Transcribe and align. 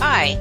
Hi, 0.00 0.38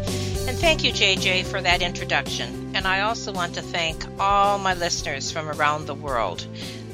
and 0.48 0.56
thank 0.56 0.84
you, 0.84 0.92
JJ, 0.92 1.46
for 1.46 1.60
that 1.60 1.82
introduction. 1.82 2.76
And 2.76 2.88
I 2.88 3.02
also 3.02 3.34
want 3.34 3.56
to 3.56 3.64
thank 3.64 4.06
all 4.20 4.60
my 4.60 4.76
listeners 4.76 5.32
from 5.32 5.50
around 5.50 5.88
the 5.88 5.96
world 5.96 6.46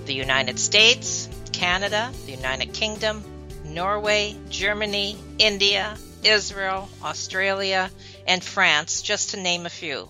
the 0.05 0.13
United 0.13 0.57
States, 0.57 1.27
Canada, 1.51 2.09
the 2.25 2.31
United 2.31 2.71
Kingdom, 2.71 3.21
Norway, 3.65 4.37
Germany, 4.49 5.17
India, 5.39 5.97
Israel, 6.23 6.87
Australia, 7.03 7.91
and 8.25 8.41
France, 8.41 9.01
just 9.01 9.31
to 9.31 9.41
name 9.41 9.65
a 9.65 9.69
few. 9.69 10.07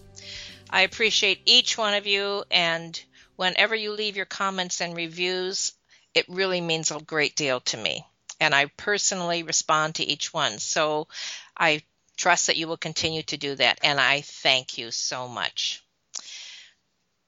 I 0.69 0.81
appreciate 0.81 1.41
each 1.47 1.75
one 1.75 1.95
of 1.95 2.05
you, 2.05 2.43
and 2.51 3.03
whenever 3.35 3.73
you 3.73 3.93
leave 3.93 4.15
your 4.15 4.25
comments 4.27 4.79
and 4.79 4.95
reviews, 4.95 5.73
it 6.13 6.29
really 6.29 6.61
means 6.61 6.91
a 6.91 6.99
great 6.99 7.35
deal 7.35 7.61
to 7.61 7.77
me. 7.77 8.05
And 8.39 8.53
I 8.53 8.67
personally 8.77 9.41
respond 9.41 9.95
to 9.95 10.03
each 10.03 10.31
one. 10.31 10.59
So 10.59 11.07
I 11.57 11.81
trust 12.17 12.47
that 12.47 12.57
you 12.57 12.67
will 12.67 12.77
continue 12.77 13.23
to 13.23 13.37
do 13.37 13.55
that, 13.55 13.79
and 13.83 13.99
I 13.99 14.21
thank 14.21 14.77
you 14.77 14.91
so 14.91 15.27
much. 15.27 15.83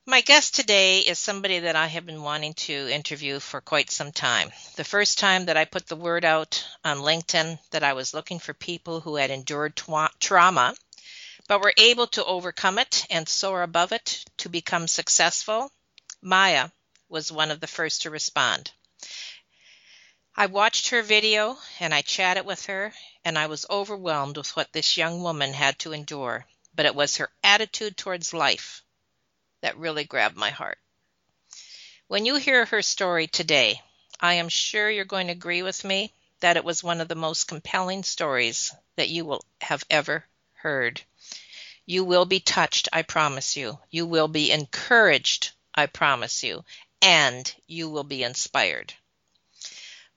My 0.07 0.21
guest 0.21 0.53
today 0.53 0.99
is 0.99 1.17
somebody 1.17 1.59
that 1.59 1.75
I 1.75 1.87
have 1.87 2.05
been 2.05 2.21
wanting 2.21 2.53
to 2.53 2.89
interview 2.93 3.39
for 3.39 3.59
quite 3.59 3.89
some 3.89 4.11
time. 4.11 4.51
The 4.75 4.83
first 4.83 5.17
time 5.17 5.45
that 5.45 5.57
I 5.57 5.65
put 5.65 5.87
the 5.87 5.95
word 5.95 6.23
out 6.23 6.63
on 6.83 6.99
LinkedIn 6.99 7.57
that 7.71 7.83
I 7.83 7.93
was 7.93 8.13
looking 8.13 8.37
for 8.37 8.53
people 8.53 9.01
who 9.01 9.15
had 9.15 9.31
endured 9.31 9.75
tra- 9.75 10.11
trauma, 10.19 10.75
but 11.47 11.59
were 11.59 11.73
able 11.77 12.05
to 12.07 12.23
overcome 12.23 12.77
it 12.77 13.07
and 13.09 13.27
soar 13.27 13.63
above 13.63 13.91
it 13.93 14.23
to 14.37 14.49
become 14.49 14.87
successful, 14.87 15.71
Maya 16.21 16.69
was 17.09 17.31
one 17.31 17.49
of 17.49 17.59
the 17.59 17.67
first 17.67 18.03
to 18.03 18.11
respond. 18.11 18.71
I 20.37 20.47
watched 20.47 20.89
her 20.89 21.01
video 21.01 21.57
and 21.79 21.93
I 21.93 22.01
chatted 22.01 22.45
with 22.45 22.65
her, 22.65 22.93
and 23.23 23.39
I 23.39 23.47
was 23.47 23.65
overwhelmed 23.69 24.35
with 24.35 24.53
what 24.53 24.73
this 24.73 24.97
young 24.97 25.23
woman 25.23 25.53
had 25.53 25.79
to 25.79 25.93
endure, 25.93 26.45
but 26.73 26.85
it 26.85 26.93
was 26.93 27.15
her 27.17 27.31
attitude 27.41 27.95
towards 27.95 28.33
life 28.33 28.83
that 29.61 29.77
really 29.77 30.03
grabbed 30.03 30.35
my 30.35 30.49
heart. 30.49 30.77
When 32.07 32.25
you 32.25 32.35
hear 32.35 32.65
her 32.65 32.81
story 32.81 33.27
today, 33.27 33.81
I 34.19 34.33
am 34.33 34.49
sure 34.49 34.89
you're 34.89 35.05
going 35.05 35.27
to 35.27 35.33
agree 35.33 35.63
with 35.63 35.85
me 35.85 36.11
that 36.41 36.57
it 36.57 36.65
was 36.65 36.83
one 36.83 36.99
of 36.99 37.07
the 37.07 37.15
most 37.15 37.47
compelling 37.47 38.03
stories 38.03 38.73
that 38.97 39.07
you 39.07 39.23
will 39.23 39.45
have 39.61 39.85
ever 39.89 40.25
heard. 40.55 41.01
You 41.85 42.03
will 42.03 42.25
be 42.25 42.41
touched, 42.41 42.89
I 42.91 43.03
promise 43.03 43.55
you. 43.55 43.79
You 43.89 44.05
will 44.05 44.27
be 44.27 44.51
encouraged, 44.51 45.51
I 45.73 45.85
promise 45.85 46.43
you. 46.43 46.65
And 47.01 47.55
you 47.67 47.89
will 47.89 48.03
be 48.03 48.21
inspired. 48.21 48.93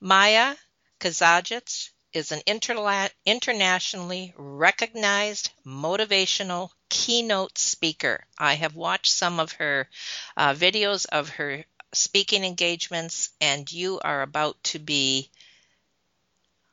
Maya 0.01 0.55
Kazazic 1.01 1.89
is 2.13 2.31
an 2.31 2.39
interla- 2.47 3.11
internationally 3.25 4.33
recognized 4.37 5.51
motivational 5.65 6.71
keynote 6.87 7.57
speaker. 7.57 8.25
I 8.37 8.53
have 8.53 8.75
watched 8.75 9.11
some 9.11 9.41
of 9.41 9.51
her 9.53 9.89
uh, 10.37 10.53
videos 10.53 11.05
of 11.07 11.27
her 11.31 11.65
speaking 11.91 12.45
engagements, 12.45 13.31
and 13.41 13.69
you 13.69 13.99
are 13.99 14.21
about 14.21 14.63
to 14.71 14.79
be. 14.79 15.29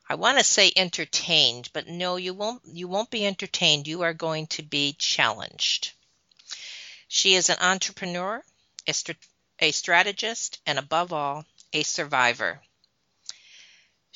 I 0.07 0.15
want 0.15 0.37
to 0.37 0.43
say 0.45 0.71
entertained, 0.73 1.69
but 1.73 1.85
no, 1.85 2.15
you 2.15 2.33
won't. 2.33 2.61
You 2.65 2.87
won't 2.87 3.09
be 3.09 3.25
entertained. 3.25 3.87
You 3.87 4.03
are 4.03 4.13
going 4.13 4.47
to 4.47 4.63
be 4.63 4.93
challenged. 4.93 5.91
She 7.09 7.35
is 7.35 7.49
an 7.49 7.57
entrepreneur, 7.59 8.41
a, 8.87 8.93
a 9.59 9.71
strategist, 9.71 10.61
and 10.65 10.79
above 10.79 11.11
all, 11.11 11.45
a 11.73 11.83
survivor. 11.83 12.61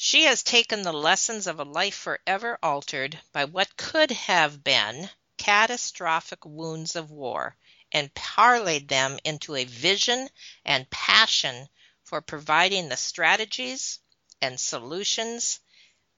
She 0.03 0.23
has 0.23 0.41
taken 0.41 0.81
the 0.81 0.91
lessons 0.91 1.45
of 1.45 1.59
a 1.59 1.63
life 1.63 1.93
forever 1.93 2.57
altered 2.63 3.19
by 3.31 3.45
what 3.45 3.77
could 3.77 4.09
have 4.09 4.63
been 4.63 5.11
catastrophic 5.37 6.43
wounds 6.43 6.95
of 6.95 7.11
war 7.11 7.55
and 7.91 8.11
parlayed 8.15 8.87
them 8.87 9.19
into 9.23 9.55
a 9.55 9.63
vision 9.63 10.31
and 10.65 10.89
passion 10.89 11.69
for 12.03 12.19
providing 12.19 12.89
the 12.89 12.97
strategies 12.97 13.99
and 14.41 14.59
solutions 14.59 15.59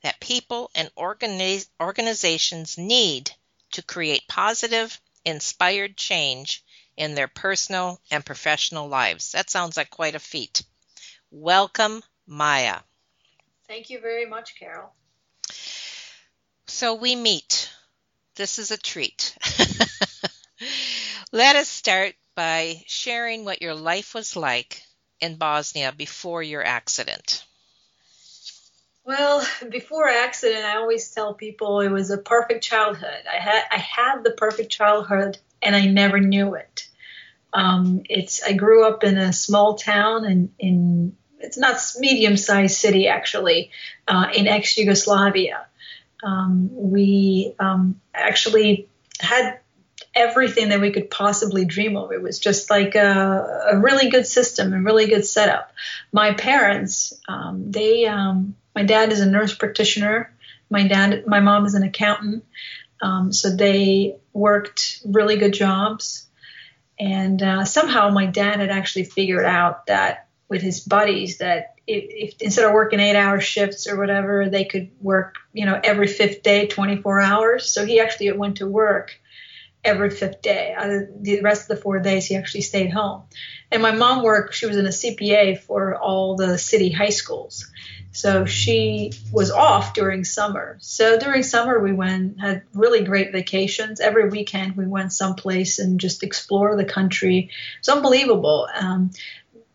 that 0.02 0.22
people 0.22 0.72
and 0.74 0.90
organiz- 0.96 1.68
organizations 1.78 2.78
need 2.78 3.36
to 3.72 3.82
create 3.82 4.30
positive, 4.30 5.02
inspired 5.26 5.98
change 5.98 6.64
in 6.96 7.16
their 7.16 7.28
personal 7.28 8.02
and 8.10 8.26
professional 8.26 8.88
lives. 8.88 9.34
That 9.34 9.50
sounds 9.50 9.76
like 9.76 9.90
quite 9.90 10.16
a 10.16 10.20
feat. 10.20 10.64
Welcome, 11.30 12.02
Maya. 12.26 12.80
Thank 13.74 13.90
you 13.90 14.00
very 14.00 14.28
much, 14.28 14.54
Carol. 14.60 14.94
So 16.68 16.94
we 16.94 17.16
meet. 17.16 17.72
This 18.36 18.60
is 18.60 18.70
a 18.70 18.78
treat. 18.78 19.36
Let 21.32 21.56
us 21.56 21.70
start 21.70 22.14
by 22.36 22.84
sharing 22.86 23.46
what 23.46 23.64
your 23.64 23.74
life 23.74 24.14
was 24.14 24.36
like 24.36 24.84
in 25.20 25.38
Bosnia 25.38 25.92
before 25.92 26.44
your 26.44 26.64
accident. 26.64 27.44
Well, 29.06 29.44
before 29.72 30.08
accident, 30.08 30.66
I 30.66 30.76
always 30.76 31.10
tell 31.10 31.34
people 31.34 31.80
it 31.80 31.90
was 31.90 32.12
a 32.12 32.20
perfect 32.20 32.64
childhood. 32.64 33.24
I 33.28 33.42
had 33.42 33.64
I 33.72 33.80
had 33.80 34.24
the 34.24 34.36
perfect 34.38 34.72
childhood, 34.72 35.40
and 35.64 35.76
I 35.76 35.88
never 35.88 36.20
knew 36.20 36.54
it. 36.54 36.88
Um, 37.52 38.04
it's 38.08 38.44
I 38.44 38.54
grew 38.54 38.86
up 38.86 39.04
in 39.04 39.18
a 39.18 39.34
small 39.34 39.78
town 39.78 40.26
in 40.26 40.54
in 40.60 41.18
it's 41.44 41.58
not 41.58 41.78
medium 42.00 42.38
sized 42.38 42.76
city 42.76 43.08
actually 43.08 43.70
uh, 44.08 44.28
in 44.34 44.48
ex 44.48 44.78
Yugoslavia. 44.78 45.66
Um, 46.24 46.70
we 46.74 47.54
um, 47.60 48.00
actually 48.14 48.88
had 49.20 49.60
everything 50.16 50.70
that 50.70 50.80
we 50.80 50.92
could 50.92 51.10
possibly 51.10 51.66
dream 51.66 51.98
of. 51.98 52.12
It 52.12 52.22
was 52.22 52.40
just 52.40 52.70
like 52.70 52.96
a, 52.96 53.70
a 53.72 53.78
really 53.78 54.10
good 54.10 54.26
system, 54.26 54.74
a 54.74 54.82
really 54.82 55.08
good 55.08 55.26
setup. 55.26 55.72
My 56.12 56.34
parents, 56.34 57.14
um, 57.28 57.72
they, 57.72 58.06
um, 58.06 58.56
my 58.74 58.84
dad 58.84 59.12
is 59.12 59.20
a 59.20 59.26
nurse 59.26 59.54
practitioner. 59.54 60.34
My 60.70 60.88
dad, 60.88 61.28
my 61.28 61.40
mom 61.40 61.66
is 61.66 61.74
an 61.74 61.84
accountant. 61.84 62.46
Um, 63.02 63.34
so 63.34 63.56
they 63.56 64.16
worked 64.32 65.02
really 65.04 65.36
good 65.36 65.54
jobs. 65.54 66.26
And 67.00 67.42
uh, 67.42 67.66
somehow 67.66 68.10
my 68.10 68.28
dad 68.28 68.60
had 68.60 68.70
actually 68.70 69.06
figured 69.06 69.46
out 69.46 69.88
that 69.88 70.28
with 70.54 70.62
his 70.62 70.80
buddies 70.80 71.40
that 71.40 71.74
if, 71.88 72.34
if, 72.34 72.42
instead 72.42 72.66
of 72.66 72.74
working 72.74 73.00
eight 73.00 73.18
hour 73.18 73.42
shifts 73.42 73.88
or 73.88 73.98
whatever, 73.98 74.50
they 74.50 74.66
could 74.66 74.92
work, 75.02 75.36
you 75.52 75.66
know, 75.66 75.78
every 75.84 76.08
fifth 76.08 76.44
day, 76.44 76.68
24 76.68 77.20
hours. 77.20 77.70
So 77.70 77.86
he 77.86 78.00
actually 78.00 78.32
went 78.34 78.58
to 78.58 78.68
work 78.68 79.20
every 79.84 80.12
fifth 80.12 80.44
day. 80.44 80.76
Uh, 80.78 81.12
the 81.20 81.42
rest 81.42 81.64
of 81.64 81.76
the 81.76 81.82
four 81.82 82.00
days, 82.00 82.28
he 82.28 82.36
actually 82.36 82.62
stayed 82.62 82.92
home. 82.92 83.24
And 83.72 83.82
my 83.82 83.92
mom 83.92 84.24
worked, 84.24 84.54
she 84.54 84.68
was 84.68 84.78
in 84.78 84.86
a 84.86 84.90
CPA 84.90 85.60
for 85.60 85.98
all 85.98 86.36
the 86.36 86.60
city 86.60 86.92
high 86.92 87.10
schools. 87.10 87.66
So 88.14 88.46
she 88.46 89.12
was 89.32 89.50
off 89.50 89.96
during 89.96 90.24
summer. 90.24 90.78
So 90.80 91.18
during 91.18 91.42
summer, 91.42 91.80
we 91.80 91.94
went, 91.94 92.40
had 92.40 92.62
really 92.76 93.04
great 93.04 93.32
vacations. 93.32 94.00
Every 94.00 94.30
weekend, 94.30 94.78
we 94.78 94.86
went 94.86 95.12
someplace 95.12 95.80
and 95.80 96.00
just 96.00 96.22
explore 96.22 96.78
the 96.78 96.86
country. 96.86 97.50
It's 97.80 97.90
unbelievable. 97.90 98.70
Um, 98.80 99.10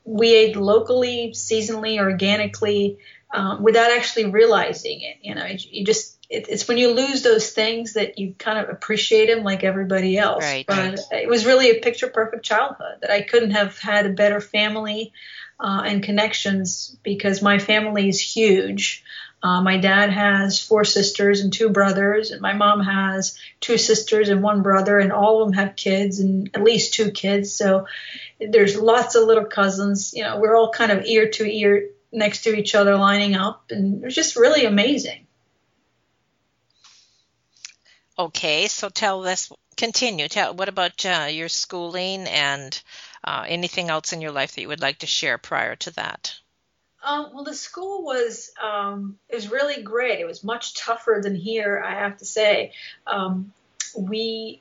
we 0.09 0.35
ate 0.35 0.57
locally, 0.57 1.33
seasonally, 1.35 1.99
organically, 1.99 2.99
um, 3.33 3.63
without 3.63 3.91
actually 3.91 4.31
realizing 4.31 5.03
it. 5.03 5.19
You 5.21 5.35
know, 5.35 5.45
you 5.45 5.85
just 5.85 6.17
it, 6.31 6.47
it's 6.49 6.67
when 6.67 6.79
you 6.79 6.93
lose 6.93 7.23
those 7.23 7.51
things 7.51 7.93
that 7.93 8.19
you 8.19 8.35
kind 8.39 8.59
of 8.59 8.71
appreciate 8.71 9.27
them 9.27 9.45
like 9.45 9.65
everybody 9.65 10.17
else. 10.17 10.45
Right. 10.45 10.67
But 10.67 10.99
it 11.13 11.29
was 11.29 11.45
really 11.45 11.71
a 11.71 11.81
picture 11.81 12.09
perfect 12.09 12.45
childhood 12.45 12.99
that 13.03 13.11
I 13.11 13.21
couldn't 13.21 13.51
have 13.51 13.79
had 13.79 14.07
a 14.07 14.11
better 14.11 14.41
family 14.41 15.13
uh, 15.61 15.83
and 15.85 16.03
connections 16.03 16.97
because 17.03 17.43
my 17.43 17.59
family 17.59 18.09
is 18.09 18.21
huge. 18.21 19.05
Uh, 19.41 19.63
my 19.63 19.77
dad 19.77 20.11
has 20.11 20.61
four 20.61 20.85
sisters 20.85 21.41
and 21.41 21.53
two 21.53 21.69
brothers, 21.69 22.33
and 22.33 22.41
my 22.41 22.53
mom 22.53 22.81
has 22.81 23.39
two 23.61 23.79
sisters 23.79 24.29
and 24.29 24.43
one 24.43 24.63
brother, 24.63 24.99
and 24.99 25.13
all 25.13 25.41
of 25.41 25.49
them 25.49 25.59
have 25.59 25.77
kids 25.77 26.19
and 26.19 26.51
at 26.55 26.65
least 26.65 26.95
two 26.95 27.13
kids. 27.13 27.53
So 27.53 27.87
there's 28.41 28.77
lots 28.77 29.15
of 29.15 29.25
little 29.25 29.45
cousins. 29.45 30.13
You 30.13 30.25
know, 30.25 30.39
we're 30.39 30.57
all 30.57 30.73
kind 30.73 30.91
of 30.91 31.05
ear 31.05 31.29
to 31.31 31.45
ear 31.45 31.91
next 32.11 32.43
to 32.43 32.55
each 32.57 32.75
other, 32.75 32.97
lining 32.97 33.37
up, 33.37 33.71
and 33.71 34.03
it 34.03 34.07
was 34.07 34.15
just 34.15 34.37
really 34.37 34.65
amazing. 34.65 35.27
Okay, 38.19 38.67
so 38.67 38.89
tell 38.89 39.25
us, 39.25 39.53
continue. 39.77 40.27
Tell 40.27 40.53
what 40.53 40.69
about 40.69 41.07
uh, 41.07 41.29
your 41.31 41.49
schooling 41.49 42.27
and 42.27 42.83
uh, 43.23 43.45
anything 43.47 43.89
else 43.89 44.13
in 44.13 44.21
your 44.21 44.33
life 44.33 44.57
that 44.57 44.63
you 44.63 44.69
would 44.69 44.83
like 44.83 44.99
to 44.99 45.07
share 45.07 45.39
prior 45.39 45.77
to 45.77 45.93
that? 45.93 46.35
Um, 47.05 47.31
well, 47.33 47.45
the 47.45 47.55
school 47.55 48.05
was 48.05 48.51
um, 48.63 49.19
it 49.29 49.35
was 49.35 49.51
really 49.51 49.83
great. 49.83 50.21
It 50.21 50.27
was 50.27 50.43
much 50.43 50.75
tougher 50.75 51.21
than 51.23 51.35
here, 51.35 51.83
I 51.85 51.93
have 51.93 52.19
to 52.19 52.25
say. 52.25 52.73
Um, 53.07 53.53
we 53.97 54.61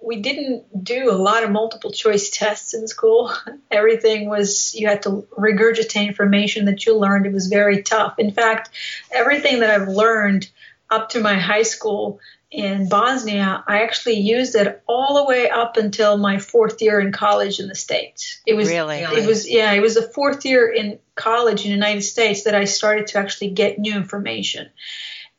we 0.00 0.20
didn't 0.20 0.84
do 0.84 1.10
a 1.10 1.16
lot 1.16 1.42
of 1.42 1.50
multiple 1.50 1.90
choice 1.90 2.30
tests 2.30 2.74
in 2.74 2.86
school. 2.86 3.32
Everything 3.70 4.28
was 4.28 4.74
you 4.74 4.86
had 4.86 5.02
to 5.02 5.26
regurgitate 5.36 6.06
information 6.06 6.66
that 6.66 6.86
you 6.86 6.96
learned. 6.96 7.26
It 7.26 7.32
was 7.32 7.48
very 7.48 7.82
tough. 7.82 8.18
In 8.18 8.30
fact, 8.30 8.70
everything 9.10 9.60
that 9.60 9.70
I've 9.70 9.88
learned 9.88 10.48
up 10.90 11.10
to 11.10 11.20
my 11.20 11.34
high 11.34 11.62
school 11.62 12.20
in 12.50 12.88
Bosnia, 12.88 13.64
I 13.66 13.82
actually 13.82 14.20
used 14.20 14.54
it 14.54 14.82
all 14.86 15.16
the 15.16 15.24
way 15.24 15.50
up 15.50 15.76
until 15.76 16.16
my 16.16 16.38
fourth 16.38 16.80
year 16.80 17.00
in 17.00 17.12
college 17.12 17.58
in 17.58 17.68
the 17.68 17.74
States. 17.74 18.40
It 18.46 18.54
was 18.54 18.68
really, 18.68 19.00
it 19.00 19.26
was 19.26 19.48
yeah, 19.48 19.72
it 19.72 19.80
was 19.80 19.94
the 19.94 20.02
fourth 20.14 20.44
year 20.44 20.70
in 20.70 20.98
college 21.16 21.64
in 21.64 21.70
the 21.70 21.74
United 21.74 22.02
States 22.02 22.44
that 22.44 22.54
I 22.54 22.64
started 22.64 23.08
to 23.08 23.18
actually 23.18 23.50
get 23.50 23.78
new 23.78 23.94
information. 23.94 24.70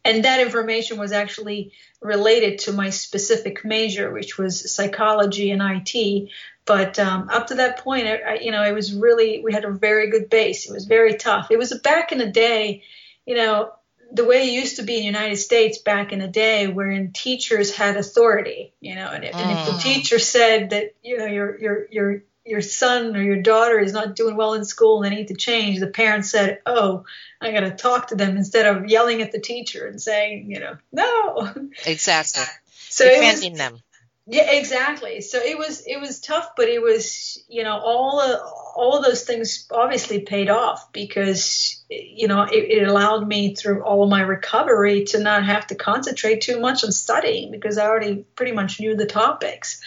And 0.04 0.26
that 0.26 0.40
information 0.40 0.98
was 0.98 1.12
actually 1.12 1.72
related 2.02 2.60
to 2.60 2.72
my 2.72 2.90
specific 2.90 3.66
major, 3.66 4.12
which 4.12 4.38
was 4.38 4.72
psychology 4.72 5.52
and 5.52 5.62
IT. 5.62 6.30
But 6.66 7.00
um, 7.00 7.30
up 7.30 7.48
to 7.48 7.56
that 7.56 7.80
point, 7.80 8.08
I, 8.08 8.36
you 8.36 8.52
know, 8.52 8.64
it 8.64 8.74
was 8.74 8.94
really, 8.94 9.42
we 9.42 9.54
had 9.54 9.66
a 9.66 9.72
very 9.72 10.10
good 10.10 10.30
base. 10.30 10.70
It 10.70 10.74
was 10.74 10.86
very 10.86 11.16
tough. 11.16 11.48
It 11.50 11.58
was 11.58 11.78
back 11.80 12.12
in 12.12 12.18
the 12.18 12.30
day, 12.30 12.84
you 13.26 13.36
know, 13.36 13.72
the 14.12 14.26
way 14.26 14.48
it 14.48 14.54
used 14.54 14.78
to 14.78 14.84
be 14.84 14.96
in 14.96 15.02
the 15.02 15.06
United 15.06 15.38
States 15.38 15.78
back 15.80 16.12
in 16.12 16.20
the 16.20 16.28
day, 16.28 16.68
wherein 16.68 17.12
teachers 17.12 17.76
had 17.76 17.98
authority, 17.98 18.74
you 18.80 18.96
know, 18.96 19.08
and 19.08 19.24
if, 19.24 19.34
mm. 19.34 19.40
and 19.40 19.52
if 19.52 19.66
the 19.66 19.72
mm. 19.74 19.82
teacher 19.82 20.20
said 20.20 20.72
that, 20.72 20.96
you 21.04 21.18
know, 21.18 21.26
your 21.26 21.60
your 21.60 21.88
your 21.92 22.24
your 22.46 22.62
son 22.62 23.16
or 23.16 23.22
your 23.22 23.42
daughter 23.42 23.80
is 23.80 23.92
not 23.92 24.16
doing 24.16 24.36
well 24.36 24.54
in 24.54 24.64
school 24.66 25.04
and 25.04 25.12
they 25.12 25.18
need 25.18 25.28
to 25.28 25.36
change, 25.36 25.80
the 25.80 25.88
parents 25.88 26.32
said, 26.32 26.62
"Oh, 26.66 27.06
I 27.42 27.52
got 27.52 27.62
to 27.62 27.72
talk 27.72 28.08
to 28.08 28.16
them," 28.16 28.38
instead 28.38 28.66
of 28.66 28.88
yelling 28.88 29.22
at 29.22 29.32
the 29.32 29.40
teacher 29.40 29.86
and 29.86 30.02
saying, 30.02 30.50
you 30.50 30.60
know, 30.60 30.78
no. 30.92 31.54
Exactly. 31.86 32.44
so 32.90 33.06
defending 33.06 33.54
was, 33.54 33.60
them. 33.60 33.80
Yeah, 34.26 34.52
exactly. 34.52 35.22
So 35.22 35.40
it 35.40 35.58
was 35.58 35.86
it 35.86 36.00
was 36.00 36.20
tough, 36.20 36.50
but 36.56 36.68
it 36.68 36.82
was 36.82 37.44
you 37.48 37.64
know 37.64 37.78
all 37.78 38.20
of, 38.20 38.40
all 38.78 39.02
those 39.02 39.24
things 39.24 39.68
obviously 39.72 40.22
paid 40.22 40.50
off 40.50 40.94
because 40.94 41.84
you 41.90 42.28
know 42.28 42.44
it, 42.44 42.82
it 42.82 42.88
allowed 42.88 43.28
me 43.28 43.56
through 43.56 43.84
all 43.84 44.04
of 44.04 44.10
my 44.10 44.22
recovery 44.22 45.06
to 45.06 45.20
not 45.20 45.44
have 45.44 45.68
to 45.68 45.76
concentrate 45.76 46.42
too 46.42 46.60
much 46.60 46.84
on 46.84 46.92
studying 46.92 47.52
because 47.52 47.78
I 47.78 47.88
already 47.88 48.26
pretty 48.36 48.52
much 48.52 48.80
knew 48.80 48.96
the 48.96 49.08
topics. 49.08 49.82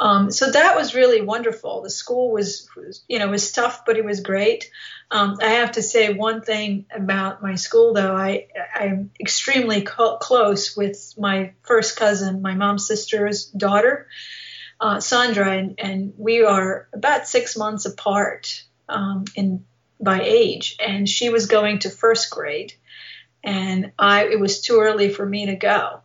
Um, 0.00 0.32
so 0.32 0.50
that 0.50 0.74
was 0.74 0.96
really 0.96 1.20
wonderful. 1.20 1.82
The 1.82 1.90
school 1.90 2.32
was, 2.32 2.68
was, 2.76 3.04
you 3.06 3.20
know, 3.20 3.28
was 3.28 3.52
tough, 3.52 3.84
but 3.86 3.96
it 3.96 4.04
was 4.04 4.18
great. 4.18 4.68
Um, 5.12 5.38
I 5.40 5.50
have 5.50 5.72
to 5.72 5.82
say 5.82 6.12
one 6.12 6.40
thing 6.40 6.86
about 6.92 7.40
my 7.40 7.54
school, 7.54 7.94
though. 7.94 8.16
I 8.16 8.48
I'm 8.74 9.12
extremely 9.20 9.82
co- 9.82 10.16
close 10.16 10.76
with 10.76 11.14
my 11.16 11.52
first 11.62 11.96
cousin, 11.96 12.42
my 12.42 12.54
mom's 12.54 12.86
sister's 12.86 13.44
daughter, 13.44 14.08
uh, 14.82 15.00
Sandra, 15.00 15.50
and, 15.56 15.74
and, 15.78 16.12
we 16.18 16.42
are 16.42 16.88
about 16.92 17.28
six 17.28 17.56
months 17.56 17.86
apart 17.86 18.64
um, 18.88 19.24
in 19.36 19.64
by 20.00 20.22
age. 20.22 20.76
And 20.80 21.08
she 21.08 21.30
was 21.30 21.46
going 21.46 21.80
to 21.80 21.90
first 21.90 22.30
grade, 22.30 22.74
and 23.44 23.92
I 23.98 24.26
it 24.26 24.40
was 24.40 24.60
too 24.60 24.80
early 24.80 25.08
for 25.08 25.24
me 25.24 25.46
to 25.46 25.56
go 25.56 26.02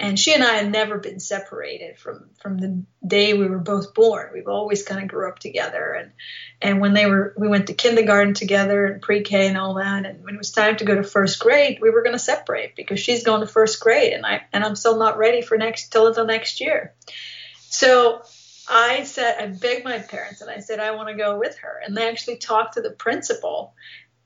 and 0.00 0.18
she 0.18 0.32
and 0.32 0.44
I 0.44 0.54
had 0.54 0.70
never 0.70 0.98
been 0.98 1.18
separated 1.18 1.98
from 1.98 2.30
from 2.40 2.58
the 2.58 2.84
day 3.06 3.34
we 3.34 3.48
were 3.48 3.58
both 3.58 3.94
born. 3.94 4.30
We've 4.32 4.46
always 4.46 4.84
kind 4.84 5.02
of 5.02 5.08
grew 5.08 5.28
up 5.28 5.40
together, 5.40 5.92
and 5.92 6.12
and 6.62 6.80
when 6.80 6.94
they 6.94 7.06
were 7.06 7.34
we 7.36 7.48
went 7.48 7.66
to 7.66 7.74
kindergarten 7.74 8.34
together 8.34 8.86
and 8.86 9.02
pre-K 9.02 9.48
and 9.48 9.58
all 9.58 9.74
that. 9.74 10.06
And 10.06 10.22
when 10.22 10.34
it 10.34 10.38
was 10.38 10.52
time 10.52 10.76
to 10.76 10.84
go 10.84 10.94
to 10.94 11.02
first 11.02 11.40
grade, 11.40 11.78
we 11.80 11.90
were 11.90 12.02
going 12.02 12.14
to 12.14 12.20
separate 12.20 12.76
because 12.76 13.00
she's 13.00 13.24
going 13.24 13.40
to 13.40 13.46
first 13.46 13.80
grade, 13.80 14.12
and 14.12 14.24
I 14.24 14.42
and 14.52 14.64
I'm 14.64 14.76
still 14.76 14.98
not 14.98 15.18
ready 15.18 15.42
for 15.42 15.58
next 15.58 15.90
till 15.90 16.12
the 16.12 16.24
next 16.24 16.60
year. 16.60 16.94
So 17.70 18.22
I 18.68 19.04
said 19.04 19.36
I 19.40 19.46
begged 19.46 19.84
my 19.84 19.98
parents 19.98 20.40
and 20.40 20.50
I 20.50 20.60
said 20.60 20.80
I 20.80 20.92
want 20.92 21.08
to 21.08 21.14
go 21.14 21.38
with 21.38 21.56
her, 21.58 21.80
and 21.84 21.96
they 21.96 22.08
actually 22.08 22.38
talked 22.38 22.74
to 22.74 22.82
the 22.82 22.90
principal 22.90 23.74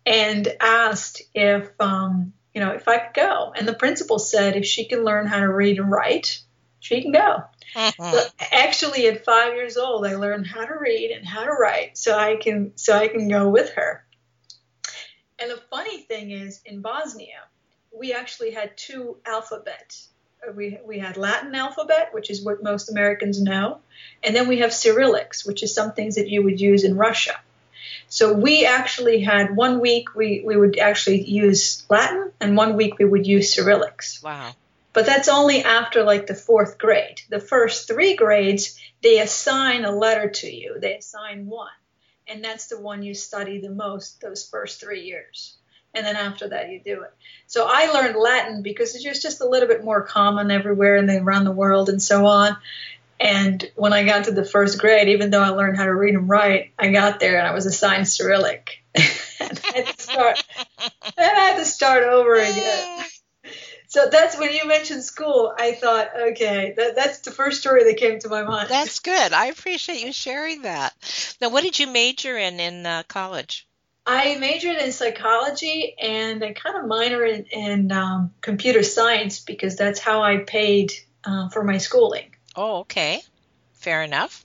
and 0.05 0.49
asked 0.61 1.23
if 1.35 1.71
um, 1.81 2.33
you 2.55 2.61
know, 2.61 2.73
if 2.73 2.87
I 2.89 2.99
could 2.99 3.15
go. 3.15 3.53
And 3.57 3.67
the 3.67 3.75
principal 3.75 4.19
said 4.19 4.57
if 4.57 4.67
she 4.67 4.85
can 4.85 5.05
learn 5.05 5.27
how 5.27 5.41
to 5.41 5.49
read 5.49 5.79
and 5.79 5.91
write, 5.91 6.41
she 6.81 7.01
can 7.03 7.13
go. 7.13 7.45
Mm-hmm. 7.75 8.13
So 8.13 8.25
actually, 8.53 9.07
at 9.07 9.25
five 9.25 9.55
years 9.55 9.77
old, 9.77 10.07
I 10.07 10.17
learned 10.17 10.47
how 10.47 10.65
to 10.65 10.75
read 10.79 11.11
and 11.11 11.27
how 11.27 11.45
to 11.45 11.53
write, 11.53 11.97
so 11.97 12.17
I 12.17 12.37
can 12.37 12.73
so 12.77 12.97
I 12.97 13.09
can 13.09 13.29
go 13.29 13.49
with 13.49 13.71
her. 13.71 14.05
And 15.39 15.51
the 15.51 15.63
funny 15.71 16.03
thing 16.03 16.31
is, 16.31 16.61
in 16.65 16.83
Bosnia, 16.83 17.41
we 17.97 18.13
actually 18.13 18.51
had 18.51 18.77
two 18.77 19.17
alphabets. 19.25 20.09
We 20.55 20.79
we 20.85 20.99
had 20.99 21.17
Latin 21.17 21.55
alphabet, 21.55 22.13
which 22.13 22.31
is 22.31 22.43
what 22.43 22.63
most 22.63 22.91
Americans 22.91 23.41
know, 23.41 23.79
and 24.23 24.35
then 24.35 24.49
we 24.49 24.59
have 24.59 24.71
Cyrillics, 24.71 25.47
which 25.47 25.63
is 25.63 25.75
some 25.75 25.93
things 25.93 26.17
that 26.17 26.29
you 26.29 26.43
would 26.43 26.61
use 26.61 26.85
in 26.85 26.97
Russia. 26.97 27.39
So 28.09 28.35
we 28.35 28.67
actually 28.67 29.21
had 29.21 29.57
one 29.57 29.81
week 29.81 30.15
we, 30.15 30.43
we 30.45 30.55
would 30.55 30.79
actually 30.79 31.23
use 31.23 31.85
Latin 31.89 32.31
and 32.41 32.57
one 32.57 32.77
week 32.77 32.99
we 32.99 33.07
would 33.07 33.27
use 33.27 33.57
Cyrillics. 33.57 34.23
Wow. 34.23 34.53
But 34.93 35.07
that's 35.07 35.29
only 35.29 35.65
after 35.65 36.03
like 36.05 36.27
the 36.27 36.35
fourth 36.35 36.77
grade. 36.77 37.23
The 37.31 37.41
first 37.41 37.89
three 37.89 38.15
grades, 38.15 38.79
they 39.03 39.19
assign 39.19 39.87
a 39.87 39.97
letter 39.97 40.29
to 40.29 40.51
you. 40.51 40.79
They 40.79 40.97
assign 40.97 41.47
one. 41.47 41.71
And 42.27 42.45
that's 42.45 42.67
the 42.67 42.79
one 42.79 43.03
you 43.03 43.15
study 43.15 43.61
the 43.61 43.71
most 43.71 44.21
those 44.21 44.47
first 44.47 44.81
three 44.81 45.05
years. 45.05 45.57
And 45.95 46.07
then 46.07 46.17
after 46.17 46.49
that, 46.49 46.71
you 46.71 46.81
do 46.81 47.03
it. 47.03 47.13
So 47.47 47.67
I 47.69 47.93
learned 47.93 48.17
Latin 48.17 48.63
because 48.63 48.95
it's 48.95 49.23
just 49.23 49.41
a 49.41 49.49
little 49.49 49.69
bit 49.69 49.85
more 49.85 50.03
common 50.03 50.51
everywhere 50.51 50.97
and 50.97 51.11
around 51.11 51.45
the 51.45 51.53
world 51.53 51.89
and 51.89 52.03
so 52.03 52.27
on. 52.27 52.57
And 53.21 53.71
when 53.77 53.93
I 53.93 54.05
got 54.05 54.25
to 54.25 54.33
the 54.33 54.45
first 54.45 54.81
grade, 54.81 55.09
even 55.09 55.31
though 55.31 55.43
I 55.43 55.51
learned 55.51 55.77
how 55.77 55.85
to 55.85 55.95
read 55.95 56.15
and 56.15 56.29
write, 56.29 56.73
I 56.79 56.91
got 56.91 57.21
there 57.21 57.39
and 57.39 57.47
I 57.47 57.55
was 57.55 57.67
assigned 57.67 58.09
Cyrillic. 58.09 58.83
and 58.95 59.61
I 59.65 59.77
had 59.77 59.87
to 59.87 60.03
start, 60.03 60.45
I 61.19 61.23
had 61.23 61.59
to 61.59 61.65
start 61.65 62.05
over 62.05 62.35
again. 62.35 63.05
So 63.87 64.09
that's 64.11 64.39
when 64.39 64.53
you 64.55 64.67
mentioned 64.67 65.05
school. 65.05 65.55
I 65.57 65.73
thought, 65.73 66.09
okay, 66.31 66.73
that, 66.77 66.97
that's 66.97 67.19
the 67.21 67.31
first 67.31 67.61
story 67.61 67.85
that 67.85 67.99
came 67.99 68.19
to 68.21 68.29
my 68.31 68.43
mind. 68.43 68.71
That's 68.71 69.01
good. 69.01 69.35
I 69.35 69.47
appreciate 69.47 70.01
you 70.01 70.15
sharing 70.15 70.63
that. 70.63 70.95
Now, 71.43 71.51
what 71.51 71.63
did 71.63 71.79
you 71.79 71.87
major 71.87 72.39
in 72.39 72.59
in 72.59 72.87
uh, 72.87 73.03
college? 73.07 73.67
I 74.07 74.37
majored 74.37 74.79
in 74.79 74.93
psychology 74.93 75.95
and 75.99 76.43
I 76.43 76.53
kind 76.53 76.77
of 76.77 76.85
minored 76.85 77.47
in, 77.51 77.61
in 77.61 77.93
um, 77.93 78.33
computer 78.41 78.83
science 78.83 79.41
because 79.41 79.77
that's 79.77 80.01
how 80.01 80.23
I 80.23 80.39
paid 80.39 80.93
uh, 81.25 81.49
for 81.51 81.63
my 81.63 81.79
schooling. 81.79 82.35
Oh, 82.57 82.79
okay. 82.81 83.23
Fair 83.75 84.03
enough. 84.03 84.45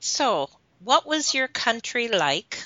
So, 0.00 0.48
what 0.82 1.06
was 1.06 1.34
your 1.34 1.48
country 1.48 2.08
like 2.08 2.62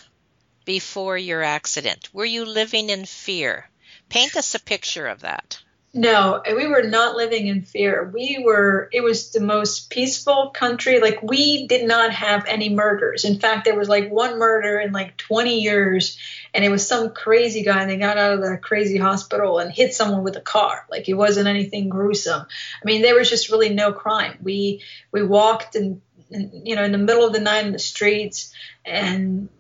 before 0.65 1.17
your 1.19 1.43
accident? 1.43 2.09
Were 2.13 2.25
you 2.25 2.45
living 2.45 2.91
in 2.91 3.05
fear? 3.05 3.69
Paint 4.09 4.37
us 4.37 4.55
a 4.55 4.61
picture 4.61 5.07
of 5.07 5.21
that. 5.21 5.62
No, 5.95 6.41
we 6.47 6.67
were 6.67 6.85
not 6.85 7.17
living 7.17 7.49
in 7.49 7.63
fear. 7.63 8.11
We 8.15 8.43
were, 8.43 8.89
it 8.93 9.03
was 9.03 9.31
the 9.31 9.43
most 9.43 9.91
peaceful 9.91 10.49
country. 10.49 11.01
Like, 11.01 11.23
we 11.23 11.67
did 11.67 11.87
not 11.87 12.15
have 12.15 12.47
any 12.47 12.71
murders. 12.71 13.27
In 13.27 13.39
fact, 13.39 13.67
there 13.67 13.77
was 13.77 13.91
like 13.91 14.11
one 14.11 14.39
murder 14.39 14.81
in 14.81 14.93
like 14.93 15.19
20 15.19 15.61
years, 15.61 16.17
and 16.55 16.65
it 16.65 16.71
was 16.71 16.87
some 16.87 17.13
crazy 17.13 17.63
guy, 17.63 17.83
and 17.83 17.91
they 17.91 17.99
got 17.99 18.17
out 18.17 18.33
of 18.33 18.41
the 18.41 18.57
crazy 18.57 18.97
hospital 18.97 19.59
and 19.59 19.71
hit 19.71 19.93
someone 19.93 20.23
with 20.23 20.37
a 20.37 20.41
car. 20.41 20.87
Like, 20.91 21.11
it 21.11 21.15
wasn't 21.15 21.47
anything 21.49 21.91
gruesome. 21.91 22.41
I 22.41 22.85
mean, 22.87 23.03
there 23.03 23.15
was 23.15 23.29
just 23.29 23.51
really 23.51 23.75
no 23.75 23.93
crime. 23.93 24.39
We, 24.43 24.81
we 25.13 25.23
walked 25.23 25.75
and, 25.75 26.01
you 26.31 26.75
know, 26.75 26.85
in 26.85 26.93
the 26.93 26.99
middle 26.99 27.27
of 27.27 27.35
the 27.35 27.41
night 27.41 27.67
in 27.67 27.73
the 27.73 27.79
streets, 27.79 28.55
and 28.83 29.51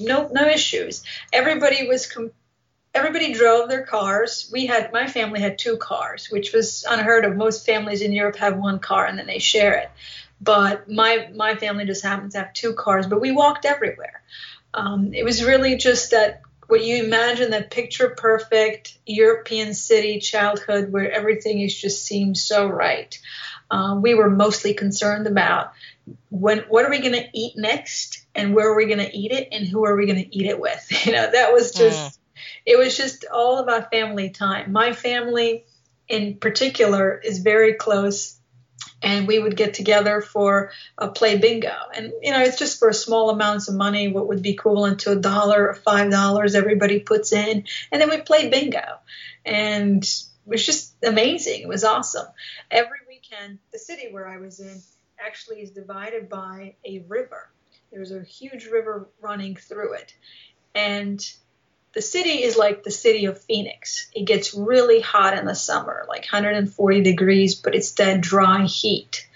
no, 0.00 0.30
no 0.32 0.48
issues. 0.48 1.04
Everybody 1.34 1.86
was, 1.86 2.10
everybody 2.96 3.34
drove 3.34 3.68
their 3.68 3.84
cars. 3.84 4.48
We 4.50 4.66
had 4.66 4.92
my 4.92 5.06
family 5.06 5.40
had 5.40 5.58
two 5.58 5.76
cars, 5.76 6.28
which 6.30 6.52
was 6.52 6.84
unheard 6.88 7.24
of. 7.24 7.36
Most 7.36 7.66
families 7.66 8.00
in 8.00 8.12
Europe 8.12 8.36
have 8.36 8.56
one 8.56 8.78
car 8.78 9.04
and 9.06 9.18
then 9.18 9.26
they 9.26 9.38
share 9.38 9.74
it. 9.74 9.90
But 10.40 10.90
my 10.90 11.28
my 11.34 11.56
family 11.56 11.84
just 11.84 12.02
happens 12.02 12.32
to 12.32 12.40
have 12.40 12.52
two 12.52 12.72
cars. 12.72 13.06
But 13.06 13.20
we 13.20 13.32
walked 13.32 13.66
everywhere. 13.66 14.22
Um, 14.74 15.12
it 15.14 15.24
was 15.24 15.44
really 15.44 15.76
just 15.76 16.10
that 16.10 16.42
what 16.66 16.82
you 16.82 17.04
imagine 17.04 17.50
that 17.52 17.70
picture 17.70 18.10
perfect 18.10 18.98
European 19.06 19.72
city 19.74 20.18
childhood 20.18 20.90
where 20.90 21.10
everything 21.10 21.60
is 21.60 21.78
just 21.78 22.04
seems 22.04 22.42
so 22.42 22.66
right. 22.66 23.18
Uh, 23.70 23.98
we 24.00 24.14
were 24.14 24.30
mostly 24.30 24.74
concerned 24.74 25.26
about 25.26 25.72
when 26.30 26.58
what 26.68 26.84
are 26.84 26.90
we 26.90 27.00
going 27.00 27.12
to 27.12 27.28
eat 27.32 27.56
next 27.56 28.24
and 28.34 28.54
where 28.54 28.70
are 28.70 28.76
we 28.76 28.86
going 28.86 28.98
to 28.98 29.16
eat 29.16 29.32
it 29.32 29.48
and 29.52 29.66
who 29.66 29.84
are 29.84 29.96
we 29.96 30.06
going 30.06 30.22
to 30.22 30.36
eat 30.36 30.46
it 30.46 30.60
with 30.60 30.86
you 31.06 31.12
know 31.12 31.30
that 31.30 31.52
was 31.52 31.72
just 31.72 31.98
mm. 31.98 32.18
It 32.64 32.78
was 32.78 32.96
just 32.96 33.24
all 33.32 33.58
about 33.58 33.90
family 33.90 34.30
time. 34.30 34.72
My 34.72 34.92
family 34.92 35.64
in 36.08 36.36
particular 36.36 37.18
is 37.18 37.38
very 37.38 37.74
close 37.74 38.38
and 39.02 39.26
we 39.26 39.38
would 39.38 39.56
get 39.56 39.74
together 39.74 40.20
for 40.20 40.70
a 40.96 41.08
play 41.08 41.38
bingo. 41.38 41.74
And 41.94 42.12
you 42.22 42.30
know 42.30 42.40
it's 42.40 42.58
just 42.58 42.78
for 42.78 42.92
small 42.92 43.30
amounts 43.30 43.68
of 43.68 43.74
money 43.74 44.08
what 44.08 44.28
would 44.28 44.42
be 44.42 44.50
equivalent 44.50 45.00
to 45.00 45.12
a 45.12 45.16
dollar 45.16 45.68
or 45.68 45.74
five 45.74 46.10
dollars 46.10 46.54
everybody 46.54 47.00
puts 47.00 47.32
in 47.32 47.64
and 47.92 48.00
then 48.00 48.10
we 48.10 48.20
play 48.20 48.48
bingo. 48.48 48.98
And 49.44 50.02
it 50.02 50.24
was 50.46 50.64
just 50.64 50.94
amazing. 51.04 51.62
It 51.62 51.68
was 51.68 51.84
awesome. 51.84 52.26
Every 52.70 52.98
weekend 53.08 53.58
the 53.72 53.78
city 53.78 54.08
where 54.10 54.28
i 54.28 54.38
was 54.38 54.60
in 54.60 54.80
actually 55.18 55.62
is 55.62 55.70
divided 55.70 56.28
by 56.28 56.74
a 56.84 57.00
river. 57.08 57.50
There's 57.90 58.12
a 58.12 58.22
huge 58.22 58.66
river 58.66 59.08
running 59.20 59.56
through 59.56 59.94
it. 59.94 60.14
And 60.74 61.24
the 61.96 62.02
city 62.02 62.42
is 62.42 62.58
like 62.58 62.82
the 62.82 62.90
city 62.90 63.24
of 63.24 63.40
Phoenix. 63.40 64.10
It 64.14 64.26
gets 64.26 64.52
really 64.52 65.00
hot 65.00 65.38
in 65.38 65.46
the 65.46 65.54
summer, 65.54 66.04
like 66.06 66.30
140 66.30 67.02
degrees, 67.02 67.54
but 67.54 67.74
it's 67.74 67.92
that 67.92 68.20
dry 68.20 68.66
heat. 68.66 69.26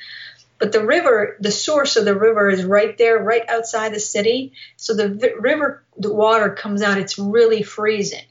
But 0.58 0.70
the 0.70 0.84
river, 0.84 1.38
the 1.40 1.52
source 1.52 1.96
of 1.96 2.04
the 2.04 2.14
river 2.14 2.50
is 2.50 2.62
right 2.62 2.98
there, 2.98 3.18
right 3.18 3.48
outside 3.48 3.94
the 3.94 3.98
city. 3.98 4.52
So 4.76 4.92
the 4.92 5.34
river, 5.40 5.82
the 5.96 6.12
water 6.12 6.50
comes 6.50 6.82
out, 6.82 6.98
it's 6.98 7.18
really 7.18 7.62
freezing. 7.62 8.26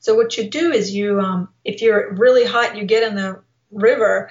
So 0.00 0.16
what 0.16 0.36
you 0.36 0.50
do 0.50 0.72
is 0.72 0.92
you, 0.92 1.20
um, 1.20 1.48
if 1.64 1.80
you're 1.80 2.14
really 2.14 2.44
hot, 2.44 2.76
you 2.76 2.84
get 2.84 3.04
in 3.04 3.14
the 3.14 3.42
river 3.70 4.28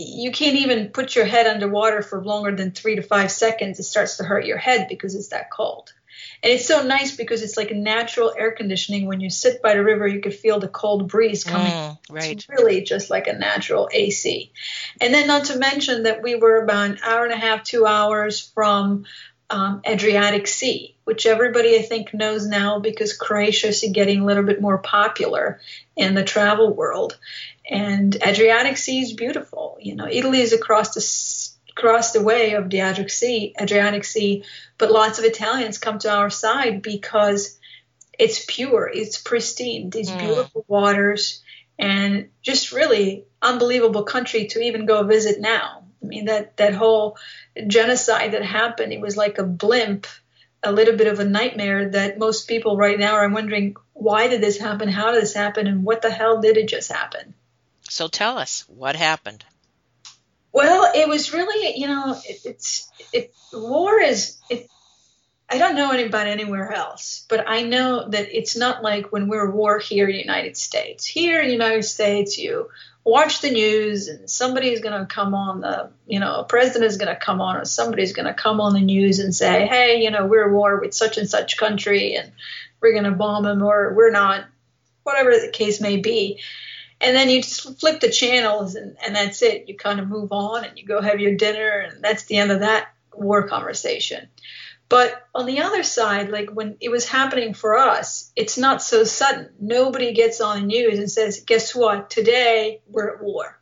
you 0.00 0.30
can't 0.30 0.54
even 0.54 0.90
put 0.90 1.16
your 1.16 1.24
head 1.24 1.48
underwater 1.48 2.02
for 2.02 2.22
longer 2.22 2.54
than 2.54 2.70
three 2.70 2.94
to 2.94 3.02
five 3.02 3.32
seconds. 3.32 3.80
It 3.80 3.82
starts 3.82 4.18
to 4.18 4.22
hurt 4.22 4.46
your 4.46 4.56
head 4.56 4.86
because 4.88 5.16
it's 5.16 5.28
that 5.28 5.50
cold. 5.50 5.92
And 6.42 6.52
it's 6.52 6.66
so 6.66 6.82
nice 6.82 7.16
because 7.16 7.42
it's 7.42 7.56
like 7.56 7.70
a 7.70 7.74
natural 7.74 8.34
air 8.36 8.52
conditioning. 8.52 9.06
When 9.06 9.20
you 9.20 9.30
sit 9.30 9.62
by 9.62 9.74
the 9.74 9.82
river, 9.82 10.06
you 10.06 10.20
could 10.20 10.34
feel 10.34 10.60
the 10.60 10.68
cold 10.68 11.08
breeze 11.08 11.44
coming. 11.44 11.72
Mm, 11.72 11.98
right. 12.10 12.32
It's 12.32 12.48
really 12.48 12.82
just 12.82 13.10
like 13.10 13.26
a 13.26 13.32
natural 13.32 13.88
AC. 13.92 14.52
And 15.00 15.12
then, 15.12 15.26
not 15.26 15.46
to 15.46 15.58
mention 15.58 16.04
that 16.04 16.22
we 16.22 16.34
were 16.34 16.62
about 16.62 16.90
an 16.90 16.98
hour 17.02 17.24
and 17.24 17.32
a 17.32 17.36
half, 17.36 17.64
two 17.64 17.86
hours 17.86 18.40
from 18.40 19.04
um, 19.50 19.80
Adriatic 19.86 20.46
Sea, 20.46 20.94
which 21.04 21.26
everybody 21.26 21.76
I 21.76 21.82
think 21.82 22.12
knows 22.12 22.46
now 22.46 22.80
because 22.80 23.16
Croatia 23.16 23.68
is 23.68 23.84
getting 23.92 24.20
a 24.20 24.24
little 24.24 24.42
bit 24.42 24.60
more 24.60 24.78
popular 24.78 25.60
in 25.96 26.14
the 26.14 26.24
travel 26.24 26.72
world. 26.72 27.18
And 27.70 28.16
Adriatic 28.22 28.76
Sea 28.76 29.00
is 29.00 29.12
beautiful. 29.12 29.78
You 29.80 29.94
know, 29.94 30.06
Italy 30.10 30.40
is 30.40 30.52
across 30.52 30.94
the 30.94 31.00
across 31.78 32.12
the 32.12 32.22
way 32.22 32.54
of 32.54 32.68
the 32.68 32.80
Adriatic 32.80 33.10
Sea, 33.10 33.54
Adriatic 33.60 34.04
Sea, 34.04 34.44
but 34.78 34.90
lots 34.90 35.18
of 35.18 35.24
Italians 35.24 35.78
come 35.78 35.98
to 36.00 36.10
our 36.10 36.28
side 36.28 36.82
because 36.82 37.58
it's 38.18 38.44
pure, 38.46 38.90
it's 38.92 39.18
pristine, 39.18 39.90
these 39.90 40.10
mm. 40.10 40.18
beautiful 40.18 40.64
waters, 40.66 41.42
and 41.78 42.30
just 42.42 42.72
really 42.72 43.24
unbelievable 43.40 44.02
country 44.02 44.48
to 44.48 44.60
even 44.60 44.86
go 44.86 45.04
visit 45.04 45.40
now. 45.40 45.84
I 46.02 46.06
mean 46.06 46.24
that 46.24 46.56
that 46.56 46.74
whole 46.74 47.16
genocide 47.66 48.32
that 48.32 48.44
happened, 48.44 48.92
it 48.92 49.00
was 49.00 49.16
like 49.16 49.38
a 49.38 49.44
blimp, 49.44 50.06
a 50.64 50.72
little 50.72 50.96
bit 50.96 51.06
of 51.06 51.20
a 51.20 51.24
nightmare 51.24 51.90
that 51.90 52.18
most 52.18 52.48
people 52.48 52.76
right 52.76 52.98
now 52.98 53.14
are 53.14 53.28
wondering 53.28 53.76
why 53.92 54.26
did 54.26 54.40
this 54.40 54.58
happen, 54.58 54.88
how 54.88 55.12
did 55.12 55.22
this 55.22 55.34
happen, 55.34 55.68
and 55.68 55.84
what 55.84 56.02
the 56.02 56.10
hell 56.10 56.40
did 56.40 56.56
it 56.56 56.68
just 56.68 56.90
happen? 56.90 57.34
So 57.88 58.08
tell 58.08 58.38
us 58.38 58.64
what 58.68 58.96
happened. 58.96 59.44
Well, 60.52 60.90
it 60.94 61.08
was 61.08 61.32
really, 61.32 61.78
you 61.78 61.86
know, 61.86 62.16
it, 62.24 62.40
it's 62.44 62.90
it, 63.12 63.32
war 63.52 64.00
is. 64.00 64.38
It, 64.50 64.68
I 65.50 65.56
don't 65.56 65.76
know 65.76 65.98
about 65.98 66.26
anywhere 66.26 66.72
else, 66.72 67.24
but 67.28 67.44
I 67.48 67.62
know 67.62 68.06
that 68.10 68.36
it's 68.36 68.54
not 68.54 68.82
like 68.82 69.12
when 69.12 69.28
we're 69.28 69.50
war 69.50 69.78
here 69.78 70.06
in 70.06 70.12
the 70.12 70.20
United 70.20 70.58
States. 70.58 71.06
Here 71.06 71.40
in 71.40 71.46
the 71.46 71.54
United 71.54 71.84
States, 71.84 72.36
you 72.36 72.68
watch 73.02 73.40
the 73.40 73.50
news 73.50 74.08
and 74.08 74.28
somebody's 74.28 74.80
going 74.80 74.98
to 74.98 75.06
come 75.06 75.34
on 75.34 75.62
the, 75.62 75.90
you 76.06 76.20
know, 76.20 76.40
a 76.40 76.44
president 76.44 76.90
is 76.90 76.98
going 76.98 77.14
to 77.14 77.18
come 77.18 77.40
on 77.40 77.56
or 77.56 77.64
somebody's 77.64 78.12
going 78.12 78.26
to 78.26 78.34
come 78.34 78.60
on 78.60 78.74
the 78.74 78.80
news 78.80 79.20
and 79.20 79.34
say, 79.34 79.66
hey, 79.66 80.02
you 80.02 80.10
know, 80.10 80.26
we're 80.26 80.48
at 80.48 80.52
war 80.52 80.78
with 80.80 80.92
such 80.92 81.16
and 81.16 81.28
such 81.28 81.56
country 81.56 82.14
and 82.14 82.30
we're 82.82 82.92
going 82.92 83.04
to 83.04 83.12
bomb 83.12 83.44
them 83.44 83.62
or 83.62 83.94
we're 83.94 84.10
not, 84.10 84.44
whatever 85.02 85.30
the 85.30 85.50
case 85.50 85.80
may 85.80 85.96
be 85.96 86.40
and 87.00 87.14
then 87.14 87.30
you 87.30 87.42
just 87.42 87.78
flip 87.80 88.00
the 88.00 88.10
channels 88.10 88.74
and, 88.74 88.96
and 89.04 89.14
that's 89.14 89.42
it. 89.42 89.68
You 89.68 89.76
kind 89.76 90.00
of 90.00 90.08
move 90.08 90.32
on 90.32 90.64
and 90.64 90.78
you 90.78 90.84
go 90.84 91.00
have 91.00 91.20
your 91.20 91.36
dinner 91.36 91.78
and 91.78 92.02
that's 92.02 92.24
the 92.24 92.36
end 92.36 92.50
of 92.50 92.60
that 92.60 92.88
war 93.14 93.46
conversation. 93.46 94.28
But 94.88 95.26
on 95.34 95.46
the 95.46 95.60
other 95.60 95.82
side, 95.82 96.30
like 96.30 96.50
when 96.50 96.76
it 96.80 96.88
was 96.88 97.06
happening 97.06 97.52
for 97.52 97.76
us, 97.76 98.32
it's 98.34 98.56
not 98.56 98.82
so 98.82 99.04
sudden. 99.04 99.50
Nobody 99.60 100.14
gets 100.14 100.40
on 100.40 100.60
the 100.60 100.66
news 100.66 100.98
and 100.98 101.10
says, 101.10 101.44
guess 101.44 101.74
what? 101.74 102.08
Today 102.08 102.80
we're 102.88 103.16
at 103.16 103.22
war. 103.22 103.58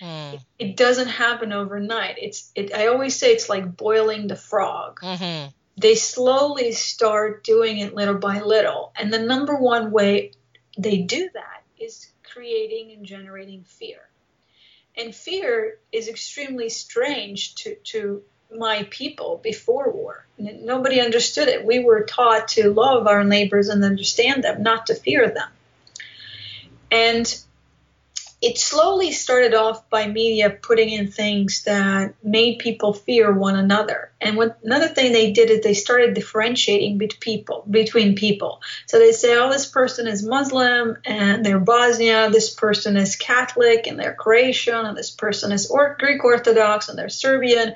Mm. 0.00 0.34
It, 0.34 0.40
it, 0.58 0.76
doesn't 0.76 1.08
happen 1.08 1.52
overnight. 1.52 2.16
It's 2.18 2.50
it, 2.54 2.74
I 2.74 2.88
always 2.88 3.16
say 3.16 3.32
it's 3.32 3.48
like 3.48 3.76
boiling 3.76 4.28
the 4.28 4.36
frog. 4.36 5.00
Mm-hmm. 5.00 5.50
They 5.78 5.94
slowly 5.94 6.72
start 6.72 7.44
doing 7.44 7.78
it 7.78 7.94
little 7.94 8.18
by 8.18 8.40
little. 8.40 8.92
And 8.96 9.12
the 9.12 9.20
number 9.20 9.56
one 9.56 9.90
way 9.90 10.32
they 10.78 10.98
do 10.98 11.28
that 11.34 11.62
is 11.78 12.11
creating 12.32 12.92
and 12.92 13.04
generating 13.04 13.64
fear. 13.64 13.98
And 14.96 15.14
fear 15.14 15.78
is 15.90 16.08
extremely 16.08 16.68
strange 16.68 17.54
to, 17.56 17.74
to 17.76 18.22
my 18.54 18.86
people 18.90 19.40
before 19.42 19.90
war. 19.90 20.26
Nobody 20.38 21.00
understood 21.00 21.48
it. 21.48 21.64
We 21.64 21.78
were 21.78 22.04
taught 22.04 22.48
to 22.48 22.72
love 22.72 23.06
our 23.06 23.24
neighbors 23.24 23.68
and 23.68 23.84
understand 23.84 24.44
them, 24.44 24.62
not 24.62 24.86
to 24.86 24.94
fear 24.94 25.30
them. 25.30 25.48
And 26.90 27.42
it 28.42 28.58
slowly 28.58 29.12
started 29.12 29.54
off 29.54 29.88
by 29.88 30.08
media 30.08 30.50
putting 30.50 30.90
in 30.90 31.06
things 31.06 31.62
that 31.62 32.16
made 32.24 32.58
people 32.58 32.92
fear 32.92 33.32
one 33.32 33.54
another. 33.54 34.10
And 34.20 34.36
what, 34.36 34.58
another 34.64 34.88
thing 34.88 35.12
they 35.12 35.30
did 35.30 35.48
is 35.48 35.60
they 35.60 35.74
started 35.74 36.14
differentiating 36.14 36.98
between 36.98 37.20
people, 37.20 37.64
between 37.70 38.16
people. 38.16 38.60
So 38.86 38.98
they 38.98 39.12
say, 39.12 39.38
oh, 39.38 39.48
this 39.48 39.66
person 39.66 40.08
is 40.08 40.26
Muslim 40.26 40.96
and 41.04 41.46
they're 41.46 41.60
Bosnia, 41.60 42.30
this 42.30 42.52
person 42.52 42.96
is 42.96 43.14
Catholic 43.14 43.86
and 43.86 43.96
they're 43.96 44.14
Croatian, 44.14 44.86
and 44.86 44.98
this 44.98 45.12
person 45.12 45.52
is 45.52 45.70
or- 45.70 45.96
Greek 46.00 46.24
Orthodox 46.24 46.88
and 46.88 46.98
they're 46.98 47.08
Serbian. 47.08 47.74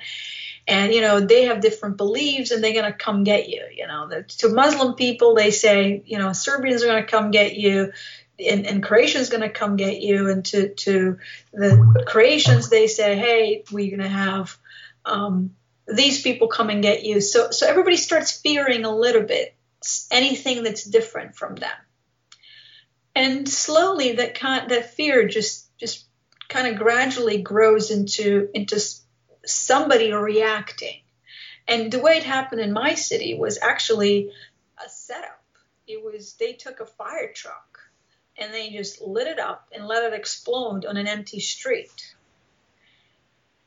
And 0.68 0.92
you 0.92 1.00
know 1.00 1.20
they 1.20 1.44
have 1.44 1.60
different 1.60 1.96
beliefs, 1.96 2.50
and 2.50 2.62
they're 2.62 2.74
gonna 2.74 2.92
come 2.92 3.22
get 3.22 3.48
you. 3.48 3.62
You 3.72 3.86
know, 3.86 4.10
to 4.38 4.48
Muslim 4.48 4.94
people, 4.94 5.36
they 5.36 5.52
say, 5.52 6.02
you 6.04 6.18
know, 6.18 6.32
Serbians 6.32 6.82
are 6.82 6.88
gonna 6.88 7.06
come 7.06 7.30
get 7.30 7.54
you 7.54 7.92
and, 8.38 8.66
and 8.66 8.84
is 8.84 9.30
going 9.30 9.42
to 9.42 9.48
come 9.48 9.76
get 9.76 10.00
you. 10.00 10.30
And 10.30 10.44
to, 10.46 10.74
to 10.74 11.18
the 11.52 12.04
Croatians, 12.06 12.68
they 12.68 12.86
say, 12.86 13.16
hey, 13.16 13.64
we're 13.70 13.96
going 13.96 14.02
to 14.02 14.08
have 14.08 14.56
um, 15.04 15.54
these 15.86 16.22
people 16.22 16.48
come 16.48 16.70
and 16.70 16.82
get 16.82 17.04
you. 17.04 17.20
So, 17.20 17.50
so 17.50 17.66
everybody 17.66 17.96
starts 17.96 18.40
fearing 18.40 18.84
a 18.84 18.94
little 18.94 19.22
bit 19.22 19.54
anything 20.10 20.62
that's 20.64 20.84
different 20.84 21.36
from 21.36 21.54
them. 21.56 21.70
And 23.14 23.48
slowly 23.48 24.12
that 24.12 24.34
kind, 24.34 24.70
that 24.70 24.94
fear 24.94 25.26
just, 25.26 25.76
just 25.78 26.06
kind 26.48 26.66
of 26.66 26.76
gradually 26.76 27.40
grows 27.40 27.90
into, 27.90 28.48
into 28.52 28.78
somebody 29.44 30.12
reacting. 30.12 31.00
And 31.68 31.90
the 31.90 32.00
way 32.00 32.18
it 32.18 32.24
happened 32.24 32.60
in 32.60 32.72
my 32.72 32.94
city 32.94 33.34
was 33.34 33.58
actually 33.60 34.30
a 34.84 34.88
setup. 34.88 35.42
It 35.86 36.04
was, 36.04 36.34
they 36.34 36.52
took 36.52 36.80
a 36.80 36.86
fire 36.86 37.32
truck 37.32 37.75
and 38.38 38.52
they 38.52 38.70
just 38.70 39.00
lit 39.00 39.26
it 39.26 39.38
up 39.38 39.68
and 39.72 39.86
let 39.86 40.04
it 40.04 40.12
explode 40.12 40.84
on 40.84 40.96
an 40.96 41.06
empty 41.06 41.40
street. 41.40 42.14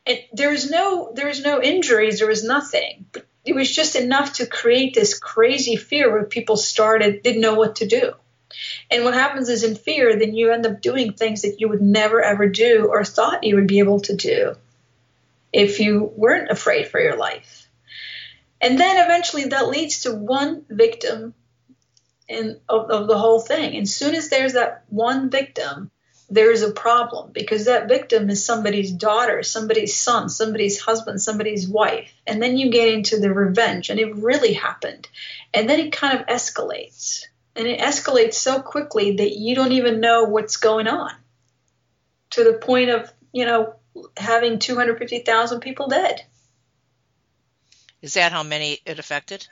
And 0.05 0.19
there's 0.33 0.69
no 0.69 1.11
there's 1.13 1.43
no 1.43 1.61
injuries, 1.61 2.19
there 2.19 2.27
was 2.27 2.43
nothing. 2.43 3.05
But 3.11 3.25
it 3.45 3.55
was 3.55 3.73
just 3.73 3.95
enough 3.95 4.33
to 4.33 4.45
create 4.45 4.93
this 4.93 5.17
crazy 5.17 5.75
fear 5.75 6.11
where 6.11 6.23
people 6.23 6.57
started 6.57 7.23
didn't 7.23 7.41
know 7.41 7.55
what 7.55 7.77
to 7.77 7.87
do. 7.87 8.13
And 8.89 9.03
what 9.03 9.13
happens 9.13 9.49
is 9.49 9.63
in 9.63 9.75
fear, 9.75 10.17
then 10.17 10.33
you 10.33 10.51
end 10.51 10.65
up 10.65 10.81
doing 10.81 11.13
things 11.13 11.43
that 11.43 11.59
you 11.59 11.69
would 11.69 11.81
never 11.81 12.21
ever 12.21 12.47
do 12.47 12.87
or 12.89 13.03
thought 13.03 13.43
you 13.43 13.55
would 13.55 13.67
be 13.67 13.79
able 13.79 14.01
to 14.01 14.15
do 14.15 14.55
if 15.53 15.79
you 15.79 16.11
weren't 16.15 16.51
afraid 16.51 16.87
for 16.87 16.99
your 16.99 17.15
life. 17.15 17.67
And 18.61 18.77
then 18.77 19.03
eventually 19.03 19.45
that 19.45 19.69
leads 19.69 20.01
to 20.01 20.13
one 20.13 20.65
victim 20.69 21.33
in 22.29 22.59
of, 22.69 22.89
of 22.89 23.07
the 23.07 23.17
whole 23.17 23.39
thing. 23.39 23.75
And 23.75 23.89
soon 23.89 24.15
as 24.15 24.29
there's 24.29 24.53
that 24.53 24.83
one 24.87 25.29
victim, 25.29 25.91
there's 26.29 26.61
a 26.61 26.71
problem 26.71 27.31
because 27.33 27.65
that 27.65 27.87
victim 27.87 28.29
is 28.29 28.45
somebody's 28.45 28.91
daughter, 28.91 29.41
somebody's 29.41 29.95
son, 29.95 30.29
somebody's 30.29 30.79
husband, 30.79 31.21
somebody's 31.21 31.67
wife. 31.67 32.13
And 32.27 32.41
then 32.41 32.55
you 32.55 32.69
get 32.71 32.93
into 32.93 33.19
the 33.19 33.33
revenge, 33.33 33.89
and 33.89 33.99
it 33.99 34.15
really 34.15 34.53
happened. 34.53 35.09
And 35.53 35.67
then 35.67 35.79
it 35.79 35.91
kind 35.91 36.19
of 36.19 36.27
escalates. 36.27 37.23
And 37.55 37.67
it 37.67 37.79
escalates 37.79 38.35
so 38.35 38.61
quickly 38.61 39.17
that 39.17 39.35
you 39.35 39.55
don't 39.55 39.71
even 39.71 39.99
know 39.99 40.25
what's 40.25 40.57
going 40.57 40.87
on 40.87 41.11
to 42.31 42.43
the 42.43 42.53
point 42.53 42.91
of, 42.91 43.11
you 43.33 43.45
know, 43.45 43.73
having 44.15 44.59
250,000 44.59 45.59
people 45.61 45.87
dead. 45.87 46.23
Is 48.03 48.13
that 48.13 48.31
how 48.31 48.43
many 48.43 48.79
it 48.85 48.99
affected? 48.99 49.47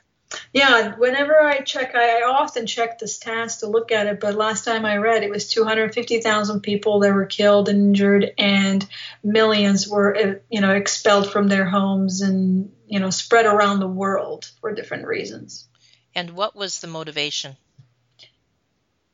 Yeah, 0.52 0.94
whenever 0.96 1.40
I 1.40 1.60
check, 1.60 1.94
I, 1.94 2.22
often 2.22 2.66
check 2.66 2.98
the 2.98 3.06
stats 3.06 3.60
to 3.60 3.66
look 3.66 3.92
at 3.92 4.06
it. 4.06 4.20
But 4.20 4.34
last 4.34 4.64
time 4.64 4.84
I 4.84 4.96
read, 4.96 5.22
it 5.22 5.30
was 5.30 5.48
250,000 5.48 6.60
people 6.60 7.00
that 7.00 7.14
were 7.14 7.26
killed 7.26 7.68
and 7.68 7.88
injured, 7.88 8.32
and 8.36 8.86
millions 9.22 9.88
were, 9.88 10.16
uh, 10.16 10.34
you 10.50 10.60
know, 10.60 10.72
expelled 10.72 11.30
from 11.30 11.48
their 11.48 11.64
homes 11.64 12.20
and 12.20 12.72
you 12.88 13.00
know 13.00 13.10
spread 13.10 13.46
around 13.46 13.80
the 13.80 13.88
world 13.88 14.50
for 14.60 14.74
different 14.74 15.06
reasons. 15.06 15.66
And 16.14 16.30
what 16.30 16.56
was 16.56 16.80
the 16.80 16.88
motivation? 16.88 17.56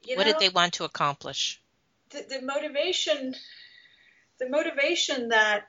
You 0.03 0.17
what 0.17 0.27
know, 0.27 0.33
did 0.33 0.41
they 0.41 0.49
want 0.49 0.75
to 0.75 0.85
accomplish? 0.85 1.61
The, 2.11 2.25
the 2.29 2.43
motivation, 2.43 3.35
the 4.39 4.49
motivation 4.49 5.29
that 5.29 5.69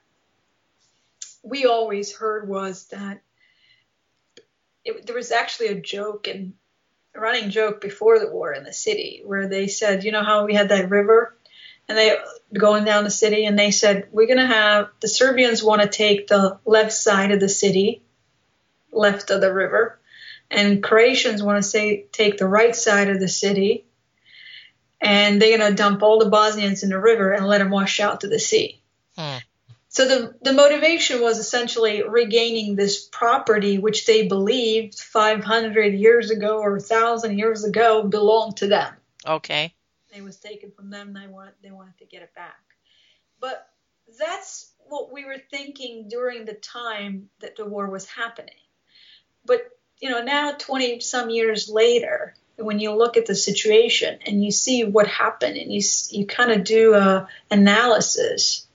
we 1.42 1.66
always 1.66 2.14
heard 2.14 2.48
was 2.48 2.86
that 2.88 3.22
it, 4.86 5.06
there 5.06 5.16
was 5.16 5.32
actually 5.32 5.68
a 5.68 5.80
joke 5.80 6.28
and 6.28 6.54
a 7.14 7.20
running 7.20 7.50
joke 7.50 7.80
before 7.80 8.18
the 8.18 8.30
war 8.30 8.52
in 8.52 8.64
the 8.64 8.72
city 8.72 9.22
where 9.24 9.48
they 9.48 9.66
said, 9.66 10.04
you 10.04 10.12
know 10.12 10.22
how 10.22 10.46
we 10.46 10.54
had 10.54 10.68
that 10.68 10.90
river 10.90 11.36
and 11.88 11.98
they 11.98 12.16
going 12.56 12.84
down 12.84 13.04
the 13.04 13.10
city 13.10 13.44
and 13.44 13.58
they 13.58 13.70
said 13.70 14.08
we're 14.10 14.26
going 14.26 14.38
to 14.38 14.46
have 14.46 14.88
the 15.00 15.08
Serbians 15.08 15.62
want 15.62 15.82
to 15.82 15.88
take 15.88 16.26
the 16.26 16.58
left 16.64 16.92
side 16.92 17.32
of 17.32 17.40
the 17.40 17.48
city, 17.48 18.02
left 18.92 19.30
of 19.30 19.40
the 19.40 19.52
river, 19.52 19.98
and 20.50 20.82
Croatians 20.82 21.42
want 21.42 21.58
to 21.58 21.68
say 21.68 22.06
take 22.12 22.38
the 22.38 22.48
right 22.48 22.74
side 22.74 23.08
of 23.08 23.20
the 23.20 23.28
city, 23.28 23.84
and 25.00 25.40
they're 25.40 25.58
going 25.58 25.70
to 25.70 25.76
dump 25.76 26.02
all 26.02 26.18
the 26.18 26.30
Bosnians 26.30 26.82
in 26.82 26.90
the 26.90 26.98
river 26.98 27.32
and 27.32 27.46
let 27.46 27.58
them 27.58 27.70
wash 27.70 28.00
out 28.00 28.20
to 28.20 28.28
the 28.28 28.38
sea. 28.38 28.80
Hmm. 29.16 29.38
So 29.96 30.06
the, 30.06 30.34
the 30.42 30.52
motivation 30.52 31.22
was 31.22 31.38
essentially 31.38 32.02
regaining 32.06 32.76
this 32.76 33.08
property, 33.10 33.78
which 33.78 34.04
they 34.04 34.28
believed 34.28 35.00
500 35.00 35.94
years 35.94 36.30
ago 36.30 36.58
or 36.58 36.72
1,000 36.72 37.38
years 37.38 37.64
ago 37.64 38.02
belonged 38.02 38.58
to 38.58 38.66
them. 38.66 38.92
Okay. 39.26 39.72
It 40.14 40.22
was 40.22 40.36
taken 40.36 40.70
from 40.70 40.90
them. 40.90 41.14
They 41.14 41.26
wanted, 41.26 41.54
they 41.62 41.70
wanted 41.70 41.96
to 42.00 42.04
get 42.04 42.20
it 42.20 42.34
back. 42.34 42.60
But 43.40 43.66
that's 44.18 44.70
what 44.80 45.14
we 45.14 45.24
were 45.24 45.40
thinking 45.50 46.08
during 46.08 46.44
the 46.44 46.52
time 46.52 47.30
that 47.40 47.56
the 47.56 47.64
war 47.64 47.88
was 47.88 48.04
happening. 48.04 48.60
But, 49.46 49.62
you 50.02 50.10
know, 50.10 50.22
now 50.22 50.52
20 50.58 51.00
some 51.00 51.30
years 51.30 51.70
later, 51.70 52.34
when 52.56 52.80
you 52.80 52.94
look 52.94 53.16
at 53.16 53.24
the 53.24 53.34
situation 53.34 54.18
and 54.26 54.44
you 54.44 54.50
see 54.50 54.84
what 54.84 55.06
happened 55.06 55.56
and 55.56 55.72
you, 55.72 55.80
you 56.10 56.26
kind 56.26 56.52
of 56.52 56.64
do 56.64 56.92
a 56.92 57.28
analysis 57.50 58.66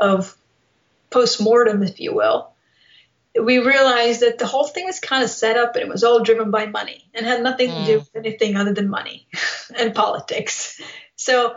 of 0.00 0.36
post-mortem, 1.10 1.82
if 1.82 2.00
you 2.00 2.14
will, 2.14 2.52
we 3.38 3.58
realized 3.58 4.20
that 4.22 4.38
the 4.38 4.46
whole 4.46 4.66
thing 4.66 4.86
was 4.86 4.98
kind 4.98 5.22
of 5.22 5.30
set 5.30 5.56
up 5.56 5.76
and 5.76 5.84
it 5.84 5.88
was 5.88 6.02
all 6.02 6.22
driven 6.22 6.50
by 6.50 6.66
money 6.66 7.08
and 7.14 7.24
had 7.24 7.42
nothing 7.42 7.70
to 7.70 7.84
do 7.84 7.98
with 7.98 8.16
anything 8.16 8.56
other 8.56 8.72
than 8.72 8.90
money 8.90 9.28
and 9.76 9.94
politics. 9.94 10.80
So 11.16 11.54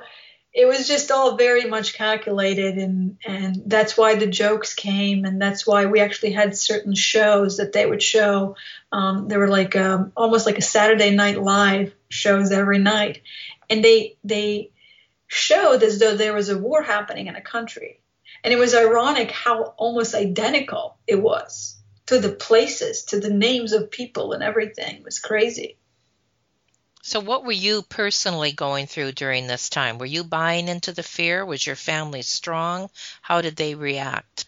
it 0.53 0.67
was 0.67 0.87
just 0.87 1.09
all 1.09 1.35
very 1.35 1.65
much 1.65 1.95
calculated 1.95 2.77
and 2.77 3.17
and 3.25 3.63
that's 3.65 3.97
why 3.97 4.15
the 4.15 4.27
jokes 4.27 4.75
came 4.75 5.25
and 5.25 5.41
that's 5.41 5.65
why 5.65 5.87
we 5.87 5.99
actually 5.99 6.31
had 6.31 6.55
certain 6.55 6.93
shows 6.93 7.57
that 7.57 7.73
they 7.73 7.87
would 7.87 8.03
show. 8.03 8.55
Um, 8.91 9.27
they 9.27 9.37
were 9.37 9.47
like 9.47 9.75
um, 9.75 10.11
almost 10.15 10.45
like 10.45 10.59
a 10.59 10.61
saturday 10.61 11.09
night 11.09 11.41
live 11.41 11.95
shows 12.09 12.51
every 12.51 12.77
night. 12.77 13.23
And 13.67 13.83
they 13.83 14.17
they 14.23 14.69
showed 15.25 15.81
as 15.81 15.97
though 15.97 16.15
there 16.15 16.35
was 16.35 16.49
a 16.49 16.57
war 16.57 16.83
happening 16.83 17.25
in 17.25 17.35
a 17.35 17.41
country 17.41 17.99
and 18.43 18.53
it 18.53 18.57
was 18.57 18.75
ironic 18.75 19.31
how 19.31 19.63
almost 19.77 20.15
identical 20.15 20.97
it 21.07 21.21
was 21.21 21.77
to 22.07 22.19
the 22.19 22.29
places, 22.29 23.05
to 23.05 23.19
the 23.19 23.29
names 23.29 23.73
of 23.73 23.89
people 23.89 24.33
and 24.33 24.43
everything. 24.43 24.97
It 24.97 25.05
was 25.05 25.19
crazy. 25.19 25.77
So, 27.01 27.19
what 27.19 27.43
were 27.43 27.51
you 27.51 27.81
personally 27.81 28.53
going 28.53 28.87
through 28.87 29.11
during 29.13 29.47
this 29.47 29.69
time? 29.69 29.97
Were 29.97 30.05
you 30.05 30.23
buying 30.23 30.67
into 30.67 30.93
the 30.93 31.03
fear? 31.03 31.45
Was 31.45 31.65
your 31.65 31.75
family 31.75 32.21
strong? 32.21 32.89
How 33.21 33.41
did 33.41 33.57
they 33.57 33.75
react? 33.75 34.45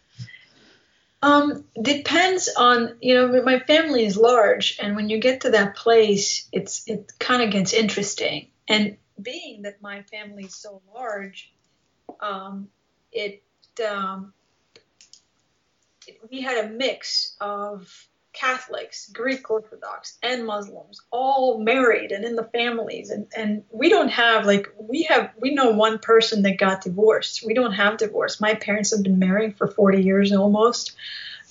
Um, 1.21 1.65
depends 1.81 2.49
on 2.55 2.97
you 3.01 3.15
know 3.15 3.43
my 3.43 3.59
family 3.59 4.05
is 4.05 4.15
large, 4.15 4.77
and 4.81 4.95
when 4.95 5.09
you 5.09 5.19
get 5.19 5.41
to 5.41 5.51
that 5.51 5.75
place, 5.75 6.47
it's 6.51 6.87
it 6.87 7.11
kind 7.19 7.41
of 7.41 7.51
gets 7.51 7.73
interesting. 7.73 8.47
And 8.67 8.97
being 9.21 9.63
that 9.63 9.81
my 9.81 10.03
family 10.03 10.45
is 10.45 10.55
so 10.55 10.81
large, 10.93 11.51
um, 12.21 12.69
it 13.11 13.43
um, 13.81 14.33
we 16.29 16.41
had 16.41 16.65
a 16.65 16.69
mix 16.69 17.35
of 17.39 18.07
Catholics, 18.35 19.09
Greek 19.13 19.49
Orthodox, 19.49 20.17
and 20.21 20.45
Muslims, 20.45 21.01
all 21.09 21.57
married 21.57 22.11
and 22.11 22.25
in 22.25 22.35
the 22.35 22.43
families. 22.43 23.09
And, 23.09 23.27
and 23.35 23.63
we 23.71 23.89
don't 23.89 24.09
have, 24.09 24.45
like, 24.45 24.67
we 24.77 25.03
have, 25.03 25.31
we 25.39 25.53
know 25.53 25.71
one 25.71 25.99
person 25.99 26.41
that 26.43 26.57
got 26.57 26.83
divorced. 26.83 27.45
We 27.45 27.53
don't 27.53 27.71
have 27.71 27.97
divorce. 27.97 28.41
My 28.41 28.53
parents 28.55 28.91
have 28.91 29.03
been 29.03 29.19
married 29.19 29.57
for 29.57 29.67
40 29.67 30.03
years 30.03 30.33
almost, 30.33 30.95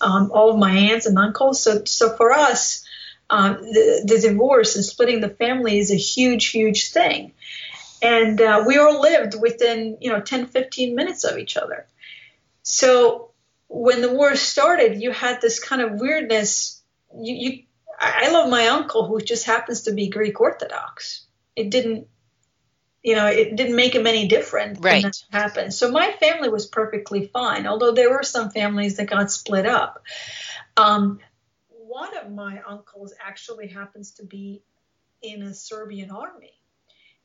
um, 0.00 0.30
all 0.32 0.50
of 0.50 0.58
my 0.58 0.72
aunts 0.72 1.06
and 1.06 1.18
uncles. 1.18 1.62
So, 1.62 1.84
so 1.84 2.14
for 2.16 2.32
us, 2.32 2.84
um, 3.30 3.54
the, 3.54 4.04
the 4.06 4.20
divorce 4.20 4.76
and 4.76 4.84
splitting 4.84 5.20
the 5.20 5.30
family 5.30 5.78
is 5.78 5.90
a 5.90 5.96
huge, 5.96 6.50
huge 6.50 6.90
thing. 6.90 7.32
And 8.05 8.38
uh, 8.40 8.64
we 8.67 8.77
all 8.77 9.01
lived 9.01 9.35
within, 9.40 9.97
you 10.01 10.11
know, 10.11 10.21
10, 10.21 10.49
15 10.49 10.95
minutes 10.95 11.25
of 11.25 11.38
each 11.38 11.57
other. 11.57 11.87
So 12.62 13.31
when 13.69 14.03
the 14.03 14.12
war 14.12 14.37
started, 14.37 15.01
you 15.01 15.11
had 15.11 15.40
this 15.40 15.59
kind 15.59 15.81
of 15.81 16.01
weirdness. 16.01 16.83
You, 17.17 17.35
you, 17.35 17.62
I 17.99 18.31
love 18.31 18.51
my 18.51 18.67
uncle 18.67 19.07
who 19.07 19.21
just 19.23 19.47
happens 19.47 19.83
to 19.83 19.93
be 19.93 20.09
Greek 20.11 20.38
Orthodox. 20.38 21.25
It 21.57 21.71
didn't, 21.71 22.09
you 23.03 23.14
know, 23.17 23.27
it 23.27 23.57
didn't 23.57 23.77
make 23.77 23.95
him 23.95 24.07
any 24.07 24.29
different 24.29 24.85
right. 24.85 25.03
when 25.03 25.03
that 25.03 25.23
happened. 25.31 25.73
So 25.73 25.90
my 25.90 26.12
family 26.21 26.51
was 26.51 26.67
perfectly 26.67 27.31
fine, 27.33 27.67
although 27.67 27.93
there 27.93 28.11
were 28.11 28.23
some 28.23 28.51
families 28.51 28.99
that 28.99 29.07
got 29.07 29.31
split 29.31 29.64
up. 29.64 30.03
Um, 30.77 31.21
one 31.69 32.14
of 32.19 32.31
my 32.31 32.61
uncles 32.69 33.14
actually 33.25 33.69
happens 33.69 34.12
to 34.12 34.27
be 34.27 34.62
in 35.23 35.43
a 35.43 35.55
Serbian 35.55 36.11
army, 36.11 36.53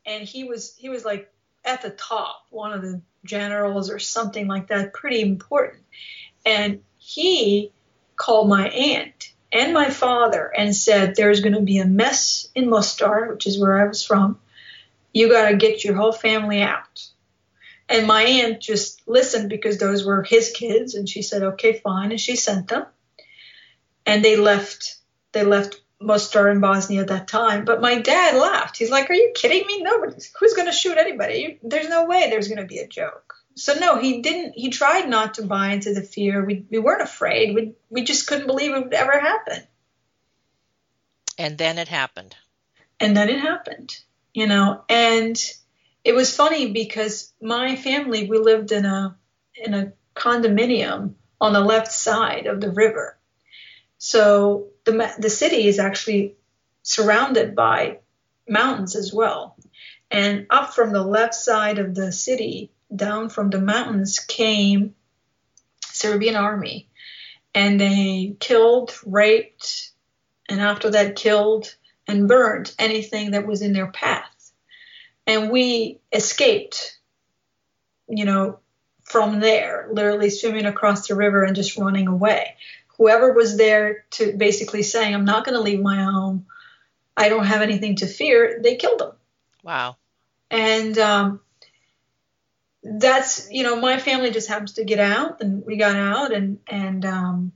and 0.10 0.28
he 0.28 0.43
was 0.43 0.76
he 0.76 0.89
was 0.89 1.06
like 1.06 1.32
at 1.63 1.82
the 1.82 1.91
top, 1.91 2.45
one 2.50 2.74
of 2.74 2.82
the 2.82 3.02
generals 3.24 3.91
or 3.91 4.00
something 4.00 4.48
like 4.48 4.67
that, 4.67 4.93
pretty 4.93 5.22
important. 5.22 5.84
And 6.45 6.82
he 6.98 7.72
called 8.15 8.50
my 8.50 8.69
aunt 8.69 9.34
and 9.52 9.74
my 9.74 9.89
father 9.89 10.52
and 10.56 10.76
said, 10.76 11.15
There's 11.15 11.41
going 11.41 11.54
to 11.54 11.62
be 11.62 11.78
a 11.78 11.86
mess 11.86 12.48
in 12.56 12.69
Mostar, 12.69 13.32
which 13.32 13.45
is 13.45 13.60
where 13.60 13.80
I 13.80 13.88
was 13.88 14.04
from. 14.04 14.39
You 15.13 15.30
got 15.30 15.50
to 15.50 15.58
get 15.58 15.84
your 15.84 15.95
whole 15.95 16.12
family 16.12 16.62
out. 16.62 17.06
And 17.88 18.06
my 18.06 18.24
aunt 18.24 18.62
just 18.62 19.08
listened 19.08 19.50
because 19.50 19.78
those 19.78 20.06
were 20.06 20.24
his 20.24 20.52
kids. 20.52 20.95
And 20.95 21.08
she 21.08 21.22
said, 21.22 21.43
Okay, 21.43 21.74
fine. 21.74 22.12
And 22.12 22.19
she 22.19 22.36
sent 22.36 22.67
them. 22.67 22.86
And 24.06 24.26
they 24.26 24.38
left. 24.38 24.98
They 25.34 25.43
left 25.43 25.82
Mostar 26.01 26.49
in 26.49 26.62
Bosnia 26.62 27.01
at 27.01 27.07
that 27.07 27.27
time. 27.27 27.65
But 27.65 27.81
my 27.81 27.99
dad 27.99 28.35
laughed. 28.35 28.77
He's 28.77 28.89
like, 28.89 29.09
Are 29.09 29.15
you 29.15 29.31
kidding 29.35 29.65
me? 29.67 29.81
Nobody. 29.81 30.13
Who's 30.39 30.53
going 30.53 30.67
to 30.67 30.73
shoot 30.73 30.97
anybody? 30.97 31.59
There's 31.62 31.89
no 31.89 32.05
way 32.05 32.29
there's 32.29 32.47
going 32.47 32.59
to 32.59 32.65
be 32.65 32.79
a 32.79 32.88
joke. 32.88 33.35
So 33.55 33.73
no, 33.73 33.99
he 33.99 34.21
didn't. 34.21 34.53
He 34.53 34.69
tried 34.69 35.09
not 35.09 35.35
to 35.35 35.45
buy 35.45 35.73
into 35.73 35.93
the 35.93 36.01
fear. 36.01 36.45
We 36.45 36.65
we 36.69 36.79
weren't 36.79 37.01
afraid. 37.01 37.53
We 37.53 37.73
we 37.89 38.03
just 38.03 38.27
couldn't 38.27 38.47
believe 38.47 38.73
it 38.73 38.83
would 38.83 38.93
ever 38.93 39.19
happen. 39.19 39.63
And 41.38 41.57
then 41.57 41.77
it 41.77 41.89
happened. 41.89 42.35
And 42.99 43.15
then 43.15 43.29
it 43.29 43.39
happened. 43.39 43.97
You 44.33 44.47
know, 44.47 44.83
and 44.88 45.38
it 46.05 46.13
was 46.13 46.35
funny 46.35 46.71
because 46.71 47.33
my 47.41 47.75
family 47.75 48.27
we 48.27 48.38
lived 48.38 48.71
in 48.71 48.85
a 48.85 49.17
in 49.55 49.73
a 49.73 49.93
condominium 50.15 51.15
on 51.41 51.51
the 51.51 51.59
left 51.59 51.91
side 51.91 52.45
of 52.45 52.62
the 52.62 52.71
river. 52.71 53.17
So 53.97 54.69
the 54.91 55.13
the 55.19 55.30
city 55.30 55.67
is 55.67 55.80
actually 55.80 56.36
surrounded 56.84 57.56
by 57.56 57.99
mountains 58.47 58.95
as 58.95 59.13
well. 59.13 59.56
And 60.12 60.47
up 60.49 60.73
from 60.73 60.91
the 60.91 61.04
left 61.04 61.36
side 61.36 61.78
of 61.78 61.93
the 61.93 62.12
city, 62.12 62.71
down 62.93 63.30
from 63.30 63.49
the 63.49 63.62
mountains, 63.62 64.19
came 64.19 64.95
Serbian 65.84 66.36
army, 66.36 66.89
and 67.54 67.80
they 67.80 68.36
killed, 68.39 68.97
raped, 69.06 69.91
and 70.47 70.60
after 70.60 70.89
that 70.91 71.15
killed 71.15 71.75
and 72.08 72.28
burned 72.28 72.73
anything 72.80 73.32
that 73.32 73.45
was 73.45 73.62
in 73.62 73.73
their 73.73 73.91
path. 73.91 74.52
And 75.28 75.52
we 75.52 75.99
escaped, 76.12 76.97
you 78.08 78.25
know, 78.25 78.60
from 79.04 79.39
there, 79.39 79.89
literally 79.91 80.30
swimming 80.30 80.65
across 80.65 81.08
the 81.08 81.15
river 81.15 81.43
and 81.43 81.56
just 81.56 81.78
running 81.78 82.08
away. 82.08 82.56
Whoever 82.99 83.33
was 83.33 83.57
there 83.57 84.05
to 84.12 84.33
basically 84.33 84.83
saying, 84.83 85.15
I'm 85.15 85.25
not 85.25 85.45
going 85.45 85.55
to 85.55 85.62
leave 85.62 85.79
my 85.79 86.03
home, 86.03 86.45
I 87.17 87.29
don't 87.29 87.45
have 87.45 87.63
anything 87.63 87.95
to 87.95 88.05
fear, 88.05 88.59
they 88.62 88.75
killed 88.75 88.99
them. 88.99 89.13
Wow. 89.63 89.95
And 90.51 90.97
um, 90.99 91.39
that's, 92.83 93.49
you 93.51 93.63
know, 93.63 93.77
my 93.77 93.97
family 93.99 94.29
just 94.31 94.47
happens 94.47 94.73
to 94.73 94.83
get 94.83 94.99
out 94.99 95.41
and 95.41 95.65
we 95.65 95.77
got 95.77 95.95
out 95.95 96.33
and, 96.33 96.59
and 96.67 97.05
um, 97.05 97.51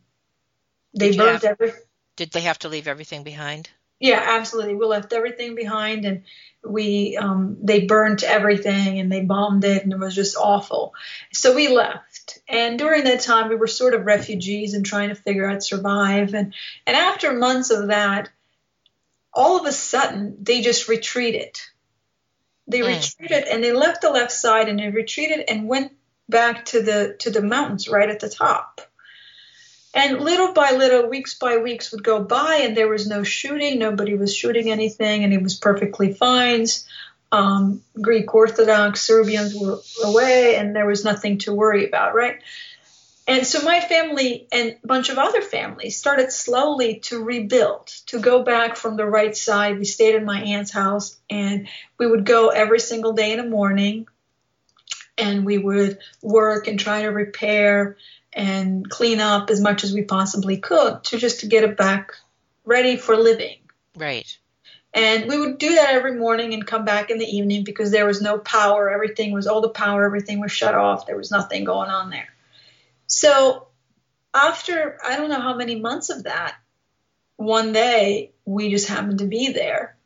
they 0.97 1.11
Did 1.11 1.17
burned 1.17 1.31
have- 1.31 1.43
everything. 1.43 1.81
Did 2.15 2.31
they 2.31 2.41
have 2.41 2.59
to 2.59 2.69
leave 2.69 2.87
everything 2.87 3.23
behind? 3.23 3.69
Yeah, 3.99 4.21
absolutely. 4.21 4.75
We 4.75 4.85
left 4.85 5.13
everything 5.13 5.55
behind, 5.55 6.03
and 6.03 6.23
we 6.61 7.15
um, 7.15 7.57
they 7.61 7.85
burnt 7.85 8.21
everything, 8.21 8.99
and 8.99 9.09
they 9.09 9.21
bombed 9.21 9.63
it, 9.63 9.81
and 9.83 9.93
it 9.93 9.97
was 9.97 10.13
just 10.13 10.35
awful. 10.35 10.93
So 11.31 11.55
we 11.55 11.69
left, 11.69 12.12
and 12.47 12.77
during 12.77 13.05
that 13.05 13.21
time, 13.21 13.49
we 13.49 13.55
were 13.55 13.67
sort 13.67 13.93
of 13.93 14.05
refugees 14.05 14.73
and 14.73 14.85
trying 14.85 15.09
to 15.09 15.15
figure 15.15 15.49
out 15.49 15.63
survive. 15.63 16.33
And 16.33 16.53
and 16.85 16.95
after 16.95 17.33
months 17.33 17.69
of 17.71 17.87
that, 17.87 18.29
all 19.33 19.59
of 19.59 19.65
a 19.65 19.71
sudden, 19.71 20.37
they 20.41 20.61
just 20.61 20.87
retreated. 20.87 21.59
They 22.67 22.79
Mm. 22.79 23.01
retreated, 23.01 23.45
and 23.45 23.63
they 23.63 23.71
left 23.71 24.01
the 24.01 24.11
left 24.11 24.31
side, 24.31 24.69
and 24.69 24.79
they 24.79 24.89
retreated 24.89 25.45
and 25.49 25.67
went 25.67 25.93
back 26.29 26.65
to 26.65 26.81
the 26.81 27.15
to 27.19 27.29
the 27.29 27.41
mountains 27.41 27.89
right 27.89 28.09
at 28.09 28.19
the 28.19 28.29
top. 28.29 28.81
And 29.95 30.21
little 30.21 30.53
by 30.53 30.71
little, 30.71 31.07
weeks 31.07 31.35
by 31.35 31.57
weeks 31.57 31.91
would 31.91 32.03
go 32.03 32.23
by, 32.23 32.61
and 32.63 32.75
there 32.75 32.87
was 32.87 33.07
no 33.07 33.23
shooting. 33.23 33.77
Nobody 33.77 34.15
was 34.15 34.35
shooting 34.35 34.71
anything, 34.71 35.23
and 35.23 35.33
it 35.33 35.43
was 35.43 35.55
perfectly 35.55 36.13
fine. 36.13 36.65
Um, 37.33 37.81
Greek 37.99 38.33
Orthodox 38.35 39.01
Serbians 39.01 39.55
were 39.55 39.79
away, 40.03 40.55
and 40.55 40.75
there 40.75 40.85
was 40.85 41.03
nothing 41.03 41.39
to 41.39 41.53
worry 41.53 41.87
about, 41.87 42.13
right? 42.13 42.39
And 43.27 43.47
so 43.47 43.63
my 43.63 43.79
family 43.79 44.47
and 44.51 44.75
a 44.83 44.87
bunch 44.87 45.09
of 45.09 45.17
other 45.17 45.41
families 45.41 45.97
started 45.97 46.31
slowly 46.31 46.99
to 47.05 47.23
rebuild, 47.23 47.87
to 48.07 48.19
go 48.19 48.43
back 48.43 48.75
from 48.75 48.97
the 48.97 49.05
right 49.05 49.35
side. 49.35 49.79
We 49.79 49.85
stayed 49.85 50.13
in 50.13 50.25
my 50.25 50.41
aunt's 50.41 50.71
house, 50.71 51.17
and 51.27 51.67
we 51.97 52.05
would 52.05 52.23
go 52.23 52.49
every 52.49 52.79
single 52.79 53.13
day 53.13 53.31
in 53.31 53.37
the 53.39 53.49
morning, 53.49 54.07
and 55.17 55.43
we 55.43 55.57
would 55.57 55.97
work 56.21 56.67
and 56.67 56.79
try 56.79 57.01
to 57.01 57.07
repair 57.07 57.97
and 58.31 58.87
clean 58.87 59.19
up 59.19 59.49
as 59.49 59.59
much 59.59 59.83
as 59.83 59.91
we 59.91 60.03
possibly 60.03 60.57
could 60.57 61.03
to 61.05 61.17
just 61.17 61.39
to 61.39 61.47
get 61.47 61.63
it 61.63 61.77
back 61.77 62.11
ready 62.63 62.95
for 62.95 63.17
living. 63.17 63.57
Right. 63.95 64.37
And 64.93 65.27
we 65.27 65.39
would 65.39 65.57
do 65.57 65.75
that 65.75 65.95
every 65.95 66.15
morning 66.15 66.53
and 66.53 66.65
come 66.65 66.85
back 66.85 67.09
in 67.09 67.17
the 67.17 67.25
evening 67.25 67.63
because 67.63 67.89
there 67.89 68.05
was 68.05 68.21
no 68.21 68.37
power. 68.37 68.91
Everything 68.91 69.31
was 69.31 69.47
all 69.47 69.61
the 69.61 69.69
power, 69.69 70.05
everything 70.05 70.39
was 70.39 70.51
shut 70.51 70.75
off. 70.75 71.07
There 71.07 71.17
was 71.17 71.31
nothing 71.31 71.63
going 71.63 71.89
on 71.89 72.11
there. 72.11 72.29
So 73.07 73.67
after 74.33 74.99
I 75.03 75.15
don't 75.15 75.29
know 75.29 75.41
how 75.41 75.55
many 75.55 75.79
months 75.79 76.09
of 76.09 76.23
that, 76.23 76.55
one 77.37 77.73
day 77.73 78.33
we 78.45 78.69
just 78.69 78.87
happened 78.87 79.19
to 79.19 79.25
be 79.25 79.51
there 79.51 79.97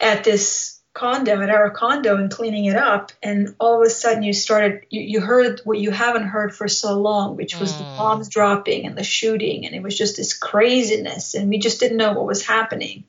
at 0.00 0.22
this 0.22 0.80
condo 0.94 1.40
at 1.40 1.50
our 1.50 1.70
condo 1.70 2.16
and 2.16 2.30
cleaning 2.30 2.64
it 2.64 2.74
up 2.74 3.12
and 3.22 3.54
all 3.60 3.80
of 3.80 3.86
a 3.86 3.90
sudden 3.90 4.24
you 4.24 4.32
started 4.32 4.84
you, 4.90 5.00
you 5.00 5.20
heard 5.20 5.60
what 5.64 5.78
you 5.78 5.92
haven't 5.92 6.26
heard 6.26 6.52
for 6.52 6.66
so 6.66 6.98
long 6.98 7.36
which 7.36 7.60
was 7.60 7.76
the 7.76 7.84
Mm. 7.84 7.94
bombs 7.96 8.28
dropping 8.28 8.84
and 8.84 8.98
the 8.98 9.04
shooting 9.04 9.64
and 9.64 9.76
it 9.76 9.82
was 9.82 9.96
just 9.96 10.16
this 10.16 10.36
craziness 10.36 11.34
and 11.34 11.48
we 11.50 11.58
just 11.58 11.78
didn't 11.78 11.98
know 11.98 12.14
what 12.14 12.26
was 12.26 12.44
happening 12.44 13.04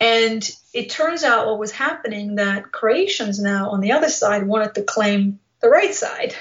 and 0.00 0.50
it 0.72 0.90
turns 0.90 1.22
out 1.24 1.46
what 1.46 1.58
was 1.58 1.70
happening 1.72 2.36
that 2.36 2.72
Croatians 2.72 3.40
now 3.40 3.70
on 3.70 3.80
the 3.80 3.92
other 3.92 4.08
side 4.08 4.46
wanted 4.46 4.74
to 4.74 4.82
claim 4.82 5.38
the 5.60 5.68
right 5.68 5.94
side 5.94 6.34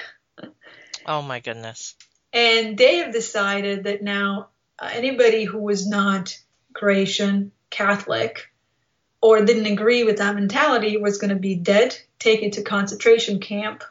Oh 1.06 1.22
my 1.22 1.40
goodness. 1.40 1.96
and 2.32 2.78
they 2.78 2.98
have 2.98 3.14
decided 3.14 3.84
that 3.86 4.02
now 4.02 4.50
uh, 4.80 4.90
anybody 4.92 5.44
who 5.44 5.60
was 5.60 5.88
not 5.88 6.38
Croatian, 6.74 7.52
Catholic, 7.70 8.52
or 9.22 9.46
didn't 9.46 9.72
agree 9.72 10.04
with 10.04 10.18
that 10.18 10.36
mentality 10.36 10.98
was 10.98 11.18
going 11.18 11.30
to 11.30 11.36
be 11.40 11.56
dead, 11.56 11.96
taken 12.20 12.52
to 12.52 12.62
concentration 12.64 13.40
camp, 13.40 13.84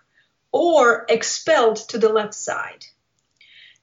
or 0.51 1.07
expelled 1.09 1.77
to 1.77 1.99
the 1.99 2.11
left 2.13 2.35
side. 2.35 2.85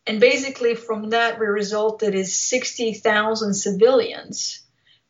And 0.06 0.20
basically, 0.20 0.76
from 0.76 1.10
that, 1.12 1.40
we 1.40 1.46
resulted 1.48 2.14
is 2.14 2.38
60,000 2.38 3.54
civilians 3.54 4.62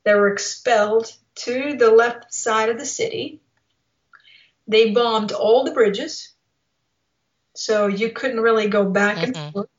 that 0.09 0.17
were 0.17 0.31
expelled 0.33 1.15
to 1.35 1.75
the 1.77 1.91
left 1.91 2.33
side 2.33 2.69
of 2.69 2.79
the 2.79 2.85
city. 2.85 3.39
They 4.67 4.89
bombed 4.89 5.31
all 5.31 5.63
the 5.63 5.71
bridges, 5.71 6.33
so 7.53 7.85
you 7.85 8.09
couldn't 8.09 8.39
really 8.39 8.69
go 8.69 8.85
back 8.85 9.21
and 9.21 9.35
Mhm. 9.35 9.53
forth. 9.53 9.69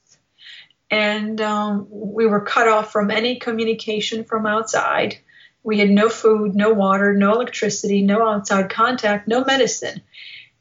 And 0.88 1.40
um, 1.40 1.88
we 1.90 2.26
were 2.26 2.42
cut 2.42 2.68
off 2.68 2.92
from 2.92 3.10
any 3.10 3.40
communication 3.40 4.22
from 4.22 4.46
outside. 4.46 5.18
We 5.64 5.80
had 5.80 5.90
no 5.90 6.08
food, 6.08 6.54
no 6.54 6.72
water, 6.72 7.12
no 7.12 7.32
electricity, 7.32 8.02
no 8.02 8.28
outside 8.28 8.70
contact, 8.70 9.26
no 9.26 9.44
medicine. 9.44 10.00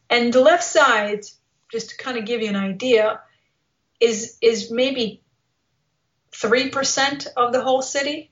And 0.09 0.33
the 0.33 0.41
left 0.41 0.63
side, 0.63 1.25
just 1.71 1.91
to 1.91 1.97
kind 1.97 2.17
of 2.17 2.25
give 2.25 2.41
you 2.41 2.49
an 2.49 2.55
idea, 2.55 3.21
is 3.99 4.35
is 4.41 4.71
maybe 4.71 5.21
three 6.31 6.69
percent 6.69 7.27
of 7.37 7.53
the 7.53 7.61
whole 7.61 7.83
city. 7.83 8.31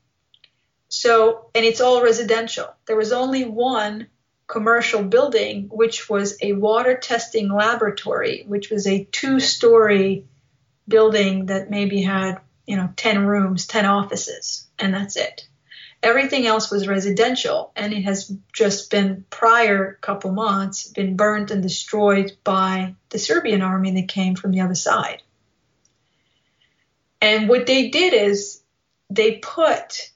So, 0.90 1.50
and 1.54 1.66
it's 1.66 1.82
all 1.82 2.02
residential. 2.02 2.74
There 2.86 2.96
was 2.96 3.12
only 3.12 3.44
one 3.44 4.08
commercial 4.48 5.04
building, 5.04 5.68
which 5.70 6.10
was 6.10 6.38
a 6.42 6.54
water 6.54 6.98
testing 6.98 7.52
laboratory, 7.52 8.46
which 8.48 8.70
was 8.70 8.88
a 8.88 9.04
two-story 9.12 10.26
building 10.88 11.48
that 11.48 11.70
maybe 11.70 12.02
had, 12.02 12.40
you 12.66 12.78
know, 12.78 12.90
10 12.96 13.26
rooms, 13.26 13.68
10 13.68 13.86
offices, 13.86 14.68
and 14.80 14.94
that's 14.94 15.18
it. 15.18 15.48
Everything 16.02 16.46
else 16.46 16.72
was 16.72 16.88
residential, 16.88 17.72
and 17.76 17.92
it 17.92 18.04
has 18.04 18.32
just 18.54 18.90
been 18.90 19.26
prior 19.30 19.98
couple 20.00 20.32
months 20.32 20.88
been 20.88 21.18
burnt 21.18 21.52
and 21.52 21.62
destroyed 21.62 22.32
by 22.44 22.96
the 23.10 23.20
Serbian 23.20 23.62
army 23.62 23.92
that 24.00 24.08
came 24.08 24.36
from 24.36 24.52
the 24.52 24.62
other 24.62 24.76
side. 24.76 25.24
And 27.20 27.50
what 27.50 27.66
they 27.66 27.90
did 27.90 28.14
is 28.14 28.62
they 29.10 29.38
put 29.38 30.12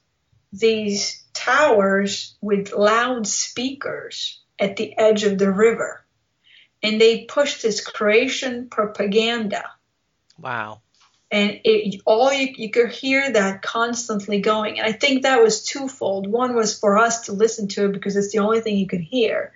these 0.52 1.22
towers 1.32 2.36
with 2.40 2.72
loudspeakers 2.72 4.40
at 4.58 4.76
the 4.76 4.96
edge 4.96 5.24
of 5.24 5.38
the 5.38 5.50
river, 5.50 6.04
and 6.82 7.00
they 7.00 7.24
pushed 7.24 7.62
this 7.62 7.80
Croatian 7.84 8.68
propaganda. 8.68 9.64
Wow. 10.38 10.80
and 11.30 11.60
it, 11.64 12.02
all 12.04 12.32
you, 12.32 12.52
you 12.56 12.70
could 12.70 12.90
hear 12.90 13.32
that 13.32 13.62
constantly 13.62 14.40
going. 14.40 14.78
And 14.78 14.86
i 14.86 14.92
think 14.92 15.22
that 15.22 15.42
was 15.42 15.64
twofold. 15.64 16.26
One 16.26 16.54
was 16.54 16.78
for 16.78 16.98
us 16.98 17.22
to 17.26 17.32
listen 17.32 17.68
to 17.68 17.86
it 17.86 17.92
because 17.92 18.16
it's 18.16 18.32
the 18.32 18.40
only 18.40 18.60
thing 18.60 18.76
you 18.76 18.86
could 18.86 19.00
hear. 19.00 19.52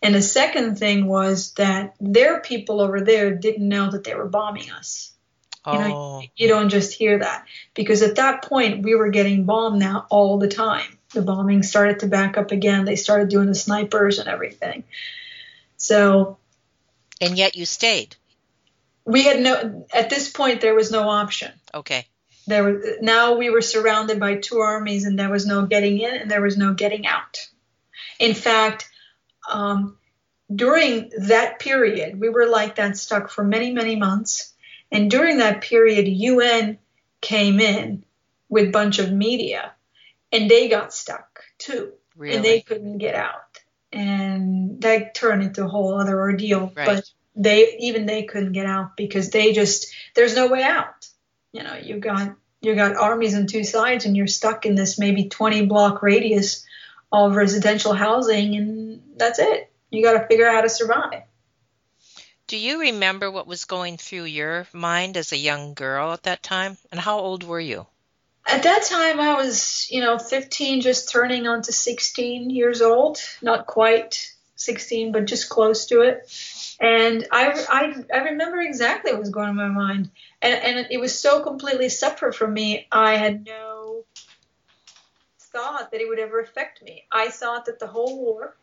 And 0.00 0.14
the 0.14 0.22
second 0.22 0.78
thing 0.78 1.06
was 1.06 1.52
that 1.54 1.94
their 2.00 2.40
people 2.40 2.80
over 2.80 3.00
there 3.00 3.34
didn't 3.34 3.68
know 3.68 3.90
that 3.90 4.04
they 4.04 4.14
were 4.14 4.28
bombing 4.28 4.70
us 4.70 5.12
Oh. 5.64 5.72
you 5.72 5.78
know 5.78 6.22
you 6.36 6.48
don't 6.48 6.68
just 6.68 6.92
hear 6.94 7.18
that. 7.18 7.46
Because 7.74 8.02
at 8.02 8.16
that 8.16 8.42
point 8.42 8.84
we 8.84 8.94
were 8.94 9.10
getting 9.10 9.44
bombed 9.44 9.78
now 9.78 10.06
all 10.10 10.38
the 10.38 10.48
time. 10.48 10.98
The 11.14 11.22
bombing 11.22 11.62
started 11.62 12.00
to 12.00 12.06
back 12.06 12.36
up 12.36 12.52
again. 12.52 12.84
They 12.84 12.96
started 12.96 13.28
doing 13.28 13.46
the 13.46 13.54
snipers 13.54 14.18
and 14.18 14.28
everything. 14.28 14.84
So 15.76 16.38
and 17.20 17.36
yet 17.36 17.56
you 17.56 17.66
stayed. 17.66 18.16
we 19.04 19.22
had 19.22 19.40
no 19.40 19.86
at 19.92 20.10
this 20.10 20.30
point 20.30 20.60
there 20.60 20.74
was 20.74 20.90
no 20.90 21.08
option. 21.08 21.52
Okay. 21.74 22.06
there 22.46 22.64
was 22.64 22.84
now 23.00 23.36
we 23.36 23.50
were 23.50 23.62
surrounded 23.62 24.20
by 24.20 24.36
two 24.36 24.58
armies 24.58 25.04
and 25.04 25.18
there 25.18 25.30
was 25.30 25.46
no 25.46 25.66
getting 25.66 25.98
in 25.98 26.14
and 26.14 26.30
there 26.30 26.42
was 26.42 26.56
no 26.56 26.74
getting 26.74 27.06
out. 27.06 27.48
In 28.18 28.34
fact 28.34 28.88
um, 29.50 29.96
during 30.54 31.10
that 31.18 31.58
period 31.58 32.20
we 32.20 32.28
were 32.28 32.46
like 32.46 32.76
that 32.76 32.96
stuck 32.96 33.30
for 33.30 33.44
many 33.44 33.72
many 33.72 33.96
months 33.96 34.52
and 34.90 35.10
during 35.10 35.38
that 35.38 35.60
period 35.60 36.06
un 36.08 36.78
came 37.20 37.60
in 37.60 38.04
with 38.48 38.68
a 38.68 38.70
bunch 38.70 38.98
of 38.98 39.12
media 39.12 39.72
and 40.32 40.50
they 40.50 40.68
got 40.68 40.92
stuck 40.92 41.40
too. 41.58 41.92
Really. 42.16 42.36
and 42.36 42.44
they 42.44 42.60
couldn't 42.60 42.98
get 42.98 43.14
out. 43.14 43.60
And 43.92 44.80
that 44.82 45.14
turned 45.14 45.42
into 45.42 45.64
a 45.64 45.68
whole 45.68 45.94
other 45.94 46.18
ordeal. 46.18 46.72
Right. 46.74 46.86
but 46.86 47.10
they 47.36 47.76
even 47.78 48.06
they 48.06 48.24
couldn't 48.24 48.52
get 48.52 48.66
out 48.66 48.96
because 48.96 49.30
they 49.30 49.52
just 49.52 49.92
there's 50.14 50.34
no 50.34 50.48
way 50.48 50.62
out. 50.62 51.06
You 51.52 51.62
know 51.62 51.74
you 51.74 51.98
got 51.98 52.34
you 52.60 52.74
got 52.74 52.96
armies 52.96 53.34
on 53.34 53.46
two 53.46 53.64
sides 53.64 54.04
and 54.04 54.16
you're 54.16 54.26
stuck 54.26 54.66
in 54.66 54.74
this 54.74 54.98
maybe 54.98 55.28
20 55.28 55.66
block 55.66 56.02
radius 56.02 56.64
of 57.12 57.36
residential 57.36 57.92
housing 57.92 58.56
and 58.56 59.02
that's 59.16 59.38
it. 59.38 59.70
You 59.90 60.02
got 60.02 60.20
to 60.20 60.26
figure 60.26 60.46
out 60.46 60.56
how 60.56 60.60
to 60.62 60.68
survive 60.68 61.22
Do 62.48 62.56
you 62.56 62.80
remember 62.80 63.30
what 63.30 63.46
was 63.46 63.66
going 63.66 63.98
through 63.98 64.24
your 64.24 64.66
mind 64.72 65.18
as 65.18 65.32
a 65.32 65.36
young 65.36 65.74
girl 65.74 66.14
at 66.14 66.22
that 66.22 66.42
time? 66.42 66.78
And 66.90 66.98
how 66.98 67.18
old 67.18 67.44
were 67.44 67.60
you? 67.60 67.86
At 68.46 68.62
that 68.62 68.84
time, 68.84 69.20
I 69.20 69.34
was, 69.34 69.86
you 69.90 70.00
know, 70.00 70.18
15, 70.18 70.80
just 70.80 71.10
turning 71.10 71.46
on 71.46 71.60
to 71.60 71.72
16 71.72 72.48
years 72.48 72.80
old. 72.80 73.18
Not 73.42 73.66
quite 73.66 74.32
16, 74.56 75.12
but 75.12 75.26
just 75.26 75.50
close 75.50 75.84
to 75.86 76.00
it. 76.00 76.32
And 76.80 77.26
I, 77.30 77.66
I, 77.68 78.16
I 78.16 78.24
remember 78.30 78.62
exactly 78.62 79.12
what 79.12 79.20
was 79.20 79.28
going 79.28 79.50
on 79.50 79.60
in 79.60 79.74
my 79.74 79.86
mind. 79.86 80.10
And, 80.40 80.54
and 80.54 80.86
it 80.90 80.98
was 80.98 81.18
so 81.18 81.42
completely 81.42 81.90
separate 81.90 82.34
from 82.34 82.54
me, 82.54 82.86
I 82.90 83.16
had 83.16 83.44
no 83.44 84.04
thought 85.38 85.90
that 85.90 86.00
it 86.00 86.08
would 86.08 86.18
ever 86.18 86.40
affect 86.40 86.82
me. 86.82 87.04
I 87.12 87.28
thought 87.28 87.66
that 87.66 87.78
the 87.78 87.86
whole 87.86 88.18
war 88.18 88.56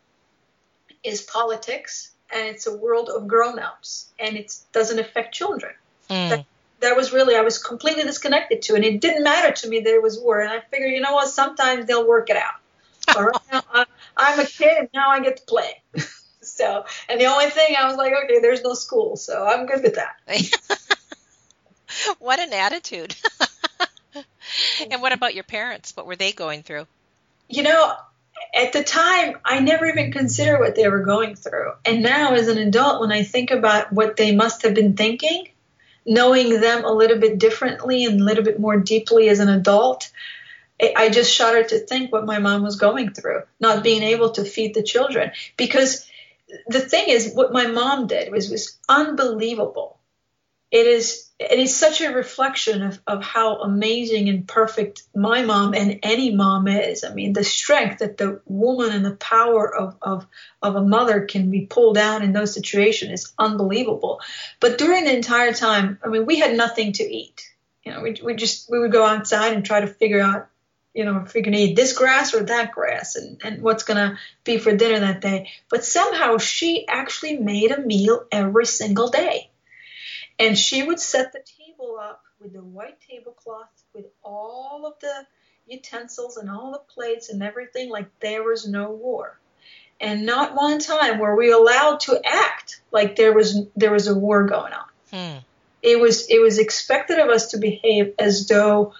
is 1.04 1.22
politics 1.22 2.15
and 2.32 2.46
it's 2.46 2.66
a 2.66 2.76
world 2.76 3.08
of 3.08 3.28
grown 3.28 3.58
ups 3.58 4.10
and 4.18 4.36
it 4.36 4.54
doesn't 4.72 4.98
affect 4.98 5.34
children. 5.34 5.72
Mm. 6.10 6.28
That, 6.30 6.46
that 6.80 6.96
was 6.96 7.12
really, 7.12 7.36
I 7.36 7.40
was 7.40 7.58
completely 7.58 8.04
disconnected 8.04 8.62
to, 8.62 8.74
and 8.74 8.84
it 8.84 9.00
didn't 9.00 9.24
matter 9.24 9.52
to 9.52 9.68
me 9.68 9.80
that 9.80 9.92
it 9.92 10.02
was 10.02 10.18
war. 10.18 10.40
And 10.40 10.50
I 10.50 10.60
figured, 10.60 10.92
you 10.92 11.00
know 11.00 11.14
what, 11.14 11.28
sometimes 11.28 11.86
they'll 11.86 12.06
work 12.06 12.30
it 12.30 12.36
out. 12.36 12.54
All 13.16 13.24
right, 13.24 13.40
now, 13.52 13.62
I, 13.72 13.84
I'm 14.16 14.40
a 14.40 14.44
kid, 14.44 14.90
now 14.92 15.10
I 15.10 15.20
get 15.20 15.38
to 15.38 15.42
play. 15.44 15.82
so, 16.40 16.84
and 17.08 17.20
the 17.20 17.26
only 17.26 17.50
thing 17.50 17.74
I 17.78 17.86
was 17.86 17.96
like, 17.96 18.12
okay, 18.24 18.40
there's 18.40 18.62
no 18.62 18.74
school, 18.74 19.16
so 19.16 19.46
I'm 19.46 19.66
good 19.66 19.82
with 19.82 19.94
that. 19.94 20.16
what 22.18 22.40
an 22.40 22.52
attitude. 22.52 23.14
and 24.90 25.00
what 25.00 25.12
about 25.12 25.34
your 25.34 25.44
parents? 25.44 25.96
What 25.96 26.06
were 26.06 26.16
they 26.16 26.32
going 26.32 26.62
through? 26.62 26.86
You 27.48 27.62
know, 27.62 27.94
at 28.54 28.72
the 28.72 28.82
time, 28.82 29.36
I 29.44 29.60
never 29.60 29.86
even 29.86 30.12
considered 30.12 30.60
what 30.60 30.74
they 30.74 30.88
were 30.88 31.04
going 31.04 31.36
through. 31.36 31.72
And 31.84 32.02
now, 32.02 32.34
as 32.34 32.48
an 32.48 32.58
adult, 32.58 33.00
when 33.00 33.12
I 33.12 33.22
think 33.22 33.50
about 33.50 33.92
what 33.92 34.16
they 34.16 34.34
must 34.34 34.62
have 34.62 34.74
been 34.74 34.96
thinking, 34.96 35.48
knowing 36.06 36.60
them 36.60 36.84
a 36.84 36.92
little 36.92 37.18
bit 37.18 37.38
differently 37.38 38.04
and 38.04 38.20
a 38.20 38.24
little 38.24 38.44
bit 38.44 38.60
more 38.60 38.78
deeply 38.78 39.28
as 39.28 39.40
an 39.40 39.48
adult, 39.48 40.10
I 40.80 41.08
just 41.08 41.32
shudder 41.32 41.64
to 41.64 41.78
think 41.78 42.12
what 42.12 42.26
my 42.26 42.38
mom 42.38 42.62
was 42.62 42.76
going 42.76 43.12
through, 43.12 43.42
not 43.60 43.82
being 43.82 44.02
able 44.02 44.30
to 44.32 44.44
feed 44.44 44.74
the 44.74 44.82
children. 44.82 45.32
Because 45.56 46.06
the 46.66 46.80
thing 46.80 47.08
is, 47.08 47.32
what 47.34 47.52
my 47.52 47.66
mom 47.66 48.06
did 48.06 48.30
was 48.30 48.50
was 48.50 48.78
unbelievable. 48.88 49.95
It 50.70 50.86
is 50.86 51.26
it 51.38 51.58
is 51.58 51.76
such 51.76 52.00
a 52.00 52.14
reflection 52.14 52.82
of, 52.82 52.98
of 53.06 53.22
how 53.22 53.60
amazing 53.60 54.30
and 54.30 54.48
perfect 54.48 55.02
my 55.14 55.42
mom 55.42 55.74
and 55.74 56.00
any 56.02 56.34
mom 56.34 56.66
is. 56.66 57.04
I 57.04 57.12
mean, 57.12 57.34
the 57.34 57.44
strength 57.44 57.98
that 57.98 58.16
the 58.16 58.40
woman 58.46 58.90
and 58.90 59.04
the 59.04 59.16
power 59.16 59.74
of, 59.74 59.96
of, 60.00 60.26
of 60.62 60.76
a 60.76 60.82
mother 60.82 61.26
can 61.26 61.50
be 61.50 61.66
pulled 61.66 61.98
out 61.98 62.22
in 62.22 62.32
those 62.32 62.54
situations 62.54 63.12
is 63.12 63.34
unbelievable. 63.38 64.20
But 64.60 64.78
during 64.78 65.04
the 65.04 65.14
entire 65.14 65.52
time, 65.52 65.98
I 66.02 66.08
mean, 66.08 66.24
we 66.24 66.38
had 66.38 66.56
nothing 66.56 66.92
to 66.94 67.04
eat. 67.04 67.46
You 67.84 67.92
know, 67.92 68.00
we, 68.00 68.16
we 68.24 68.34
just, 68.34 68.70
we 68.70 68.78
would 68.78 68.92
go 68.92 69.04
outside 69.04 69.52
and 69.52 69.64
try 69.64 69.80
to 69.80 69.86
figure 69.86 70.20
out, 70.20 70.48
you 70.94 71.04
know, 71.04 71.18
if 71.26 71.34
we 71.34 71.42
can 71.42 71.52
eat 71.52 71.76
this 71.76 71.92
grass 71.92 72.32
or 72.32 72.44
that 72.44 72.72
grass 72.72 73.16
and, 73.16 73.38
and 73.44 73.62
what's 73.62 73.84
to 73.84 74.16
be 74.42 74.56
for 74.56 74.74
dinner 74.74 75.00
that 75.00 75.20
day. 75.20 75.50
But 75.68 75.84
somehow 75.84 76.38
she 76.38 76.88
actually 76.88 77.36
made 77.36 77.72
a 77.72 77.82
meal 77.82 78.24
every 78.32 78.64
single 78.64 79.10
day 79.10 79.50
and 80.38 80.58
she 80.58 80.82
would 80.82 81.00
set 81.00 81.32
the 81.32 81.42
table 81.58 81.98
up 82.00 82.22
with 82.40 82.52
the 82.52 82.62
white 82.62 82.98
tablecloth 83.00 83.68
with 83.94 84.06
all 84.22 84.86
of 84.86 84.94
the 85.00 85.26
utensils 85.66 86.36
and 86.36 86.50
all 86.50 86.72
the 86.72 86.92
plates 86.94 87.28
and 87.28 87.42
everything 87.42 87.90
like 87.90 88.06
there 88.20 88.42
was 88.42 88.68
no 88.68 88.90
war. 88.90 89.38
And 90.00 90.26
not 90.26 90.54
one 90.54 90.78
time 90.78 91.18
were 91.18 91.34
we 91.34 91.50
allowed 91.50 92.00
to 92.00 92.20
act 92.24 92.82
like 92.92 93.16
there 93.16 93.32
was 93.32 93.66
there 93.76 93.92
was 93.92 94.08
a 94.08 94.14
war 94.14 94.44
going 94.44 94.72
on. 94.74 94.84
Hmm. 95.10 95.38
It 95.82 95.98
was 95.98 96.28
it 96.28 96.40
was 96.40 96.58
expected 96.58 97.18
of 97.18 97.30
us 97.30 97.52
to 97.52 97.58
behave 97.58 98.14
as 98.18 98.46
though 98.46 98.92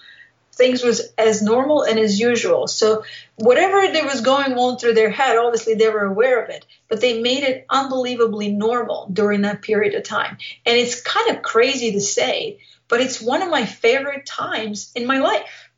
things 0.56 0.82
was 0.82 1.12
as 1.18 1.42
normal 1.42 1.82
and 1.82 1.98
as 1.98 2.18
usual. 2.18 2.66
So 2.66 3.04
whatever 3.36 3.92
there 3.92 4.06
was 4.06 4.22
going 4.22 4.54
on 4.54 4.78
through 4.78 4.94
their 4.94 5.10
head, 5.10 5.36
obviously 5.36 5.74
they 5.74 5.88
were 5.88 6.06
aware 6.06 6.42
of 6.42 6.50
it, 6.50 6.64
but 6.88 7.00
they 7.00 7.20
made 7.20 7.44
it 7.44 7.66
unbelievably 7.68 8.52
normal 8.52 9.08
during 9.12 9.42
that 9.42 9.62
period 9.62 9.94
of 9.94 10.02
time. 10.02 10.38
And 10.64 10.76
it's 10.76 11.00
kind 11.00 11.36
of 11.36 11.42
crazy 11.42 11.92
to 11.92 12.00
say, 12.00 12.58
but 12.88 13.00
it's 13.00 13.20
one 13.20 13.42
of 13.42 13.50
my 13.50 13.66
favorite 13.66 14.24
times 14.24 14.92
in 14.94 15.06
my 15.06 15.18
life. 15.18 15.70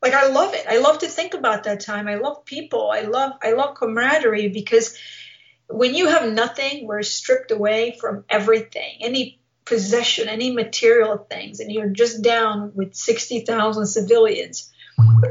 Like 0.00 0.14
I 0.14 0.28
love 0.28 0.54
it. 0.54 0.64
I 0.66 0.78
love 0.78 1.00
to 1.00 1.08
think 1.08 1.34
about 1.34 1.64
that 1.64 1.80
time. 1.80 2.08
I 2.08 2.14
love 2.14 2.46
people. 2.46 2.90
I 2.90 3.02
love 3.02 3.32
I 3.42 3.52
love 3.52 3.74
camaraderie 3.74 4.48
because 4.48 4.96
when 5.68 5.94
you 5.94 6.08
have 6.08 6.32
nothing, 6.32 6.86
we're 6.86 7.02
stripped 7.02 7.50
away 7.50 7.98
from 8.00 8.24
everything. 8.30 8.96
Any 9.00 9.39
possession, 9.70 10.28
any 10.28 10.50
material 10.50 11.16
things, 11.16 11.60
and 11.60 11.70
you're 11.70 11.88
just 11.88 12.22
down 12.22 12.72
with 12.74 12.94
60,000 12.94 13.86
civilians, 13.86 14.70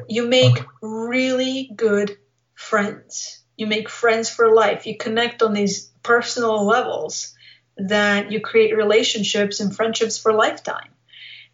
you 0.07 0.27
make 0.27 0.57
really 0.81 1.69
good 1.75 2.17
friends. 2.55 3.43
You 3.57 3.67
make 3.67 3.89
friends 3.89 4.29
for 4.29 4.53
life. 4.55 4.87
You 4.87 4.97
connect 4.97 5.43
on 5.43 5.51
these 5.51 5.91
personal 6.03 6.65
levels 6.65 7.35
that 7.77 8.31
you 8.31 8.39
create 8.39 8.75
relationships 8.77 9.59
and 9.59 9.75
friendships 9.75 10.17
for 10.17 10.31
lifetime. 10.31 10.91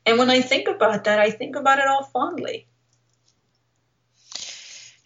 And 0.05 0.19
when 0.19 0.29
I 0.29 0.41
think 0.41 0.67
about 0.67 1.05
that, 1.05 1.19
I 1.19 1.31
think 1.31 1.55
about 1.55 1.79
it 1.79 1.87
all 1.87 2.03
fondly. 2.03 2.67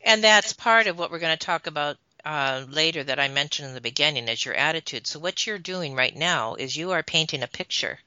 And 0.03 0.21
that's 0.21 0.51
part 0.51 0.87
of 0.87 0.99
what 0.99 1.11
we're 1.11 1.19
going 1.19 1.37
to 1.37 1.45
talk 1.45 1.65
about 1.65 1.95
uh, 2.25 2.65
later 2.69 3.03
that 3.03 3.19
I 3.19 3.27
mentioned 3.27 3.69
in 3.69 3.73
the 3.73 3.81
beginning 3.81 4.27
is 4.27 4.45
your 4.45 4.55
attitude. 4.55 5.07
So 5.07 5.19
what 5.19 5.45
you're 5.45 5.57
doing 5.57 5.95
right 5.95 6.15
now 6.15 6.55
is 6.55 6.75
you 6.75 6.91
are 6.91 7.03
painting 7.03 7.43
a 7.43 7.47
picture 7.47 7.99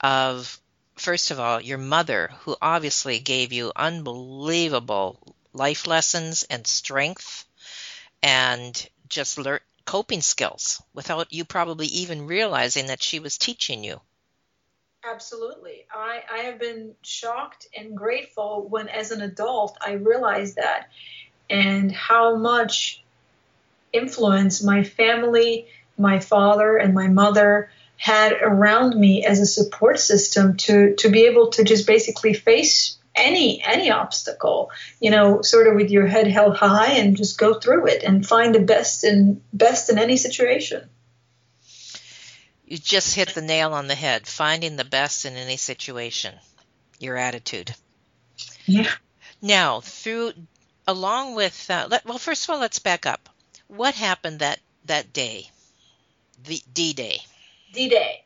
of, 0.00 0.60
first 0.96 1.30
of 1.30 1.40
all, 1.40 1.60
your 1.60 1.78
mother, 1.78 2.30
who 2.40 2.56
obviously 2.60 3.18
gave 3.18 3.52
you 3.52 3.72
unbelievable 3.74 5.18
life 5.52 5.86
lessons 5.86 6.44
and 6.44 6.66
strength 6.66 7.44
and 8.22 8.88
just 9.08 9.38
learn 9.38 9.60
coping 9.84 10.20
skills 10.20 10.82
without 10.92 11.32
you 11.32 11.44
probably 11.44 11.86
even 11.86 12.26
realizing 12.26 12.88
that 12.88 13.02
she 13.02 13.20
was 13.20 13.38
teaching 13.38 13.82
you. 13.82 14.00
Absolutely. 15.02 15.86
I, 15.90 16.22
I 16.30 16.38
have 16.38 16.58
been 16.58 16.94
shocked 17.02 17.68
and 17.76 17.96
grateful 17.96 18.66
when, 18.68 18.88
as 18.88 19.12
an 19.12 19.22
adult, 19.22 19.78
I 19.80 19.92
realized 19.92 20.56
that 20.56 20.90
and 21.48 21.90
how 21.90 22.36
much 22.36 23.02
influence 23.92 24.62
my 24.62 24.84
family, 24.84 25.66
my 25.96 26.20
father, 26.20 26.76
and 26.76 26.94
my 26.94 27.08
mother 27.08 27.70
had 27.98 28.32
around 28.40 28.94
me 28.94 29.24
as 29.24 29.40
a 29.40 29.46
support 29.46 29.98
system 29.98 30.56
to 30.56 30.94
to 30.96 31.10
be 31.10 31.26
able 31.26 31.50
to 31.50 31.64
just 31.64 31.86
basically 31.86 32.32
face 32.32 32.96
any 33.16 33.60
any 33.64 33.90
obstacle 33.90 34.70
you 35.00 35.10
know 35.10 35.42
sort 35.42 35.66
of 35.66 35.74
with 35.74 35.90
your 35.90 36.06
head 36.06 36.28
held 36.28 36.56
high 36.56 36.92
and 36.92 37.16
just 37.16 37.36
go 37.36 37.58
through 37.58 37.88
it 37.88 38.04
and 38.04 38.26
find 38.26 38.54
the 38.54 38.60
best 38.60 39.02
in 39.02 39.42
best 39.52 39.90
in 39.90 39.98
any 39.98 40.16
situation. 40.16 40.88
You 42.64 42.78
just 42.78 43.14
hit 43.14 43.30
the 43.30 43.42
nail 43.42 43.72
on 43.72 43.88
the 43.88 43.94
head 43.96 44.26
finding 44.26 44.76
the 44.76 44.84
best 44.84 45.24
in 45.24 45.34
any 45.34 45.56
situation 45.56 46.34
your 47.00 47.16
attitude. 47.16 47.74
Yeah. 48.64 48.90
Now 49.42 49.80
through 49.80 50.32
along 50.86 51.34
with 51.34 51.68
uh, 51.68 51.88
let, 51.90 52.04
well 52.04 52.18
first 52.18 52.44
of 52.44 52.50
all 52.50 52.60
let's 52.60 52.78
back 52.78 53.06
up 53.06 53.28
what 53.68 53.94
happened 53.94 54.40
that 54.40 54.58
that 54.86 55.12
day, 55.12 55.50
the 56.44 56.60
D 56.72 56.92
Day? 56.92 57.20
D 57.72 57.88
Day, 57.88 58.24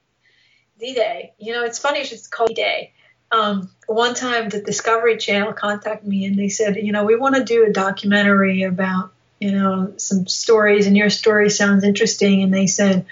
D 0.78 0.94
Day. 0.94 1.34
You 1.38 1.52
know, 1.52 1.64
it's 1.64 1.78
funny 1.78 2.00
it's 2.00 2.26
called 2.28 2.48
D 2.48 2.54
Day. 2.54 2.92
Um, 3.30 3.70
one 3.86 4.14
time, 4.14 4.48
the 4.48 4.60
Discovery 4.60 5.16
Channel 5.16 5.52
contacted 5.52 6.08
me 6.08 6.26
and 6.26 6.38
they 6.38 6.48
said, 6.48 6.76
you 6.76 6.92
know, 6.92 7.04
we 7.04 7.16
want 7.16 7.34
to 7.34 7.44
do 7.44 7.64
a 7.64 7.72
documentary 7.72 8.62
about 8.62 9.12
you 9.40 9.52
know 9.52 9.94
some 9.96 10.26
stories, 10.26 10.86
and 10.86 10.96
your 10.96 11.10
story 11.10 11.50
sounds 11.50 11.84
interesting. 11.84 12.42
And 12.42 12.54
they 12.54 12.66
said, 12.66 13.06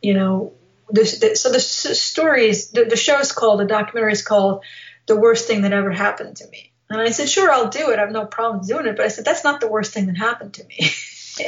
you 0.00 0.14
know, 0.14 0.52
this, 0.88 1.18
the, 1.18 1.36
so 1.36 1.50
the 1.50 1.60
stories, 1.60 2.70
the, 2.70 2.84
the 2.84 2.96
show 2.96 3.18
is 3.18 3.32
called, 3.32 3.60
the 3.60 3.64
documentary 3.64 4.12
is 4.12 4.22
called 4.22 4.64
"The 5.06 5.16
Worst 5.16 5.46
Thing 5.46 5.62
That 5.62 5.72
Ever 5.72 5.90
Happened 5.90 6.36
to 6.36 6.48
Me." 6.48 6.72
And 6.90 7.00
I 7.00 7.10
said, 7.10 7.30
sure, 7.30 7.50
I'll 7.50 7.70
do 7.70 7.90
it. 7.90 7.98
I 7.98 8.02
have 8.02 8.10
no 8.10 8.26
problem 8.26 8.66
doing 8.66 8.84
it. 8.84 8.96
But 8.96 9.06
I 9.06 9.08
said, 9.08 9.24
that's 9.24 9.44
not 9.44 9.60
the 9.60 9.68
worst 9.68 9.94
thing 9.94 10.06
that 10.06 10.18
happened 10.18 10.54
to 10.54 10.64
me. 10.64 10.90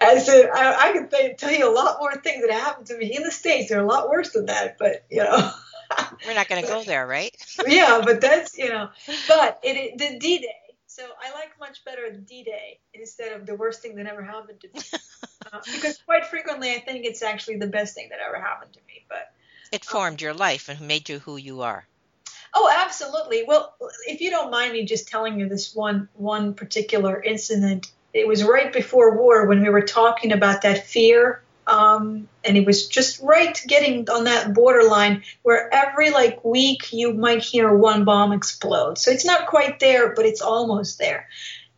I 0.00 0.18
said, 0.18 0.50
I, 0.54 0.88
I 0.88 0.92
can 0.92 1.08
th- 1.08 1.36
tell 1.36 1.50
you 1.50 1.68
a 1.68 1.72
lot 1.72 1.98
more 1.98 2.14
things 2.16 2.46
that 2.46 2.52
happened 2.52 2.86
to 2.88 2.96
me 2.96 3.16
in 3.16 3.22
the 3.22 3.30
States. 3.30 3.70
They're 3.70 3.80
a 3.80 3.86
lot 3.86 4.08
worse 4.08 4.32
than 4.32 4.46
that, 4.46 4.76
but 4.78 5.04
you 5.10 5.24
know. 5.24 5.52
We're 6.26 6.34
not 6.34 6.48
going 6.48 6.62
to 6.62 6.68
go 6.68 6.82
there, 6.84 7.06
right? 7.06 7.34
yeah, 7.66 8.02
but 8.04 8.20
that's, 8.20 8.56
you 8.58 8.68
know, 8.68 8.90
but 9.26 9.60
it, 9.62 9.76
it 9.76 9.98
the 9.98 10.18
D 10.18 10.38
Day. 10.38 10.54
So 10.86 11.02
I 11.02 11.32
like 11.32 11.50
much 11.60 11.84
better 11.84 12.10
D 12.10 12.44
Day 12.44 12.80
instead 12.94 13.32
of 13.32 13.46
the 13.46 13.54
worst 13.54 13.82
thing 13.82 13.96
that 13.96 14.06
ever 14.06 14.22
happened 14.22 14.60
to 14.60 14.68
me. 14.72 14.80
uh, 15.52 15.60
because 15.72 15.98
quite 16.04 16.26
frequently 16.26 16.70
I 16.72 16.80
think 16.80 17.04
it's 17.04 17.22
actually 17.22 17.56
the 17.56 17.66
best 17.66 17.94
thing 17.94 18.08
that 18.10 18.18
ever 18.26 18.40
happened 18.40 18.72
to 18.74 18.80
me. 18.86 19.04
But 19.08 19.32
it 19.72 19.84
formed 19.84 20.20
um, 20.20 20.24
your 20.24 20.34
life 20.34 20.68
and 20.68 20.80
made 20.80 21.08
you 21.08 21.20
who 21.20 21.36
you 21.36 21.62
are. 21.62 21.86
Oh, 22.54 22.72
absolutely. 22.84 23.44
Well, 23.46 23.74
if 24.06 24.20
you 24.20 24.30
don't 24.30 24.50
mind 24.50 24.72
me 24.72 24.84
just 24.84 25.08
telling 25.08 25.38
you 25.38 25.48
this 25.48 25.74
one 25.74 26.08
one 26.14 26.54
particular 26.54 27.22
incident, 27.22 27.90
it 28.14 28.26
was 28.26 28.42
right 28.42 28.72
before 28.72 29.16
war 29.16 29.46
when 29.46 29.62
we 29.62 29.68
were 29.68 29.82
talking 29.82 30.32
about 30.32 30.62
that 30.62 30.86
fear 30.86 31.42
um, 31.68 32.28
and 32.44 32.56
it 32.56 32.64
was 32.64 32.88
just 32.88 33.20
right 33.20 33.60
getting 33.66 34.08
on 34.08 34.24
that 34.24 34.54
borderline 34.54 35.22
where 35.42 35.72
every 35.72 36.10
like 36.10 36.42
week 36.42 36.94
you 36.94 37.12
might 37.12 37.42
hear 37.42 37.72
one 37.72 38.04
bomb 38.04 38.32
explode. 38.32 38.96
So 38.96 39.10
it's 39.10 39.26
not 39.26 39.48
quite 39.48 39.78
there, 39.78 40.14
but 40.14 40.24
it's 40.24 40.40
almost 40.40 40.98
there. 40.98 41.28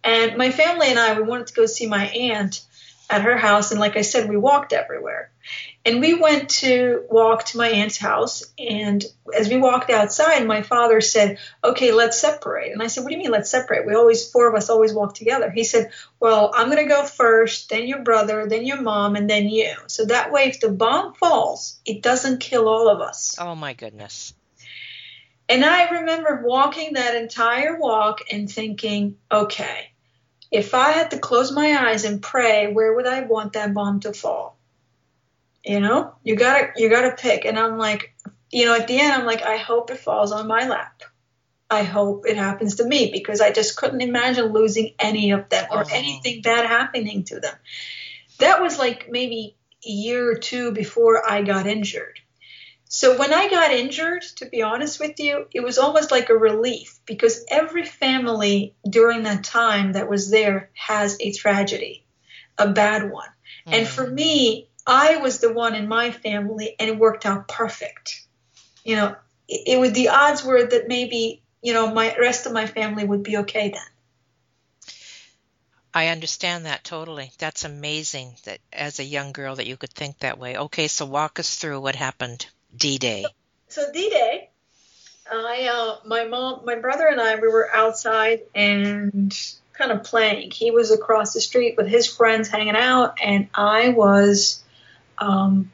And 0.05 0.37
my 0.37 0.53
family 0.53 0.87
and 0.89 0.99
I, 0.99 1.15
we 1.21 1.25
wanted 1.25 1.49
to 1.49 1.55
go 1.55 1.67
see 1.67 1.87
my 1.87 2.07
aunt 2.07 2.65
at 3.11 3.23
her 3.23 3.37
house, 3.37 3.73
and 3.73 3.81
like 3.81 3.97
I 3.97 4.03
said, 4.03 4.29
we 4.29 4.37
walked 4.37 4.73
everywhere. 4.73 5.33
And 5.83 6.01
we 6.01 6.13
went 6.13 6.51
to 6.51 7.05
walk 7.09 7.45
to 7.47 7.57
my 7.57 7.69
aunt's 7.69 7.97
house. 7.97 8.45
And 8.59 9.03
as 9.35 9.49
we 9.49 9.57
walked 9.57 9.89
outside, 9.89 10.47
my 10.47 10.61
father 10.61 11.01
said, 11.01 11.39
Okay, 11.65 11.93
let's 11.93 12.21
separate. 12.21 12.73
And 12.73 12.83
I 12.83 12.89
said, 12.89 13.03
What 13.03 13.09
do 13.09 13.17
you 13.17 13.23
mean, 13.23 13.31
let's 13.31 13.51
separate? 13.51 13.87
We 13.87 13.95
always, 13.95 14.31
four 14.31 14.47
of 14.49 14.55
us 14.55 14.69
always 14.69 14.93
walk 14.93 15.15
together. 15.15 15.51
He 15.51 15.65
said, 15.65 15.91
Well, 16.19 16.53
I'm 16.55 16.71
going 16.71 16.83
to 16.83 16.95
go 16.95 17.05
first, 17.05 17.71
then 17.71 17.87
your 17.87 18.03
brother, 18.03 18.47
then 18.47 18.67
your 18.67 18.83
mom, 18.83 19.17
and 19.17 19.29
then 19.29 19.49
you. 19.49 19.75
So 19.87 20.05
that 20.05 20.31
way, 20.33 20.49
if 20.49 20.61
the 20.61 20.71
bomb 20.71 21.15
falls, 21.15 21.81
it 21.87 22.03
doesn't 22.03 22.41
kill 22.41 22.69
all 22.69 22.89
of 22.89 23.01
us. 23.01 23.37
Oh, 23.41 23.55
my 23.55 23.73
goodness. 23.73 24.35
And 25.49 25.65
I 25.65 26.01
remember 26.01 26.43
walking 26.45 26.93
that 26.93 27.17
entire 27.17 27.79
walk 27.79 28.21
and 28.31 28.51
thinking, 28.53 29.17
Okay, 29.33 29.93
if 30.51 30.75
I 30.75 30.93
had 30.93 31.13
to 31.13 31.19
close 31.19 31.53
my 31.53 31.89
eyes 31.89 32.05
and 32.05 32.23
pray, 32.23 32.71
where 32.71 32.95
would 32.95 33.07
I 33.07 33.23
want 33.23 33.55
that 33.55 33.73
bomb 33.73 34.01
to 34.01 34.13
fall? 34.13 34.60
You 35.65 35.81
know, 35.81 36.15
you 36.23 36.37
gotta 36.37 36.71
you 36.77 36.89
gotta 36.89 37.15
pick. 37.17 37.45
And 37.45 37.59
I'm 37.59 37.77
like, 37.77 38.15
you 38.51 38.65
know, 38.65 38.75
at 38.75 38.89
the 38.89 38.99
end, 38.99 39.13
I'm 39.13 39.27
like, 39.27 39.43
I 39.43 39.57
hope 39.57 39.91
it 39.91 39.99
falls 39.99 40.33
on 40.33 40.47
my 40.47 40.69
lap. 40.69 41.03
I 41.71 41.85
hope 41.85 42.27
it 42.27 42.37
happens 42.37 42.77
to 42.77 42.85
me 42.85 43.11
because 43.13 43.41
I 43.41 43.53
just 43.53 43.77
couldn't 43.77 44.01
imagine 44.01 44.53
losing 44.53 44.95
any 44.99 45.31
of 45.31 45.49
them 45.51 45.67
or 45.71 45.85
oh. 45.85 45.89
anything 45.93 46.43
bad 46.43 46.67
happening 46.67 47.25
to 47.25 47.39
them. 47.39 47.55
That 48.39 48.61
was 48.61 48.79
like 48.79 49.09
maybe 49.09 49.57
a 49.87 49.91
year 49.91 50.31
or 50.31 50.37
two 50.37 50.73
before 50.73 51.29
I 51.29 51.43
got 51.43 51.67
injured. 51.67 52.19
So 52.93 53.17
when 53.17 53.33
I 53.33 53.49
got 53.49 53.71
injured, 53.71 54.23
to 54.39 54.47
be 54.47 54.63
honest 54.63 54.99
with 54.99 55.21
you, 55.21 55.47
it 55.55 55.61
was 55.61 55.79
almost 55.79 56.11
like 56.11 56.29
a 56.29 56.37
relief 56.37 56.99
because 57.07 57.45
every 57.49 57.85
family 57.85 58.75
during 58.89 59.23
that 59.23 59.45
time 59.45 59.93
that 59.93 60.11
was 60.11 60.29
there 60.29 60.71
has 60.75 61.17
a 61.21 61.31
tragedy, 61.31 62.05
a 62.59 62.73
bad 62.73 63.09
one. 63.09 63.29
Mm. 63.69 63.79
And 63.79 63.89
for 63.89 64.05
me, 64.05 64.70
I 64.87 65.17
was 65.17 65.41
the 65.41 65.53
one 65.53 65.75
in 65.75 65.89
my 65.89 66.11
family, 66.11 66.75
and 66.79 66.89
it 66.89 66.99
worked 66.99 67.27
out 67.27 67.49
perfect. 67.49 68.27
You 68.85 68.97
know, 68.97 69.17
it, 69.49 69.75
it 69.75 69.81
was 69.81 69.93
the 69.93 70.09
odds 70.09 70.45
were 70.45 70.65
that 70.65 70.89
maybe 70.89 71.43
you 71.63 71.73
know 71.73 71.93
my 71.93 72.17
rest 72.19 72.47
of 72.47 72.53
my 72.53 72.67
family 72.67 73.05
would 73.05 73.23
be 73.23 73.39
okay 73.39 73.71
then. 73.71 73.83
I 75.93 76.09
understand 76.09 76.67
that 76.67 76.85
totally. 76.85 77.33
That's 77.39 77.65
amazing 77.65 78.37
that 78.45 78.61
as 78.73 79.01
a 79.01 79.05
young 79.05 79.33
girl 79.33 79.57
that 79.57 79.67
you 79.67 79.77
could 79.77 79.93
think 79.93 80.21
that 80.21 80.39
way. 80.39 80.57
Okay, 80.57 80.87
so 80.87 81.05
walk 81.05 81.41
us 81.41 81.57
through 81.57 81.81
what 81.81 81.97
happened 81.97 82.47
D-Day. 82.77 83.25
So, 83.69 83.83
so 83.83 83.93
D-Day, 83.93 84.51
I 85.31 85.69
uh, 85.73 86.07
my 86.07 86.25
mom, 86.25 86.61
my 86.65 86.77
brother 86.77 87.07
and 87.07 87.21
I, 87.21 87.37
we 87.37 87.49
were 87.49 87.69
outside 87.75 88.43
and 88.55 89.37
kind 89.73 89.91
of 89.91 90.05
playing. 90.05 90.53
He 90.53 90.71
was 90.71 90.93
across 90.93 91.33
the 91.33 91.41
street 91.41 91.77
with 91.77 91.89
his 91.89 92.07
friends 92.07 92.49
hanging 92.49 92.77
out, 92.77 93.19
and 93.23 93.49
I 93.55 93.89
was 93.89 94.63
um, 95.21 95.71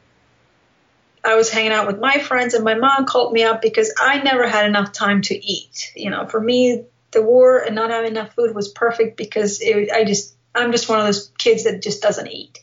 I 1.24 1.34
was 1.34 1.50
hanging 1.50 1.72
out 1.72 1.86
with 1.86 1.98
my 1.98 2.18
friends, 2.18 2.54
and 2.54 2.64
my 2.64 2.74
mom 2.74 3.04
called 3.06 3.32
me 3.32 3.42
up 3.42 3.60
because 3.60 3.92
I 3.98 4.22
never 4.22 4.46
had 4.46 4.66
enough 4.66 4.92
time 4.92 5.22
to 5.22 5.34
eat. 5.34 5.92
You 5.96 6.10
know, 6.10 6.26
for 6.26 6.40
me, 6.40 6.84
the 7.10 7.22
war 7.22 7.58
and 7.58 7.74
not 7.74 7.90
having 7.90 8.12
enough 8.12 8.34
food 8.34 8.54
was 8.54 8.68
perfect 8.68 9.16
because 9.16 9.60
it, 9.60 9.90
I 9.90 10.04
just 10.04 10.36
I'm 10.54 10.72
just 10.72 10.88
one 10.88 11.00
of 11.00 11.06
those 11.06 11.32
kids 11.38 11.64
that 11.64 11.82
just 11.82 12.02
doesn't 12.02 12.28
eat. 12.28 12.58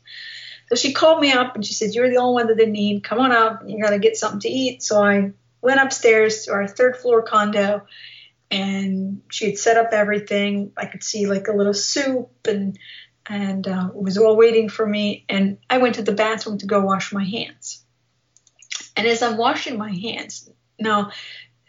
So 0.69 0.75
she 0.75 0.93
called 0.93 1.19
me 1.19 1.31
up 1.31 1.55
and 1.55 1.65
she 1.65 1.73
said, 1.73 1.93
"You're 1.93 2.09
the 2.09 2.17
only 2.17 2.43
one 2.43 2.47
that 2.47 2.57
didn't 2.57 2.75
eat. 2.75 3.03
Come 3.03 3.19
on 3.19 3.31
up. 3.31 3.63
You 3.65 3.81
got 3.81 3.91
to 3.91 3.99
get 3.99 4.15
something 4.15 4.39
to 4.41 4.49
eat." 4.49 4.81
So 4.81 5.01
I 5.03 5.31
went 5.61 5.81
upstairs 5.81 6.45
to 6.45 6.53
our 6.53 6.67
third 6.67 6.97
floor 6.97 7.21
condo, 7.21 7.85
and 8.49 9.21
she 9.29 9.45
had 9.45 9.57
set 9.57 9.77
up 9.77 9.89
everything. 9.91 10.71
I 10.77 10.85
could 10.85 11.03
see 11.03 11.27
like 11.27 11.47
a 11.47 11.53
little 11.53 11.73
soup 11.73 12.29
and 12.47 12.77
and 13.25 13.67
uh, 13.67 13.89
was 13.93 14.17
all 14.17 14.35
waiting 14.35 14.69
for 14.69 14.85
me. 14.85 15.25
And 15.29 15.57
I 15.69 15.77
went 15.77 15.95
to 15.95 16.03
the 16.03 16.11
bathroom 16.11 16.57
to 16.59 16.65
go 16.65 16.81
wash 16.81 17.13
my 17.13 17.23
hands. 17.23 17.83
And 18.95 19.07
as 19.07 19.21
I'm 19.21 19.37
washing 19.37 19.77
my 19.77 19.91
hands, 19.91 20.49
now 20.79 21.11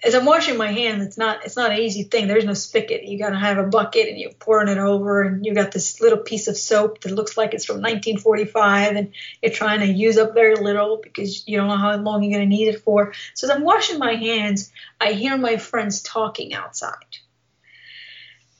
as 0.05 0.15
I'm 0.15 0.27
washing 0.27 0.59
my 0.59 0.71
hands, 0.71 1.03
it's 1.07 1.17
not 1.17 1.45
it's 1.45 1.57
not 1.57 1.73
an 1.73 1.79
easy 1.79 2.03
thing. 2.03 2.29
There's 2.29 2.45
no 2.45 2.53
spigot. 2.53 3.05
You 3.05 3.19
gotta 3.19 3.39
have 3.39 3.57
a 3.57 3.67
bucket 3.67 4.09
and 4.09 4.19
you're 4.19 4.33
pouring 4.33 4.69
it 4.69 4.77
over, 4.77 5.23
and 5.23 5.47
you 5.47 5.55
got 5.55 5.73
this 5.73 6.01
little 6.01 6.19
piece 6.19 6.47
of 6.47 6.59
soap 6.59 7.01
that 7.01 7.13
looks 7.13 7.37
like 7.39 7.55
it's 7.55 7.65
from 7.65 7.77
1945, 7.77 8.97
and 8.97 9.13
you're 9.43 9.53
trying 9.53 9.81
to 9.81 9.87
use 9.87 10.19
up 10.19 10.35
very 10.35 10.57
little 10.57 10.99
because 11.03 11.49
you 11.49 11.57
don't 11.57 11.69
know 11.69 11.79
how 11.79 11.97
long 11.97 12.23
you're 12.23 12.39
gonna 12.39 12.47
need 12.47 12.69
it 12.69 12.83
for. 12.83 13.15
So 13.33 13.47
as 13.47 13.51
I'm 13.57 13.65
washing 13.65 13.99
my 13.99 14.15
hands, 14.15 14.71
I 15.01 15.13
hear 15.13 15.39
my 15.39 15.57
friends 15.57 16.03
talking 16.03 16.53
outside. 16.53 17.19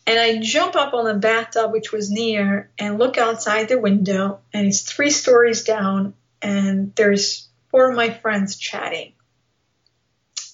And 0.07 0.19
I 0.19 0.39
jump 0.39 0.77
up 0.77 0.93
on 0.93 1.07
the 1.07 1.15
bathtub, 1.15 1.73
which 1.73 1.91
was 1.91 2.11
near, 2.11 2.71
and 2.79 2.99
look 2.99 3.17
outside 3.17 3.69
the 3.69 3.79
window, 3.79 4.41
and 4.53 4.67
it's 4.67 4.83
three 4.83 5.11
stories 5.11 5.65
down, 5.65 6.15
and 6.43 6.95
there's 6.95 7.49
four 7.71 7.91
of 7.91 7.97
my 7.97 8.11
friends 8.11 8.57
chatting. 8.57 9.15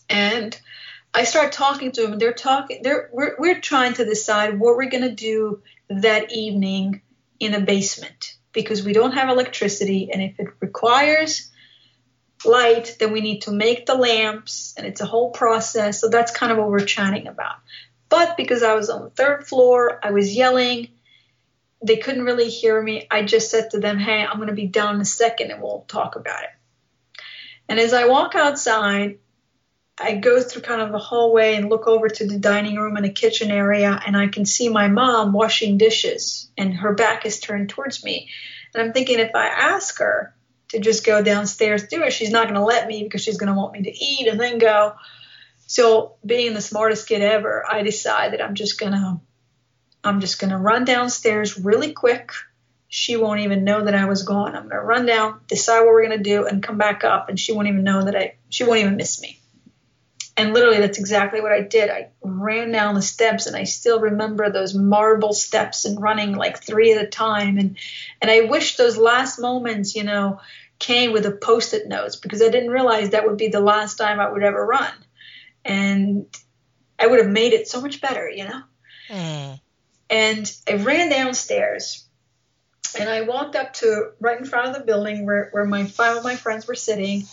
And 0.08 0.58
I 1.12 1.24
start 1.24 1.52
talking 1.52 1.90
to 1.92 2.02
them. 2.02 2.18
They're 2.18 2.32
talking. 2.32 2.82
They're 2.82 3.10
we're, 3.12 3.34
we're 3.38 3.60
trying 3.60 3.94
to 3.94 4.04
decide 4.04 4.58
what 4.60 4.76
we're 4.76 4.90
gonna 4.90 5.14
do 5.14 5.62
that 5.88 6.32
evening 6.32 7.02
in 7.40 7.54
a 7.54 7.60
basement 7.60 8.36
because 8.52 8.84
we 8.84 8.92
don't 8.92 9.12
have 9.12 9.28
electricity, 9.28 10.10
and 10.12 10.22
if 10.22 10.38
it 10.38 10.48
requires 10.60 11.50
light, 12.44 12.96
then 12.98 13.12
we 13.12 13.20
need 13.20 13.40
to 13.40 13.50
make 13.50 13.86
the 13.86 13.94
lamps, 13.94 14.74
and 14.76 14.86
it's 14.86 15.00
a 15.00 15.06
whole 15.06 15.30
process. 15.30 16.00
So 16.00 16.08
that's 16.08 16.30
kind 16.30 16.52
of 16.52 16.58
what 16.58 16.68
we're 16.68 16.84
chatting 16.84 17.26
about. 17.26 17.56
But 18.10 18.36
because 18.36 18.62
I 18.62 18.74
was 18.74 18.90
on 18.90 19.02
the 19.02 19.10
third 19.10 19.48
floor, 19.48 19.98
I 20.04 20.10
was 20.10 20.36
yelling. 20.36 20.88
They 21.82 21.96
couldn't 21.96 22.24
really 22.24 22.50
hear 22.50 22.80
me. 22.82 23.06
I 23.10 23.22
just 23.22 23.50
said 23.50 23.70
to 23.70 23.80
them, 23.80 23.98
Hey, 23.98 24.22
I'm 24.22 24.36
going 24.36 24.48
to 24.48 24.54
be 24.54 24.66
down 24.66 24.96
in 24.96 25.00
a 25.00 25.06
second 25.06 25.50
and 25.50 25.62
we'll 25.62 25.86
talk 25.88 26.16
about 26.16 26.42
it. 26.42 26.50
And 27.68 27.80
as 27.80 27.94
I 27.94 28.06
walk 28.06 28.34
outside, 28.34 29.20
I 29.96 30.16
go 30.16 30.42
through 30.42 30.62
kind 30.62 30.80
of 30.80 30.92
the 30.92 30.98
hallway 30.98 31.54
and 31.54 31.68
look 31.68 31.86
over 31.86 32.08
to 32.08 32.26
the 32.26 32.38
dining 32.38 32.76
room 32.76 32.96
and 32.96 33.04
the 33.04 33.12
kitchen 33.12 33.50
area, 33.50 34.00
and 34.04 34.16
I 34.16 34.28
can 34.28 34.46
see 34.46 34.68
my 34.68 34.88
mom 34.88 35.32
washing 35.32 35.76
dishes, 35.76 36.50
and 36.56 36.74
her 36.74 36.94
back 36.94 37.26
is 37.26 37.38
turned 37.38 37.68
towards 37.68 38.02
me. 38.02 38.30
And 38.74 38.82
I'm 38.82 38.92
thinking 38.92 39.18
if 39.18 39.34
I 39.34 39.46
ask 39.46 39.98
her 39.98 40.34
to 40.68 40.80
just 40.80 41.04
go 41.04 41.22
downstairs 41.22 41.88
do 41.88 42.02
it, 42.02 42.12
she's 42.12 42.30
not 42.30 42.44
going 42.44 42.54
to 42.54 42.64
let 42.64 42.88
me 42.88 43.02
because 43.02 43.22
she's 43.22 43.36
going 43.36 43.52
to 43.52 43.58
want 43.58 43.72
me 43.72 43.82
to 43.82 44.04
eat 44.04 44.26
and 44.26 44.40
then 44.40 44.58
go. 44.58 44.94
So 45.70 46.16
being 46.26 46.52
the 46.52 46.60
smartest 46.60 47.06
kid 47.06 47.22
ever, 47.22 47.64
I 47.64 47.84
decided 47.84 48.40
I'm 48.40 48.56
just 48.56 48.80
gonna 48.80 49.20
I'm 50.02 50.20
just 50.20 50.40
gonna 50.40 50.58
run 50.58 50.84
downstairs 50.84 51.56
really 51.56 51.92
quick. 51.92 52.32
She 52.88 53.16
won't 53.16 53.42
even 53.42 53.62
know 53.62 53.84
that 53.84 53.94
I 53.94 54.06
was 54.06 54.24
gone. 54.24 54.56
I'm 54.56 54.68
gonna 54.68 54.82
run 54.82 55.06
down, 55.06 55.42
decide 55.46 55.82
what 55.82 55.90
we're 55.90 56.02
gonna 56.02 56.24
do, 56.24 56.44
and 56.44 56.60
come 56.60 56.76
back 56.76 57.04
up, 57.04 57.28
and 57.28 57.38
she 57.38 57.52
won't 57.52 57.68
even 57.68 57.84
know 57.84 58.04
that 58.04 58.16
I 58.16 58.34
she 58.48 58.64
won't 58.64 58.80
even 58.80 58.96
miss 58.96 59.22
me. 59.22 59.38
And 60.36 60.54
literally, 60.54 60.78
that's 60.78 60.98
exactly 60.98 61.40
what 61.40 61.52
I 61.52 61.60
did. 61.60 61.88
I 61.88 62.08
ran 62.20 62.72
down 62.72 62.96
the 62.96 63.00
steps, 63.00 63.46
and 63.46 63.54
I 63.54 63.62
still 63.62 64.00
remember 64.00 64.50
those 64.50 64.74
marble 64.74 65.32
steps 65.32 65.84
and 65.84 66.02
running 66.02 66.34
like 66.34 66.60
three 66.60 66.92
at 66.94 67.04
a 67.04 67.06
time. 67.06 67.58
And 67.58 67.76
and 68.20 68.28
I 68.28 68.40
wish 68.40 68.74
those 68.74 68.96
last 68.96 69.38
moments, 69.38 69.94
you 69.94 70.02
know, 70.02 70.40
came 70.80 71.12
with 71.12 71.26
a 71.26 71.30
post-it 71.30 71.86
notes 71.86 72.16
because 72.16 72.42
I 72.42 72.48
didn't 72.48 72.72
realize 72.72 73.10
that 73.10 73.24
would 73.24 73.36
be 73.36 73.50
the 73.50 73.60
last 73.60 73.98
time 73.98 74.18
I 74.18 74.28
would 74.28 74.42
ever 74.42 74.66
run 74.66 74.92
and 75.64 76.26
I 76.98 77.06
would 77.06 77.20
have 77.20 77.30
made 77.30 77.52
it 77.52 77.68
so 77.68 77.80
much 77.80 78.00
better, 78.00 78.28
you 78.28 78.44
know? 78.44 78.62
Mm. 79.08 79.60
And 80.08 80.56
I 80.68 80.74
ran 80.74 81.08
downstairs 81.10 82.06
and 82.98 83.08
I 83.08 83.22
walked 83.22 83.56
up 83.56 83.72
to 83.74 84.10
right 84.20 84.38
in 84.38 84.44
front 84.44 84.68
of 84.68 84.74
the 84.74 84.84
building 84.84 85.24
where, 85.24 85.48
where 85.52 85.64
my 85.64 85.84
five 85.84 86.16
of 86.16 86.24
my 86.24 86.36
friends 86.36 86.66
were 86.66 86.74
sitting 86.74 87.24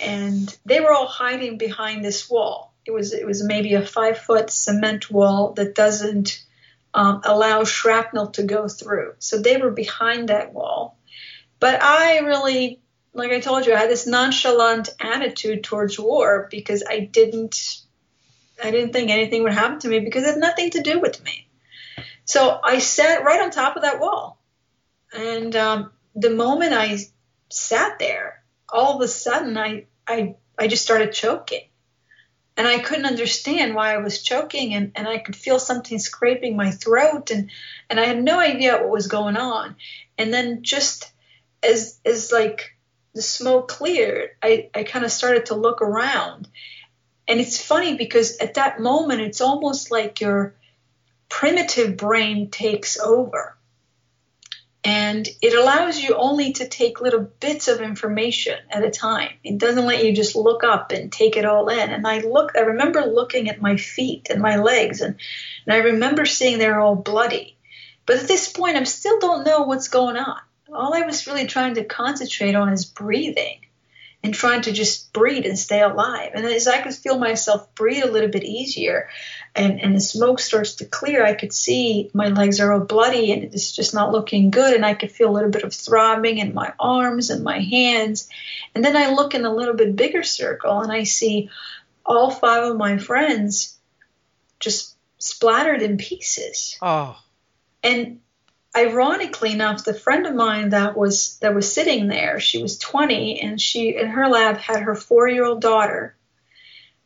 and 0.00 0.56
they 0.64 0.80
were 0.80 0.92
all 0.92 1.06
hiding 1.06 1.58
behind 1.58 2.04
this 2.04 2.28
wall. 2.28 2.74
It 2.86 2.90
was 2.90 3.12
it 3.12 3.26
was 3.26 3.42
maybe 3.42 3.74
a 3.74 3.84
five 3.84 4.18
foot 4.18 4.50
cement 4.50 5.10
wall 5.10 5.52
that 5.54 5.74
doesn't 5.74 6.44
um, 6.92 7.22
allow 7.24 7.64
shrapnel 7.64 8.28
to 8.28 8.42
go 8.42 8.68
through. 8.68 9.14
So 9.18 9.38
they 9.38 9.56
were 9.56 9.70
behind 9.70 10.28
that 10.28 10.52
wall. 10.52 10.98
But 11.60 11.82
I 11.82 12.18
really 12.18 12.80
like 13.14 13.30
I 13.30 13.40
told 13.40 13.64
you, 13.64 13.74
I 13.74 13.78
had 13.78 13.90
this 13.90 14.06
nonchalant 14.06 14.90
attitude 15.00 15.64
towards 15.64 15.98
war 15.98 16.48
because 16.50 16.82
I 16.88 17.00
didn't 17.00 17.80
I 18.62 18.70
didn't 18.70 18.92
think 18.92 19.10
anything 19.10 19.42
would 19.42 19.52
happen 19.52 19.78
to 19.80 19.88
me 19.88 20.00
because 20.00 20.24
it 20.24 20.30
had 20.32 20.38
nothing 20.38 20.70
to 20.70 20.82
do 20.82 21.00
with 21.00 21.22
me. 21.24 21.48
So 22.24 22.58
I 22.62 22.78
sat 22.78 23.24
right 23.24 23.40
on 23.40 23.50
top 23.50 23.76
of 23.76 23.82
that 23.82 24.00
wall. 24.00 24.40
And 25.12 25.54
um, 25.56 25.92
the 26.14 26.30
moment 26.30 26.72
I 26.72 26.98
sat 27.50 27.98
there, 27.98 28.42
all 28.68 28.96
of 28.96 29.00
a 29.02 29.08
sudden 29.08 29.56
I, 29.58 29.86
I, 30.06 30.36
I 30.58 30.68
just 30.68 30.84
started 30.84 31.12
choking. 31.12 31.62
And 32.56 32.68
I 32.68 32.78
couldn't 32.78 33.06
understand 33.06 33.74
why 33.74 33.92
I 33.92 33.98
was 33.98 34.22
choking 34.22 34.74
and, 34.74 34.92
and 34.94 35.08
I 35.08 35.18
could 35.18 35.34
feel 35.34 35.58
something 35.58 35.98
scraping 35.98 36.56
my 36.56 36.70
throat 36.70 37.32
and, 37.32 37.50
and 37.90 37.98
I 37.98 38.04
had 38.04 38.22
no 38.22 38.38
idea 38.38 38.76
what 38.76 38.90
was 38.90 39.08
going 39.08 39.36
on. 39.36 39.74
And 40.16 40.32
then 40.32 40.62
just 40.62 41.10
as 41.64 41.98
as 42.04 42.30
like 42.30 42.73
the 43.14 43.22
smoke 43.22 43.68
cleared, 43.68 44.30
I, 44.42 44.70
I 44.74 44.82
kind 44.82 45.04
of 45.04 45.12
started 45.12 45.46
to 45.46 45.54
look 45.54 45.82
around. 45.82 46.48
And 47.26 47.40
it's 47.40 47.64
funny 47.64 47.96
because 47.96 48.38
at 48.38 48.54
that 48.54 48.80
moment, 48.80 49.22
it's 49.22 49.40
almost 49.40 49.90
like 49.90 50.20
your 50.20 50.54
primitive 51.28 51.96
brain 51.96 52.50
takes 52.50 52.98
over. 52.98 53.56
And 54.86 55.26
it 55.40 55.54
allows 55.54 55.98
you 55.98 56.14
only 56.14 56.52
to 56.54 56.68
take 56.68 57.00
little 57.00 57.22
bits 57.40 57.68
of 57.68 57.80
information 57.80 58.58
at 58.68 58.84
a 58.84 58.90
time. 58.90 59.30
It 59.42 59.56
doesn't 59.56 59.86
let 59.86 60.04
you 60.04 60.14
just 60.14 60.36
look 60.36 60.62
up 60.62 60.92
and 60.92 61.10
take 61.10 61.38
it 61.38 61.46
all 61.46 61.70
in. 61.70 61.90
And 61.90 62.06
I 62.06 62.18
look, 62.18 62.52
I 62.54 62.60
remember 62.60 63.00
looking 63.00 63.48
at 63.48 63.62
my 63.62 63.78
feet 63.78 64.28
and 64.28 64.42
my 64.42 64.56
legs, 64.56 65.00
and, 65.00 65.16
and 65.64 65.74
I 65.74 65.78
remember 65.78 66.26
seeing 66.26 66.58
they're 66.58 66.80
all 66.80 66.96
bloody. 66.96 67.56
But 68.04 68.18
at 68.18 68.28
this 68.28 68.52
point, 68.52 68.76
I 68.76 68.84
still 68.84 69.18
don't 69.18 69.46
know 69.46 69.62
what's 69.62 69.88
going 69.88 70.16
on. 70.16 70.40
All 70.72 70.94
I 70.94 71.02
was 71.02 71.26
really 71.26 71.46
trying 71.46 71.74
to 71.74 71.84
concentrate 71.84 72.54
on 72.54 72.72
is 72.72 72.84
breathing 72.84 73.60
and 74.24 74.32
trying 74.32 74.62
to 74.62 74.72
just 74.72 75.12
breathe 75.12 75.44
and 75.44 75.58
stay 75.58 75.82
alive. 75.82 76.30
And 76.34 76.46
as 76.46 76.66
I 76.66 76.80
could 76.80 76.94
feel 76.94 77.18
myself 77.18 77.74
breathe 77.74 78.04
a 78.04 78.10
little 78.10 78.30
bit 78.30 78.42
easier 78.42 79.10
and, 79.54 79.78
and 79.82 79.94
the 79.94 80.00
smoke 80.00 80.40
starts 80.40 80.76
to 80.76 80.86
clear, 80.86 81.22
I 81.22 81.34
could 81.34 81.52
see 81.52 82.10
my 82.14 82.28
legs 82.28 82.58
are 82.58 82.72
all 82.72 82.80
bloody 82.80 83.32
and 83.32 83.44
it's 83.44 83.70
just 83.70 83.92
not 83.92 84.12
looking 84.12 84.50
good. 84.50 84.74
And 84.74 84.84
I 84.84 84.94
could 84.94 85.12
feel 85.12 85.28
a 85.28 85.36
little 85.36 85.50
bit 85.50 85.62
of 85.62 85.74
throbbing 85.74 86.38
in 86.38 86.54
my 86.54 86.72
arms 86.80 87.28
and 87.28 87.44
my 87.44 87.60
hands. 87.60 88.30
And 88.74 88.82
then 88.82 88.96
I 88.96 89.12
look 89.12 89.34
in 89.34 89.44
a 89.44 89.54
little 89.54 89.74
bit 89.74 89.94
bigger 89.94 90.22
circle 90.22 90.80
and 90.80 90.90
I 90.90 91.04
see 91.04 91.50
all 92.06 92.30
five 92.30 92.64
of 92.64 92.78
my 92.78 92.96
friends 92.96 93.76
just 94.58 94.96
splattered 95.18 95.82
in 95.82 95.98
pieces. 95.98 96.78
Oh. 96.80 97.18
And 97.82 98.20
ironically 98.76 99.52
enough, 99.52 99.84
the 99.84 99.94
friend 99.94 100.26
of 100.26 100.34
mine 100.34 100.70
that 100.70 100.96
was 100.96 101.38
that 101.38 101.54
was 101.54 101.72
sitting 101.72 102.08
there, 102.08 102.40
she 102.40 102.60
was 102.60 102.78
20, 102.78 103.40
and 103.40 103.60
she 103.60 103.96
in 103.96 104.08
her 104.08 104.28
lab 104.28 104.56
had 104.56 104.82
her 104.82 104.94
four-year-old 104.94 105.60
daughter. 105.60 106.16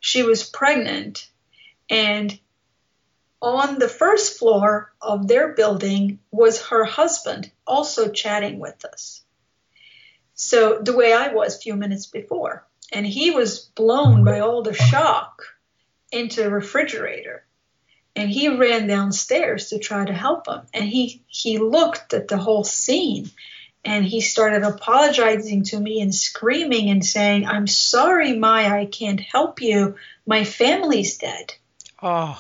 She 0.00 0.22
was 0.22 0.48
pregnant, 0.48 1.28
and 1.90 2.38
on 3.40 3.78
the 3.78 3.88
first 3.88 4.38
floor 4.38 4.92
of 5.00 5.28
their 5.28 5.54
building 5.54 6.18
was 6.30 6.66
her 6.68 6.84
husband, 6.84 7.50
also 7.66 8.10
chatting 8.10 8.58
with 8.58 8.84
us. 8.84 9.22
So 10.34 10.78
the 10.80 10.96
way 10.96 11.12
I 11.12 11.32
was 11.32 11.56
a 11.56 11.60
few 11.60 11.74
minutes 11.74 12.06
before, 12.06 12.66
and 12.92 13.06
he 13.06 13.30
was 13.30 13.58
blown 13.58 14.24
by 14.24 14.40
all 14.40 14.62
the 14.62 14.74
shock 14.74 15.42
into 16.10 16.42
the 16.42 16.50
refrigerator 16.50 17.44
and 18.18 18.30
he 18.30 18.48
ran 18.48 18.88
downstairs 18.88 19.68
to 19.68 19.78
try 19.78 20.04
to 20.04 20.12
help 20.12 20.48
him. 20.48 20.62
And 20.74 20.84
he 20.84 21.22
he 21.28 21.58
looked 21.58 22.12
at 22.12 22.26
the 22.26 22.36
whole 22.36 22.64
scene 22.64 23.30
and 23.84 24.04
he 24.04 24.20
started 24.20 24.64
apologizing 24.64 25.62
to 25.64 25.78
me 25.78 26.00
and 26.00 26.12
screaming 26.12 26.90
and 26.90 27.04
saying 27.04 27.46
i'm 27.46 27.68
sorry 27.68 28.36
maya 28.36 28.80
i 28.80 28.86
can't 28.86 29.20
help 29.20 29.62
you. 29.62 29.94
My 30.26 30.42
family's 30.42 31.16
dead. 31.18 31.54
Oh. 32.02 32.36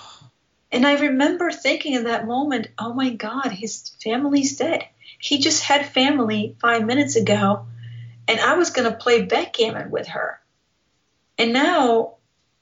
And 0.72 0.84
i 0.84 0.98
remember 0.98 1.52
thinking 1.52 1.94
in 1.94 2.04
that 2.04 2.26
moment 2.26 2.66
oh 2.76 2.92
my 2.92 3.10
god 3.10 3.52
his 3.52 3.92
family's 4.02 4.56
dead. 4.56 4.84
He 5.20 5.38
just 5.38 5.62
had 5.62 5.86
family 5.86 6.56
five 6.60 6.84
minutes 6.84 7.14
ago 7.14 7.66
and 8.26 8.40
i 8.40 8.54
was 8.54 8.70
going 8.70 8.90
to 8.90 8.98
play 8.98 9.22
backgammon 9.22 9.92
with 9.92 10.08
her. 10.08 10.40
And 11.38 11.52
now 11.52 12.16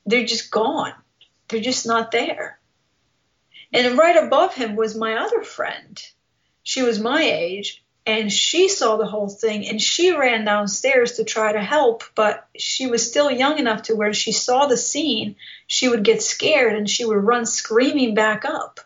they're 0.04 0.26
just 0.26 0.50
gone. 0.50 0.92
They're 1.48 1.60
just 1.60 1.86
not 1.86 2.10
there 2.10 2.58
and 3.72 3.98
right 3.98 4.24
above 4.24 4.54
him 4.54 4.76
was 4.76 4.96
my 4.96 5.16
other 5.16 5.42
friend. 5.42 6.02
She 6.62 6.82
was 6.82 6.98
my 6.98 7.22
age, 7.22 7.84
and 8.06 8.32
she 8.32 8.68
saw 8.68 8.96
the 8.96 9.06
whole 9.06 9.28
thing 9.28 9.66
and 9.66 9.82
she 9.82 10.12
ran 10.12 10.44
downstairs 10.44 11.14
to 11.14 11.24
try 11.24 11.52
to 11.52 11.60
help, 11.60 12.04
but 12.14 12.46
she 12.56 12.86
was 12.86 13.06
still 13.06 13.30
young 13.30 13.58
enough 13.58 13.82
to 13.82 13.96
where 13.96 14.14
she 14.14 14.30
saw 14.30 14.66
the 14.66 14.76
scene, 14.76 15.34
she 15.66 15.88
would 15.88 16.04
get 16.04 16.22
scared 16.22 16.76
and 16.76 16.88
she 16.88 17.04
would 17.04 17.16
run 17.16 17.44
screaming 17.44 18.14
back 18.14 18.44
up. 18.44 18.78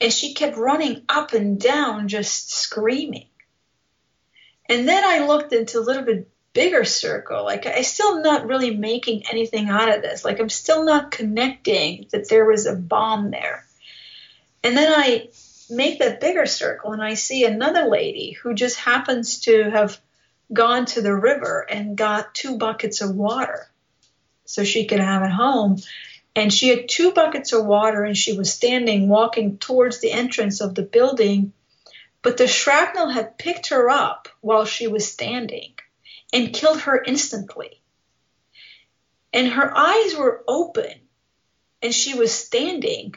And 0.00 0.10
she 0.10 0.32
kept 0.32 0.56
running 0.56 1.02
up 1.10 1.34
and 1.34 1.60
down, 1.60 2.08
just 2.08 2.50
screaming. 2.50 3.26
And 4.70 4.88
then 4.88 5.04
I 5.04 5.26
looked 5.26 5.52
into 5.52 5.78
a 5.78 5.84
little 5.84 6.04
bit 6.04 6.30
bigger 6.54 6.84
circle. 6.84 7.44
Like 7.44 7.66
I 7.66 7.82
still 7.82 8.22
not 8.22 8.46
really 8.46 8.74
making 8.74 9.24
anything 9.30 9.68
out 9.68 9.94
of 9.94 10.00
this. 10.00 10.24
Like 10.24 10.40
I'm 10.40 10.48
still 10.48 10.86
not 10.86 11.10
connecting 11.10 12.06
that 12.12 12.30
there 12.30 12.46
was 12.46 12.64
a 12.64 12.74
bomb 12.74 13.30
there. 13.30 13.66
And 14.62 14.76
then 14.76 14.92
I 14.92 15.28
make 15.70 16.00
that 16.00 16.20
bigger 16.20 16.46
circle 16.46 16.92
and 16.92 17.02
I 17.02 17.14
see 17.14 17.44
another 17.44 17.84
lady 17.88 18.32
who 18.32 18.54
just 18.54 18.76
happens 18.76 19.40
to 19.40 19.70
have 19.70 20.00
gone 20.52 20.84
to 20.86 21.00
the 21.00 21.14
river 21.14 21.64
and 21.68 21.96
got 21.96 22.34
two 22.34 22.58
buckets 22.58 23.00
of 23.00 23.14
water 23.14 23.70
so 24.44 24.64
she 24.64 24.86
could 24.86 25.00
have 25.00 25.22
it 25.22 25.30
home. 25.30 25.78
And 26.34 26.52
she 26.52 26.68
had 26.68 26.88
two 26.88 27.12
buckets 27.12 27.52
of 27.52 27.64
water 27.64 28.04
and 28.04 28.16
she 28.16 28.36
was 28.36 28.52
standing 28.52 29.08
walking 29.08 29.58
towards 29.58 30.00
the 30.00 30.12
entrance 30.12 30.60
of 30.60 30.74
the 30.74 30.82
building. 30.82 31.52
But 32.22 32.36
the 32.36 32.46
shrapnel 32.46 33.08
had 33.08 33.38
picked 33.38 33.68
her 33.68 33.88
up 33.88 34.28
while 34.40 34.64
she 34.64 34.88
was 34.88 35.10
standing 35.10 35.72
and 36.32 36.52
killed 36.52 36.80
her 36.82 37.02
instantly. 37.02 37.80
And 39.32 39.48
her 39.48 39.76
eyes 39.76 40.16
were 40.16 40.44
open 40.46 40.92
and 41.80 41.94
she 41.94 42.14
was 42.14 42.32
standing 42.32 43.14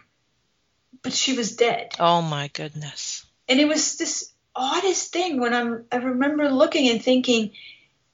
but 1.04 1.14
she 1.14 1.34
was 1.34 1.56
dead. 1.56 1.94
Oh 2.00 2.22
my 2.22 2.48
goodness. 2.48 3.26
And 3.48 3.60
it 3.60 3.68
was 3.68 3.98
this 3.98 4.32
oddest 4.56 5.12
thing 5.12 5.40
when 5.40 5.54
I'm 5.54 5.86
I 5.92 5.98
remember 5.98 6.50
looking 6.50 6.90
and 6.90 7.04
thinking 7.04 7.52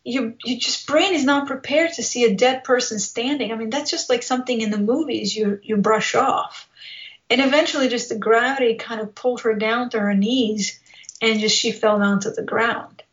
your 0.04 0.34
your 0.44 0.60
just 0.60 0.88
brain 0.88 1.14
is 1.14 1.24
not 1.24 1.48
prepared 1.48 1.94
to 1.94 2.04
see 2.04 2.26
a 2.26 2.36
dead 2.36 2.64
person 2.64 3.00
standing. 3.00 3.52
I 3.52 3.56
mean, 3.56 3.70
that's 3.70 3.92
just 3.92 4.10
like 4.10 4.24
something 4.24 4.60
in 4.60 4.72
the 4.72 4.78
movies 4.78 5.36
you 5.36 5.60
you 5.62 5.78
brush 5.78 6.16
off. 6.16 6.68
And 7.30 7.42
eventually 7.42 7.90
just 7.90 8.10
the 8.10 8.18
gravity 8.18 8.76
kind 8.76 9.00
of 9.00 9.14
pulled 9.14 9.42
her 9.42 9.54
down 9.54 9.92
to 9.92 10.00
her 10.00 10.16
knees 10.16 10.80
and 11.22 11.40
just 11.40 11.56
she 11.56 11.72
fell 11.72 12.00
down 12.00 12.22
to 12.22 12.32
the 12.32 12.42
ground. 12.42 13.04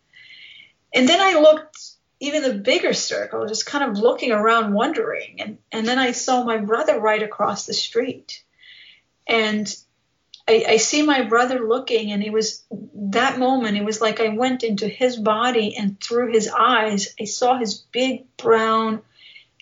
And 0.95 1.07
then 1.07 1.21
I 1.21 1.39
looked 1.39 1.79
even 2.19 2.43
the 2.43 2.55
bigger 2.55 2.95
circle, 2.95 3.47
just 3.47 3.67
kind 3.67 3.85
of 3.85 3.99
looking 3.99 4.33
around 4.33 4.73
wondering 4.73 5.43
and, 5.43 5.59
and 5.71 5.87
then 5.87 5.99
I 5.99 6.13
saw 6.13 6.45
my 6.45 6.57
brother 6.57 6.99
right 6.99 7.23
across 7.23 7.67
the 7.67 7.75
street 7.75 8.43
and 9.27 9.75
I, 10.49 10.65
I, 10.69 10.77
see 10.77 11.03
my 11.03 11.23
brother 11.23 11.67
looking, 11.67 12.13
and 12.13 12.23
it 12.23 12.33
was 12.33 12.63
that 12.95 13.39
moment. 13.39 13.77
It 13.77 13.85
was 13.85 14.01
like 14.01 14.21
I 14.21 14.29
went 14.29 14.63
into 14.63 14.87
his 14.87 15.17
body, 15.17 15.77
and 15.77 16.01
through 16.01 16.33
his 16.33 16.49
eyes, 16.49 17.15
I 17.21 17.25
saw 17.25 17.59
his 17.59 17.75
big 17.75 18.25
brown, 18.37 19.03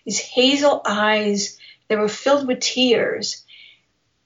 his 0.05 0.19
hazel 0.19 0.83
eyes. 0.87 1.59
They 1.89 1.97
were 1.97 2.09
filled 2.09 2.47
with 2.47 2.61
tears, 2.61 3.45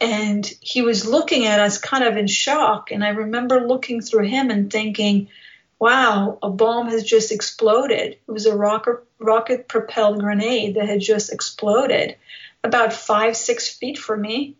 and 0.01 0.45
he 0.61 0.83
was 0.83 1.07
looking 1.07 1.47
at 1.47 1.61
us, 1.61 1.79
kind 1.79 2.03
of 2.03 2.17
in 2.17 2.27
shock. 2.27 2.91
And 2.91 3.05
I 3.05 3.11
remember 3.11 3.67
looking 3.67 4.01
through 4.01 4.27
him 4.27 4.51
and 4.51 4.69
thinking, 4.73 5.29
"Wow, 5.79 6.39
a 6.43 6.51
bomb 6.51 6.89
has 6.89 7.05
just 7.05 7.31
exploded. 7.31 8.19
It 8.27 8.33
was 8.33 8.47
a 8.47 8.57
rocket 8.57 9.05
rocket 9.21 9.69
propelled 9.69 10.19
grenade 10.19 10.75
that 10.75 10.89
had 10.89 11.01
just 11.01 11.33
exploded, 11.33 12.17
about 12.65 12.93
five 12.93 13.37
six 13.37 13.69
feet 13.69 13.97
from 13.97 14.23
me." 14.23 14.57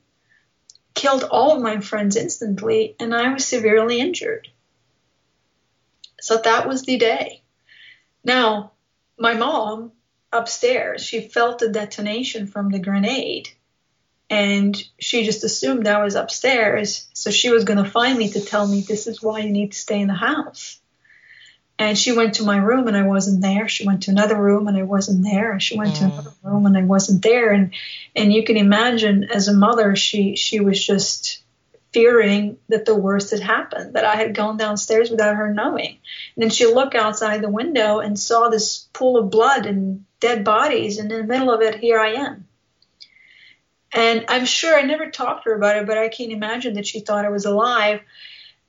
Killed 0.99 1.23
all 1.23 1.53
of 1.53 1.63
my 1.63 1.81
friends 1.81 2.17
instantly, 2.17 2.97
and 2.99 3.15
I 3.15 3.33
was 3.33 3.47
severely 3.47 4.01
injured. 4.01 4.49
So 6.21 6.39
that 6.39 6.67
was 6.67 6.83
the 6.83 6.99
day. 6.99 7.43
Now, 8.25 8.73
my 9.17 9.35
mom 9.35 9.93
upstairs, 10.33 11.05
she 11.05 11.21
felt 11.21 11.61
the 11.61 11.69
detonation 11.69 12.49
from 12.49 12.71
the 12.71 12.81
grenade, 12.81 13.49
and 14.29 14.77
she 14.99 15.25
just 15.25 15.45
assumed 15.45 15.87
I 15.87 16.03
was 16.03 16.17
upstairs, 16.17 17.09
so 17.13 17.31
she 17.31 17.51
was 17.51 17.63
going 17.63 17.83
to 17.83 17.89
find 17.89 18.19
me 18.19 18.31
to 18.33 18.41
tell 18.41 18.67
me 18.67 18.81
this 18.81 19.07
is 19.07 19.23
why 19.23 19.39
you 19.39 19.51
need 19.51 19.73
to 19.73 19.79
stay 19.79 20.01
in 20.01 20.09
the 20.09 20.15
house. 20.15 20.81
And 21.79 21.97
she 21.97 22.13
went 22.13 22.35
to 22.35 22.45
my 22.45 22.57
room 22.57 22.89
and 22.89 22.97
I 22.97 23.07
wasn't 23.07 23.41
there. 23.41 23.69
She 23.69 23.87
went 23.87 24.05
to 24.05 24.11
another 24.11 24.37
room 24.37 24.67
and 24.67 24.77
I 24.77 24.83
wasn't 24.83 25.23
there. 25.23 25.53
And 25.53 25.63
she 25.63 25.79
went 25.79 25.95
mm. 25.95 25.99
to 25.99 26.05
another 26.07 26.33
room 26.43 26.67
and 26.67 26.77
I 26.77 26.83
wasn't 26.83 27.23
there. 27.23 27.53
And 27.53 27.73
and 28.17 28.33
you 28.33 28.43
can 28.45 28.57
imagine 28.57 29.25
as 29.25 29.47
a 29.47 29.55
mother, 29.55 29.95
she 29.95 30.35
she 30.35 30.59
was 30.61 30.85
just 30.85 31.43
fearing 31.93 32.59
that 32.69 32.85
the 32.85 32.95
worst 32.95 33.31
had 33.31 33.41
happened, 33.41 33.95
that 33.95 34.05
I 34.05 34.17
had 34.17 34.35
gone 34.35 34.57
downstairs 34.57 35.11
without 35.11 35.37
her 35.37 35.55
knowing. 35.55 35.99
And 36.37 36.43
then 36.43 36.51
she 36.51 36.67
looked 36.67 36.95
outside 36.95 37.43
the 37.43 37.49
window 37.49 38.01
and 38.01 38.19
saw 38.19 38.49
this 38.49 38.89
pool 38.93 39.17
of 39.17 39.31
blood 39.31 39.65
and 39.67 40.05
dead 40.21 40.45
bodies, 40.45 40.99
and 40.99 41.11
in 41.11 41.19
the 41.19 41.27
middle 41.27 41.51
of 41.51 41.63
it, 41.63 41.77
here 41.77 41.99
I 41.99 42.15
am. 42.15 42.47
And 43.93 44.27
I'm 44.29 44.45
sure 44.45 44.77
I 44.77 44.83
never 44.83 45.11
talked 45.11 45.45
to 45.45 45.51
her 45.51 45.57
about 45.57 45.77
it, 45.77 45.87
but 45.87 45.97
I 45.97 46.09
can't 46.09 46.33
imagine 46.33 46.75
that 46.75 46.87
she 46.87 47.01
thought 47.01 47.25
I 47.25 47.31
was 47.31 47.47
alive. 47.47 48.01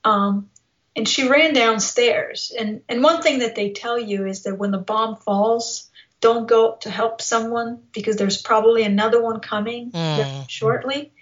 Um, 0.03 0.49
and 0.95 1.07
she 1.07 1.29
ran 1.29 1.53
downstairs. 1.53 2.51
And, 2.57 2.81
and 2.89 3.03
one 3.03 3.21
thing 3.21 3.39
that 3.39 3.55
they 3.55 3.71
tell 3.71 3.99
you 3.99 4.25
is 4.25 4.43
that 4.43 4.57
when 4.57 4.71
the 4.71 4.77
bomb 4.77 5.15
falls, 5.17 5.89
don't 6.21 6.47
go 6.47 6.77
to 6.81 6.89
help 6.89 7.21
someone 7.21 7.83
because 7.93 8.17
there's 8.17 8.41
probably 8.41 8.83
another 8.83 9.21
one 9.21 9.39
coming 9.39 9.91
mm. 9.91 10.49
shortly. 10.49 11.13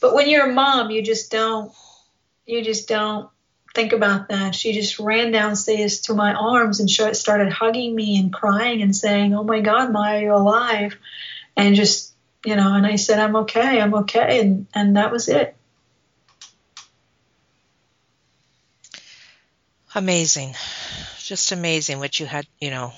But 0.00 0.14
when 0.14 0.28
you're 0.28 0.50
a 0.50 0.52
mom, 0.52 0.90
you 0.90 1.02
just 1.02 1.30
don't, 1.30 1.72
you 2.44 2.62
just 2.62 2.88
don't 2.88 3.28
think 3.76 3.92
about 3.92 4.30
that. 4.30 4.54
She 4.54 4.72
just 4.72 4.98
ran 4.98 5.30
downstairs 5.30 6.00
to 6.02 6.14
my 6.14 6.32
arms 6.32 6.80
and 6.80 6.90
started 6.90 7.52
hugging 7.52 7.94
me 7.94 8.18
and 8.18 8.32
crying 8.32 8.82
and 8.82 8.96
saying, 8.96 9.34
"Oh 9.34 9.44
my 9.44 9.60
God, 9.60 9.92
Maya, 9.92 10.20
you're 10.20 10.32
alive," 10.32 10.96
and 11.56 11.76
just 11.76 12.12
you 12.44 12.56
know. 12.56 12.74
And 12.74 12.86
I 12.86 12.96
said, 12.96 13.18
"I'm 13.20 13.36
okay, 13.36 13.80
I'm 13.80 13.94
okay," 13.94 14.40
and 14.40 14.66
and 14.74 14.96
that 14.96 15.12
was 15.12 15.28
it. 15.28 15.55
Amazing, 19.96 20.54
just 21.20 21.52
amazing 21.52 22.00
what 22.00 22.20
you 22.20 22.26
had. 22.26 22.46
You 22.60 22.68
know, 22.68 22.92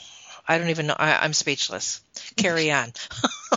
I 0.49 0.59
don't 0.59 0.71
even 0.71 0.89
know. 0.89 0.97
I, 0.99 1.25
I'm 1.25 1.33
speechless. 1.33 2.01
Carry 2.37 2.73
on. 2.73 2.93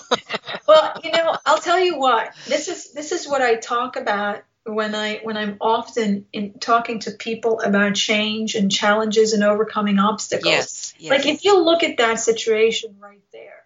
well, 0.68 1.02
you 1.04 1.12
know, 1.12 1.36
I'll 1.44 1.58
tell 1.58 1.80
you 1.80 1.98
what. 1.98 2.36
This 2.46 2.68
is 2.68 2.94
this 2.94 3.12
is 3.12 3.28
what 3.28 3.42
I 3.42 3.56
talk 3.56 3.96
about 3.96 4.44
when 4.64 4.94
I 4.94 5.22
when 5.24 5.38
I'm 5.38 5.58
often 5.60 6.28
in 6.32 6.60
talking 6.60 7.00
to 7.00 7.12
people 7.12 7.62
about 7.62 7.96
change 7.96 8.54
and 8.54 8.72
challenges 8.72 9.34
and 9.34 9.44
overcoming 9.44 9.98
obstacles. 9.98 10.54
Yes, 10.54 10.94
yes. 11.00 11.10
Like 11.10 11.26
if 11.26 11.44
you 11.44 11.64
look 11.64 11.82
at 11.82 11.98
that 11.98 12.20
situation 12.20 12.98
right 13.00 13.24
there, 13.34 13.64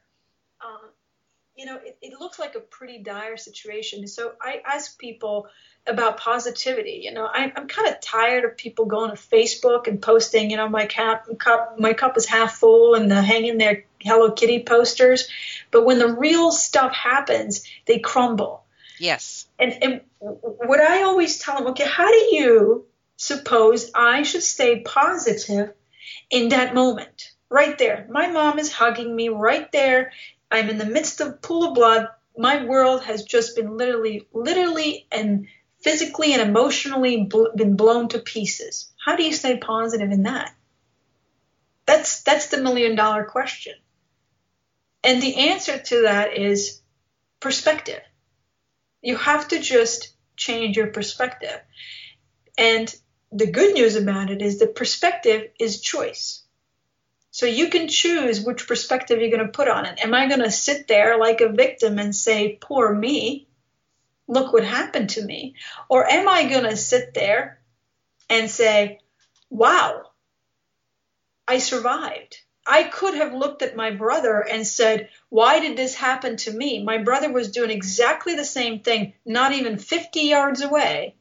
um, 0.63 0.89
you 1.55 1.65
know, 1.65 1.77
it, 1.77 1.97
it 2.01 2.19
looks 2.19 2.37
like 2.37 2.55
a 2.55 2.59
pretty 2.59 2.99
dire 2.99 3.37
situation. 3.37 4.07
So 4.07 4.33
I 4.41 4.61
ask 4.65 4.99
people 4.99 5.47
about 5.87 6.17
positivity. 6.17 7.01
You 7.03 7.13
know, 7.13 7.25
I, 7.25 7.51
I'm 7.55 7.67
kind 7.67 7.87
of 7.87 8.01
tired 8.01 8.43
of 8.43 8.57
people 8.57 8.85
going 8.85 9.11
to 9.11 9.15
Facebook 9.15 9.87
and 9.87 10.01
posting, 10.01 10.51
you 10.51 10.57
know, 10.57 10.67
my 10.67 10.85
cup, 10.85 11.25
cup 11.39 11.79
my 11.79 11.93
cup 11.93 12.17
is 12.17 12.25
half 12.25 12.55
full 12.55 12.95
and 12.95 13.09
the 13.09 13.21
hanging 13.21 13.57
their 13.57 13.85
Hello 13.99 14.31
Kitty 14.31 14.63
posters. 14.63 15.29
But 15.71 15.85
when 15.85 15.99
the 15.99 16.07
real 16.07 16.51
stuff 16.51 16.93
happens, 16.93 17.63
they 17.85 17.99
crumble. 17.99 18.63
Yes. 18.99 19.47
And, 19.59 19.77
and 19.81 20.01
what 20.19 20.79
I 20.79 21.03
always 21.03 21.39
tell 21.39 21.57
them, 21.57 21.67
okay, 21.67 21.85
how 21.85 22.09
do 22.09 22.35
you 22.35 22.85
suppose 23.17 23.91
I 23.93 24.23
should 24.23 24.43
stay 24.43 24.81
positive 24.81 25.73
in 26.29 26.49
that 26.49 26.73
moment? 26.73 27.31
Right 27.47 27.77
there. 27.77 28.07
My 28.09 28.27
mom 28.27 28.57
is 28.57 28.73
hugging 28.73 29.15
me 29.15 29.29
right 29.29 29.71
there. 29.71 30.11
I'm 30.51 30.69
in 30.69 30.77
the 30.77 30.85
midst 30.85 31.21
of 31.21 31.41
pool 31.41 31.69
of 31.69 31.75
blood. 31.75 32.07
My 32.37 32.65
world 32.65 33.03
has 33.03 33.23
just 33.23 33.55
been 33.55 33.77
literally, 33.77 34.27
literally 34.33 35.07
and 35.11 35.47
physically 35.81 36.33
and 36.33 36.41
emotionally 36.41 37.23
bl- 37.23 37.55
been 37.55 37.75
blown 37.75 38.09
to 38.09 38.19
pieces. 38.19 38.91
How 39.03 39.15
do 39.15 39.23
you 39.23 39.33
stay 39.33 39.57
positive 39.57 40.11
in 40.11 40.23
that? 40.23 40.53
That's 41.85 42.23
that's 42.23 42.47
the 42.47 42.61
million 42.61 42.95
dollar 42.95 43.25
question. 43.25 43.75
And 45.03 45.21
the 45.21 45.49
answer 45.49 45.77
to 45.77 46.01
that 46.03 46.35
is 46.37 46.81
perspective. 47.39 48.01
You 49.01 49.17
have 49.17 49.47
to 49.49 49.59
just 49.59 50.15
change 50.35 50.77
your 50.77 50.87
perspective. 50.87 51.61
And 52.57 52.93
the 53.31 53.51
good 53.51 53.73
news 53.75 53.95
about 53.95 54.31
it 54.31 54.41
is 54.41 54.57
the 54.57 54.67
perspective 54.67 55.51
is 55.59 55.81
choice. 55.81 56.44
So 57.35 57.45
you 57.45 57.67
can 57.67 57.89
choose 57.89 58.39
which 58.39 58.65
perspective 58.65 59.19
you're 59.19 59.29
going 59.29 59.45
to 59.45 59.51
put 59.51 59.67
on 59.67 59.85
it. 59.85 59.99
Am 60.01 60.13
I 60.13 60.29
going 60.29 60.39
to 60.39 60.49
sit 60.49 60.87
there 60.87 61.17
like 61.17 61.41
a 61.41 61.49
victim 61.49 61.99
and 61.99 62.15
say, 62.15 62.57
poor 62.61 62.95
me? 62.95 63.49
Look 64.25 64.53
what 64.53 64.63
happened 64.63 65.09
to 65.09 65.21
me. 65.21 65.55
Or 65.89 66.09
am 66.09 66.29
I 66.29 66.47
going 66.47 66.63
to 66.63 66.77
sit 66.77 67.13
there 67.13 67.59
and 68.29 68.49
say, 68.49 69.01
wow, 69.49 70.03
I 71.45 71.57
survived? 71.57 72.37
I 72.65 72.83
could 72.83 73.15
have 73.15 73.33
looked 73.33 73.63
at 73.63 73.75
my 73.75 73.91
brother 73.91 74.39
and 74.39 74.65
said, 74.65 75.09
Why 75.27 75.59
did 75.59 75.75
this 75.75 75.93
happen 75.93 76.37
to 76.37 76.51
me? 76.51 76.85
My 76.85 76.99
brother 76.99 77.33
was 77.33 77.51
doing 77.51 77.69
exactly 77.69 78.35
the 78.35 78.45
same 78.45 78.79
thing, 78.79 79.13
not 79.25 79.51
even 79.51 79.77
50 79.77 80.21
yards 80.21 80.61
away, 80.61 81.15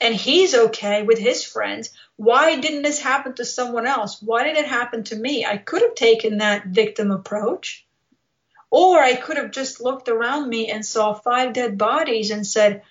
and 0.00 0.14
he's 0.14 0.54
okay 0.54 1.02
with 1.02 1.18
his 1.18 1.44
friends. 1.44 1.90
Why 2.16 2.58
didn't 2.58 2.82
this 2.82 3.00
happen 3.00 3.34
to 3.34 3.44
someone 3.44 3.86
else? 3.86 4.20
Why 4.22 4.44
did 4.44 4.56
it 4.56 4.66
happen 4.66 5.04
to 5.04 5.16
me? 5.16 5.44
I 5.44 5.58
could 5.58 5.82
have 5.82 5.94
taken 5.94 6.38
that 6.38 6.66
victim 6.66 7.10
approach. 7.10 7.86
Or 8.70 8.98
I 9.00 9.14
could 9.14 9.36
have 9.36 9.50
just 9.50 9.80
looked 9.80 10.08
around 10.08 10.48
me 10.48 10.70
and 10.70 10.86
saw 10.86 11.12
five 11.12 11.52
dead 11.52 11.76
bodies 11.76 12.30
and 12.30 12.46
said, 12.46 12.82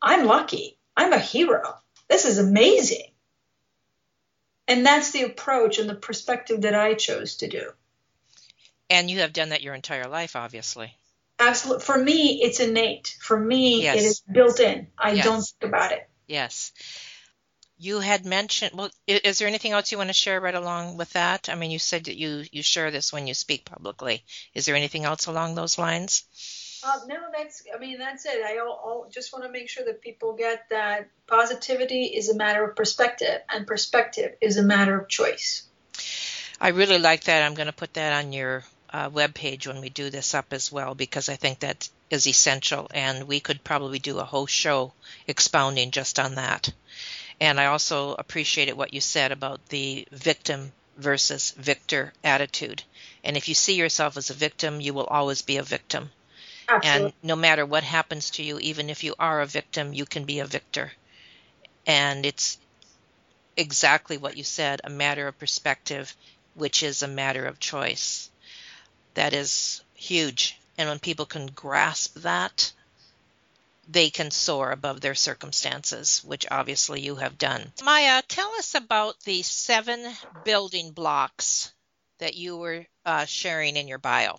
I'm 0.00 0.26
lucky. 0.26 0.78
I'm 0.96 1.12
a 1.12 1.18
hero. 1.18 1.78
This 2.08 2.26
is 2.26 2.38
amazing. 2.38 3.10
And 4.68 4.84
that's 4.84 5.10
the 5.10 5.22
approach 5.22 5.78
and 5.78 5.88
the 5.88 5.94
perspective 5.94 6.62
that 6.62 6.74
I 6.74 6.94
chose 6.94 7.36
to 7.36 7.48
do. 7.48 7.70
And 8.90 9.10
you 9.10 9.20
have 9.20 9.32
done 9.32 9.48
that 9.48 9.62
your 9.62 9.74
entire 9.74 10.06
life, 10.06 10.36
obviously. 10.36 10.94
Absolutely. 11.38 11.84
For 11.84 11.98
me, 11.98 12.42
it's 12.42 12.60
innate. 12.60 13.16
For 13.20 13.38
me, 13.38 13.82
yes. 13.82 13.96
it 13.96 14.04
is 14.04 14.20
built 14.20 14.60
in. 14.60 14.88
I 14.98 15.12
yes. 15.12 15.24
don't 15.24 15.42
think 15.42 15.72
about 15.72 15.92
it. 15.92 16.08
Yes. 16.32 16.72
You 17.76 18.00
had 18.00 18.24
mentioned. 18.24 18.72
Well, 18.74 18.90
is 19.06 19.38
there 19.38 19.48
anything 19.48 19.72
else 19.72 19.92
you 19.92 19.98
want 19.98 20.08
to 20.08 20.14
share 20.14 20.40
right 20.40 20.54
along 20.54 20.96
with 20.96 21.12
that? 21.12 21.50
I 21.50 21.56
mean, 21.56 21.70
you 21.70 21.78
said 21.78 22.04
that 22.04 22.16
you 22.16 22.44
you 22.50 22.62
share 22.62 22.90
this 22.90 23.12
when 23.12 23.26
you 23.26 23.34
speak 23.34 23.66
publicly. 23.66 24.24
Is 24.54 24.64
there 24.64 24.74
anything 24.74 25.04
else 25.04 25.26
along 25.26 25.54
those 25.54 25.76
lines? 25.78 26.24
Uh, 26.82 27.00
no, 27.06 27.16
that's. 27.36 27.64
I 27.74 27.78
mean, 27.78 27.98
that's 27.98 28.24
it. 28.24 28.42
I 28.42 28.56
I'll, 28.56 29.06
just 29.10 29.32
want 29.32 29.44
to 29.44 29.50
make 29.50 29.68
sure 29.68 29.84
that 29.84 30.00
people 30.00 30.32
get 30.32 30.70
that 30.70 31.10
positivity 31.26 32.04
is 32.04 32.30
a 32.30 32.36
matter 32.36 32.64
of 32.64 32.76
perspective, 32.76 33.42
and 33.50 33.66
perspective 33.66 34.36
is 34.40 34.56
a 34.56 34.62
matter 34.62 34.98
of 34.98 35.08
choice. 35.08 35.64
I 36.58 36.68
really 36.68 36.98
like 36.98 37.24
that. 37.24 37.42
I'm 37.42 37.54
going 37.54 37.66
to 37.66 37.80
put 37.84 37.94
that 37.94 38.24
on 38.24 38.32
your 38.32 38.64
uh, 38.92 39.10
web 39.12 39.34
page 39.34 39.66
when 39.66 39.80
we 39.80 39.88
do 39.88 40.10
this 40.10 40.34
up 40.34 40.52
as 40.52 40.70
well, 40.70 40.94
because 40.94 41.28
I 41.28 41.36
think 41.36 41.60
that 41.60 41.88
is 42.10 42.26
essential, 42.26 42.88
and 42.92 43.26
we 43.26 43.40
could 43.40 43.64
probably 43.64 43.98
do 43.98 44.18
a 44.18 44.24
whole 44.24 44.46
show 44.46 44.92
expounding 45.26 45.90
just 45.90 46.18
on 46.18 46.34
that. 46.34 46.72
And 47.40 47.58
I 47.58 47.66
also 47.66 48.14
appreciated 48.18 48.76
what 48.76 48.94
you 48.94 49.00
said 49.00 49.32
about 49.32 49.66
the 49.68 50.06
victim 50.12 50.72
versus 50.96 51.52
victor 51.52 52.12
attitude. 52.22 52.82
And 53.24 53.36
if 53.36 53.48
you 53.48 53.54
see 53.54 53.74
yourself 53.74 54.16
as 54.16 54.30
a 54.30 54.34
victim, 54.34 54.80
you 54.80 54.94
will 54.94 55.06
always 55.06 55.42
be 55.42 55.56
a 55.56 55.62
victim. 55.62 56.10
Absolutely. 56.68 57.06
And 57.06 57.14
no 57.22 57.36
matter 57.36 57.66
what 57.66 57.82
happens 57.82 58.30
to 58.30 58.42
you, 58.42 58.58
even 58.58 58.90
if 58.90 59.02
you 59.02 59.14
are 59.18 59.40
a 59.40 59.46
victim, 59.46 59.92
you 59.92 60.04
can 60.04 60.24
be 60.24 60.40
a 60.40 60.46
victor. 60.46 60.92
And 61.86 62.24
it's 62.24 62.58
exactly 63.56 64.16
what 64.16 64.36
you 64.36 64.44
said 64.44 64.80
a 64.84 64.90
matter 64.90 65.26
of 65.26 65.38
perspective, 65.38 66.14
which 66.54 66.82
is 66.82 67.02
a 67.02 67.08
matter 67.08 67.46
of 67.46 67.58
choice. 67.58 68.30
That 69.14 69.32
is 69.32 69.82
huge. 69.94 70.58
And 70.78 70.88
when 70.88 70.98
people 70.98 71.26
can 71.26 71.46
grasp 71.46 72.14
that, 72.16 72.72
they 73.88 74.10
can 74.10 74.30
soar 74.30 74.70
above 74.70 75.00
their 75.00 75.14
circumstances, 75.14 76.22
which 76.24 76.46
obviously 76.50 77.00
you 77.00 77.16
have 77.16 77.36
done. 77.38 77.72
Maya, 77.84 78.22
tell 78.26 78.50
us 78.54 78.74
about 78.74 79.20
the 79.20 79.42
seven 79.42 80.12
building 80.44 80.92
blocks 80.92 81.72
that 82.18 82.34
you 82.34 82.56
were 82.56 82.86
uh, 83.04 83.24
sharing 83.24 83.76
in 83.76 83.88
your 83.88 83.98
bio. 83.98 84.38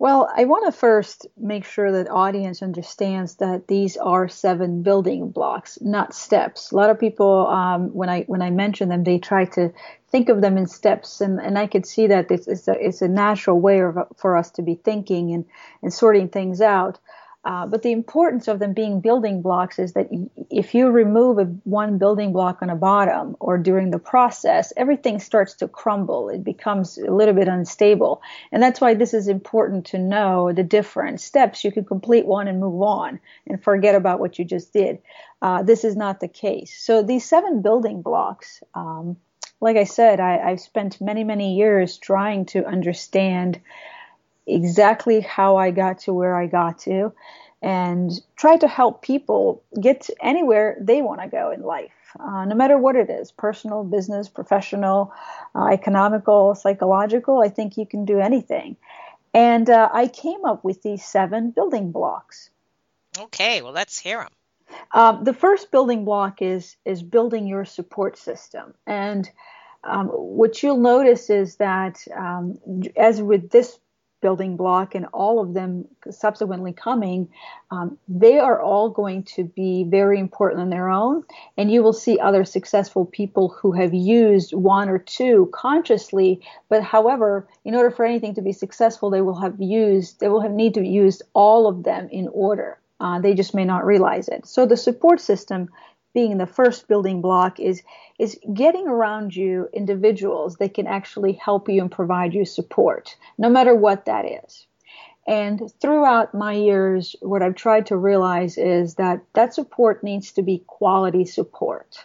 Well, 0.00 0.30
I 0.32 0.44
want 0.44 0.64
to 0.66 0.78
first 0.78 1.26
make 1.36 1.64
sure 1.64 1.90
that 1.90 2.08
audience 2.08 2.62
understands 2.62 3.36
that 3.36 3.66
these 3.66 3.96
are 3.96 4.28
seven 4.28 4.82
building 4.82 5.30
blocks, 5.30 5.78
not 5.80 6.14
steps. 6.14 6.70
A 6.70 6.76
lot 6.76 6.90
of 6.90 7.00
people, 7.00 7.48
um, 7.48 7.92
when 7.92 8.08
I 8.08 8.22
when 8.28 8.40
I 8.40 8.50
mention 8.50 8.90
them, 8.90 9.02
they 9.02 9.18
try 9.18 9.44
to 9.46 9.72
think 10.10 10.28
of 10.28 10.40
them 10.40 10.56
in 10.56 10.66
steps, 10.66 11.20
and, 11.20 11.40
and 11.40 11.58
I 11.58 11.66
could 11.66 11.84
see 11.84 12.06
that 12.06 12.30
it's, 12.30 12.46
it's, 12.46 12.68
a, 12.68 12.74
it's 12.78 13.02
a 13.02 13.08
natural 13.08 13.60
way 13.60 13.80
of, 13.80 13.98
for 14.16 14.36
us 14.36 14.52
to 14.52 14.62
be 14.62 14.76
thinking 14.76 15.32
and, 15.32 15.44
and 15.82 15.92
sorting 15.92 16.28
things 16.28 16.60
out. 16.60 17.00
Uh, 17.44 17.66
but 17.66 17.82
the 17.82 17.92
importance 17.92 18.48
of 18.48 18.58
them 18.58 18.72
being 18.72 19.00
building 19.00 19.40
blocks 19.40 19.78
is 19.78 19.92
that 19.92 20.08
if 20.50 20.74
you 20.74 20.88
remove 20.88 21.38
a, 21.38 21.44
one 21.64 21.96
building 21.96 22.32
block 22.32 22.58
on 22.62 22.68
a 22.68 22.74
bottom 22.74 23.36
or 23.38 23.56
during 23.56 23.90
the 23.90 23.98
process, 23.98 24.72
everything 24.76 25.18
starts 25.20 25.54
to 25.54 25.68
crumble. 25.68 26.28
It 26.28 26.42
becomes 26.42 26.98
a 26.98 27.10
little 27.10 27.34
bit 27.34 27.48
unstable. 27.48 28.20
And 28.50 28.62
that's 28.62 28.80
why 28.80 28.94
this 28.94 29.14
is 29.14 29.28
important 29.28 29.86
to 29.86 29.98
know 29.98 30.52
the 30.52 30.64
different 30.64 31.20
steps. 31.20 31.64
You 31.64 31.70
can 31.70 31.84
complete 31.84 32.26
one 32.26 32.48
and 32.48 32.60
move 32.60 32.82
on 32.82 33.20
and 33.46 33.62
forget 33.62 33.94
about 33.94 34.18
what 34.18 34.38
you 34.38 34.44
just 34.44 34.72
did. 34.72 34.98
Uh, 35.40 35.62
this 35.62 35.84
is 35.84 35.96
not 35.96 36.18
the 36.18 36.28
case. 36.28 36.76
So 36.76 37.02
these 37.02 37.24
seven 37.24 37.62
building 37.62 38.02
blocks, 38.02 38.62
um, 38.74 39.16
like 39.60 39.76
I 39.76 39.84
said, 39.84 40.18
I, 40.18 40.38
I've 40.38 40.60
spent 40.60 41.00
many, 41.00 41.24
many 41.24 41.56
years 41.56 41.98
trying 41.98 42.46
to 42.46 42.66
understand 42.66 43.60
exactly 44.48 45.20
how 45.20 45.56
I 45.56 45.70
got 45.70 46.00
to 46.00 46.12
where 46.12 46.34
I 46.36 46.46
got 46.46 46.78
to 46.80 47.12
and 47.60 48.12
try 48.36 48.56
to 48.56 48.68
help 48.68 49.02
people 49.02 49.62
get 49.80 50.08
anywhere 50.22 50.76
they 50.80 51.02
want 51.02 51.20
to 51.20 51.28
go 51.28 51.50
in 51.50 51.62
life, 51.62 52.14
uh, 52.20 52.44
no 52.44 52.54
matter 52.54 52.78
what 52.78 52.94
it 52.94 53.10
is 53.10 53.32
personal, 53.32 53.82
business, 53.82 54.28
professional, 54.28 55.12
uh, 55.54 55.66
economical, 55.66 56.54
psychological. 56.54 57.42
I 57.42 57.48
think 57.48 57.76
you 57.76 57.84
can 57.84 58.04
do 58.04 58.20
anything. 58.20 58.76
And 59.34 59.68
uh, 59.68 59.88
I 59.92 60.06
came 60.06 60.44
up 60.44 60.64
with 60.64 60.82
these 60.82 61.04
seven 61.04 61.50
building 61.50 61.90
blocks. 61.90 62.50
Okay, 63.18 63.62
well, 63.62 63.72
let's 63.72 63.98
hear 63.98 64.18
them. 64.18 64.28
Um, 64.92 65.24
the 65.24 65.34
first 65.34 65.70
building 65.70 66.04
block 66.04 66.40
is 66.42 66.76
is 66.84 67.02
building 67.02 67.46
your 67.46 67.64
support 67.64 68.18
system, 68.18 68.74
and 68.86 69.28
um, 69.82 70.08
what 70.08 70.62
you'll 70.62 70.78
notice 70.78 71.30
is 71.30 71.56
that 71.56 71.98
um, 72.14 72.58
as 72.96 73.22
with 73.22 73.50
this 73.50 73.78
building 74.20 74.56
block 74.56 74.94
and 74.94 75.06
all 75.12 75.40
of 75.40 75.54
them 75.54 75.86
subsequently 76.10 76.72
coming, 76.72 77.28
um, 77.70 77.98
they 78.08 78.38
are 78.38 78.60
all 78.60 78.88
going 78.88 79.22
to 79.22 79.44
be 79.44 79.84
very 79.84 80.18
important 80.18 80.60
on 80.60 80.70
their 80.70 80.88
own. 80.88 81.24
And 81.56 81.70
you 81.70 81.82
will 81.82 81.92
see 81.92 82.18
other 82.18 82.44
successful 82.44 83.06
people 83.06 83.48
who 83.48 83.72
have 83.72 83.94
used 83.94 84.52
one 84.52 84.88
or 84.88 84.98
two 84.98 85.50
consciously. 85.52 86.40
But 86.68 86.82
however, 86.82 87.48
in 87.64 87.74
order 87.74 87.90
for 87.90 88.04
anything 88.04 88.34
to 88.34 88.42
be 88.42 88.52
successful, 88.52 89.10
they 89.10 89.20
will 89.20 89.40
have 89.40 89.60
used, 89.60 90.20
they 90.20 90.28
will 90.28 90.40
have 90.40 90.52
need 90.52 90.74
to 90.74 90.86
use 90.86 91.22
all 91.34 91.66
of 91.66 91.84
them 91.84 92.08
in 92.10 92.28
order. 92.28 92.78
Uh, 93.00 93.20
they 93.20 93.34
just 93.34 93.54
may 93.54 93.64
not 93.64 93.86
realize 93.86 94.28
it. 94.28 94.46
So 94.46 94.66
the 94.66 94.76
support 94.76 95.20
system 95.20 95.68
being 96.18 96.36
the 96.36 96.46
first 96.46 96.88
building 96.88 97.20
block 97.20 97.60
is 97.60 97.80
is 98.18 98.36
getting 98.52 98.88
around 98.88 99.36
you 99.36 99.68
individuals 99.72 100.56
that 100.56 100.74
can 100.74 100.88
actually 100.88 101.34
help 101.34 101.68
you 101.68 101.80
and 101.80 101.92
provide 101.92 102.34
you 102.34 102.44
support 102.44 103.16
no 103.38 103.48
matter 103.48 103.72
what 103.72 104.06
that 104.06 104.24
is. 104.24 104.66
And 105.28 105.72
throughout 105.80 106.34
my 106.34 106.54
years 106.54 107.14
what 107.20 107.40
i've 107.40 107.54
tried 107.54 107.86
to 107.86 107.96
realize 107.96 108.58
is 108.58 108.96
that 108.96 109.20
that 109.34 109.54
support 109.54 110.02
needs 110.02 110.32
to 110.32 110.42
be 110.42 110.64
quality 110.66 111.24
support. 111.24 112.04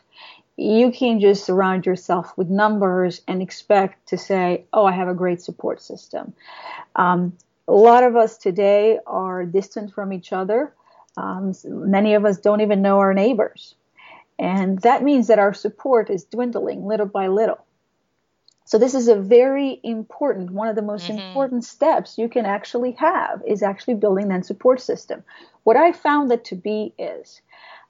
You 0.57 0.91
can't 0.91 1.20
just 1.20 1.43
surround 1.43 1.88
yourself 1.88 2.38
with 2.38 2.49
numbers 2.49 3.22
and 3.28 3.41
expect 3.41 4.09
to 4.09 4.18
say 4.30 4.66
oh 4.74 4.86
i 4.86 4.91
have 4.91 5.07
a 5.07 5.22
great 5.24 5.41
support 5.41 5.82
system. 5.82 6.34
Um, 6.95 7.36
a 7.68 7.74
lot 7.89 8.03
of 8.03 8.16
us 8.16 8.38
today 8.38 8.99
are 9.07 9.43
distant 9.43 9.91
from 9.95 10.14
each 10.14 10.32
other. 10.32 10.72
Um, 11.18 11.53
many 11.66 12.14
of 12.14 12.26
us 12.26 12.38
don't 12.38 12.61
even 12.61 12.84
know 12.84 12.99
our 12.99 13.16
neighbors 13.16 13.74
and 14.39 14.79
that 14.79 15.03
means 15.03 15.27
that 15.27 15.39
our 15.39 15.53
support 15.53 16.09
is 16.09 16.23
dwindling 16.25 16.86
little 16.86 17.05
by 17.05 17.27
little. 17.27 17.63
So 18.65 18.77
this 18.77 18.93
is 18.93 19.07
a 19.07 19.15
very 19.15 19.79
important, 19.84 20.51
one 20.51 20.67
of 20.67 20.75
the 20.75 20.81
most 20.81 21.07
mm-hmm. 21.07 21.19
important 21.19 21.65
steps 21.65 22.17
you 22.17 22.29
can 22.29 22.45
actually 22.45 22.93
have 22.93 23.41
is 23.45 23.61
actually 23.61 23.95
building 23.95 24.29
that 24.29 24.45
support 24.45 24.79
system. 24.81 25.23
What 25.63 25.75
I 25.75 25.91
found 25.91 26.31
that 26.31 26.45
to 26.45 26.55
be 26.55 26.93
is 26.97 27.41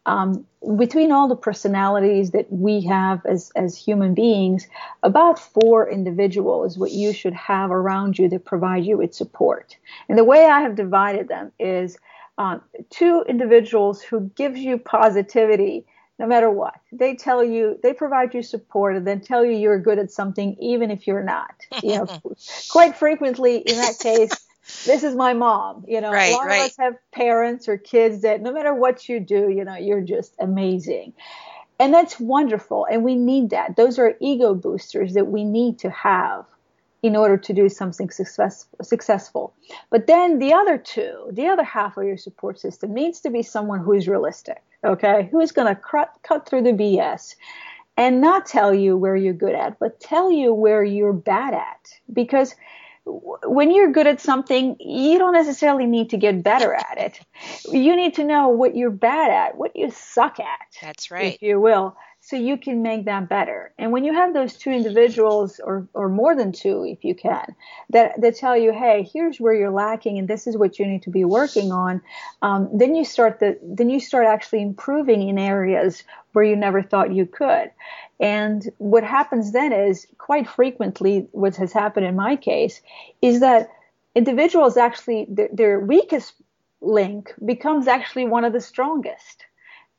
um, 0.06 0.46
between 0.76 1.12
all 1.12 1.28
the 1.28 1.36
personalities 1.36 2.32
that 2.32 2.52
we 2.52 2.82
have 2.82 3.26
as, 3.26 3.52
as 3.56 3.78
human 3.78 4.14
beings, 4.14 4.68
about 5.04 5.40
four 5.40 5.90
individuals 5.90 6.78
what 6.78 6.92
you 6.92 7.14
should 7.14 7.34
have 7.34 7.72
around 7.72 8.20
you 8.20 8.28
that 8.30 8.44
provide 8.44 8.84
you 8.84 8.98
with 8.98 9.14
support. 9.14 9.78
And 10.10 10.18
the 10.18 10.26
way 10.26 10.46
I 10.46 10.62
have 10.62 10.76
divided 10.76 11.30
them 11.30 11.52
is 11.60 11.98
uh, 12.38 12.58
two 12.90 13.24
individuals 13.30 14.02
who 14.02 14.32
gives 14.36 14.60
you 14.60 14.78
positivity 14.78 15.86
no 16.24 16.30
matter 16.30 16.50
what. 16.50 16.76
They 16.94 17.16
tell 17.16 17.44
you, 17.44 17.78
they 17.84 17.92
provide 17.92 18.34
you 18.34 18.44
support 18.44 18.96
and 18.96 19.06
then 19.06 19.20
tell 19.20 19.44
you 19.44 19.52
you're 19.52 19.78
good 19.78 20.00
at 20.00 20.10
something 20.10 20.56
even 20.58 20.90
if 20.90 21.06
you're 21.06 21.22
not. 21.22 21.54
You 21.84 21.98
know, 21.98 22.22
quite 22.70 22.96
frequently 22.96 23.58
in 23.58 23.76
that 23.76 24.00
case, 24.00 24.32
this 24.86 25.04
is 25.04 25.16
my 25.16 25.34
mom. 25.34 25.84
You 25.86 26.00
know, 26.00 26.14
right, 26.14 26.32
a 26.32 26.36
lot 26.38 26.46
right. 26.46 26.62
of 26.62 26.66
us 26.68 26.78
have 26.80 26.96
parents 27.12 27.68
or 27.68 27.78
kids 27.78 28.22
that 28.22 28.42
no 28.42 28.54
matter 28.54 28.74
what 28.74 29.10
you 29.10 29.20
do, 29.20 29.50
you 29.50 29.66
know, 29.66 29.76
you're 29.76 30.00
just 30.00 30.34
amazing. 30.40 31.12
And 31.78 31.94
that's 31.94 32.18
wonderful. 32.22 32.88
And 32.90 33.04
we 33.04 33.16
need 33.16 33.50
that. 33.50 33.76
Those 33.76 34.00
are 34.00 34.16
ego 34.22 34.56
boosters 34.56 35.16
that 35.16 35.28
we 35.28 35.44
need 35.44 35.80
to 35.80 35.90
have 35.90 36.46
in 37.04 37.16
order 37.16 37.38
to 37.38 37.54
do 37.54 37.70
something 37.70 38.10
success, 38.10 38.66
successful. 38.82 39.54
But 39.92 40.08
then 40.08 40.40
the 40.40 40.54
other 40.54 40.78
two, 40.78 41.30
the 41.32 41.48
other 41.48 41.64
half 41.64 41.98
of 41.98 42.06
your 42.06 42.18
support 42.18 42.60
system 42.60 42.94
needs 42.94 43.22
to 43.22 43.30
be 43.30 43.44
someone 43.44 43.80
who 43.80 43.94
is 43.94 44.08
realistic 44.08 44.64
okay, 44.84 45.30
who's 45.32 45.52
going 45.52 45.74
to 45.74 45.80
cut, 45.80 46.12
cut 46.24 46.48
through 46.48 46.64
the 46.64 46.72
BS 46.72 47.36
and 47.96 48.22
not 48.22 48.46
tell 48.46 48.74
you 48.74 48.98
where 48.98 49.16
you're 49.16 49.34
good 49.34 49.56
at, 49.56 49.80
but 49.80 50.00
tell 50.00 50.32
you 50.32 50.54
where 50.54 50.84
you're 50.84 51.14
bad 51.14 51.54
at. 51.54 51.94
Because 52.12 52.56
when 53.06 53.72
you're 53.72 53.92
good 53.92 54.08
at 54.08 54.22
something, 54.22 54.76
you 54.80 55.18
don't 55.20 55.34
necessarily 55.34 55.86
need 55.86 56.10
to 56.10 56.18
get 56.18 56.42
better 56.42 56.74
at 56.74 56.98
it. 56.98 57.20
You 57.72 57.96
need 57.96 58.16
to 58.16 58.24
know 58.24 58.50
what 58.50 58.76
you're 58.76 58.90
bad 58.90 59.32
at, 59.32 59.58
what 59.58 59.76
you 59.76 59.92
suck 59.92 60.40
at. 60.40 60.78
That's 60.82 61.12
right. 61.12 61.36
If 61.36 61.42
you 61.42 61.60
will 61.60 61.96
so 62.26 62.38
you 62.38 62.58
can 62.58 62.82
make 62.82 63.04
that 63.04 63.28
better. 63.28 63.74
And 63.78 63.92
when 63.92 64.06
you 64.06 64.14
have 64.14 64.34
those 64.34 64.56
two 64.56 64.70
individuals 64.70 65.60
or, 65.62 65.86
or 65.94 66.08
more 66.08 66.34
than 66.34 66.54
two, 66.54 66.86
if 66.86 67.04
you 67.04 67.14
can, 67.14 67.54
that, 67.90 68.20
that 68.22 68.38
tell 68.38 68.56
you, 68.56 68.72
hey, 68.72 69.06
here's 69.12 69.42
where 69.42 69.54
you're 69.54 69.70
lacking 69.70 70.18
and 70.18 70.26
this 70.26 70.48
is 70.48 70.56
what 70.56 70.80
you 70.80 70.86
need 70.86 71.04
to 71.04 71.10
be 71.10 71.26
working 71.26 71.74
on, 71.74 72.02
um, 72.42 72.70
then 72.74 72.96
you 72.96 73.04
start 73.04 73.42
the, 73.42 73.60
then 73.62 73.90
you 73.90 74.00
start 74.00 74.26
actually 74.26 74.62
improving 74.62 75.28
in 75.28 75.38
areas 75.38 76.06
where 76.32 76.46
you 76.46 76.56
never 76.56 76.82
thought 76.82 77.14
you 77.14 77.26
could. 77.26 77.70
And 78.22 78.72
what 78.78 79.04
happens 79.04 79.52
then 79.52 79.74
is 79.74 80.08
quite 80.18 80.48
frequently 80.48 81.28
what 81.34 81.58
has 81.58 81.74
happened 81.74 82.06
in 82.06 82.16
my 82.16 82.38
case 82.38 82.80
is 83.22 83.42
that 83.42 83.70
individuals 84.16 84.78
actually, 84.78 85.26
their, 85.28 85.50
their 85.52 85.80
weakest 85.82 86.36
link 86.80 87.34
becomes 87.46 87.90
actually 87.90 88.26
one 88.26 88.46
of 88.46 88.54
the 88.54 88.62
strongest 88.62 89.44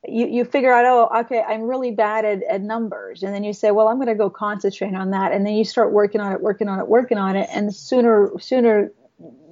you, 0.09 0.27
you 0.27 0.45
figure 0.45 0.73
out, 0.73 0.85
oh, 0.85 1.21
okay, 1.21 1.41
I'm 1.41 1.63
really 1.63 1.91
bad 1.91 2.25
at, 2.25 2.43
at 2.43 2.61
numbers. 2.61 3.23
And 3.23 3.35
then 3.35 3.45
you 3.45 3.53
say, 3.53 3.71
well, 3.71 3.89
I'm 3.89 3.97
going 3.97 4.09
to 4.09 4.15
go 4.15 4.31
concentrate 4.31 4.95
on 4.95 5.11
that. 5.11 5.33
And 5.33 5.47
then 5.47 5.55
you 5.55 5.65
start 5.65 5.93
working 5.93 6.21
on 6.21 6.33
it, 6.33 6.41
working 6.41 6.69
on 6.69 6.81
it, 6.81 6.89
working 6.89 7.19
on 7.19 7.37
it. 7.37 7.49
And 7.53 7.75
sooner, 7.75 8.33
sooner 8.41 8.93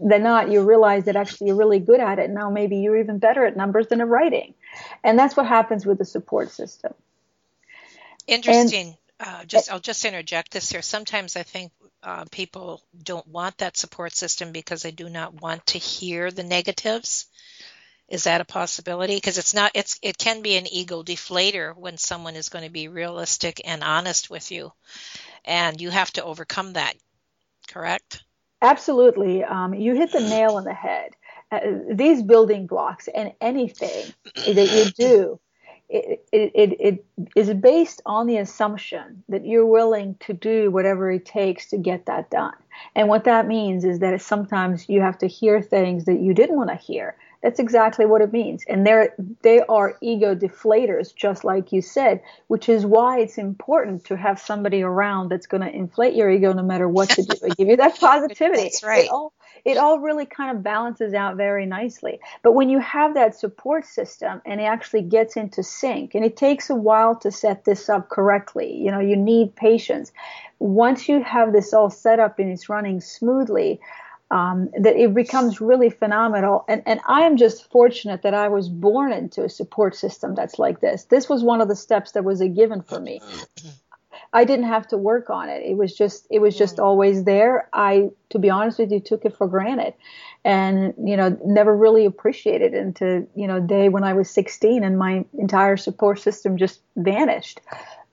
than 0.03 0.23
not, 0.23 0.51
you 0.51 0.63
realize 0.63 1.05
that 1.05 1.17
actually 1.17 1.49
you're 1.49 1.57
really 1.57 1.79
good 1.79 2.01
at 2.01 2.19
it. 2.19 2.31
Now 2.31 2.51
maybe 2.51 2.79
you're 2.79 2.99
even 2.99 3.19
better 3.19 3.45
at 3.47 3.57
numbers 3.57 3.89
than 3.89 4.01
at 4.01 4.09
writing. 4.09 4.55
And 5.05 5.19
that's 5.19 5.37
what 5.37 5.47
happens 5.47 5.87
with 5.87 5.99
the 5.99 6.05
support 6.05 6.51
system. 6.51 6.95
Interesting. 8.27 8.97
And, 9.21 9.29
uh, 9.29 9.45
just 9.45 9.71
I'll 9.71 9.81
just 9.81 10.05
interject 10.05 10.51
this 10.51 10.71
here. 10.71 10.83
Sometimes 10.83 11.37
I 11.37 11.45
think 11.45 11.71
uh, 12.03 12.25
people 12.31 12.83
don't 13.01 13.27
want 13.29 13.59
that 13.59 13.77
support 13.77 14.13
system 14.13 14.51
because 14.51 14.83
they 14.83 14.91
do 14.91 15.09
not 15.09 15.41
want 15.41 15.65
to 15.67 15.79
hear 15.79 16.31
the 16.31 16.43
negatives 16.43 17.27
is 18.13 18.25
that 18.25 18.43
a 18.43 18.45
possibility? 18.45 19.17
Because 19.17 19.39
it's 19.39 19.55
not. 19.55 19.73
It's 19.75 19.99
it 20.03 20.19
can 20.19 20.43
be 20.43 20.57
an 20.57 20.67
ego 20.67 21.03
deflator 21.03 21.75
when 21.75 21.97
someone 21.97 22.37
is 22.37 22.51
going 22.51 22.65
to 22.65 22.71
be 22.71 22.89
realistic 22.89 23.63
and 23.65 23.83
honest 23.83 24.29
with 24.29 24.53
you, 24.53 24.71
and 25.47 25.81
you 25.81 25.89
have 25.89 26.13
to 26.13 26.25
overcome 26.25 26.75
that. 26.75 26.95
Correct? 27.69 28.23
Absolutely. 28.61 29.43
Um, 29.43 29.73
you 29.73 29.95
hit 29.95 30.13
the 30.13 30.21
nail 30.29 30.57
on 30.57 30.65
the 30.65 30.75
head. 30.75 31.13
Uh, 31.51 31.61
these 31.91 32.23
building 32.23 32.67
blocks 32.67 33.09
and 33.09 33.33
anything 33.41 34.13
that 34.35 34.73
you 34.73 34.91
do 34.93 35.41
it, 35.89 36.27
it, 36.33 36.53
it, 36.55 36.81
it 36.81 37.05
is 37.37 37.53
based 37.53 38.01
on 38.07 38.27
the 38.27 38.39
assumption 38.39 39.23
that 39.29 39.47
you're 39.47 39.67
willing 39.67 40.17
to 40.21 40.33
do 40.33 40.71
whatever 40.71 41.11
it 41.11 41.27
takes 41.27 41.69
to 41.71 41.77
get 41.77 42.07
that 42.07 42.31
done. 42.31 42.55
And 42.95 43.09
what 43.09 43.25
that 43.25 43.47
means 43.47 43.85
is 43.85 43.99
that 43.99 44.21
sometimes 44.23 44.89
you 44.89 45.03
have 45.03 45.19
to 45.19 45.27
hear 45.27 45.61
things 45.61 46.07
that 46.07 46.21
you 46.21 46.33
didn't 46.33 46.57
want 46.57 46.71
to 46.71 46.77
hear 46.77 47.17
that's 47.43 47.59
exactly 47.59 48.07
what 48.07 48.23
it 48.23 48.33
means. 48.33 48.65
And 48.69 48.87
they're, 48.87 49.15
they 49.43 49.61
are 49.61 49.99
ego 50.01 50.35
deflators, 50.35 51.15
just 51.15 51.43
like 51.43 51.73
you 51.73 51.83
said, 51.83 52.23
which 52.47 52.69
is 52.69 52.87
why 52.87 53.19
it's 53.19 53.37
important 53.37 54.05
to 54.07 54.17
have 54.17 54.41
somebody 54.41 54.83
around 54.83 55.29
that's 55.29 55.47
going 55.47 55.63
to 55.63 55.71
inflate 55.71 56.15
your 56.15 56.31
ego 56.31 56.53
no 56.53 56.63
matter 56.63 56.89
what 56.89 57.11
to 57.11 57.23
do. 57.23 57.49
give 57.57 57.69
you 57.69 57.77
that 57.77 57.99
positivity. 58.01 58.63
That's 58.63 58.85
right. 58.85 59.05
It 59.07 59.11
all, 59.11 59.33
it 59.65 59.77
all 59.77 59.99
really 59.99 60.25
kind 60.25 60.57
of 60.57 60.63
balances 60.63 61.15
out 61.15 61.37
very 61.37 61.67
nicely. 61.67 62.21
But 62.43 62.53
when 62.53 62.69
you 62.69 62.79
have 62.79 63.15
that 63.15 63.35
support 63.35 63.87
system 63.87 64.41
and 64.47 64.61
it 64.61 64.65
actually 64.65 65.03
gets 65.03 65.37
into 65.37 65.65
sync, 65.65 66.15
and 66.15 66.25
it 66.25 66.37
takes 66.37 66.71
a 66.71 66.77
while 66.77 67.17
to 67.17 67.33
set 67.33 67.65
this 67.65 67.89
up 67.89 68.09
correctly, 68.09 68.73
you 68.73 68.93
know, 68.93 69.01
you 69.01 69.17
need 69.17 69.57
patience. 69.57 70.13
Once 70.61 71.09
you 71.09 71.23
have 71.25 71.53
this 71.53 71.73
all 71.73 71.91
set 71.91 72.21
up 72.21 72.39
and 72.39 72.53
it's 72.53 72.69
running 72.69 73.01
smoothly, 73.01 73.81
um, 74.33 74.71
that 74.79 74.97
it 74.97 75.15
becomes 75.15 75.61
really 75.61 75.91
phenomenal. 75.91 76.65
And, 76.67 76.83
and 76.87 77.01
I 77.07 77.23
am 77.23 77.37
just 77.37 77.71
fortunate 77.71 78.23
that 78.23 78.33
I 78.33 78.49
was 78.49 78.71
born 78.71 79.13
into 79.13 79.45
a 79.45 79.49
support 79.49 79.95
system 79.95 80.35
that's 80.35 80.59
like 80.59 80.81
this. 80.81 81.05
This 81.05 81.29
was 81.29 81.45
one 81.45 81.61
of 81.61 81.69
the 81.69 81.77
steps 81.77 82.13
that 82.13 82.25
was 82.25 82.41
a 82.41 82.49
given 82.49 82.81
for 82.81 82.99
me. 82.99 83.21
I 84.33 84.45
didn't 84.45 84.65
have 84.65 84.89
to 84.89 84.97
work 84.97 85.29
on 85.29 85.51
it. 85.51 85.63
It 85.67 85.77
was 85.77 85.95
just 85.95 86.27
it 86.31 86.39
was 86.39 86.57
just 86.57 86.81
always 86.81 87.25
there. 87.25 87.69
I 87.75 88.09
to 88.31 88.39
be 88.39 88.49
honest 88.49 88.79
with 88.79 88.91
you 88.91 89.01
took 89.01 89.27
it 89.27 89.37
for 89.37 89.47
granted 89.47 89.93
and 90.43 90.95
you 91.05 91.19
know 91.19 91.39
never 91.45 91.77
really 91.77 92.07
appreciated 92.07 92.73
it 92.73 92.81
until 92.81 93.27
you 93.35 93.47
know 93.47 93.61
day 93.61 93.91
when 93.91 94.03
I 94.03 94.15
was 94.15 94.31
16 94.31 94.83
and 94.83 94.99
my 94.99 95.27
entire 95.39 95.77
support 95.77 96.19
system 96.19 96.57
just 96.57 96.81
vanished. 96.97 97.61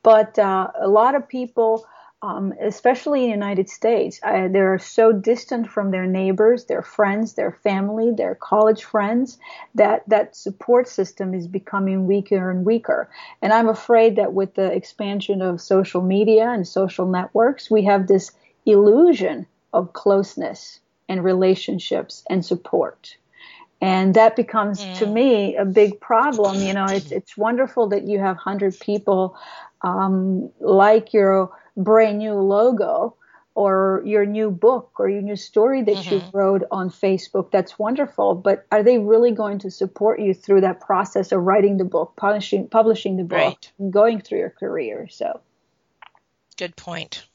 But 0.03 0.37
uh, 0.37 0.67
a 0.77 0.89
lot 0.89 1.15
of 1.15 1.29
people 1.29 1.87
um, 2.21 2.53
especially 2.59 3.23
in 3.23 3.29
the 3.29 3.35
United 3.35 3.69
States, 3.69 4.19
uh, 4.23 4.49
they're 4.49 4.77
so 4.77 5.13
distant 5.13 5.69
from 5.69 5.91
their 5.91 6.05
neighbors, 6.05 6.65
their 6.65 6.81
friends, 6.81 7.33
their 7.33 7.51
family, 7.51 8.11
their 8.11 8.35
college 8.35 8.83
friends 8.83 9.37
that 9.75 10.03
that 10.09 10.35
support 10.35 10.89
system 10.89 11.33
is 11.33 11.47
becoming 11.47 12.07
weaker 12.07 12.51
and 12.51 12.65
weaker. 12.65 13.09
And 13.41 13.53
I'm 13.53 13.69
afraid 13.69 14.17
that 14.17 14.33
with 14.33 14.55
the 14.55 14.71
expansion 14.71 15.41
of 15.41 15.61
social 15.61 16.01
media 16.01 16.49
and 16.49 16.67
social 16.67 17.07
networks, 17.07 17.71
we 17.71 17.83
have 17.83 18.07
this 18.07 18.31
illusion 18.65 19.47
of 19.71 19.93
closeness 19.93 20.81
and 21.07 21.23
relationships 21.23 22.23
and 22.29 22.45
support. 22.45 23.15
And 23.81 24.13
that 24.15 24.35
becomes, 24.35 24.83
mm. 24.83 24.97
to 24.97 25.05
me, 25.05 25.55
a 25.55 25.63
big 25.63 26.01
problem. 26.01 26.57
You 26.57 26.73
know, 26.73 26.85
it's, 26.85 27.11
it's 27.11 27.37
wonderful 27.37 27.87
that 27.89 28.07
you 28.07 28.19
have 28.19 28.35
100 28.35 28.77
people 28.81 29.37
um, 29.81 30.49
like 30.59 31.13
your 31.13 31.51
brand 31.77 32.19
new 32.19 32.33
logo 32.33 33.15
or 33.55 34.01
your 34.05 34.25
new 34.25 34.51
book 34.51 34.91
or 34.99 35.09
your 35.09 35.21
new 35.21 35.35
story 35.35 35.81
that 35.81 35.95
mm-hmm. 35.95 36.15
you 36.15 36.21
wrote 36.33 36.63
on 36.71 36.89
Facebook. 36.89 37.51
That's 37.51 37.77
wonderful. 37.77 38.35
But 38.35 38.65
are 38.71 38.83
they 38.83 38.99
really 38.99 39.31
going 39.31 39.59
to 39.59 39.71
support 39.71 40.21
you 40.21 40.33
through 40.33 40.61
that 40.61 40.79
process 40.79 41.31
of 41.31 41.41
writing 41.41 41.77
the 41.77 41.83
book, 41.83 42.13
publishing, 42.15 42.67
publishing 42.67 43.17
the 43.17 43.23
book, 43.23 43.37
right. 43.37 43.71
and 43.79 43.91
going 43.91 44.21
through 44.21 44.39
your 44.39 44.49
career? 44.51 45.07
So, 45.09 45.41
good 46.57 46.75
point. 46.75 47.25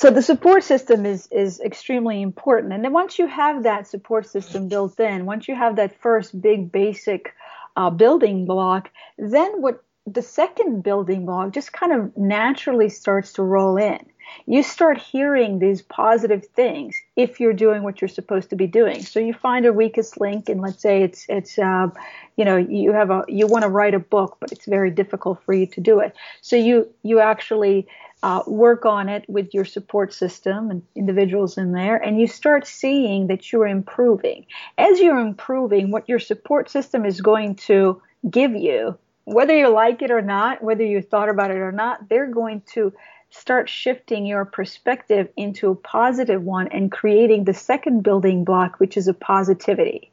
So 0.00 0.10
the 0.10 0.22
support 0.22 0.64
system 0.64 1.04
is 1.04 1.28
is 1.30 1.60
extremely 1.60 2.22
important. 2.22 2.72
And 2.72 2.82
then 2.82 2.94
once 2.94 3.18
you 3.18 3.26
have 3.26 3.64
that 3.64 3.86
support 3.86 4.26
system 4.26 4.66
built 4.68 4.98
in, 4.98 5.26
once 5.26 5.46
you 5.46 5.54
have 5.54 5.76
that 5.76 6.00
first 6.00 6.40
big 6.40 6.72
basic 6.72 7.34
uh, 7.76 7.90
building 7.90 8.46
block, 8.46 8.90
then 9.18 9.60
what 9.60 9.84
the 10.06 10.22
second 10.22 10.82
building 10.82 11.26
block 11.26 11.52
just 11.52 11.72
kind 11.72 11.92
of 11.92 12.16
naturally 12.16 12.88
starts 12.88 13.32
to 13.34 13.42
roll 13.42 13.76
in. 13.76 13.98
You 14.46 14.62
start 14.62 14.98
hearing 14.98 15.58
these 15.58 15.82
positive 15.82 16.46
things 16.46 16.96
if 17.16 17.40
you're 17.40 17.52
doing 17.52 17.82
what 17.82 18.00
you're 18.00 18.08
supposed 18.08 18.50
to 18.50 18.56
be 18.56 18.66
doing. 18.66 19.02
So 19.02 19.18
you 19.18 19.34
find 19.34 19.66
a 19.66 19.72
weakest 19.72 20.20
link, 20.20 20.48
and 20.48 20.60
let's 20.60 20.80
say 20.80 21.02
it's 21.02 21.26
it's 21.28 21.58
uh, 21.58 21.88
you 22.36 22.44
know 22.44 22.56
you 22.56 22.92
have 22.92 23.10
a 23.10 23.24
you 23.28 23.46
want 23.46 23.64
to 23.64 23.68
write 23.68 23.94
a 23.94 23.98
book, 23.98 24.36
but 24.40 24.52
it's 24.52 24.66
very 24.66 24.90
difficult 24.90 25.42
for 25.44 25.52
you 25.52 25.66
to 25.66 25.80
do 25.80 25.98
it. 25.98 26.14
So 26.42 26.54
you 26.54 26.88
you 27.02 27.18
actually 27.18 27.88
uh, 28.22 28.42
work 28.46 28.86
on 28.86 29.08
it 29.08 29.24
with 29.28 29.52
your 29.52 29.64
support 29.64 30.14
system 30.14 30.70
and 30.70 30.82
individuals 30.94 31.58
in 31.58 31.72
there, 31.72 31.96
and 31.96 32.20
you 32.20 32.28
start 32.28 32.66
seeing 32.66 33.26
that 33.26 33.50
you're 33.50 33.66
improving. 33.66 34.46
As 34.78 35.00
you're 35.00 35.18
improving, 35.18 35.90
what 35.90 36.08
your 36.08 36.20
support 36.20 36.70
system 36.70 37.04
is 37.04 37.20
going 37.20 37.56
to 37.56 38.00
give 38.30 38.54
you 38.54 38.96
whether 39.32 39.56
you 39.56 39.68
like 39.68 40.02
it 40.02 40.10
or 40.10 40.22
not, 40.22 40.62
whether 40.62 40.84
you 40.84 41.00
thought 41.00 41.28
about 41.28 41.50
it 41.50 41.58
or 41.58 41.70
not, 41.72 42.08
they're 42.08 42.26
going 42.26 42.62
to 42.72 42.92
start 43.30 43.68
shifting 43.68 44.26
your 44.26 44.44
perspective 44.44 45.28
into 45.36 45.70
a 45.70 45.74
positive 45.76 46.42
one 46.42 46.66
and 46.68 46.90
creating 46.90 47.44
the 47.44 47.54
second 47.54 48.02
building 48.02 48.42
block, 48.44 48.80
which 48.80 48.96
is 48.96 49.06
a 49.06 49.14
positivity. 49.14 50.10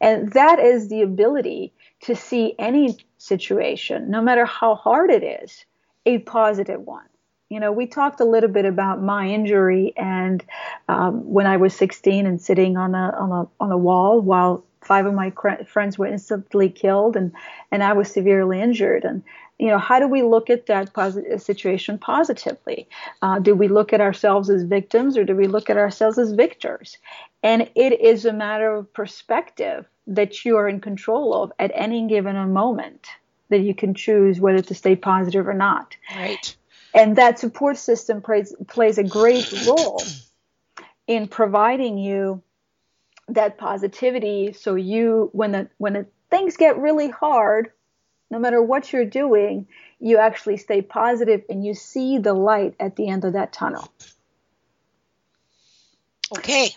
And 0.00 0.32
that 0.32 0.58
is 0.58 0.88
the 0.88 1.02
ability 1.02 1.72
to 2.02 2.16
see 2.16 2.54
any 2.58 2.98
situation, 3.18 4.10
no 4.10 4.20
matter 4.20 4.44
how 4.44 4.74
hard 4.74 5.10
it 5.10 5.22
is, 5.22 5.64
a 6.04 6.18
positive 6.18 6.80
one. 6.80 7.06
You 7.48 7.60
know, 7.60 7.70
we 7.70 7.86
talked 7.86 8.18
a 8.20 8.24
little 8.24 8.50
bit 8.50 8.64
about 8.64 9.00
my 9.00 9.28
injury 9.28 9.92
and 9.96 10.42
um, 10.88 11.30
when 11.30 11.46
I 11.46 11.58
was 11.58 11.76
16 11.76 12.26
and 12.26 12.40
sitting 12.40 12.76
on 12.76 12.94
a 12.94 13.14
on 13.16 13.30
a 13.30 13.62
on 13.62 13.70
a 13.70 13.78
wall 13.78 14.20
while 14.20 14.64
five 14.82 15.06
of 15.06 15.14
my 15.14 15.32
friends 15.66 15.98
were 15.98 16.06
instantly 16.06 16.68
killed 16.68 17.16
and 17.16 17.32
and 17.70 17.82
I 17.82 17.92
was 17.92 18.10
severely 18.10 18.60
injured. 18.60 19.04
And 19.04 19.22
you 19.58 19.68
know 19.68 19.78
how 19.78 19.98
do 19.98 20.08
we 20.08 20.22
look 20.22 20.50
at 20.50 20.66
that 20.66 20.92
positive 20.92 21.40
situation 21.40 21.98
positively? 21.98 22.88
Uh, 23.22 23.38
do 23.38 23.54
we 23.54 23.68
look 23.68 23.92
at 23.92 24.00
ourselves 24.00 24.50
as 24.50 24.64
victims 24.64 25.16
or 25.16 25.24
do 25.24 25.34
we 25.34 25.46
look 25.46 25.70
at 25.70 25.76
ourselves 25.76 26.18
as 26.18 26.32
victors? 26.32 26.98
And 27.42 27.70
it 27.74 28.00
is 28.00 28.24
a 28.24 28.32
matter 28.32 28.74
of 28.74 28.92
perspective 28.92 29.86
that 30.06 30.44
you 30.44 30.56
are 30.56 30.68
in 30.68 30.80
control 30.80 31.34
of 31.34 31.52
at 31.58 31.70
any 31.74 32.06
given 32.08 32.36
moment 32.52 33.06
that 33.50 33.60
you 33.60 33.74
can 33.74 33.94
choose 33.94 34.40
whether 34.40 34.62
to 34.62 34.74
stay 34.74 34.96
positive 34.96 35.46
or 35.46 35.54
not. 35.54 35.96
Right. 36.16 36.56
And 36.94 37.16
that 37.16 37.38
support 37.38 37.76
system 37.76 38.20
plays 38.20 38.54
plays 38.66 38.98
a 38.98 39.04
great 39.04 39.50
role 39.66 40.02
in 41.06 41.28
providing 41.28 41.98
you 41.98 42.42
that 43.28 43.58
positivity. 43.58 44.52
So 44.52 44.74
you 44.74 45.30
when 45.32 45.52
the 45.52 45.68
when 45.78 45.92
the 45.94 46.06
things 46.30 46.56
get 46.56 46.78
really 46.78 47.08
hard 47.08 47.70
no 48.30 48.38
matter 48.38 48.62
what 48.62 48.92
you're 48.92 49.04
doing 49.04 49.66
you 50.00 50.18
actually 50.18 50.56
stay 50.56 50.82
positive 50.82 51.42
and 51.48 51.64
you 51.64 51.74
see 51.74 52.18
the 52.18 52.34
light 52.34 52.74
at 52.80 52.96
the 52.96 53.08
end 53.08 53.24
of 53.24 53.34
that 53.34 53.52
tunnel. 53.52 53.88
Okay. 56.36 56.74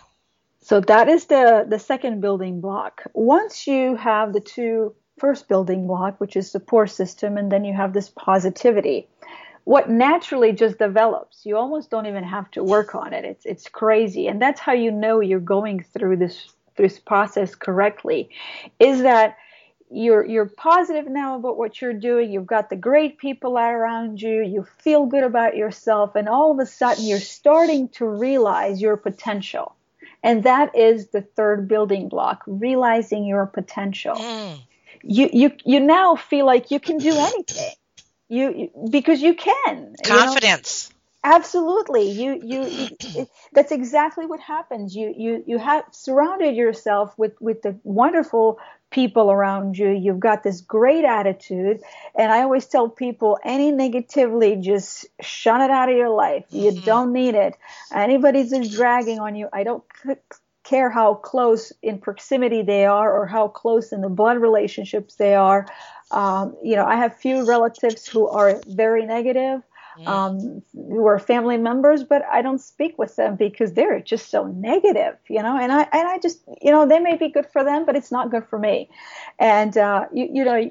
So 0.60 0.80
that 0.80 1.08
is 1.08 1.26
the 1.26 1.66
the 1.68 1.78
second 1.78 2.20
building 2.20 2.60
block. 2.60 3.02
Once 3.14 3.66
you 3.66 3.96
have 3.96 4.32
the 4.32 4.40
two 4.40 4.94
first 5.18 5.48
building 5.48 5.86
block 5.86 6.20
which 6.20 6.36
is 6.36 6.50
support 6.50 6.90
system 6.90 7.38
and 7.38 7.50
then 7.50 7.64
you 7.64 7.72
have 7.72 7.92
this 7.92 8.10
positivity 8.10 9.08
what 9.66 9.90
naturally 9.90 10.52
just 10.52 10.78
develops. 10.78 11.44
You 11.44 11.56
almost 11.56 11.90
don't 11.90 12.06
even 12.06 12.22
have 12.22 12.48
to 12.52 12.62
work 12.62 12.94
on 12.94 13.12
it. 13.12 13.24
It's 13.24 13.44
it's 13.44 13.68
crazy, 13.68 14.28
and 14.28 14.40
that's 14.40 14.60
how 14.60 14.72
you 14.72 14.92
know 14.92 15.18
you're 15.18 15.40
going 15.40 15.82
through 15.82 16.18
this 16.18 16.52
this 16.76 17.00
process 17.00 17.56
correctly. 17.56 18.30
Is 18.78 19.02
that 19.02 19.36
you're 19.90 20.24
you're 20.24 20.46
positive 20.46 21.08
now 21.08 21.34
about 21.34 21.58
what 21.58 21.82
you're 21.82 21.92
doing. 21.92 22.30
You've 22.30 22.46
got 22.46 22.70
the 22.70 22.76
great 22.76 23.18
people 23.18 23.58
around 23.58 24.22
you. 24.22 24.44
You 24.44 24.68
feel 24.78 25.06
good 25.06 25.24
about 25.24 25.56
yourself, 25.56 26.14
and 26.14 26.28
all 26.28 26.52
of 26.52 26.60
a 26.60 26.66
sudden 26.66 27.04
you're 27.04 27.18
starting 27.18 27.88
to 27.98 28.06
realize 28.06 28.80
your 28.80 28.96
potential. 28.96 29.74
And 30.22 30.44
that 30.44 30.76
is 30.76 31.08
the 31.08 31.22
third 31.22 31.66
building 31.66 32.08
block: 32.08 32.44
realizing 32.46 33.24
your 33.24 33.46
potential. 33.46 34.14
Mm. 34.14 34.60
You 35.02 35.28
you 35.32 35.52
you 35.64 35.80
now 35.80 36.14
feel 36.14 36.46
like 36.46 36.70
you 36.70 36.78
can 36.78 36.98
do 36.98 37.10
anything 37.10 37.74
you 38.28 38.70
because 38.90 39.20
you 39.22 39.34
can 39.34 39.94
confidence. 40.04 40.88
You 40.88 40.92
know? 40.92 40.96
Absolutely, 41.24 42.10
you, 42.10 42.40
you 42.40 43.26
that's 43.52 43.72
exactly 43.72 44.26
what 44.26 44.38
happens. 44.38 44.94
You 44.94 45.12
you 45.16 45.42
you 45.44 45.58
have 45.58 45.84
surrounded 45.90 46.54
yourself 46.54 47.18
with 47.18 47.32
with 47.40 47.62
the 47.62 47.76
wonderful 47.82 48.60
people 48.90 49.32
around 49.32 49.76
you. 49.76 49.90
You've 49.90 50.20
got 50.20 50.44
this 50.44 50.60
great 50.60 51.04
attitude, 51.04 51.80
and 52.14 52.30
I 52.30 52.42
always 52.42 52.66
tell 52.66 52.88
people 52.88 53.38
any 53.42 53.72
negatively 53.72 54.54
just 54.56 55.06
shun 55.20 55.62
it 55.62 55.70
out 55.70 55.88
of 55.88 55.96
your 55.96 56.10
life. 56.10 56.44
You 56.50 56.70
mm-hmm. 56.70 56.84
don't 56.84 57.12
need 57.12 57.34
it. 57.34 57.56
Anybody's 57.92 58.50
just 58.50 58.72
dragging 58.72 59.18
on 59.18 59.34
you. 59.34 59.48
I 59.52 59.64
don't 59.64 59.82
care 60.66 60.90
how 60.90 61.14
close 61.14 61.72
in 61.82 61.98
proximity 61.98 62.62
they 62.62 62.84
are 62.86 63.12
or 63.12 63.26
how 63.26 63.48
close 63.48 63.92
in 63.92 64.00
the 64.00 64.08
blood 64.08 64.38
relationships 64.38 65.14
they 65.14 65.34
are. 65.34 65.66
Um, 66.10 66.56
you 66.62 66.76
know, 66.76 66.84
I 66.84 66.96
have 66.96 67.16
few 67.16 67.44
relatives 67.44 68.06
who 68.06 68.28
are 68.28 68.60
very 68.66 69.04
negative, 69.04 69.62
um, 70.04 70.62
who 70.74 71.06
are 71.06 71.18
family 71.18 71.56
members, 71.56 72.04
but 72.04 72.22
I 72.30 72.42
don't 72.42 72.60
speak 72.60 72.98
with 72.98 73.16
them 73.16 73.36
because 73.36 73.72
they're 73.72 73.98
just 74.00 74.30
so 74.30 74.46
negative, 74.46 75.16
you 75.28 75.42
know. 75.42 75.58
And 75.58 75.72
I 75.72 75.88
and 75.92 76.06
I 76.06 76.18
just, 76.18 76.42
you 76.60 76.70
know, 76.70 76.86
they 76.86 76.98
may 76.98 77.16
be 77.16 77.28
good 77.28 77.46
for 77.46 77.64
them, 77.64 77.86
but 77.86 77.96
it's 77.96 78.12
not 78.12 78.30
good 78.30 78.46
for 78.46 78.58
me. 78.58 78.90
And 79.38 79.76
uh, 79.76 80.04
you, 80.12 80.28
you 80.32 80.44
know, 80.44 80.68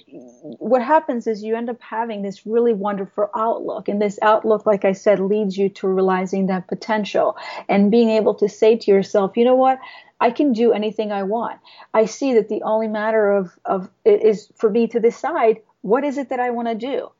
what 0.60 0.84
happens 0.84 1.26
is 1.28 1.44
you 1.44 1.56
end 1.56 1.70
up 1.70 1.82
having 1.82 2.22
this 2.22 2.46
really 2.46 2.74
wonderful 2.74 3.30
outlook, 3.36 3.88
and 3.88 4.02
this 4.02 4.20
outlook, 4.22 4.66
like 4.66 4.86
I 4.86 4.94
said, 4.94 5.20
leads 5.20 5.58
you 5.58 5.70
to 5.70 5.88
realizing 5.88 6.46
that 6.48 6.68
potential 6.68 7.36
and 7.68 7.90
being 7.90 8.10
able 8.10 8.36
to 8.36 8.48
say 8.48 8.76
to 8.78 8.92
yourself, 8.92 9.36
you 9.36 9.44
know 9.44 9.56
what, 9.56 9.80
I 10.20 10.32
can 10.32 10.54
do 10.54 10.72
anything 10.72 11.12
I 11.12 11.24
want. 11.24 11.60
I 11.94 12.06
see 12.06 12.34
that 12.36 12.50
the 12.50 12.64
only 12.64 12.88
matter 12.88 13.32
of, 13.32 13.52
of 13.66 13.90
is 14.06 14.50
for 14.56 14.70
me 14.70 14.88
to 14.88 15.00
decide 15.00 15.62
what 15.82 16.04
is 16.04 16.18
it 16.18 16.30
that 16.30 16.40
I 16.40 16.50
want 16.50 16.68
to 16.68 16.76
do. 16.76 17.12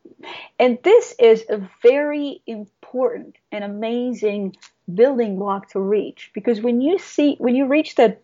And 0.58 0.80
this 0.84 1.14
is 1.20 1.46
a 1.50 1.62
very 1.84 2.42
important 2.48 3.36
and 3.52 3.64
amazing 3.64 4.56
building 4.94 5.38
block 5.38 5.70
to 5.70 5.80
reach 5.80 6.32
because 6.34 6.62
when 6.62 6.80
you 6.80 6.98
see 7.00 7.36
when 7.40 7.56
you 7.56 7.66
reach 7.66 7.96
that 7.96 8.22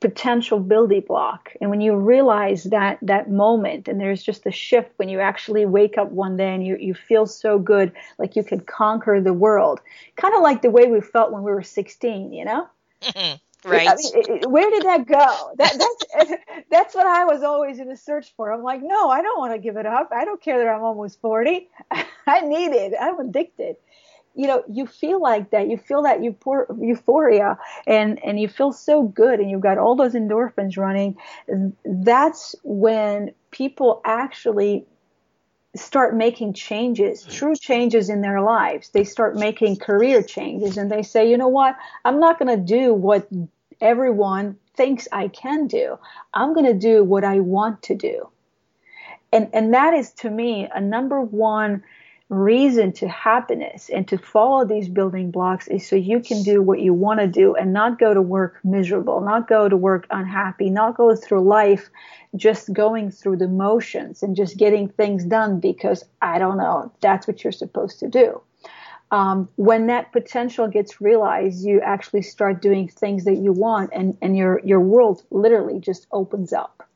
potential 0.00 0.58
building 0.58 1.02
block 1.06 1.52
and 1.60 1.70
when 1.70 1.80
you 1.80 1.94
realize 1.94 2.64
that 2.64 2.98
that 3.02 3.30
moment 3.30 3.88
and 3.88 4.00
there's 4.00 4.22
just 4.22 4.46
a 4.46 4.50
shift 4.50 4.90
when 4.96 5.08
you 5.08 5.20
actually 5.20 5.66
wake 5.66 5.98
up 5.98 6.10
one 6.10 6.36
day 6.36 6.54
and 6.54 6.66
you, 6.66 6.76
you 6.76 6.94
feel 6.94 7.26
so 7.26 7.58
good 7.58 7.92
like 8.18 8.34
you 8.34 8.42
can 8.42 8.60
conquer 8.60 9.20
the 9.20 9.32
world 9.32 9.80
kind 10.16 10.34
of 10.34 10.42
like 10.42 10.62
the 10.62 10.70
way 10.70 10.86
we 10.86 11.00
felt 11.00 11.30
when 11.30 11.42
we 11.42 11.52
were 11.52 11.62
16 11.62 12.32
you 12.32 12.44
know 12.44 12.66
mm-hmm. 13.02 13.36
Right. 13.64 13.88
I 13.88 13.94
mean, 13.94 14.50
where 14.50 14.70
did 14.70 14.84
that 14.84 15.06
go? 15.06 15.52
That, 15.56 15.78
that's 15.78 16.34
that's 16.70 16.94
what 16.94 17.06
I 17.06 17.24
was 17.24 17.42
always 17.42 17.78
in 17.78 17.88
the 17.88 17.96
search 17.96 18.34
for. 18.36 18.52
I'm 18.52 18.62
like, 18.62 18.80
no, 18.82 19.10
I 19.10 19.22
don't 19.22 19.38
want 19.38 19.52
to 19.52 19.58
give 19.58 19.76
it 19.76 19.86
up. 19.86 20.10
I 20.12 20.24
don't 20.24 20.42
care 20.42 20.58
that 20.58 20.68
I'm 20.68 20.82
almost 20.82 21.20
40. 21.20 21.68
I 22.26 22.40
need 22.40 22.72
it. 22.72 22.94
I'm 23.00 23.20
addicted. 23.20 23.76
You 24.34 24.46
know, 24.48 24.64
you 24.68 24.86
feel 24.86 25.20
like 25.20 25.50
that. 25.50 25.68
You 25.68 25.76
feel 25.76 26.02
that 26.02 26.22
euphoria, 26.22 27.58
and 27.86 28.18
and 28.24 28.40
you 28.40 28.48
feel 28.48 28.72
so 28.72 29.02
good, 29.02 29.40
and 29.40 29.50
you've 29.50 29.60
got 29.60 29.78
all 29.78 29.94
those 29.94 30.14
endorphins 30.14 30.78
running. 30.78 31.16
That's 31.84 32.54
when 32.64 33.32
people 33.50 34.00
actually 34.06 34.86
start 35.74 36.14
making 36.14 36.52
changes, 36.52 37.24
hmm. 37.24 37.30
true 37.30 37.56
changes 37.56 38.08
in 38.08 38.20
their 38.20 38.40
lives. 38.40 38.90
They 38.90 39.04
start 39.04 39.36
making 39.36 39.76
career 39.76 40.22
changes 40.22 40.76
and 40.76 40.90
they 40.90 41.02
say, 41.02 41.30
you 41.30 41.36
know 41.36 41.48
what? 41.48 41.76
I'm 42.04 42.20
not 42.20 42.38
going 42.38 42.54
to 42.56 42.62
do 42.62 42.92
what 42.94 43.28
everyone 43.80 44.56
thinks 44.74 45.08
I 45.12 45.28
can 45.28 45.66
do. 45.66 45.98
I'm 46.34 46.54
going 46.54 46.66
to 46.66 46.74
do 46.74 47.04
what 47.04 47.24
I 47.24 47.40
want 47.40 47.82
to 47.84 47.94
do. 47.94 48.28
And, 49.32 49.48
and 49.52 49.72
that 49.74 49.94
is 49.94 50.12
to 50.12 50.30
me 50.30 50.68
a 50.72 50.80
number 50.80 51.20
one 51.20 51.82
reason 52.28 52.92
to 52.92 53.08
happiness 53.08 53.90
and 53.90 54.08
to 54.08 54.16
follow 54.18 54.64
these 54.64 54.88
building 54.88 55.30
blocks 55.30 55.68
is 55.68 55.86
so 55.86 55.96
you 55.96 56.20
can 56.20 56.42
do 56.42 56.62
what 56.62 56.80
you 56.80 56.94
want 56.94 57.20
to 57.20 57.26
do 57.26 57.54
and 57.54 57.72
not 57.72 57.98
go 57.98 58.14
to 58.14 58.22
work 58.22 58.58
miserable, 58.64 59.20
not 59.20 59.48
go 59.48 59.68
to 59.68 59.76
work 59.76 60.06
unhappy, 60.10 60.70
not 60.70 60.96
go 60.96 61.14
through 61.14 61.42
life 61.42 61.90
just 62.34 62.72
going 62.72 63.10
through 63.10 63.36
the 63.36 63.48
motions 63.48 64.22
and 64.22 64.34
just 64.36 64.56
getting 64.56 64.88
things 64.88 65.24
done 65.24 65.60
because 65.60 66.04
I 66.22 66.38
don't 66.38 66.56
know, 66.56 66.90
that's 67.00 67.26
what 67.26 67.44
you're 67.44 67.52
supposed 67.52 68.00
to 68.00 68.08
do. 68.08 68.40
um, 69.12 69.48
when 69.56 69.88
that 69.88 70.10
potential 70.10 70.68
gets 70.68 71.00
realized, 71.00 71.64
you 71.64 71.80
actually 71.82 72.22
start 72.22 72.62
doing 72.62 72.88
things 72.88 73.24
that 73.24 73.36
you 73.36 73.52
want, 73.52 73.90
and, 73.92 74.16
and 74.22 74.36
your, 74.36 74.60
your 74.64 74.80
world 74.80 75.22
literally 75.30 75.78
just 75.78 76.06
opens 76.12 76.52
up. 76.52 76.88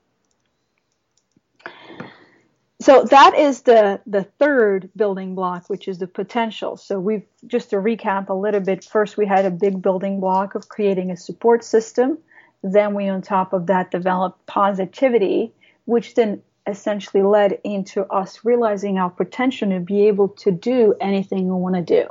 So 2.86 3.02
that 3.02 3.36
is 3.36 3.62
the, 3.62 4.00
the 4.06 4.22
third 4.22 4.90
building 4.94 5.34
block, 5.34 5.68
which 5.68 5.88
is 5.88 5.98
the 5.98 6.06
potential. 6.06 6.76
So 6.76 7.00
we've 7.00 7.26
just 7.44 7.70
to 7.70 7.78
recap 7.78 8.28
a 8.28 8.32
little 8.32 8.60
bit. 8.60 8.84
First, 8.84 9.16
we 9.16 9.26
had 9.26 9.44
a 9.44 9.50
big 9.50 9.82
building 9.82 10.20
block 10.20 10.54
of 10.54 10.68
creating 10.68 11.10
a 11.10 11.16
support 11.16 11.64
system. 11.64 12.16
Then 12.62 12.94
we, 12.94 13.08
on 13.08 13.22
top 13.22 13.52
of 13.52 13.66
that, 13.66 13.90
developed 13.90 14.46
positivity, 14.46 15.52
which 15.86 16.14
then 16.14 16.42
essentially 16.68 17.24
led 17.24 17.58
into 17.64 18.04
us 18.04 18.44
realizing 18.44 18.98
our 18.98 19.10
potential 19.10 19.68
to 19.70 19.80
be 19.80 20.06
able 20.06 20.28
to 20.28 20.52
do 20.52 20.94
anything 21.00 21.48
we 21.48 21.60
want 21.60 21.74
to 21.74 21.82
do. 21.82 22.08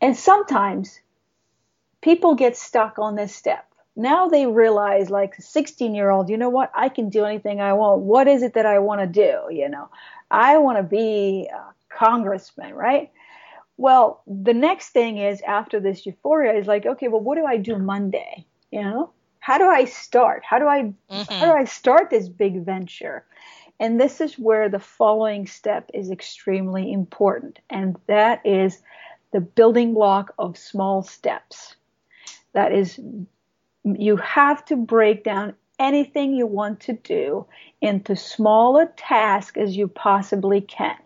And 0.00 0.16
sometimes 0.16 0.98
people 2.00 2.34
get 2.34 2.56
stuck 2.56 2.98
on 2.98 3.14
this 3.14 3.32
step. 3.32 3.71
Now 3.94 4.28
they 4.28 4.46
realize, 4.46 5.10
like 5.10 5.36
a 5.38 5.42
16 5.42 5.94
year 5.94 6.10
old, 6.10 6.30
you 6.30 6.36
know 6.36 6.48
what? 6.48 6.70
I 6.74 6.88
can 6.88 7.10
do 7.10 7.24
anything 7.24 7.60
I 7.60 7.72
want. 7.74 8.02
What 8.02 8.26
is 8.26 8.42
it 8.42 8.54
that 8.54 8.66
I 8.66 8.78
want 8.78 9.00
to 9.00 9.06
do? 9.06 9.54
You 9.54 9.68
know, 9.68 9.88
I 10.30 10.58
want 10.58 10.78
to 10.78 10.82
be 10.82 11.48
a 11.52 11.74
congressman, 11.94 12.74
right? 12.74 13.10
Well, 13.76 14.22
the 14.26 14.54
next 14.54 14.90
thing 14.90 15.18
is 15.18 15.40
after 15.42 15.80
this 15.80 16.06
euphoria 16.06 16.58
is 16.58 16.66
like, 16.66 16.86
okay, 16.86 17.08
well, 17.08 17.20
what 17.20 17.36
do 17.36 17.44
I 17.44 17.56
do 17.56 17.78
Monday? 17.78 18.46
You 18.70 18.82
know, 18.82 19.10
how 19.40 19.58
do 19.58 19.66
I 19.66 19.84
start? 19.84 20.42
How 20.48 20.58
do 20.58 20.66
I 20.66 20.82
mm-hmm. 21.10 21.32
how 21.32 21.46
do 21.46 21.52
I 21.52 21.64
start 21.64 22.10
this 22.10 22.28
big 22.28 22.64
venture? 22.64 23.24
And 23.80 24.00
this 24.00 24.20
is 24.20 24.38
where 24.38 24.68
the 24.68 24.78
following 24.78 25.46
step 25.46 25.90
is 25.92 26.10
extremely 26.10 26.92
important, 26.92 27.58
and 27.68 27.96
that 28.06 28.40
is 28.44 28.80
the 29.32 29.40
building 29.40 29.94
block 29.94 30.32
of 30.38 30.56
small 30.56 31.02
steps. 31.02 31.74
That 32.52 32.72
is, 32.72 33.00
you 33.84 34.16
have 34.16 34.64
to 34.66 34.76
break 34.76 35.24
down 35.24 35.54
anything 35.78 36.34
you 36.34 36.46
want 36.46 36.80
to 36.80 36.92
do 36.92 37.46
into 37.80 38.14
smaller 38.14 38.92
tasks 38.96 39.56
as 39.56 39.76
you 39.76 39.88
possibly 39.88 40.60
can. 40.60 40.96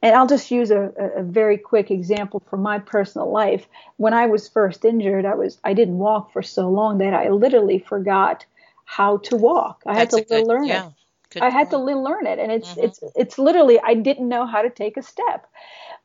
And 0.00 0.14
I'll 0.14 0.26
just 0.26 0.50
use 0.50 0.70
a, 0.70 0.92
a, 1.16 1.22
very 1.22 1.56
quick 1.56 1.90
example 1.90 2.42
from 2.50 2.60
my 2.60 2.78
personal 2.78 3.30
life. 3.30 3.66
When 3.96 4.12
I 4.12 4.26
was 4.26 4.48
first 4.48 4.84
injured, 4.84 5.24
I 5.24 5.34
was 5.34 5.58
I 5.64 5.72
didn't 5.72 5.96
walk 5.96 6.32
for 6.32 6.42
so 6.42 6.68
long 6.68 6.98
that 6.98 7.14
I 7.14 7.30
literally 7.30 7.78
forgot 7.78 8.44
how 8.84 9.18
to 9.18 9.36
walk. 9.36 9.82
I 9.86 9.94
That's 9.94 10.14
had 10.14 10.28
to 10.28 10.34
good, 10.34 10.46
learn 10.46 10.64
yeah. 10.64 10.90
it. 11.34 11.42
I 11.42 11.48
had 11.48 11.70
to 11.70 11.78
learn 11.78 12.26
it, 12.26 12.38
and 12.38 12.52
it's 12.52 12.68
mm-hmm. 12.68 12.84
it's 12.84 13.02
it's 13.16 13.38
literally 13.38 13.80
I 13.80 13.94
didn't 13.94 14.28
know 14.28 14.46
how 14.46 14.60
to 14.60 14.70
take 14.70 14.98
a 14.98 15.02
step. 15.02 15.50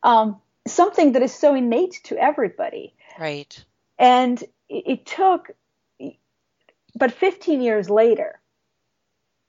Um, 0.01 0.39
something 0.65 1.13
that 1.13 1.21
is 1.21 1.33
so 1.33 1.55
innate 1.55 1.99
to 2.05 2.17
everybody. 2.17 2.93
Right. 3.19 3.63
And 3.97 4.41
it, 4.69 4.83
it 4.85 5.05
took, 5.05 5.51
but 6.95 7.11
15 7.11 7.61
years 7.61 7.89
later, 7.89 8.39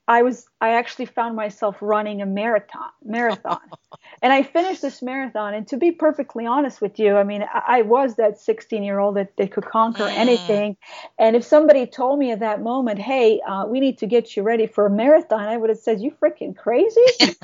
I 0.07 0.23
was 0.23 0.47
I 0.61 0.73
actually 0.73 1.07
found 1.07 1.35
myself 1.35 1.77
running 1.81 2.21
a 2.21 2.27
marathon 2.27 2.91
marathon, 3.03 3.59
and 4.23 4.33
I 4.33 4.43
finished 4.43 4.81
this 4.83 5.01
marathon. 5.01 5.55
And 5.55 5.67
to 5.69 5.77
be 5.77 5.91
perfectly 5.91 6.45
honest 6.47 6.81
with 6.81 6.99
you, 6.99 7.17
I 7.17 7.23
mean 7.25 7.43
I, 7.43 7.79
I 7.79 7.81
was 7.83 8.15
that 8.17 8.39
16 8.39 8.83
year 8.83 8.99
old 8.99 9.17
that, 9.17 9.35
that 9.37 9.51
could 9.51 9.65
conquer 9.65 10.09
Mm. 10.09 10.17
anything. 10.17 10.77
And 11.19 11.35
if 11.35 11.43
somebody 11.45 11.87
told 11.87 12.19
me 12.19 12.31
at 12.31 12.39
that 12.41 12.61
moment, 12.61 12.99
"Hey, 12.99 13.41
uh, 13.41 13.65
we 13.67 13.81
need 13.81 13.99
to 13.99 14.07
get 14.07 14.37
you 14.37 14.43
ready 14.43 14.67
for 14.67 14.85
a 14.85 14.91
marathon," 14.91 15.41
I 15.41 15.57
would 15.57 15.69
have 15.69 15.79
said, 15.79 16.01
"You 16.01 16.11
freaking 16.11 16.55
crazy! 16.55 17.01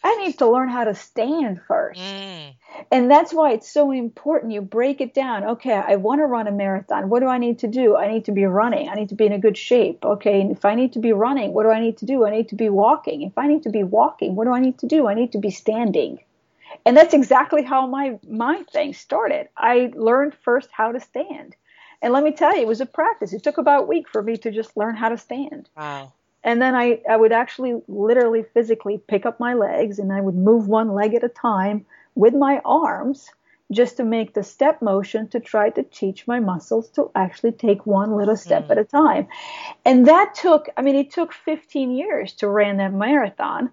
I 0.04 0.16
need 0.24 0.38
to 0.38 0.48
learn 0.50 0.68
how 0.68 0.84
to 0.84 0.94
stand 0.94 1.60
first. 1.66 2.00
Mm. 2.00 2.54
And 2.90 3.10
that's 3.10 3.32
why 3.32 3.52
it's 3.52 3.70
so 3.72 3.90
important. 3.90 4.52
You 4.52 4.60
break 4.60 5.00
it 5.00 5.14
down. 5.14 5.44
Okay, 5.44 5.72
I 5.72 5.96
want 5.96 6.20
to 6.20 6.26
run 6.26 6.46
a 6.46 6.52
marathon. 6.52 7.08
What 7.08 7.20
do 7.20 7.26
I 7.26 7.38
need 7.38 7.58
to 7.60 7.66
do? 7.66 7.96
I 7.96 8.08
need 8.12 8.26
to 8.26 8.32
be 8.32 8.44
running. 8.44 8.88
I 8.88 8.94
need 8.94 9.08
to 9.08 9.14
be 9.14 9.26
in 9.26 9.32
a 9.32 9.38
good 9.38 9.56
shape. 9.56 10.04
Okay, 10.04 10.40
and 10.40 10.50
if 10.52 10.64
I 10.64 10.74
need 10.74 10.92
to 10.92 10.98
be 10.98 11.12
running, 11.12 11.52
what 11.52 11.62
do 11.64 11.70
I 11.70 11.80
need 11.80 11.87
to 11.96 12.04
do? 12.04 12.26
I 12.26 12.30
need 12.30 12.50
to 12.50 12.54
be 12.54 12.68
walking. 12.68 13.22
If 13.22 13.38
I 13.38 13.48
need 13.48 13.62
to 13.62 13.70
be 13.70 13.82
walking, 13.82 14.36
what 14.36 14.44
do 14.44 14.52
I 14.52 14.60
need 14.60 14.78
to 14.80 14.86
do? 14.86 15.08
I 15.08 15.14
need 15.14 15.32
to 15.32 15.38
be 15.38 15.50
standing. 15.50 16.20
And 16.84 16.96
that's 16.96 17.14
exactly 17.14 17.62
how 17.62 17.86
my 17.86 18.18
my 18.28 18.62
thing 18.64 18.92
started. 18.92 19.48
I 19.56 19.90
learned 19.94 20.34
first 20.34 20.68
how 20.70 20.92
to 20.92 21.00
stand. 21.00 21.56
And 22.02 22.12
let 22.12 22.22
me 22.22 22.32
tell 22.32 22.54
you, 22.54 22.62
it 22.62 22.68
was 22.68 22.80
a 22.80 22.86
practice. 22.86 23.32
It 23.32 23.42
took 23.42 23.58
about 23.58 23.82
a 23.82 23.86
week 23.86 24.08
for 24.08 24.22
me 24.22 24.36
to 24.36 24.50
just 24.50 24.76
learn 24.76 24.94
how 24.94 25.08
to 25.08 25.18
stand. 25.18 25.68
Wow. 25.76 26.12
And 26.44 26.62
then 26.62 26.74
I, 26.74 27.00
I 27.10 27.16
would 27.16 27.32
actually 27.32 27.80
literally 27.88 28.44
physically 28.54 28.98
pick 28.98 29.26
up 29.26 29.40
my 29.40 29.54
legs 29.54 29.98
and 29.98 30.12
I 30.12 30.20
would 30.20 30.36
move 30.36 30.68
one 30.68 30.94
leg 30.94 31.14
at 31.14 31.24
a 31.24 31.28
time 31.28 31.84
with 32.14 32.34
my 32.34 32.60
arms 32.64 33.30
just 33.70 33.96
to 33.98 34.04
make 34.04 34.34
the 34.34 34.42
step 34.42 34.80
motion 34.80 35.28
to 35.28 35.40
try 35.40 35.70
to 35.70 35.82
teach 35.82 36.26
my 36.26 36.40
muscles 36.40 36.88
to 36.90 37.10
actually 37.14 37.52
take 37.52 37.84
one 37.86 38.16
little 38.16 38.36
step 38.36 38.66
Mm. 38.66 38.70
at 38.70 38.78
a 38.78 38.84
time. 38.84 39.28
And 39.84 40.06
that 40.06 40.34
took, 40.34 40.68
I 40.76 40.82
mean, 40.82 40.96
it 40.96 41.10
took 41.10 41.32
15 41.32 41.90
years 41.90 42.32
to 42.34 42.48
run 42.48 42.78
that 42.78 42.92
marathon, 42.94 43.70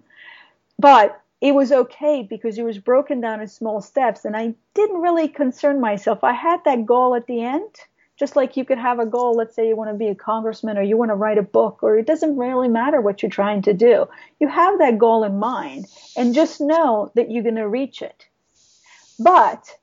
but 0.78 1.20
it 1.40 1.54
was 1.54 1.72
okay 1.72 2.22
because 2.22 2.58
it 2.58 2.62
was 2.64 2.78
broken 2.78 3.20
down 3.20 3.40
in 3.40 3.46
small 3.48 3.80
steps 3.80 4.24
and 4.24 4.36
I 4.36 4.54
didn't 4.74 5.00
really 5.00 5.28
concern 5.28 5.80
myself. 5.80 6.24
I 6.24 6.32
had 6.32 6.64
that 6.64 6.86
goal 6.86 7.14
at 7.14 7.26
the 7.26 7.42
end 7.42 7.74
just 8.18 8.34
like 8.34 8.56
you 8.56 8.64
could 8.64 8.78
have 8.78 8.98
a 8.98 9.06
goal 9.06 9.34
let's 9.34 9.54
say 9.54 9.68
you 9.68 9.76
want 9.76 9.90
to 9.90 9.96
be 9.96 10.08
a 10.08 10.14
congressman 10.14 10.78
or 10.78 10.82
you 10.82 10.96
want 10.96 11.10
to 11.10 11.14
write 11.14 11.38
a 11.38 11.42
book 11.42 11.82
or 11.82 11.98
it 11.98 12.06
doesn't 12.06 12.36
really 12.36 12.68
matter 12.68 13.00
what 13.00 13.22
you're 13.22 13.30
trying 13.30 13.60
to 13.62 13.74
do 13.74 14.06
you 14.40 14.48
have 14.48 14.78
that 14.78 14.98
goal 14.98 15.22
in 15.24 15.38
mind 15.38 15.86
and 16.16 16.34
just 16.34 16.60
know 16.60 17.10
that 17.14 17.30
you're 17.30 17.42
going 17.42 17.54
to 17.56 17.68
reach 17.68 18.02
it 18.02 18.26
but 19.18 19.76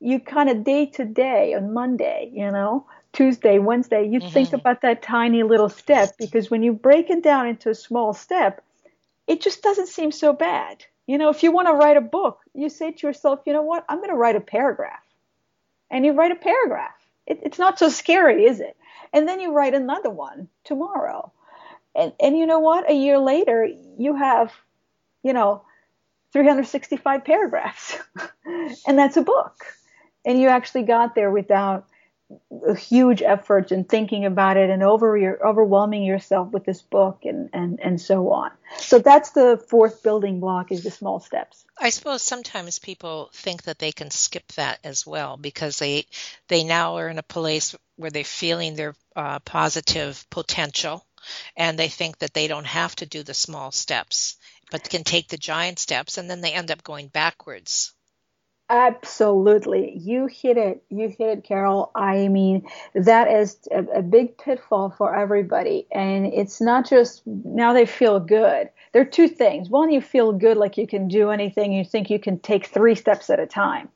you 0.00 0.20
kind 0.20 0.48
of 0.48 0.64
day 0.64 0.86
to 0.86 1.04
day 1.04 1.54
on 1.54 1.72
monday 1.72 2.30
you 2.32 2.50
know 2.50 2.86
tuesday 3.12 3.58
wednesday 3.58 4.06
you 4.06 4.20
Mhm. 4.20 4.32
think 4.32 4.52
about 4.52 4.82
that 4.82 5.02
tiny 5.02 5.42
little 5.42 5.68
step 5.68 6.16
because 6.18 6.50
when 6.50 6.62
you 6.62 6.72
break 6.72 7.10
it 7.10 7.22
down 7.22 7.46
into 7.48 7.70
a 7.70 7.74
small 7.74 8.12
step 8.12 8.62
it 9.26 9.40
just 9.40 9.62
doesn't 9.62 9.88
seem 9.88 10.12
so 10.12 10.32
bad 10.32 10.84
you 11.06 11.18
know 11.18 11.30
if 11.30 11.42
you 11.42 11.52
want 11.52 11.68
to 11.68 11.74
write 11.74 11.96
a 11.96 12.02
book 12.02 12.40
you 12.54 12.68
say 12.68 12.92
to 12.92 13.06
yourself 13.06 13.40
you 13.46 13.52
know 13.52 13.62
what 13.62 13.84
i'm 13.88 13.98
going 13.98 14.10
to 14.10 14.16
write 14.16 14.36
a 14.36 14.40
paragraph 14.40 15.02
and 15.90 16.04
you 16.04 16.12
write 16.12 16.32
a 16.32 16.36
paragraph 16.36 16.94
it, 17.28 17.40
it's 17.42 17.58
not 17.58 17.78
so 17.78 17.88
scary, 17.88 18.44
is 18.46 18.60
it? 18.60 18.76
And 19.12 19.28
then 19.28 19.40
you 19.40 19.52
write 19.52 19.74
another 19.74 20.10
one 20.10 20.48
tomorrow. 20.64 21.32
And, 21.94 22.12
and 22.20 22.36
you 22.38 22.46
know 22.46 22.58
what? 22.58 22.90
A 22.90 22.94
year 22.94 23.18
later, 23.18 23.68
you 23.98 24.16
have, 24.16 24.52
you 25.22 25.32
know, 25.32 25.62
365 26.32 27.24
paragraphs. 27.24 27.98
and 28.86 28.98
that's 28.98 29.16
a 29.16 29.22
book. 29.22 29.64
And 30.24 30.40
you 30.40 30.48
actually 30.48 30.82
got 30.82 31.14
there 31.14 31.30
without 31.30 31.86
a 32.66 32.74
huge 32.74 33.22
effort 33.22 33.72
and 33.72 33.88
thinking 33.88 34.26
about 34.26 34.58
it 34.58 34.68
and 34.68 34.82
over 34.82 35.16
your, 35.16 35.46
overwhelming 35.46 36.02
yourself 36.02 36.50
with 36.52 36.64
this 36.64 36.82
book 36.82 37.20
and, 37.24 37.48
and, 37.54 37.80
and 37.80 38.00
so 38.00 38.30
on. 38.32 38.50
So 38.76 38.98
that's 38.98 39.30
the 39.30 39.62
fourth 39.68 40.02
building 40.02 40.40
block 40.40 40.70
is 40.70 40.82
the 40.82 40.90
small 40.90 41.20
steps. 41.20 41.64
I 41.80 41.90
suppose 41.90 42.22
sometimes 42.22 42.78
people 42.78 43.30
think 43.32 43.62
that 43.62 43.78
they 43.78 43.92
can 43.92 44.10
skip 44.10 44.46
that 44.52 44.78
as 44.84 45.06
well 45.06 45.38
because 45.38 45.78
they 45.78 46.06
they 46.48 46.64
now 46.64 46.96
are 46.96 47.08
in 47.08 47.18
a 47.18 47.22
place 47.22 47.74
where 47.96 48.10
they're 48.10 48.24
feeling 48.24 48.74
their 48.74 48.94
uh, 49.16 49.38
positive 49.40 50.26
potential, 50.28 51.06
and 51.56 51.78
they 51.78 51.88
think 51.88 52.18
that 52.18 52.34
they 52.34 52.46
don't 52.46 52.66
have 52.66 52.94
to 52.96 53.06
do 53.06 53.22
the 53.22 53.34
small 53.34 53.70
steps, 53.72 54.36
but 54.70 54.88
can 54.90 55.04
take 55.04 55.28
the 55.28 55.38
giant 55.38 55.78
steps, 55.78 56.18
and 56.18 56.28
then 56.28 56.40
they 56.40 56.52
end 56.52 56.70
up 56.70 56.82
going 56.82 57.08
backwards. 57.08 57.94
Absolutely. 58.70 59.96
You 59.96 60.26
hit 60.26 60.58
it. 60.58 60.82
You 60.90 61.08
hit 61.08 61.38
it, 61.38 61.44
Carol. 61.44 61.90
I 61.94 62.28
mean, 62.28 62.68
that 62.94 63.28
is 63.28 63.56
a, 63.70 63.82
a, 63.98 64.02
big 64.02 64.36
pitfall 64.36 64.90
for 64.90 65.14
everybody. 65.14 65.86
And 65.90 66.26
it's 66.26 66.60
not 66.60 66.86
just 66.86 67.26
now 67.26 67.72
they 67.72 67.86
feel 67.86 68.20
good. 68.20 68.68
There 68.92 69.00
are 69.00 69.06
two 69.06 69.28
things. 69.28 69.70
One, 69.70 69.90
you 69.90 70.02
feel 70.02 70.32
good 70.32 70.58
like 70.58 70.76
you 70.76 70.86
can 70.86 71.08
do 71.08 71.30
anything. 71.30 71.72
You 71.72 71.82
think 71.82 72.10
you 72.10 72.18
can 72.18 72.38
take 72.40 72.66
three 72.66 72.94
steps 72.94 73.30
at 73.30 73.40
a 73.40 73.46
time. 73.46 73.88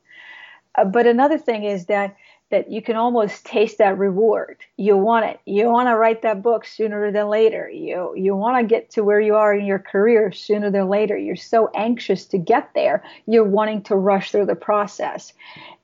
Uh, 0.75 0.85
but 0.85 1.05
another 1.05 1.37
thing 1.37 1.65
is 1.65 1.85
that 1.85 2.15
that 2.53 2.69
you 2.69 2.83
can 2.83 2.95
almost 2.95 3.47
taste 3.47 3.79
that 3.79 3.97
reward. 3.97 4.57
You 4.77 4.95
want 4.95 5.25
it. 5.25 5.39
You 5.47 5.71
want 5.71 5.89
to 5.89 5.97
write 5.97 6.21
that 6.21 6.43
book 6.43 6.65
sooner 6.65 7.11
than 7.11 7.27
later. 7.27 7.67
You 7.67 8.13
you 8.15 8.35
want 8.35 8.57
to 8.57 8.63
get 8.63 8.91
to 8.91 9.03
where 9.03 9.19
you 9.19 9.33
are 9.35 9.55
in 9.55 9.65
your 9.65 9.79
career 9.79 10.31
sooner 10.31 10.69
than 10.69 10.87
later. 10.87 11.17
You're 11.17 11.35
so 11.35 11.71
anxious 11.73 12.25
to 12.27 12.37
get 12.37 12.69
there. 12.75 13.03
You're 13.25 13.43
wanting 13.43 13.81
to 13.83 13.95
rush 13.95 14.31
through 14.31 14.45
the 14.45 14.55
process. 14.55 15.33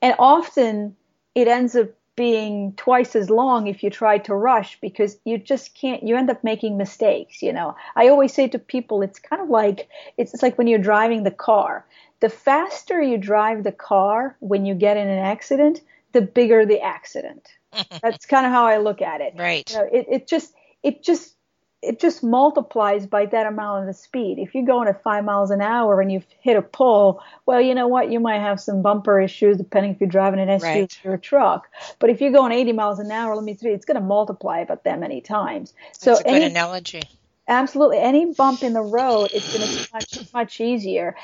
And 0.03 0.13
often 0.19 0.95
it 1.33 1.47
ends 1.47 1.75
up 1.75 1.89
being 2.15 2.73
twice 2.73 3.15
as 3.15 3.31
long 3.31 3.65
if 3.65 3.81
you 3.81 3.89
try 3.89 4.19
to 4.19 4.35
rush 4.35 4.79
because 4.79 5.17
you 5.25 5.39
just 5.39 5.73
can't 5.73 6.03
you 6.03 6.17
end 6.17 6.29
up 6.29 6.43
making 6.43 6.75
mistakes 6.75 7.41
you 7.41 7.53
know 7.53 7.73
i 7.95 8.09
always 8.09 8.33
say 8.33 8.45
to 8.45 8.59
people 8.59 9.01
it's 9.01 9.19
kind 9.19 9.41
of 9.41 9.47
like 9.47 9.87
it's, 10.17 10.33
it's 10.33 10.43
like 10.43 10.57
when 10.57 10.67
you're 10.67 10.77
driving 10.77 11.23
the 11.23 11.31
car 11.31 11.85
the 12.19 12.27
faster 12.27 13.01
you 13.01 13.17
drive 13.17 13.63
the 13.63 13.71
car 13.71 14.35
when 14.41 14.65
you 14.65 14.75
get 14.75 14.97
in 14.97 15.07
an 15.07 15.17
accident 15.17 15.79
the 16.11 16.21
bigger 16.21 16.65
the 16.65 16.81
accident. 16.81 17.47
That's 18.01 18.25
kind 18.25 18.45
of 18.45 18.51
how 18.51 18.65
I 18.65 18.77
look 18.77 19.01
at 19.01 19.21
it. 19.21 19.33
Right. 19.37 19.69
You 19.69 19.77
know, 19.77 19.89
it, 19.91 20.05
it 20.09 20.27
just 20.27 20.53
it 20.83 21.03
just 21.03 21.35
it 21.81 21.99
just 21.99 22.23
multiplies 22.23 23.05
by 23.05 23.25
that 23.25 23.45
amount 23.45 23.81
of 23.81 23.87
the 23.87 23.93
speed. 23.93 24.37
If 24.37 24.53
you're 24.53 24.65
going 24.65 24.89
at 24.89 25.01
five 25.01 25.23
miles 25.23 25.49
an 25.49 25.61
hour 25.61 26.01
and 26.01 26.11
you 26.11 26.21
hit 26.41 26.57
a 26.57 26.61
pole, 26.61 27.21
well, 27.45 27.61
you 27.61 27.73
know 27.73 27.87
what? 27.87 28.11
You 28.11 28.19
might 28.19 28.39
have 28.39 28.59
some 28.59 28.81
bumper 28.81 29.19
issues 29.19 29.57
depending 29.57 29.93
if 29.93 30.01
you're 30.01 30.09
driving 30.09 30.41
an 30.41 30.49
SUV 30.49 30.61
right. 30.61 30.99
or 31.05 31.13
a 31.13 31.19
truck. 31.19 31.69
But 31.99 32.09
if 32.09 32.19
you're 32.19 32.33
going 32.33 32.51
80 32.51 32.73
miles 32.73 32.99
an 32.99 33.11
hour, 33.11 33.33
let 33.33 33.45
me 33.45 33.55
tell 33.55 33.69
you, 33.69 33.75
it's 33.75 33.85
going 33.85 33.95
to 33.95 34.05
multiply 34.05 34.59
about 34.59 34.83
that 34.83 34.99
many 34.99 35.21
times. 35.21 35.73
So 35.93 36.11
That's 36.11 36.21
a 36.21 36.23
good 36.25 36.33
any, 36.33 36.45
analogy. 36.45 37.03
Absolutely. 37.49 37.97
Any 37.97 38.27
bump 38.27 38.61
in 38.61 38.73
the 38.73 38.81
road, 38.81 39.31
it's 39.33 39.51
going 39.51 39.67
to 39.67 39.75
be 39.75 39.87
much, 39.91 40.33
much 40.33 40.61
easier. 40.61 41.15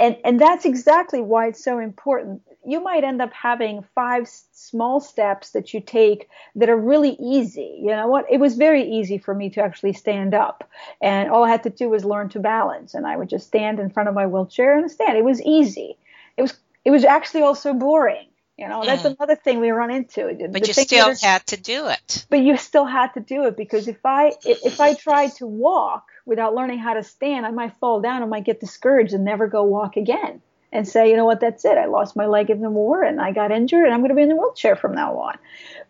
And, 0.00 0.16
and 0.24 0.40
that's 0.40 0.64
exactly 0.64 1.20
why 1.20 1.46
it's 1.46 1.62
so 1.62 1.78
important. 1.78 2.42
You 2.66 2.82
might 2.82 3.04
end 3.04 3.22
up 3.22 3.32
having 3.32 3.84
five 3.94 4.28
small 4.52 5.00
steps 5.00 5.50
that 5.50 5.72
you 5.72 5.80
take 5.80 6.28
that 6.56 6.68
are 6.68 6.76
really 6.76 7.16
easy. 7.20 7.78
You 7.80 7.92
know 7.92 8.08
what? 8.08 8.26
It 8.28 8.40
was 8.40 8.56
very 8.56 8.82
easy 8.82 9.18
for 9.18 9.34
me 9.34 9.50
to 9.50 9.62
actually 9.62 9.92
stand 9.92 10.34
up. 10.34 10.68
And 11.00 11.30
all 11.30 11.44
I 11.44 11.48
had 11.50 11.62
to 11.62 11.70
do 11.70 11.88
was 11.88 12.04
learn 12.04 12.28
to 12.30 12.40
balance. 12.40 12.92
And 12.92 13.06
I 13.06 13.16
would 13.16 13.28
just 13.28 13.46
stand 13.46 13.78
in 13.78 13.88
front 13.88 14.08
of 14.08 14.16
my 14.16 14.26
wheelchair 14.26 14.76
and 14.76 14.90
stand. 14.90 15.16
It 15.16 15.24
was 15.24 15.40
easy. 15.42 15.96
It 16.36 16.42
was, 16.42 16.58
it 16.84 16.90
was 16.90 17.04
actually 17.04 17.42
also 17.42 17.72
boring. 17.72 18.26
You 18.58 18.68
know, 18.68 18.84
that's 18.84 19.04
mm. 19.04 19.14
another 19.16 19.36
thing 19.36 19.60
we 19.60 19.70
run 19.70 19.92
into. 19.92 20.26
But 20.50 20.62
the 20.62 20.66
you 20.66 20.74
still 20.74 21.14
had 21.14 21.46
to 21.46 21.56
do 21.56 21.86
it. 21.86 22.26
But 22.28 22.40
you 22.40 22.56
still 22.56 22.86
had 22.86 23.14
to 23.14 23.20
do 23.20 23.46
it 23.46 23.56
because 23.56 23.86
if 23.86 24.04
I 24.04 24.32
if 24.44 24.80
I 24.80 24.94
tried 24.94 25.36
to 25.36 25.46
walk 25.46 26.08
without 26.26 26.56
learning 26.56 26.80
how 26.80 26.94
to 26.94 27.04
stand, 27.04 27.46
I 27.46 27.52
might 27.52 27.76
fall 27.76 28.00
down. 28.00 28.24
I 28.24 28.26
might 28.26 28.44
get 28.44 28.58
discouraged 28.58 29.14
and 29.14 29.24
never 29.24 29.46
go 29.46 29.62
walk 29.62 29.96
again. 29.96 30.42
And 30.70 30.86
say, 30.86 31.08
you 31.08 31.16
know 31.16 31.24
what, 31.24 31.40
that's 31.40 31.64
it. 31.64 31.78
I 31.78 31.86
lost 31.86 32.14
my 32.14 32.26
leg 32.26 32.50
in 32.50 32.60
the 32.60 32.68
war 32.68 33.02
and 33.02 33.22
I 33.22 33.32
got 33.32 33.52
injured 33.52 33.86
and 33.86 33.94
I'm 33.94 34.00
going 34.00 34.10
to 34.10 34.14
be 34.14 34.22
in 34.22 34.30
a 34.30 34.36
wheelchair 34.36 34.76
from 34.76 34.94
now 34.94 35.16
on. 35.18 35.38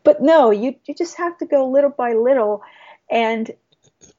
But 0.04 0.22
no, 0.22 0.52
you 0.52 0.76
you 0.84 0.94
just 0.94 1.16
have 1.16 1.38
to 1.38 1.46
go 1.46 1.68
little 1.68 1.90
by 1.90 2.12
little. 2.12 2.62
And 3.10 3.50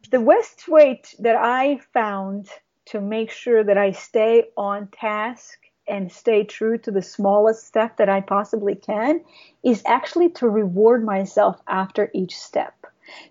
the 0.09 0.19
best 0.19 0.67
way 0.67 1.03
that 1.19 1.35
I 1.35 1.79
found 1.93 2.49
to 2.87 2.99
make 2.99 3.29
sure 3.29 3.63
that 3.63 3.77
I 3.77 3.91
stay 3.91 4.45
on 4.57 4.87
task 4.87 5.59
and 5.89 6.11
stay 6.11 6.43
true 6.43 6.77
to 6.79 6.91
the 6.91 7.01
smallest 7.01 7.65
step 7.65 7.97
that 7.97 8.09
I 8.09 8.21
possibly 8.21 8.75
can 8.75 9.21
is 9.63 9.81
actually 9.85 10.29
to 10.31 10.47
reward 10.47 11.03
myself 11.03 11.59
after 11.67 12.09
each 12.13 12.37
step. 12.37 12.73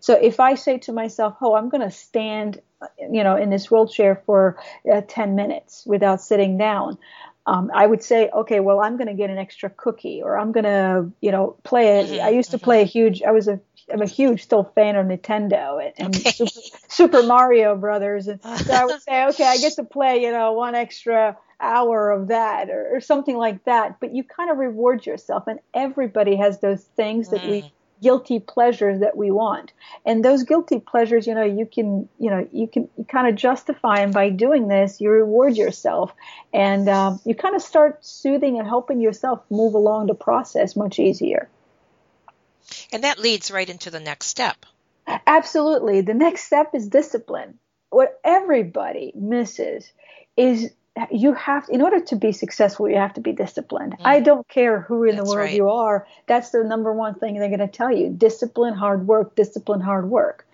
So 0.01 0.15
if 0.15 0.41
I 0.41 0.55
say 0.55 0.79
to 0.79 0.93
myself, 0.93 1.37
"Oh, 1.41 1.55
I'm 1.55 1.69
going 1.69 1.83
to 1.83 1.91
stand, 1.91 2.61
you 2.99 3.23
know, 3.23 3.37
in 3.37 3.51
this 3.51 3.71
wheelchair 3.71 4.23
for 4.27 4.59
uh, 4.93 5.03
10 5.07 5.37
minutes 5.37 5.85
without 5.87 6.21
sitting 6.21 6.59
down," 6.59 6.99
um, 7.47 7.71
I 7.73 7.87
would 7.87 8.03
say, 8.03 8.29
"Okay, 8.29 8.61
well, 8.61 8.81
I'm 8.81 8.97
going 8.97 9.09
to 9.09 9.15
get 9.15 9.31
an 9.31 9.39
extra 9.39 9.71
cookie, 9.71 10.21
or 10.23 10.37
I'm 10.37 10.53
going 10.53 10.65
to, 10.65 11.11
you 11.21 11.31
know, 11.31 11.57
play 11.63 12.01
it." 12.01 12.21
I 12.21 12.31
used 12.31 12.51
to 12.51 12.59
play 12.59 12.83
a 12.83 12.85
huge. 12.85 13.23
I 13.23 13.31
was 13.31 13.47
a 13.47 13.61
I'm 13.91 14.03
a 14.03 14.07
huge 14.07 14.43
still 14.43 14.65
fan 14.75 14.97
of 14.97 15.07
Nintendo 15.07 15.83
and, 15.83 15.95
and 15.97 16.17
okay. 16.17 16.31
Super, 16.31 16.61
Super, 16.89 17.23
Mario 17.23 17.75
Brothers, 17.77 18.29
and 18.29 18.43
so 18.43 18.75
I 18.75 18.85
would 18.85 19.01
say, 19.09 19.25
okay, 19.27 19.45
I 19.45 19.59
get 19.59 19.75
to 19.77 19.85
play, 19.85 20.23
you 20.23 20.33
know, 20.33 20.53
one 20.53 20.75
extra 20.75 21.37
hour 21.61 22.11
of 22.11 22.29
that 22.29 22.71
or, 22.71 22.97
or 22.97 23.01
something 23.01 23.37
like 23.37 23.65
that. 23.65 24.01
But 24.01 24.15
you 24.15 24.25
kind 24.25 24.51
of 24.51 24.59
reward 24.59 25.07
yourself, 25.07 25.47
and 25.47 25.61
everybody 25.75 26.37
has 26.37 26.61
those 26.61 26.83
things 26.83 27.31
that 27.31 27.41
mm. 27.41 27.51
we 27.51 27.73
guilty 28.01 28.39
pleasures 28.39 29.01
that 29.01 29.17
we 29.17 29.31
want. 29.31 29.73
And 30.05 30.25
those 30.25 30.45
guilty 30.45 30.79
pleasures 30.79 31.27
you 31.27 31.35
know 31.35 31.45
you 31.45 31.67
can 31.67 32.09
you 32.19 32.31
know 32.31 32.49
you 32.53 32.69
can 32.69 32.89
you 32.97 33.05
kind 33.05 33.27
of 33.29 33.35
justify 33.35 34.01
them 34.01 34.13
by 34.13 34.31
doing 34.31 34.69
this 34.69 35.01
you 35.01 35.11
reward 35.11 35.57
yourself. 35.57 36.13
And 36.53 36.89
um, 36.89 37.21
you 37.25 37.35
kind 37.35 37.55
of 37.55 37.63
start 37.63 38.05
soothing 38.05 38.59
and 38.59 38.67
helping 38.67 39.01
yourself 39.01 39.43
move 39.51 39.75
along 39.75 40.07
the 40.07 40.15
process 40.15 40.77
much 40.77 40.99
easier. 40.99 41.49
And 42.93 43.05
that 43.05 43.19
leads 43.19 43.51
right 43.51 43.69
into 43.69 43.91
the 43.91 44.01
next 44.01 44.27
step. 44.27 44.67
Absolutely. 45.27 46.03
The 46.03 46.15
next 46.15 46.45
step 46.45 46.75
is 46.75 46.89
discipline. 46.89 47.59
What 47.91 48.21
everybody 48.25 49.13
misses 49.15 49.91
is 50.37 50.71
you 51.11 51.33
have 51.35 51.65
in 51.69 51.81
order 51.83 52.01
to 52.01 52.17
be 52.17 52.33
successful 52.33 52.89
you 52.89 52.97
have 52.97 53.15
to 53.15 53.21
be 53.21 53.33
disciplined. 53.33 53.93
Mm. 53.93 54.05
i 54.05 54.21
don't 54.21 54.49
care 54.49 54.81
who 54.81 55.05
in 55.05 55.17
that's 55.17 55.29
the 55.29 55.35
world 55.35 55.47
right. 55.47 55.55
you 55.55 55.69
are. 55.69 56.07
That's 56.27 56.51
the 56.51 56.65
number 56.65 56.93
one 56.93 57.15
thing 57.15 57.35
they're 57.39 57.49
going 57.49 57.61
to 57.61 57.69
tell 57.69 57.95
you. 57.95 58.11
Discipline 58.11 58.75
hard 58.75 59.07
work 59.07 59.35
discipline 59.35 59.81
hard 59.81 60.11
work. 60.11 60.47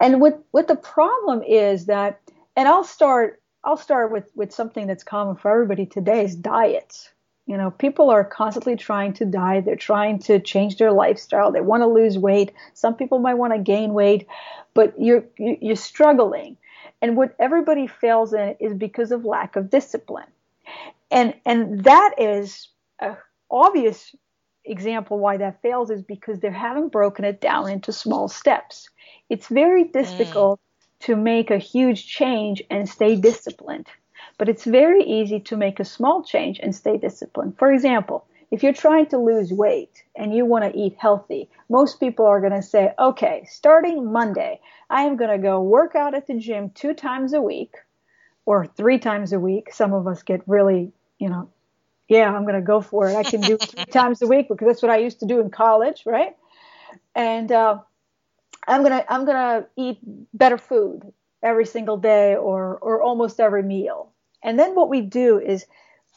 And 0.00 0.20
what 0.20 0.42
what 0.50 0.68
the 0.68 0.76
problem 0.76 1.42
is 1.42 1.86
that 1.86 2.20
and 2.56 2.68
i'll 2.68 2.84
start 2.84 3.40
i'll 3.62 3.76
start 3.76 4.12
with 4.12 4.30
with 4.34 4.52
something 4.52 4.86
that's 4.86 5.04
common 5.04 5.36
for 5.36 5.50
everybody 5.50 5.86
today 5.86 6.24
is 6.24 6.34
diets. 6.34 7.10
You 7.46 7.56
know 7.56 7.70
people 7.70 8.10
are 8.10 8.24
constantly 8.24 8.76
trying 8.76 9.12
to 9.14 9.24
diet. 9.24 9.64
They're 9.64 9.76
trying 9.76 10.18
to 10.20 10.40
change 10.40 10.78
their 10.78 10.92
lifestyle. 10.92 11.52
They 11.52 11.60
want 11.60 11.82
to 11.82 11.86
lose 11.86 12.18
weight. 12.18 12.52
Some 12.72 12.96
people 12.96 13.18
might 13.18 13.34
want 13.34 13.52
to 13.52 13.58
gain 13.58 13.92
weight 13.92 14.26
but 14.74 14.92
you're 15.00 15.24
you're 15.38 15.76
struggling 15.76 16.56
and 17.04 17.18
what 17.18 17.36
everybody 17.38 17.86
fails 17.86 18.32
in 18.32 18.56
is 18.60 18.72
because 18.72 19.12
of 19.12 19.26
lack 19.26 19.56
of 19.56 19.68
discipline. 19.68 20.30
And 21.10 21.34
and 21.44 21.84
that 21.84 22.14
is 22.16 22.68
an 22.98 23.18
obvious 23.50 24.16
example 24.64 25.18
why 25.18 25.36
that 25.36 25.60
fails 25.60 25.90
is 25.90 26.00
because 26.00 26.40
they 26.40 26.50
haven't 26.50 26.92
broken 26.92 27.26
it 27.26 27.42
down 27.42 27.68
into 27.68 27.92
small 27.92 28.26
steps. 28.26 28.88
It's 29.28 29.48
very 29.48 29.84
difficult 29.84 30.60
mm. 30.60 31.06
to 31.06 31.14
make 31.14 31.50
a 31.50 31.58
huge 31.58 32.06
change 32.06 32.62
and 32.70 32.88
stay 32.88 33.16
disciplined. 33.16 33.88
But 34.38 34.48
it's 34.48 34.64
very 34.64 35.04
easy 35.04 35.40
to 35.40 35.58
make 35.58 35.80
a 35.80 35.84
small 35.84 36.24
change 36.24 36.58
and 36.58 36.74
stay 36.74 36.96
disciplined. 36.96 37.58
For 37.58 37.70
example, 37.70 38.26
if 38.54 38.62
you're 38.62 38.72
trying 38.72 39.06
to 39.06 39.18
lose 39.18 39.52
weight 39.52 40.04
and 40.14 40.32
you 40.32 40.44
want 40.44 40.64
to 40.64 40.78
eat 40.78 40.94
healthy, 40.96 41.50
most 41.68 41.98
people 41.98 42.24
are 42.24 42.38
going 42.38 42.52
to 42.52 42.62
say, 42.62 42.92
okay, 43.00 43.44
starting 43.50 44.12
Monday, 44.12 44.60
I 44.88 45.02
am 45.02 45.16
going 45.16 45.30
to 45.30 45.38
go 45.38 45.60
work 45.60 45.96
out 45.96 46.14
at 46.14 46.28
the 46.28 46.38
gym 46.38 46.70
two 46.70 46.94
times 46.94 47.32
a 47.32 47.42
week 47.42 47.74
or 48.46 48.64
three 48.64 49.00
times 49.00 49.32
a 49.32 49.40
week. 49.40 49.72
Some 49.72 49.92
of 49.92 50.06
us 50.06 50.22
get 50.22 50.40
really, 50.46 50.92
you 51.18 51.28
know, 51.28 51.50
yeah, 52.08 52.32
I'm 52.32 52.42
going 52.42 52.54
to 52.54 52.60
go 52.60 52.80
for 52.80 53.10
it. 53.10 53.16
I 53.16 53.24
can 53.24 53.44
do 53.44 53.58
three 53.58 53.86
times 53.90 54.22
a 54.22 54.28
week 54.28 54.48
because 54.48 54.68
that's 54.68 54.82
what 54.82 54.92
I 54.92 54.98
used 54.98 55.18
to 55.18 55.26
do 55.26 55.40
in 55.40 55.50
college, 55.50 56.04
right? 56.06 56.36
And 57.16 57.50
uh, 57.50 57.78
I'm 58.68 58.84
gonna 58.84 59.04
I'm 59.08 59.24
gonna 59.24 59.66
eat 59.76 59.98
better 60.32 60.58
food 60.58 61.12
every 61.42 61.66
single 61.66 61.96
day 61.96 62.36
or 62.36 62.78
or 62.78 63.02
almost 63.02 63.40
every 63.40 63.64
meal. 63.64 64.12
And 64.44 64.58
then 64.58 64.76
what 64.76 64.88
we 64.88 65.00
do 65.00 65.40
is 65.40 65.66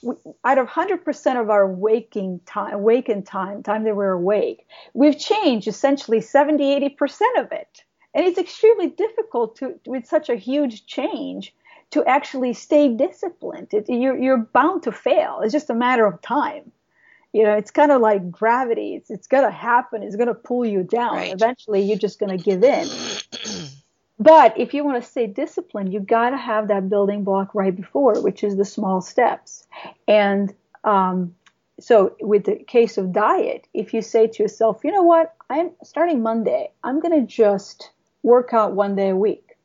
we, 0.03 0.15
out 0.43 0.57
of 0.57 0.67
100% 0.67 1.41
of 1.41 1.49
our 1.49 1.67
waking 1.67 2.39
time, 2.45 2.73
awakened 2.73 3.25
time, 3.25 3.63
time 3.63 3.83
that 3.83 3.95
we're 3.95 4.11
awake, 4.11 4.67
we've 4.93 5.17
changed 5.17 5.67
essentially 5.67 6.21
70, 6.21 6.79
80% 6.97 7.21
of 7.37 7.51
it. 7.51 7.83
And 8.13 8.25
it's 8.25 8.37
extremely 8.37 8.87
difficult 8.87 9.55
to, 9.57 9.79
with 9.85 10.05
such 10.05 10.29
a 10.29 10.35
huge 10.35 10.85
change, 10.85 11.53
to 11.91 12.05
actually 12.05 12.53
stay 12.53 12.93
disciplined. 12.93 13.73
It, 13.73 13.89
you're, 13.89 14.17
you're 14.17 14.37
bound 14.37 14.83
to 14.83 14.91
fail. 14.91 15.39
It's 15.43 15.53
just 15.53 15.69
a 15.69 15.75
matter 15.75 16.05
of 16.05 16.21
time. 16.21 16.71
You 17.33 17.43
know, 17.43 17.53
it's 17.53 17.71
kind 17.71 17.91
of 17.91 18.01
like 18.01 18.31
gravity. 18.31 18.95
It's, 18.95 19.09
it's 19.09 19.27
going 19.27 19.43
to 19.43 19.51
happen. 19.51 20.03
It's 20.03 20.15
going 20.15 20.27
to 20.27 20.33
pull 20.33 20.65
you 20.65 20.83
down. 20.83 21.15
Right. 21.15 21.33
Eventually, 21.33 21.81
you're 21.81 21.97
just 21.97 22.19
going 22.19 22.35
to 22.35 22.43
give 22.43 22.63
in. 22.63 22.87
But 24.19 24.57
if 24.57 24.73
you 24.73 24.83
want 24.83 25.01
to 25.01 25.09
stay 25.09 25.27
disciplined, 25.27 25.93
you 25.93 25.99
got 25.99 26.31
to 26.31 26.37
have 26.37 26.69
that 26.69 26.89
building 26.89 27.23
block 27.23 27.53
right 27.53 27.75
before, 27.75 28.21
which 28.21 28.43
is 28.43 28.57
the 28.57 28.65
small 28.65 28.99
steps. 29.01 29.67
And 30.07 30.53
um, 30.83 31.35
so, 31.79 32.15
with 32.19 32.45
the 32.45 32.55
case 32.55 32.97
of 32.97 33.11
diet, 33.11 33.67
if 33.73 33.93
you 33.93 34.01
say 34.01 34.27
to 34.27 34.43
yourself, 34.43 34.81
you 34.83 34.91
know 34.91 35.03
what, 35.03 35.35
I'm 35.49 35.71
starting 35.83 36.23
Monday, 36.23 36.71
I'm 36.83 36.99
going 36.99 37.19
to 37.19 37.27
just 37.27 37.91
work 38.23 38.53
out 38.53 38.73
one 38.73 38.95
day 38.95 39.09
a 39.09 39.15
week. 39.15 39.55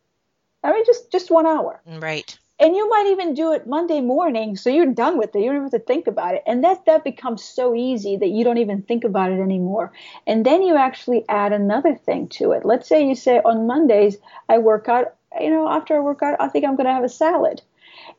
I 0.62 0.72
mean, 0.72 0.84
just 0.84 1.10
just 1.10 1.30
one 1.30 1.46
hour. 1.46 1.80
Right 1.86 2.38
and 2.62 2.76
you 2.76 2.88
might 2.88 3.08
even 3.08 3.34
do 3.34 3.52
it 3.52 3.66
Monday 3.66 4.00
morning, 4.00 4.56
so 4.56 4.70
you're 4.70 4.86
done 4.86 5.18
with 5.18 5.34
it. 5.34 5.40
You 5.40 5.52
don't 5.52 5.62
have 5.62 5.72
to 5.72 5.80
think 5.80 6.06
about 6.06 6.34
it, 6.36 6.44
and 6.46 6.62
that 6.62 6.86
that 6.86 7.02
becomes 7.02 7.42
so 7.42 7.74
easy 7.74 8.16
that 8.16 8.28
you 8.28 8.44
don't 8.44 8.58
even 8.58 8.82
think 8.82 9.02
about 9.02 9.32
it 9.32 9.40
anymore. 9.40 9.92
And 10.28 10.46
then 10.46 10.62
you 10.62 10.76
actually 10.76 11.24
add 11.28 11.52
another 11.52 11.96
thing 11.96 12.28
to 12.38 12.52
it. 12.52 12.64
Let's 12.64 12.88
say 12.88 13.04
you 13.06 13.16
say 13.16 13.38
on 13.38 13.66
Mondays 13.66 14.16
I 14.48 14.58
work 14.58 14.88
out. 14.88 15.14
You 15.40 15.50
know, 15.50 15.66
after 15.68 15.96
I 15.96 16.00
work 16.00 16.22
out, 16.22 16.36
I 16.38 16.48
think 16.48 16.64
I'm 16.64 16.76
going 16.76 16.86
to 16.86 16.92
have 16.92 17.04
a 17.04 17.08
salad, 17.08 17.62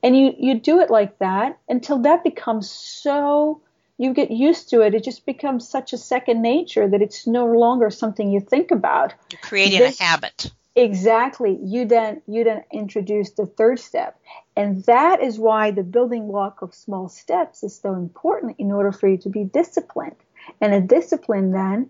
and 0.03 0.17
you 0.17 0.35
you 0.37 0.59
do 0.59 0.81
it 0.81 0.89
like 0.89 1.17
that 1.19 1.57
until 1.69 1.99
that 1.99 2.25
becomes 2.25 2.69
so 2.69 3.61
you 3.97 4.13
get 4.13 4.29
used 4.29 4.69
to 4.71 4.81
it. 4.81 4.93
It 4.93 5.05
just 5.05 5.25
becomes 5.25 5.69
such 5.69 5.93
a 5.93 5.97
second 5.97 6.41
nature 6.41 6.89
that 6.89 7.01
it's 7.01 7.25
no 7.25 7.45
longer 7.45 7.89
something 7.89 8.29
you 8.29 8.41
think 8.41 8.71
about. 8.71 9.13
You're 9.31 9.39
creating 9.39 9.79
this, 9.79 10.01
a 10.01 10.03
habit 10.03 10.51
Exactly. 10.75 11.59
You 11.63 11.85
then 11.85 12.21
you 12.27 12.43
then 12.43 12.63
introduce 12.71 13.31
the 13.31 13.45
third 13.45 13.79
step. 13.79 14.19
And 14.55 14.83
that 14.85 15.21
is 15.21 15.37
why 15.39 15.71
the 15.71 15.83
building 15.83 16.27
block 16.27 16.61
of 16.61 16.73
small 16.73 17.09
steps 17.09 17.63
is 17.63 17.75
so 17.75 17.93
important 17.93 18.55
in 18.57 18.71
order 18.71 18.91
for 18.91 19.07
you 19.07 19.17
to 19.19 19.29
be 19.29 19.43
disciplined. 19.43 20.15
And 20.61 20.73
a 20.73 20.81
discipline 20.81 21.51
then 21.51 21.89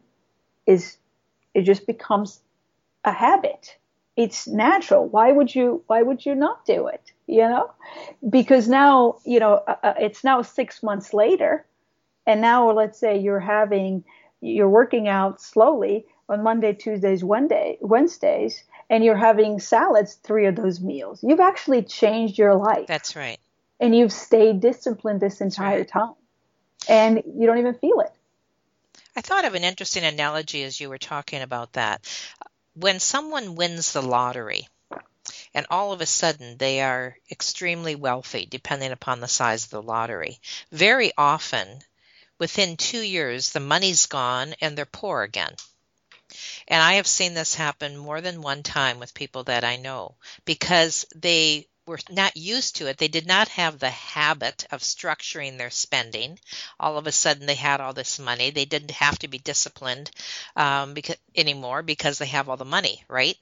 is 0.68 0.98
it 1.54 1.64
just 1.64 1.88
becomes 1.88 2.42
a 3.06 3.14
habit. 3.14 3.78
It's 4.18 4.48
natural. 4.48 5.08
Why 5.08 5.32
would 5.32 5.56
you 5.56 5.84
why 5.88 6.02
would 6.04 6.26
you 6.26 6.36
not 6.36 6.66
do 6.66 6.88
it? 6.88 7.12
You 7.28 7.44
know? 7.50 7.72
Because 8.30 8.68
now, 8.68 9.18
you 9.26 9.40
know, 9.40 9.64
uh, 9.68 9.76
uh 9.84 9.94
it's 10.00 10.24
now 10.24 10.42
6 10.42 10.84
months 10.84 11.14
later 11.14 11.66
and 12.26 12.42
now 12.42 12.72
let's 12.72 13.00
say 13.00 13.18
you're 13.18 13.40
having 13.40 14.04
you're 14.42 14.70
working 14.70 15.08
out 15.08 15.42
slowly 15.42 16.06
on 16.30 16.44
Monday, 16.44 16.74
Tuesdays, 16.74 17.24
Wednesday, 17.24 17.78
Wednesdays, 17.82 18.64
and 18.94 19.04
you're 19.04 19.18
having 19.18 19.60
salads 19.60 20.14
three 20.14 20.46
of 20.46 20.56
those 20.56 20.80
meals. 20.80 21.24
You've 21.24 21.39
actually 21.39 21.82
changed 21.82 22.38
your 22.38 22.54
life. 22.54 22.86
That's 22.86 23.16
right. 23.16 23.39
And 23.80 23.96
you've 23.96 24.12
stayed 24.12 24.60
disciplined 24.60 25.20
this 25.20 25.41
entire 25.41 25.80
right. 25.80 25.88
time. 25.88 26.14
And 26.88 27.24
you 27.26 27.48
don't 27.48 27.58
even 27.58 27.74
feel 27.74 28.02
it. 28.02 28.12
I 29.16 29.22
thought 29.22 29.46
of 29.46 29.56
an 29.56 29.64
interesting 29.64 30.04
analogy 30.04 30.62
as 30.62 30.80
you 30.80 30.89
were 30.89 31.00
talking 31.00 31.41
about 31.41 31.74
that. 31.74 32.08
When 32.76 33.00
someone 33.00 33.56
wins 33.56 33.94
the 33.94 34.04
lottery, 34.04 34.68
and 35.56 35.66
all 35.72 35.91
of 35.91 36.02
a 36.02 36.06
sudden 36.06 36.58
they 36.58 36.80
are 36.82 37.18
extremely 37.32 37.96
wealthy, 37.96 38.46
depending 38.46 38.91
upon 38.91 39.22
the 39.22 39.28
size 39.28 39.64
of 39.64 39.72
the 39.72 39.82
lottery. 39.82 40.38
Very 40.72 41.12
often, 41.18 41.68
within 42.38 42.78
two 42.78 43.02
years, 43.02 43.54
the 43.54 43.60
money's 43.60 44.06
gone 44.06 44.54
and 44.62 44.78
they're 44.78 44.86
poor 44.86 45.24
again. 45.24 45.56
And 46.68 46.82
I 46.82 46.94
have 46.94 47.08
seen 47.08 47.34
this 47.34 47.56
happen 47.56 47.98
more 47.98 48.22
than 48.22 48.42
one 48.42 48.64
time 48.64 49.00
with 49.00 49.14
people 49.14 49.44
that 49.46 49.64
I 49.64 49.78
know 49.78 50.16
because 50.46 51.06
they 51.16 51.68
were 51.86 52.00
not 52.10 52.38
used 52.38 52.78
to 52.78 52.88
it. 52.88 52.98
They 52.98 53.08
did 53.08 53.28
not 53.28 53.50
have 53.50 53.78
the 53.78 53.90
habit 53.90 54.66
of 54.72 54.82
structuring 54.82 55.58
their 55.58 55.70
spending. 55.70 56.40
All 56.80 56.98
of 56.98 57.08
a 57.08 57.12
sudden, 57.12 57.46
they 57.46 57.56
had 57.56 57.82
all 57.82 57.94
this 57.94 58.20
money. 58.20 58.52
They 58.52 58.66
didn't 58.66 58.92
have 58.92 59.20
to 59.20 59.28
be 59.28 59.38
disciplined 59.38 60.10
um, 60.56 60.94
because, 60.94 61.18
anymore 61.36 61.84
because 61.84 62.18
they 62.18 62.28
have 62.28 62.48
all 62.48 62.58
the 62.58 62.66
money, 62.66 63.04
right? 63.10 63.38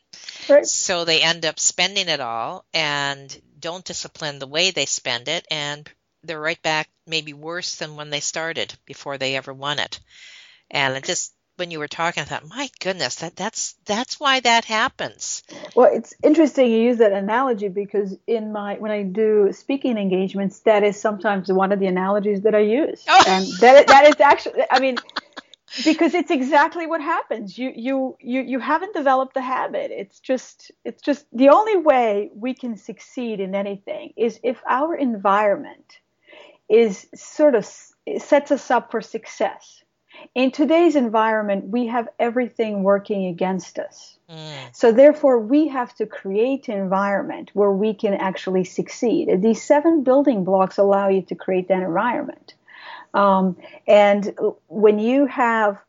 right? 0.50 0.66
So 0.66 1.06
they 1.06 1.22
end 1.22 1.46
up 1.46 1.60
spending 1.60 2.10
it 2.10 2.20
all 2.20 2.66
and 2.74 3.40
don't 3.60 3.86
discipline 3.86 4.40
the 4.40 4.48
way 4.48 4.72
they 4.72 4.88
spend 4.88 5.28
it, 5.28 5.46
and 5.52 5.88
they're 6.24 6.40
right 6.40 6.62
back, 6.62 6.90
maybe 7.06 7.34
worse 7.34 7.76
than 7.76 7.96
when 7.96 8.10
they 8.10 8.20
started 8.20 8.74
before 8.86 9.18
they 9.18 9.36
ever 9.36 9.54
won 9.54 9.80
it. 9.80 10.00
And 10.72 10.96
it 10.96 11.04
just 11.04 11.34
when 11.62 11.70
you 11.70 11.78
were 11.78 11.88
talking, 11.88 12.22
I 12.22 12.26
thought, 12.26 12.50
my 12.50 12.72
goodness, 12.80 13.18
that 13.18 13.36
that's 13.36 13.76
that's 13.86 14.20
why 14.20 14.40
that 14.40 14.66
happens. 14.66 15.44
Well, 15.76 15.92
it's 15.94 16.12
interesting 16.24 16.72
you 16.72 16.80
use 16.80 16.98
that 16.98 17.12
analogy 17.12 17.68
because 17.68 18.18
in 18.26 18.52
my 18.52 18.78
when 18.80 18.90
I 18.90 19.04
do 19.04 19.54
speaking 19.54 20.00
engagements, 20.00 20.62
that 20.62 20.84
is 20.84 21.00
sometimes 21.00 21.54
one 21.54 21.72
of 21.72 21.80
the 21.80 21.86
analogies 21.86 22.42
that 22.42 22.56
I 22.56 22.62
use, 22.62 23.06
oh. 23.08 23.24
and 23.28 23.46
that 23.60 23.86
that 23.88 24.08
is 24.08 24.20
actually, 24.20 24.64
I 24.72 24.80
mean. 24.80 24.98
because 25.86 26.14
it's 26.14 26.32
exactly 26.32 26.86
what 26.86 27.00
happens 27.00 27.58
you 27.58 27.72
you 27.74 28.18
you 28.20 28.42
you 28.42 28.60
haven't 28.60 28.94
developed 28.94 29.34
the 29.34 29.42
habit 29.42 29.90
it's 29.90 30.20
just 30.20 30.70
it's 30.84 31.02
just 31.02 31.26
the 31.32 31.48
only 31.48 31.78
way 31.78 32.30
we 32.36 32.54
can 32.54 32.76
succeed 32.76 33.40
in 33.40 33.56
anything 33.56 34.12
is 34.18 34.38
if 34.44 34.62
our 34.68 34.94
environment 34.94 36.00
is 36.68 37.08
sort 37.16 37.56
of 37.56 37.66
sets 38.18 38.52
us 38.52 38.70
up 38.70 38.92
for 38.92 39.00
success 39.00 39.82
in 40.36 40.52
today's 40.52 40.96
environment, 40.96 41.70
we 41.70 41.88
have 41.88 42.08
everything 42.20 42.84
working 42.84 43.26
against 43.28 43.80
us. 43.80 44.18
Mm. 44.30 44.74
So 44.74 44.92
therefore, 44.92 45.40
we 45.40 45.68
have 45.68 45.94
to 45.96 46.06
create 46.06 46.68
an 46.70 46.78
environment 46.78 47.52
where 47.54 47.72
we 47.72 47.94
can 47.94 48.14
actually 48.14 48.64
succeed. 48.64 49.28
And 49.28 49.44
these 49.44 49.62
seven 49.62 50.04
building 50.04 50.44
blocks 50.44 50.78
allow 50.78 51.10
you 51.10 51.22
to 51.24 51.36
create 51.36 51.68
that 51.68 51.84
environment. 51.84 52.54
Um, 53.14 53.58
and 53.88 54.34
when 54.68 55.00
you 55.00 55.26
have 55.26 55.82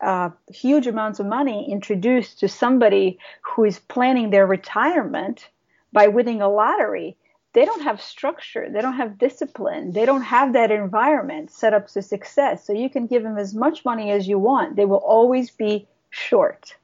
uh, 0.00 0.30
huge 0.48 0.86
amounts 0.86 1.20
of 1.20 1.26
money 1.26 1.70
introduced 1.70 2.40
to 2.40 2.48
somebody 2.48 3.18
who 3.42 3.64
is 3.64 3.78
planning 3.78 4.30
their 4.30 4.46
retirement 4.46 5.48
by 5.92 6.08
winning 6.08 6.42
a 6.42 6.48
lottery, 6.48 7.16
they 7.54 7.64
don't 7.64 7.82
have 7.82 8.00
structure, 8.00 8.68
they 8.70 8.80
don't 8.80 8.94
have 8.94 9.18
discipline, 9.18 9.92
they 9.92 10.06
don't 10.06 10.22
have 10.22 10.52
that 10.54 10.70
environment 10.70 11.50
set 11.50 11.74
up 11.74 11.88
to 11.88 12.02
success. 12.02 12.66
So 12.66 12.72
you 12.72 12.88
can 12.88 13.06
give 13.06 13.22
them 13.22 13.38
as 13.38 13.54
much 13.54 13.84
money 13.84 14.10
as 14.10 14.26
you 14.26 14.38
want, 14.38 14.76
they 14.76 14.84
will 14.84 14.96
always 14.96 15.50
be 15.50 15.86
short. 16.10 16.74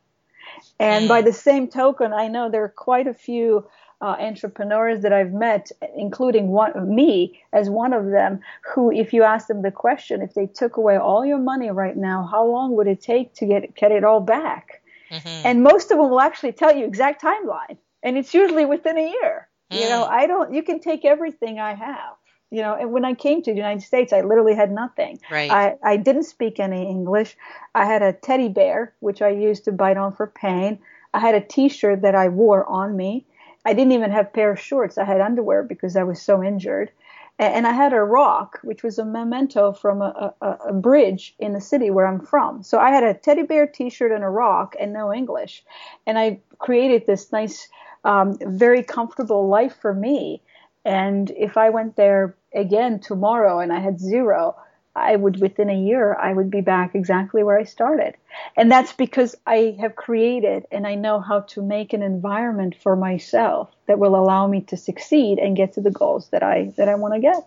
And 0.80 1.08
by 1.08 1.22
the 1.22 1.32
same 1.32 1.68
token, 1.68 2.12
I 2.12 2.28
know 2.28 2.50
there 2.50 2.64
are 2.64 2.68
quite 2.68 3.06
a 3.06 3.14
few 3.14 3.66
uh, 4.00 4.16
entrepreneurs 4.20 5.02
that 5.02 5.12
I've 5.12 5.32
met, 5.32 5.70
including 5.96 6.48
one 6.48 6.94
me 6.94 7.40
as 7.52 7.68
one 7.68 7.92
of 7.92 8.10
them, 8.10 8.40
who, 8.62 8.92
if 8.92 9.12
you 9.12 9.22
ask 9.24 9.48
them 9.48 9.62
the 9.62 9.72
question, 9.72 10.22
if 10.22 10.34
they 10.34 10.46
took 10.46 10.76
away 10.76 10.96
all 10.96 11.24
your 11.24 11.38
money 11.38 11.70
right 11.70 11.96
now, 11.96 12.28
how 12.30 12.46
long 12.46 12.76
would 12.76 12.86
it 12.86 13.00
take 13.00 13.34
to 13.34 13.46
get 13.46 13.74
get 13.74 13.90
it 13.90 14.04
all 14.04 14.20
back? 14.20 14.82
Mm-hmm. 15.10 15.46
And 15.46 15.62
most 15.62 15.90
of 15.90 15.98
them 15.98 16.10
will 16.10 16.20
actually 16.20 16.52
tell 16.52 16.76
you 16.76 16.84
exact 16.84 17.22
timeline, 17.22 17.76
and 18.02 18.16
it's 18.16 18.34
usually 18.34 18.64
within 18.64 18.98
a 18.98 19.10
year. 19.10 19.47
Mm. 19.70 19.80
You 19.80 19.88
know, 19.88 20.04
mm. 20.04 20.10
I 20.10 20.26
don't. 20.26 20.52
You 20.52 20.62
can 20.62 20.80
take 20.80 21.04
everything 21.04 21.58
I 21.58 21.74
have. 21.74 22.14
You 22.50 22.62
know, 22.62 22.74
and 22.74 22.92
when 22.92 23.04
I 23.04 23.12
came 23.12 23.42
to 23.42 23.50
the 23.50 23.56
United 23.56 23.82
States, 23.82 24.12
I 24.12 24.22
literally 24.22 24.54
had 24.54 24.72
nothing. 24.72 25.20
Right. 25.30 25.50
I, 25.50 25.74
I 25.82 25.96
didn't 25.98 26.22
speak 26.22 26.58
any 26.58 26.88
English. 26.88 27.36
I 27.74 27.84
had 27.84 28.00
a 28.00 28.14
teddy 28.14 28.48
bear, 28.48 28.94
which 29.00 29.20
I 29.20 29.28
used 29.28 29.64
to 29.66 29.72
bite 29.72 29.98
on 29.98 30.12
for 30.12 30.26
pain. 30.26 30.78
I 31.12 31.18
had 31.18 31.34
a 31.34 31.42
T-shirt 31.42 32.00
that 32.02 32.14
I 32.14 32.28
wore 32.28 32.64
on 32.66 32.96
me. 32.96 33.26
I 33.66 33.74
didn't 33.74 33.92
even 33.92 34.10
have 34.12 34.26
a 34.26 34.30
pair 34.30 34.50
of 34.50 34.58
shorts. 34.58 34.96
I 34.96 35.04
had 35.04 35.20
underwear 35.20 35.62
because 35.62 35.94
I 35.94 36.04
was 36.04 36.22
so 36.22 36.42
injured. 36.42 36.90
And 37.38 37.66
I 37.68 37.72
had 37.72 37.92
a 37.92 38.02
rock, 38.02 38.58
which 38.64 38.82
was 38.82 38.98
a 38.98 39.04
memento 39.04 39.72
from 39.72 40.02
a, 40.02 40.34
a, 40.40 40.46
a, 40.68 40.72
bridge 40.72 41.36
in 41.38 41.52
the 41.52 41.60
city 41.60 41.88
where 41.88 42.04
I'm 42.04 42.18
from. 42.18 42.64
So 42.64 42.80
I 42.80 42.90
had 42.90 43.04
a 43.04 43.14
teddy 43.14 43.44
bear 43.44 43.64
T-shirt 43.64 44.10
and 44.10 44.24
a 44.24 44.28
rock 44.28 44.74
and 44.80 44.92
no 44.92 45.14
English. 45.14 45.62
And 46.04 46.18
I 46.18 46.40
created 46.58 47.06
this 47.06 47.30
nice 47.30 47.68
um, 48.04 48.38
very 48.40 48.82
comfortable 48.82 49.48
life 49.48 49.76
for 49.80 49.92
me. 49.92 50.42
And 50.84 51.30
if 51.30 51.56
I 51.56 51.70
went 51.70 51.96
there 51.96 52.36
again 52.54 53.00
tomorrow 53.00 53.60
and 53.60 53.72
I 53.72 53.80
had 53.80 54.00
zero, 54.00 54.56
I 54.94 55.14
would 55.14 55.40
within 55.40 55.70
a 55.70 55.78
year 55.78 56.14
I 56.14 56.32
would 56.32 56.50
be 56.50 56.60
back 56.60 56.94
exactly 56.94 57.42
where 57.42 57.58
I 57.58 57.64
started. 57.64 58.16
And 58.56 58.70
that's 58.70 58.92
because 58.92 59.36
I 59.46 59.76
have 59.80 59.96
created 59.96 60.66
and 60.72 60.86
I 60.86 60.94
know 60.94 61.20
how 61.20 61.40
to 61.40 61.62
make 61.62 61.92
an 61.92 62.02
environment 62.02 62.74
for 62.82 62.96
myself 62.96 63.70
that 63.86 63.98
will 63.98 64.16
allow 64.16 64.46
me 64.46 64.62
to 64.62 64.76
succeed 64.76 65.38
and 65.38 65.56
get 65.56 65.74
to 65.74 65.80
the 65.80 65.90
goals 65.90 66.28
that 66.30 66.42
I 66.42 66.72
that 66.76 66.88
I 66.88 66.96
want 66.96 67.14
to 67.14 67.20
get. 67.20 67.46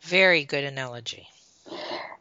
Very 0.00 0.44
good 0.44 0.64
analogy. 0.64 1.28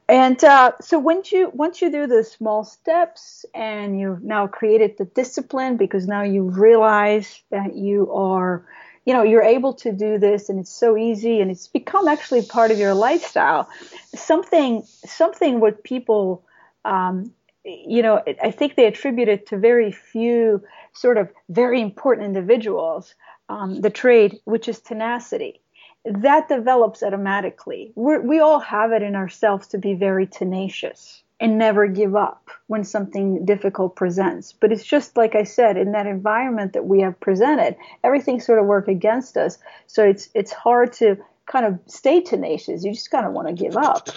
And 0.08 0.44
uh, 0.44 0.74
so 0.82 1.00
once 1.00 1.32
you 1.32 1.50
once 1.54 1.82
you 1.82 1.92
do 1.92 2.06
the 2.06 2.24
small 2.24 2.64
steps 2.64 3.44
and 3.56 4.00
you've 4.00 4.24
now 4.24 4.46
created 4.46 4.98
the 4.98 5.06
discipline 5.06 5.78
because 5.78 6.06
now 6.08 6.22
you 6.22 6.44
realize 6.44 7.42
that 7.50 7.76
you 7.76 8.12
are, 8.14 8.64
you 9.06 9.14
know, 9.14 9.24
you're 9.24 9.42
able 9.42 9.74
to 9.74 9.92
do 9.92 10.20
this 10.20 10.50
and 10.50 10.60
it's 10.60 10.72
so 10.72 10.96
easy 10.96 11.42
and 11.42 11.50
it's 11.50 11.68
become 11.68 12.08
actually 12.08 12.44
part 12.44 12.70
of 12.70 12.78
your 12.78 12.94
lifestyle. 12.94 13.68
Something 14.14 14.84
something 14.84 15.60
what 15.60 15.84
people, 15.84 16.46
um, 16.84 17.34
you 17.64 18.04
know, 18.04 18.22
I 18.44 18.52
think 18.52 18.76
they 18.76 18.86
attribute 18.86 19.28
it 19.28 19.48
to 19.48 19.58
very 19.58 19.92
few 19.92 20.64
sort 20.94 21.18
of 21.18 21.30
very 21.50 21.82
important 21.82 22.28
individuals. 22.28 23.16
Um, 23.50 23.82
the 23.82 23.92
trade, 23.92 24.40
which 24.46 24.68
is 24.68 24.80
tenacity 24.80 25.62
that 26.06 26.48
develops 26.48 27.04
automatically. 27.04 27.92
We're, 27.96 28.22
we 28.22 28.40
all 28.40 28.60
have 28.60 28.92
it 28.92 29.02
in 29.02 29.16
ourselves 29.16 29.68
to 29.68 29.78
be 29.78 29.94
very 29.94 30.28
tenacious 30.28 31.24
and 31.40 31.58
never 31.58 31.88
give 31.88 32.16
up 32.16 32.50
when 32.68 32.84
something 32.84 33.44
difficult 33.46 33.96
presents. 33.96 34.54
But 34.54 34.72
it's 34.72 34.86
just 34.86 35.18
like 35.18 35.36
I 35.36 35.44
said, 35.44 35.78
in 35.78 35.92
that 35.92 36.08
environment 36.08 36.74
that 36.74 36.86
we 36.86 37.02
have 37.02 37.20
presented, 37.20 37.76
everything 38.04 38.40
sort 38.40 38.60
of 38.60 38.66
work 38.66 38.88
against 38.88 39.36
us. 39.36 39.58
So 39.88 40.04
it's 40.04 40.30
it's 40.34 40.54
hard 40.54 40.94
to 40.94 41.18
kind 41.46 41.66
of 41.66 41.80
stay 41.88 42.22
tenacious. 42.22 42.84
You 42.84 42.94
just 42.94 43.12
kind 43.12 43.26
of 43.26 43.34
want 43.34 43.48
to 43.48 43.54
give 43.54 43.76
up. 43.76 44.10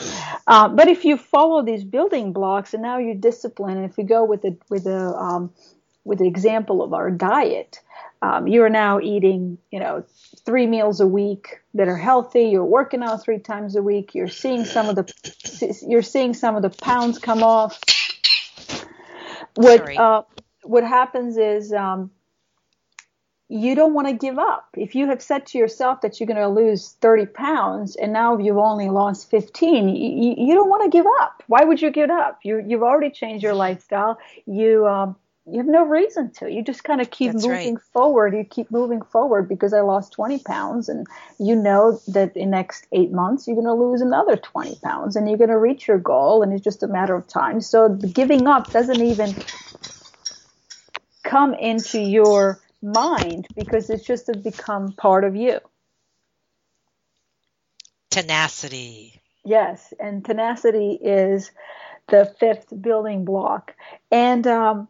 Uh, 0.46 0.68
but 0.68 0.88
if 0.88 1.04
you 1.04 1.16
follow 1.16 1.62
these 1.62 1.84
building 1.84 2.32
blocks 2.32 2.72
and 2.72 2.82
now 2.82 2.98
you're 2.98 3.14
disciplined, 3.14 3.78
and 3.78 3.90
if 3.90 3.96
we 3.96 4.04
go 4.04 4.24
with 4.24 4.42
the 4.42 4.56
with 4.68 4.84
the 4.84 5.14
um, 5.14 5.52
with 6.04 6.18
the 6.18 6.28
example 6.28 6.82
of 6.82 6.94
our 6.94 7.10
diet, 7.10 7.80
um, 8.22 8.46
you 8.46 8.62
are 8.62 8.70
now 8.70 9.00
eating, 9.00 9.58
you 9.70 9.80
know, 9.80 10.04
three 10.48 10.66
meals 10.66 10.98
a 10.98 11.06
week 11.06 11.60
that 11.74 11.88
are 11.88 11.96
healthy. 11.98 12.44
You're 12.44 12.64
working 12.64 13.02
out 13.02 13.22
three 13.22 13.38
times 13.38 13.76
a 13.76 13.82
week. 13.82 14.14
You're 14.14 14.28
seeing 14.28 14.64
some 14.64 14.88
of 14.88 14.96
the 14.96 15.84
you're 15.86 16.00
seeing 16.00 16.32
some 16.32 16.56
of 16.56 16.62
the 16.62 16.70
pounds 16.70 17.18
come 17.18 17.42
off. 17.42 17.78
What 19.56 19.94
uh, 19.94 20.22
what 20.62 20.84
happens 20.84 21.36
is 21.36 21.70
um, 21.74 22.10
you 23.50 23.74
don't 23.74 23.92
want 23.92 24.08
to 24.08 24.14
give 24.14 24.38
up. 24.38 24.68
If 24.74 24.94
you 24.94 25.08
have 25.08 25.20
said 25.20 25.44
to 25.48 25.58
yourself 25.58 26.00
that 26.00 26.18
you're 26.18 26.26
going 26.26 26.38
to 26.38 26.48
lose 26.48 26.92
30 27.02 27.26
pounds 27.26 27.96
and 27.96 28.14
now 28.14 28.38
you've 28.38 28.56
only 28.56 28.88
lost 28.88 29.28
15, 29.30 29.90
you, 29.90 30.34
you 30.38 30.54
don't 30.54 30.70
want 30.70 30.82
to 30.84 30.88
give 30.88 31.06
up. 31.20 31.42
Why 31.46 31.62
would 31.62 31.82
you 31.82 31.90
give 31.90 32.08
up? 32.08 32.38
You, 32.42 32.64
you've 32.66 32.82
already 32.82 33.10
changed 33.10 33.42
your 33.42 33.54
lifestyle. 33.54 34.18
You 34.46 34.86
um, 34.86 35.16
you 35.50 35.58
have 35.58 35.66
no 35.66 35.84
reason 35.84 36.30
to. 36.32 36.50
You 36.50 36.62
just 36.62 36.84
kind 36.84 37.00
of 37.00 37.10
keep 37.10 37.32
That's 37.32 37.46
moving 37.46 37.76
right. 37.76 37.82
forward. 37.92 38.34
You 38.34 38.44
keep 38.44 38.70
moving 38.70 39.02
forward 39.02 39.48
because 39.48 39.72
I 39.72 39.80
lost 39.80 40.12
20 40.12 40.40
pounds, 40.40 40.88
and 40.88 41.06
you 41.38 41.56
know 41.56 42.00
that 42.08 42.36
in 42.36 42.50
next 42.50 42.86
eight 42.92 43.12
months 43.12 43.46
you're 43.46 43.56
going 43.56 43.66
to 43.66 43.72
lose 43.72 44.00
another 44.00 44.36
20 44.36 44.76
pounds, 44.82 45.16
and 45.16 45.28
you're 45.28 45.38
going 45.38 45.50
to 45.50 45.58
reach 45.58 45.88
your 45.88 45.98
goal, 45.98 46.42
and 46.42 46.52
it's 46.52 46.64
just 46.64 46.82
a 46.82 46.88
matter 46.88 47.14
of 47.14 47.26
time. 47.26 47.60
So 47.60 47.88
giving 47.88 48.46
up 48.46 48.72
doesn't 48.72 49.00
even 49.00 49.34
come 51.24 51.54
into 51.54 52.00
your 52.00 52.60
mind 52.82 53.46
because 53.56 53.90
it's 53.90 54.06
just 54.06 54.26
to 54.26 54.36
become 54.36 54.92
part 54.92 55.24
of 55.24 55.34
you. 55.34 55.60
Tenacity. 58.10 59.20
Yes, 59.44 59.94
and 59.98 60.24
tenacity 60.24 60.98
is 61.00 61.50
the 62.08 62.34
fifth 62.38 62.72
building 62.80 63.24
block, 63.24 63.74
and 64.10 64.46
um, 64.46 64.88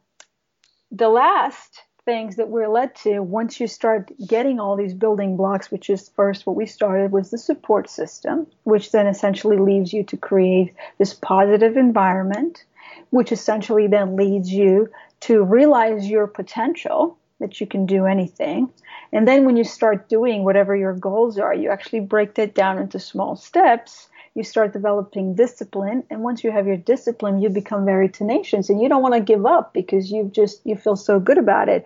the 0.91 1.09
last 1.09 1.83
things 2.05 2.37
that 2.37 2.49
we're 2.49 2.69
led 2.69 2.95
to 2.95 3.21
once 3.21 3.61
you 3.61 3.67
start 3.67 4.11
getting 4.27 4.59
all 4.59 4.77
these 4.77 4.95
building 4.95 5.37
blocks, 5.37 5.71
which 5.71 5.91
is 5.91 6.09
first 6.17 6.47
what 6.47 6.57
we 6.57 6.65
started 6.65 7.13
was 7.13 7.31
the 7.31 7.37
support 7.37 7.91
system, 7.91 8.47
which 8.65 8.93
then 8.93 9.07
essentially 9.07 9.59
leaves 9.59 9.93
you 9.93 10.03
to 10.03 10.17
create 10.17 10.75
this 10.97 11.13
positive 11.13 11.77
environment, 11.77 12.65
which 13.11 13.31
essentially 13.31 13.87
then 13.87 14.17
leads 14.17 14.51
you 14.51 14.89
to 15.21 15.43
realize 15.43 16.09
your 16.09 16.27
potential 16.27 17.19
that 17.41 17.61
you 17.61 17.67
can 17.67 17.85
do 17.85 18.07
anything. 18.07 18.71
And 19.13 19.29
then 19.29 19.45
when 19.45 19.57
you 19.57 19.65
start 19.65 20.09
doing 20.09 20.45
whatever 20.45 20.75
your 20.75 20.95
goals 20.95 21.39
are, 21.39 21.55
you 21.55 21.71
actually 21.71 22.01
break 22.01 22.35
that 22.35 22.55
down 22.55 22.79
into 22.79 22.99
small 22.99 23.37
steps 23.37 24.09
you 24.35 24.43
start 24.43 24.73
developing 24.73 25.35
discipline 25.35 26.05
and 26.11 26.23
once 26.23 26.45
you 26.45 26.51
have 26.51 26.67
your 26.67 26.77
discipline 26.77 27.41
you 27.41 27.49
become 27.49 27.85
very 27.85 28.09
tenacious 28.09 28.69
and 28.69 28.81
you 28.81 28.89
don't 28.89 29.03
want 29.03 29.15
to 29.15 29.21
give 29.21 29.47
up 29.47 29.73
because 29.73 30.11
you 30.11 30.31
just 30.33 30.61
you 30.65 30.77
feel 30.77 30.97
so 30.97 31.19
good 31.19 31.39
about 31.39 31.69
it. 31.69 31.85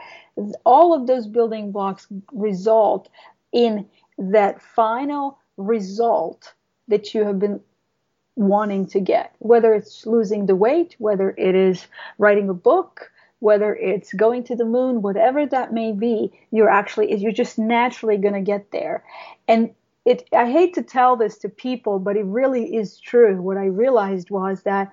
All 0.64 0.94
of 0.94 1.06
those 1.06 1.26
building 1.26 1.72
blocks 1.72 2.06
result 2.32 3.08
in 3.52 3.86
that 4.18 4.60
final 4.60 5.38
result 5.56 6.52
that 6.88 7.14
you 7.14 7.24
have 7.24 7.38
been 7.38 7.60
wanting 8.36 8.86
to 8.86 9.00
get. 9.00 9.34
Whether 9.38 9.74
it's 9.74 10.06
losing 10.06 10.46
the 10.46 10.56
weight 10.56 10.96
whether 10.98 11.34
it 11.36 11.54
is 11.54 11.86
writing 12.18 12.48
a 12.48 12.54
book 12.54 13.10
whether 13.40 13.74
it's 13.74 14.12
going 14.12 14.44
to 14.44 14.54
the 14.54 14.64
moon 14.64 15.02
whatever 15.02 15.44
that 15.44 15.72
may 15.72 15.90
be 15.90 16.32
you're 16.52 16.70
actually 16.70 17.14
you're 17.16 17.32
just 17.32 17.58
naturally 17.58 18.16
going 18.16 18.34
to 18.34 18.40
get 18.40 18.70
there. 18.70 19.04
And 19.48 19.74
it 20.04 20.28
I 20.32 20.50
hate 20.50 20.74
to 20.74 20.82
tell 20.82 21.16
this 21.16 21.38
to 21.38 21.48
people, 21.48 21.98
but 21.98 22.16
it 22.16 22.24
really 22.24 22.76
is 22.76 22.98
true. 22.98 23.40
What 23.40 23.56
I 23.56 23.66
realized 23.66 24.30
was 24.30 24.62
that 24.62 24.92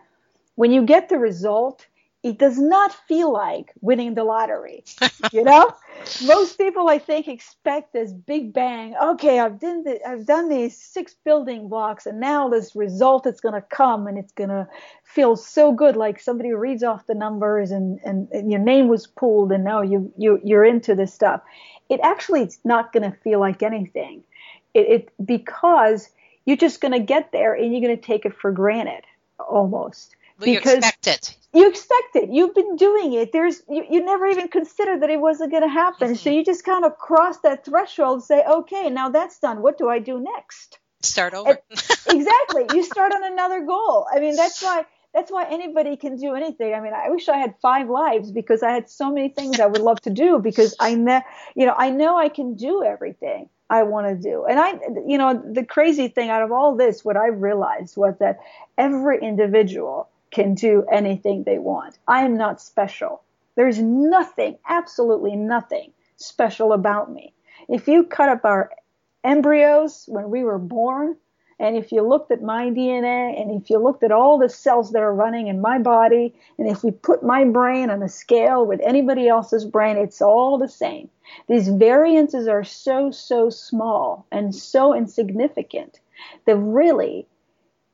when 0.56 0.72
you 0.72 0.84
get 0.84 1.10
the 1.10 1.18
result, 1.18 1.88
it 2.22 2.38
does 2.38 2.60
not 2.60 2.94
feel 3.08 3.32
like 3.32 3.72
winning 3.80 4.14
the 4.14 4.26
lottery. 4.26 4.84
you 5.32 5.44
know, 5.44 5.74
most 6.26 6.58
people 6.58 6.90
I 6.90 7.00
think 7.00 7.28
expect 7.30 7.94
this 7.94 8.12
big 8.12 8.54
bang. 8.54 8.94
Okay, 9.02 9.40
I've 9.40 9.60
done 9.60 9.84
the, 9.84 10.06
I've 10.06 10.26
done 10.26 10.50
these 10.50 10.76
six 10.78 11.16
building 11.24 11.70
blocks, 11.70 12.06
and 12.06 12.20
now 12.20 12.50
this 12.50 12.76
result 12.76 13.26
is 13.26 13.40
going 13.40 13.56
to 13.56 13.62
come, 13.62 14.06
and 14.06 14.18
it's 14.18 14.34
going 14.34 14.50
to 14.50 14.68
feel 15.06 15.38
so 15.38 15.72
good, 15.72 15.96
like 15.96 16.20
somebody 16.20 16.52
reads 16.52 16.84
off 16.84 17.08
the 17.08 17.16
numbers, 17.16 17.72
and, 17.72 18.00
and, 18.04 18.28
and 18.32 18.52
your 18.52 18.62
name 18.62 18.90
was 18.90 19.08
pulled, 19.08 19.52
and 19.54 19.64
now 19.64 19.82
you 19.82 20.12
you 20.18 20.42
you're 20.44 20.66
into 20.66 20.96
this 20.96 21.14
stuff. 21.14 21.42
It 21.88 22.02
actually 22.04 22.44
is 22.44 22.60
not 22.66 22.92
going 22.92 23.10
to 23.10 23.18
feel 23.20 23.40
like 23.40 23.64
anything 23.64 24.24
it, 24.74 24.88
it 24.88 25.26
because 25.26 26.10
you're 26.46 26.58
just 26.58 26.82
going 26.82 26.94
to 26.94 27.00
get 27.00 27.32
there 27.32 27.54
and 27.54 27.72
you're 27.72 27.82
going 27.82 27.96
to 27.96 28.02
take 28.02 28.26
it 28.26 28.36
for 28.36 28.52
granted 28.52 29.04
almost. 29.40 30.16
Well, 30.40 30.46
because 30.46 30.72
you 30.72 30.78
expect 30.78 31.08
it. 31.08 31.36
You 31.54 31.68
expect 31.68 32.16
it. 32.16 32.30
You've 32.30 32.54
been 32.54 32.76
doing 32.76 33.14
it. 33.14 33.32
There's 33.32 33.62
you, 33.68 33.84
you 33.90 34.04
never 34.04 34.28
even 34.28 34.48
considered 34.48 35.02
that 35.02 35.10
it 35.10 35.20
wasn't 35.20 35.52
going 35.52 35.64
to 35.64 35.70
happen. 35.70 36.10
Mm-hmm. 36.10 36.16
So 36.16 36.30
you 36.30 36.46
just 36.46 36.64
kind 36.64 36.86
of 36.86 36.98
cross 36.98 37.40
that 37.40 37.66
threshold 37.66 38.16
and 38.16 38.24
say, 38.24 38.44
okay, 38.44 38.90
now 38.90 39.10
that's 39.10 39.40
done. 39.40 39.62
What 39.62 39.78
do 39.78 39.90
I 39.90 40.00
do 40.00 40.20
next? 40.20 40.80
Start 41.02 41.34
over. 41.34 41.60
exactly. 41.72 42.66
You 42.74 42.84
start 42.84 43.14
on 43.14 43.24
another 43.24 43.66
goal. 43.66 44.08
I 44.14 44.20
mean, 44.20 44.36
that's 44.36 44.62
why 44.62 44.86
that's 45.14 45.32
why 45.32 45.48
anybody 45.50 45.98
can 45.98 46.18
do 46.18 46.36
anything. 46.36 46.74
I 46.74 46.82
mean, 46.82 46.94
I 46.94 47.10
wish 47.10 47.28
I 47.30 47.38
had 47.38 47.56
five 47.62 47.90
lives 47.90 48.32
because 48.32 48.62
I 48.62 48.72
had 48.72 48.90
so 48.90 49.12
many 49.12 49.30
things 49.30 49.60
I 49.60 49.66
would 49.66 49.82
love 49.82 50.02
to 50.02 50.12
do 50.12 50.40
because 50.40 50.76
I 50.80 50.94
know, 50.94 51.22
you 51.56 51.66
know, 51.66 51.74
I 51.76 51.90
know 51.90 52.18
I 52.18 52.30
can 52.30 52.56
do 52.56 52.84
everything. 52.84 53.50
I 53.70 53.84
want 53.84 54.08
to 54.08 54.16
do. 54.16 54.46
And 54.46 54.60
I, 54.60 54.80
you 55.06 55.18
know, 55.18 55.42
the 55.54 55.64
crazy 55.64 56.08
thing 56.08 56.30
out 56.30 56.42
of 56.42 56.52
all 56.52 56.76
this, 56.76 57.06
what 57.06 57.18
I 57.18 57.28
realized 57.28 57.98
was 57.98 58.16
that 58.20 58.40
every 58.78 59.20
individual 59.22 60.10
can 60.32 60.56
do 60.56 60.86
anything 60.92 61.44
they 61.44 61.60
want. 61.60 61.98
I 62.08 62.24
am 62.24 62.38
not 62.38 62.62
special. 62.62 63.22
There's 63.56 63.80
nothing, 63.80 64.58
absolutely 64.68 65.36
nothing 65.36 65.92
special 66.16 66.74
about 66.74 67.12
me. 67.12 67.34
If 67.68 67.88
you 67.88 68.04
cut 68.04 68.30
up 68.30 68.46
our 68.46 68.72
embryos 69.24 70.06
when 70.08 70.30
we 70.30 70.44
were 70.44 70.60
born, 70.60 71.18
and 71.60 71.76
if 71.76 71.92
you 71.92 72.02
looked 72.02 72.32
at 72.32 72.42
my 72.42 72.68
DNA 72.70 73.40
and 73.40 73.62
if 73.62 73.70
you 73.70 73.80
looked 73.80 74.04
at 74.04 74.14
all 74.14 74.38
the 74.38 74.48
cells 74.48 74.92
that 74.92 75.02
are 75.02 75.14
running 75.14 75.48
in 75.48 75.60
my 75.60 75.78
body, 75.78 76.34
and 76.58 76.70
if 76.70 76.84
we 76.84 76.92
put 76.92 77.22
my 77.22 77.44
brain 77.44 77.90
on 77.90 78.02
a 78.02 78.08
scale 78.08 78.66
with 78.66 78.80
anybody 78.82 79.28
else's 79.28 79.66
brain, 79.66 79.98
it's 79.98 80.22
all 80.22 80.58
the 80.58 80.70
same. 80.70 81.10
These 81.50 81.68
variances 81.68 82.48
are 82.48 82.64
so, 82.64 83.12
so 83.12 83.50
small 83.50 84.26
and 84.32 84.56
so 84.56 84.96
insignificant 84.96 86.00
that 86.46 86.56
really 86.56 87.28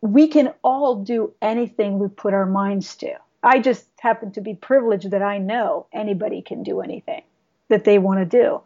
we 0.01 0.27
can 0.27 0.53
all 0.63 0.95
do 0.95 1.33
anything 1.41 1.97
we 1.97 2.07
put 2.07 2.35
our 2.35 2.45
minds 2.45 2.95
to. 2.97 3.15
I 3.41 3.59
just 3.59 3.87
happen 3.99 4.31
to 4.33 4.41
be 4.41 4.53
privileged 4.53 5.09
that 5.09 5.23
I 5.23 5.39
know 5.39 5.87
anybody 5.91 6.43
can 6.43 6.61
do 6.61 6.81
anything 6.81 7.23
that 7.69 7.83
they 7.83 7.97
want 7.97 8.19
to 8.19 8.25
do. 8.25 8.61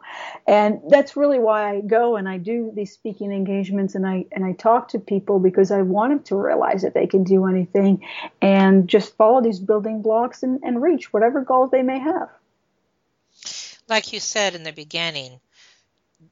And 0.46 0.80
that's 0.88 1.16
really 1.16 1.38
why 1.38 1.70
I 1.70 1.80
go 1.80 2.16
and 2.16 2.28
I 2.28 2.38
do 2.38 2.70
these 2.74 2.92
speaking 2.92 3.32
engagements 3.32 3.94
and 3.94 4.06
I 4.06 4.26
and 4.32 4.44
I 4.44 4.52
talk 4.52 4.88
to 4.88 4.98
people 4.98 5.38
because 5.38 5.70
I 5.70 5.82
want 5.82 6.12
them 6.12 6.22
to 6.24 6.36
realize 6.36 6.82
that 6.82 6.94
they 6.94 7.06
can 7.06 7.24
do 7.24 7.46
anything 7.46 8.06
and 8.42 8.88
just 8.88 9.16
follow 9.16 9.40
these 9.40 9.58
building 9.58 10.02
blocks 10.02 10.42
and, 10.42 10.60
and 10.62 10.82
reach 10.82 11.12
whatever 11.12 11.42
goals 11.42 11.70
they 11.70 11.82
may 11.82 11.98
have. 11.98 12.28
Like 13.88 14.12
you 14.12 14.20
said 14.20 14.54
in 14.54 14.62
the 14.62 14.72
beginning, 14.72 15.40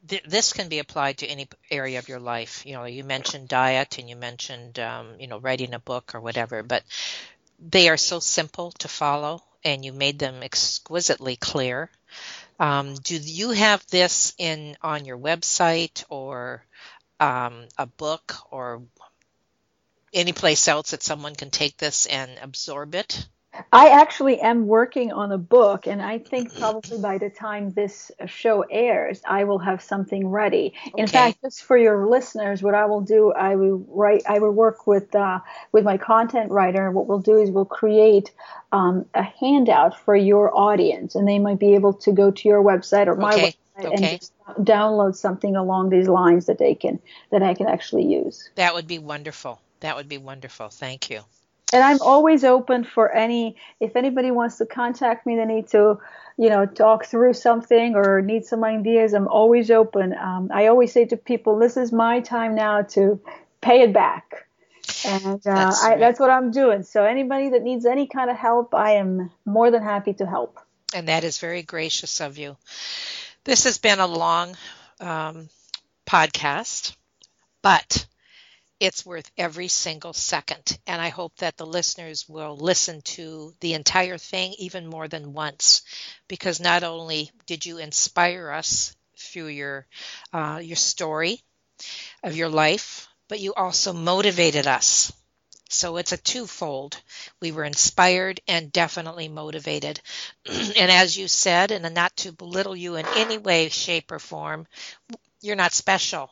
th- 0.07 0.25
this 0.25 0.53
can 0.53 0.69
be 0.69 0.79
applied 0.79 1.19
to 1.19 1.27
any 1.27 1.49
area 1.71 1.99
of 1.99 2.09
your 2.09 2.21
life. 2.21 2.65
You 2.67 2.75
know, 2.75 2.85
you 2.85 3.03
mentioned 3.03 3.49
diet 3.49 3.99
and 3.99 4.09
you 4.09 4.17
mentioned, 4.17 4.79
um, 4.79 5.15
you 5.19 5.27
know, 5.27 5.39
writing 5.39 5.75
a 5.75 5.79
book 5.79 6.15
or 6.15 6.21
whatever, 6.21 6.63
but 6.63 6.85
they 7.59 7.89
are 7.89 7.97
so 7.97 8.21
simple 8.21 8.73
to 8.73 8.89
follow 8.89 9.43
and 9.65 9.85
you 9.85 9.93
made 9.93 10.19
them 10.19 10.43
exquisitely 10.43 11.37
clear 11.37 11.91
um, 12.59 12.95
do 12.95 13.17
you 13.17 13.51
have 13.51 13.85
this 13.89 14.35
in 14.39 14.77
on 14.83 15.05
your 15.05 15.19
website 15.19 16.05
or 16.09 16.65
um, 17.21 17.69
a 17.77 17.87
book 17.87 18.35
or 18.51 18.83
any 20.13 20.33
place 20.33 20.69
else 20.69 20.91
that 20.91 21.03
someone 21.03 21.35
can 21.35 21.51
take 21.51 21.77
this 21.77 22.07
and 22.07 22.31
absorb 22.43 22.95
it? 22.95 23.29
I 23.73 23.89
actually 23.89 24.41
am 24.41 24.67
working 24.67 25.13
on 25.13 25.33
a 25.33 25.39
book, 25.39 25.87
and 25.87 26.03
I 26.03 26.19
think 26.19 26.57
probably 26.59 26.99
by 26.99 27.19
the 27.19 27.31
time 27.31 27.73
this 27.73 28.11
show 28.27 28.63
airs, 28.63 29.21
I 29.27 29.45
will 29.45 29.59
have 29.59 29.83
something 29.83 30.29
ready. 30.29 30.75
In 30.97 31.07
fact, 31.07 31.39
just 31.43 31.63
for 31.65 31.77
your 31.77 32.07
listeners, 32.07 32.63
what 32.63 32.75
I 32.75 32.85
will 32.85 33.01
do, 33.01 33.33
I 33.33 33.57
will 33.57 33.85
write, 33.89 34.23
I 34.29 34.39
will 34.39 34.53
work 34.53 34.87
with 34.87 35.15
uh, 35.15 35.41
with 35.73 35.85
my 35.85 35.97
content 35.97 36.51
writer. 36.51 36.91
What 36.91 37.07
we'll 37.07 37.21
do 37.21 37.39
is 37.39 37.51
we'll 37.51 37.65
create 37.65 38.33
um, 38.71 39.07
a 39.15 39.23
handout 39.23 39.99
for 39.99 40.15
your 40.15 40.57
audience, 40.57 41.15
and 41.15 41.27
they 41.27 41.39
might 41.39 41.59
be 41.59 41.75
able 41.75 41.95
to 41.95 42.13
go 42.13 42.31
to 42.31 42.49
your 42.49 42.63
website 42.63 43.07
or 43.07 43.17
my 43.17 43.33
okay. 43.33 43.57
website 43.79 43.85
okay. 43.87 43.95
and 43.95 44.21
just 44.21 44.33
download 44.61 45.17
something 45.17 45.57
along 45.57 45.91
these 45.91 46.09
lines 46.09 46.47
that 46.47 46.59
they 46.59 46.75
can 46.75 47.01
that 47.31 47.43
I 47.43 47.55
can 47.55 47.67
actually 47.67 48.05
use. 48.05 48.51
That 48.57 48.75
would 48.75 48.87
be 48.87 48.99
wonderful. 48.99 49.61
That 49.81 49.97
would 49.97 50.09
be 50.09 50.19
wonderful. 50.19 50.69
Thank 50.69 51.11
you 51.11 51.23
and 51.73 51.85
I'm 51.85 52.01
always 52.01 52.45
open 52.45 52.85
for 52.85 53.13
any 53.13 53.57
if 53.81 53.97
anybody 53.97 54.31
wants 54.31 54.59
to 54.59 54.67
contact 54.67 55.27
me, 55.27 55.37
they 55.37 55.45
need 55.45 55.69
to, 55.69 56.01
you 56.37 56.49
know, 56.49 56.67
talk 56.67 57.07
through 57.07 57.35
something 57.35 57.95
or 57.95 58.23
need 58.23 58.47
some 58.47 58.65
ideas. 58.65 59.13
I'm 59.13 59.29
always 59.29 59.71
open. 59.71 60.15
Um, 60.15 60.51
I 60.53 60.67
always 60.67 60.93
say 60.93 61.05
to 61.07 61.17
people, 61.17 61.59
this 61.59 61.77
is 61.77 61.93
my 61.93 62.21
time 62.21 62.55
now 62.55 62.83
to 62.83 63.21
pay 63.61 63.83
it 63.83 63.93
back, 63.93 64.47
and 65.05 65.35
uh, 65.47 65.55
that's, 65.55 65.85
I, 65.85 65.97
that's 65.97 66.21
what 66.21 66.31
I'm 66.31 66.51
doing. 66.51 66.83
So 66.83 67.05
anybody 67.05 67.51
that 67.51 67.63
needs 67.63 67.87
any 67.87 68.07
kind 68.07 68.31
of 68.31 68.37
help, 68.37 68.75
I 68.75 68.93
am 68.93 69.31
more 69.45 69.71
than 69.71 69.83
happy 69.83 70.15
to 70.15 70.27
help. 70.27 70.59
And 70.95 71.09
that 71.09 71.25
is 71.25 71.39
very 71.39 71.63
gracious 71.63 72.21
of 72.21 72.39
you. 72.39 72.57
This 73.45 73.65
has 73.65 73.79
been 73.79 73.99
a 73.99 74.07
long 74.07 74.57
um, 75.01 75.49
podcast, 76.07 76.95
but 77.63 78.07
it's 78.81 79.05
worth 79.07 79.31
every 79.37 79.69
single 79.69 80.13
second. 80.13 80.79
And 80.87 81.01
I 81.03 81.09
hope 81.09 81.37
that 81.39 81.57
the 81.57 81.67
listeners 81.67 82.29
will 82.29 82.57
listen 82.57 83.03
to 83.17 83.55
the 83.61 83.75
entire 83.75 84.19
thing 84.19 84.55
even 84.59 84.87
more 84.87 85.09
than 85.09 85.33
once, 85.35 85.83
because 86.29 86.61
not 86.61 86.83
only 86.85 87.31
did 87.47 87.67
you 87.67 87.79
inspire 87.79 88.51
us 88.51 88.95
through 89.19 89.49
your 89.49 89.87
uh, 90.33 90.61
your 90.63 90.77
story 90.77 91.43
of 92.23 92.37
your 92.37 92.49
life, 92.49 93.09
but 93.29 93.41
you 93.41 93.55
also 93.55 93.93
motivated 93.93 94.67
us. 94.67 95.13
So 95.71 95.97
it's 95.99 96.13
a 96.13 96.19
twofold. 96.19 97.01
We 97.41 97.53
were 97.53 97.65
inspired 97.65 98.41
and 98.49 98.73
definitely 98.73 99.29
motivated. 99.29 100.01
and 100.47 100.91
as 100.93 101.17
you 101.17 101.29
said, 101.29 101.71
and 101.73 101.95
not 101.95 102.17
to 102.19 102.33
belittle 102.33 102.77
you 102.77 102.97
in 102.97 103.07
any 103.17 103.39
way, 103.39 103.69
shape, 103.71 104.13
or 104.13 104.19
form, 104.19 104.67
you're 105.43 105.57
not 105.57 105.73
special 105.75 106.31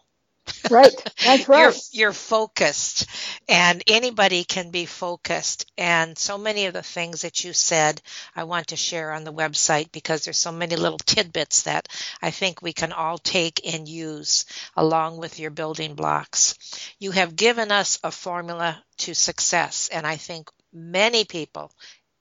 Right. 0.68 0.93
That's 1.23 1.48
right. 1.48 1.59
you're, 1.59 1.73
you're 1.93 2.12
focused, 2.12 3.06
and 3.48 3.82
anybody 3.86 4.44
can 4.44 4.70
be 4.70 4.86
focused. 4.86 5.70
And 5.78 6.18
so 6.18 6.39
many 6.39 6.66
of 6.66 6.74
the 6.74 6.82
things 6.82 7.23
that 7.23 7.44
you 7.44 7.52
said, 7.52 8.01
I 8.35 8.44
want 8.44 8.68
to 8.68 8.77
share 8.77 9.12
on 9.12 9.24
the 9.24 9.32
website 9.32 9.93
because 9.93 10.24
there's 10.24 10.39
so 10.39 10.52
many 10.52 10.77
little 10.77 10.98
tidbits 10.98 11.62
that 11.62 11.89
I 12.23 12.31
think 12.31 12.62
we 12.62 12.73
can 12.73 12.93
all 12.93 13.18
take 13.18 13.66
and 13.73 13.89
use 13.89 14.44
along 14.77 15.18
with 15.18 15.39
your 15.39 15.51
building 15.51 15.94
blocks. 15.94 16.56
You 16.98 17.12
have 17.12 17.36
given 17.36 17.70
us 17.73 17.98
a 18.05 18.10
formula 18.10 18.82
to 18.98 19.14
success, 19.14 19.89
and 19.93 20.06
I 20.06 20.16
think 20.16 20.48
many 20.73 21.24
people 21.24 21.73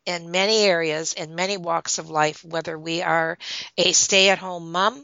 in 0.06 0.32
many 0.32 0.64
areas, 0.64 1.14
in 1.14 1.36
many 1.36 1.58
walks 1.58 2.00
of 2.00 2.10
life, 2.10 2.44
whether 2.46 2.78
we 2.78 3.02
are 3.04 3.38
a 3.78 3.92
stay 3.92 4.30
at 4.30 4.40
home 4.40 4.72
mom 4.72 5.04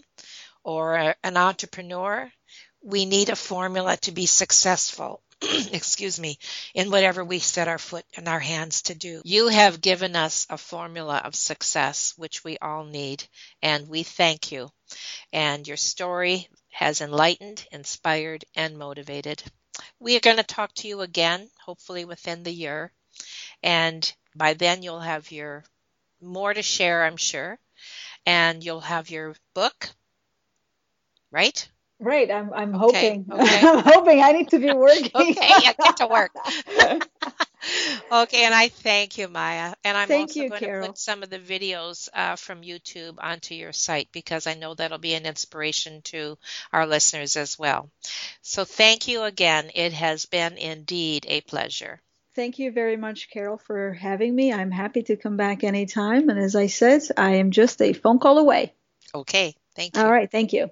or 0.64 1.15
an 1.23 1.38
entrepreneur, 1.38 2.31
we 2.83 3.05
need 3.05 3.29
a 3.29 3.35
formula 3.35 3.97
to 3.97 4.11
be 4.11 4.25
successful. 4.25 5.21
excuse 5.73 6.19
me, 6.19 6.37
in 6.75 6.91
whatever 6.91 7.23
we 7.25 7.39
set 7.39 7.67
our 7.67 7.79
foot 7.79 8.05
and 8.15 8.27
our 8.27 8.39
hands 8.39 8.83
to 8.83 8.95
do. 8.95 9.21
You 9.25 9.47
have 9.47 9.81
given 9.81 10.15
us 10.15 10.45
a 10.49 10.57
formula 10.57 11.17
of 11.23 11.33
success, 11.33 12.13
which 12.15 12.43
we 12.43 12.59
all 12.59 12.83
need, 12.83 13.23
and 13.61 13.87
we 13.87 14.03
thank 14.03 14.51
you. 14.51 14.71
And 15.33 15.67
your 15.67 15.77
story 15.77 16.47
has 16.69 17.01
enlightened, 17.01 17.65
inspired, 17.71 18.45
and 18.55 18.77
motivated. 18.77 19.41
We 19.99 20.15
are 20.15 20.21
going 20.21 20.37
to 20.37 20.43
talk 20.43 20.73
to 20.75 20.87
you 20.87 21.01
again, 21.01 21.49
hopefully 21.65 22.05
within 22.05 22.43
the 22.43 22.53
year. 22.53 22.91
And 23.63 24.11
by 24.35 24.53
then, 24.53 24.83
you'll 24.83 24.99
have 24.99 25.31
your 25.31 25.63
more 26.21 26.53
to 26.53 26.61
share, 26.61 27.03
I'm 27.03 27.17
sure. 27.17 27.57
And 28.25 28.63
you'll 28.63 28.81
have 28.81 29.09
your 29.09 29.35
book, 29.55 29.89
right? 31.31 31.67
Right. 32.01 32.31
I'm 32.31 32.51
I'm 32.51 32.73
hoping. 32.73 33.27
Okay. 33.31 33.67
I'm 33.67 33.83
hoping 33.83 34.21
I 34.21 34.31
need 34.31 34.49
to 34.49 34.59
be 34.59 34.71
working. 34.73 35.11
okay, 35.13 35.53
yeah, 35.61 35.73
get 35.73 35.97
to 35.97 36.07
work. 36.07 36.31
okay, 38.11 38.43
and 38.45 38.55
I 38.55 38.69
thank 38.69 39.19
you, 39.19 39.27
Maya. 39.27 39.73
And 39.83 39.95
I'm 39.95 40.07
thank 40.07 40.29
also 40.29 40.41
you, 40.41 40.49
going 40.49 40.59
Carol. 40.59 40.85
to 40.87 40.89
put 40.89 40.97
some 40.97 41.21
of 41.21 41.29
the 41.29 41.37
videos 41.37 42.09
uh, 42.13 42.35
from 42.37 42.63
YouTube 42.63 43.17
onto 43.19 43.53
your 43.53 43.71
site 43.71 44.09
because 44.11 44.47
I 44.47 44.55
know 44.55 44.73
that'll 44.73 44.97
be 44.97 45.13
an 45.13 45.27
inspiration 45.27 46.01
to 46.05 46.39
our 46.73 46.87
listeners 46.87 47.37
as 47.37 47.59
well. 47.59 47.91
So 48.41 48.65
thank 48.65 49.07
you 49.07 49.21
again. 49.21 49.69
It 49.75 49.93
has 49.93 50.25
been 50.25 50.57
indeed 50.57 51.27
a 51.29 51.41
pleasure. 51.41 52.01
Thank 52.33 52.57
you 52.57 52.71
very 52.71 52.97
much, 52.97 53.29
Carol, 53.29 53.57
for 53.57 53.93
having 53.93 54.33
me. 54.33 54.51
I'm 54.51 54.71
happy 54.71 55.03
to 55.03 55.17
come 55.17 55.37
back 55.37 55.63
anytime. 55.63 56.29
And 56.29 56.39
as 56.39 56.55
I 56.55 56.67
said, 56.67 57.03
I 57.15 57.35
am 57.35 57.51
just 57.51 57.79
a 57.81 57.93
phone 57.93 58.17
call 58.17 58.39
away. 58.39 58.73
Okay. 59.13 59.53
Thank 59.75 59.95
you. 59.95 60.01
All 60.01 60.11
right. 60.11 60.31
Thank 60.31 60.53
you. 60.53 60.71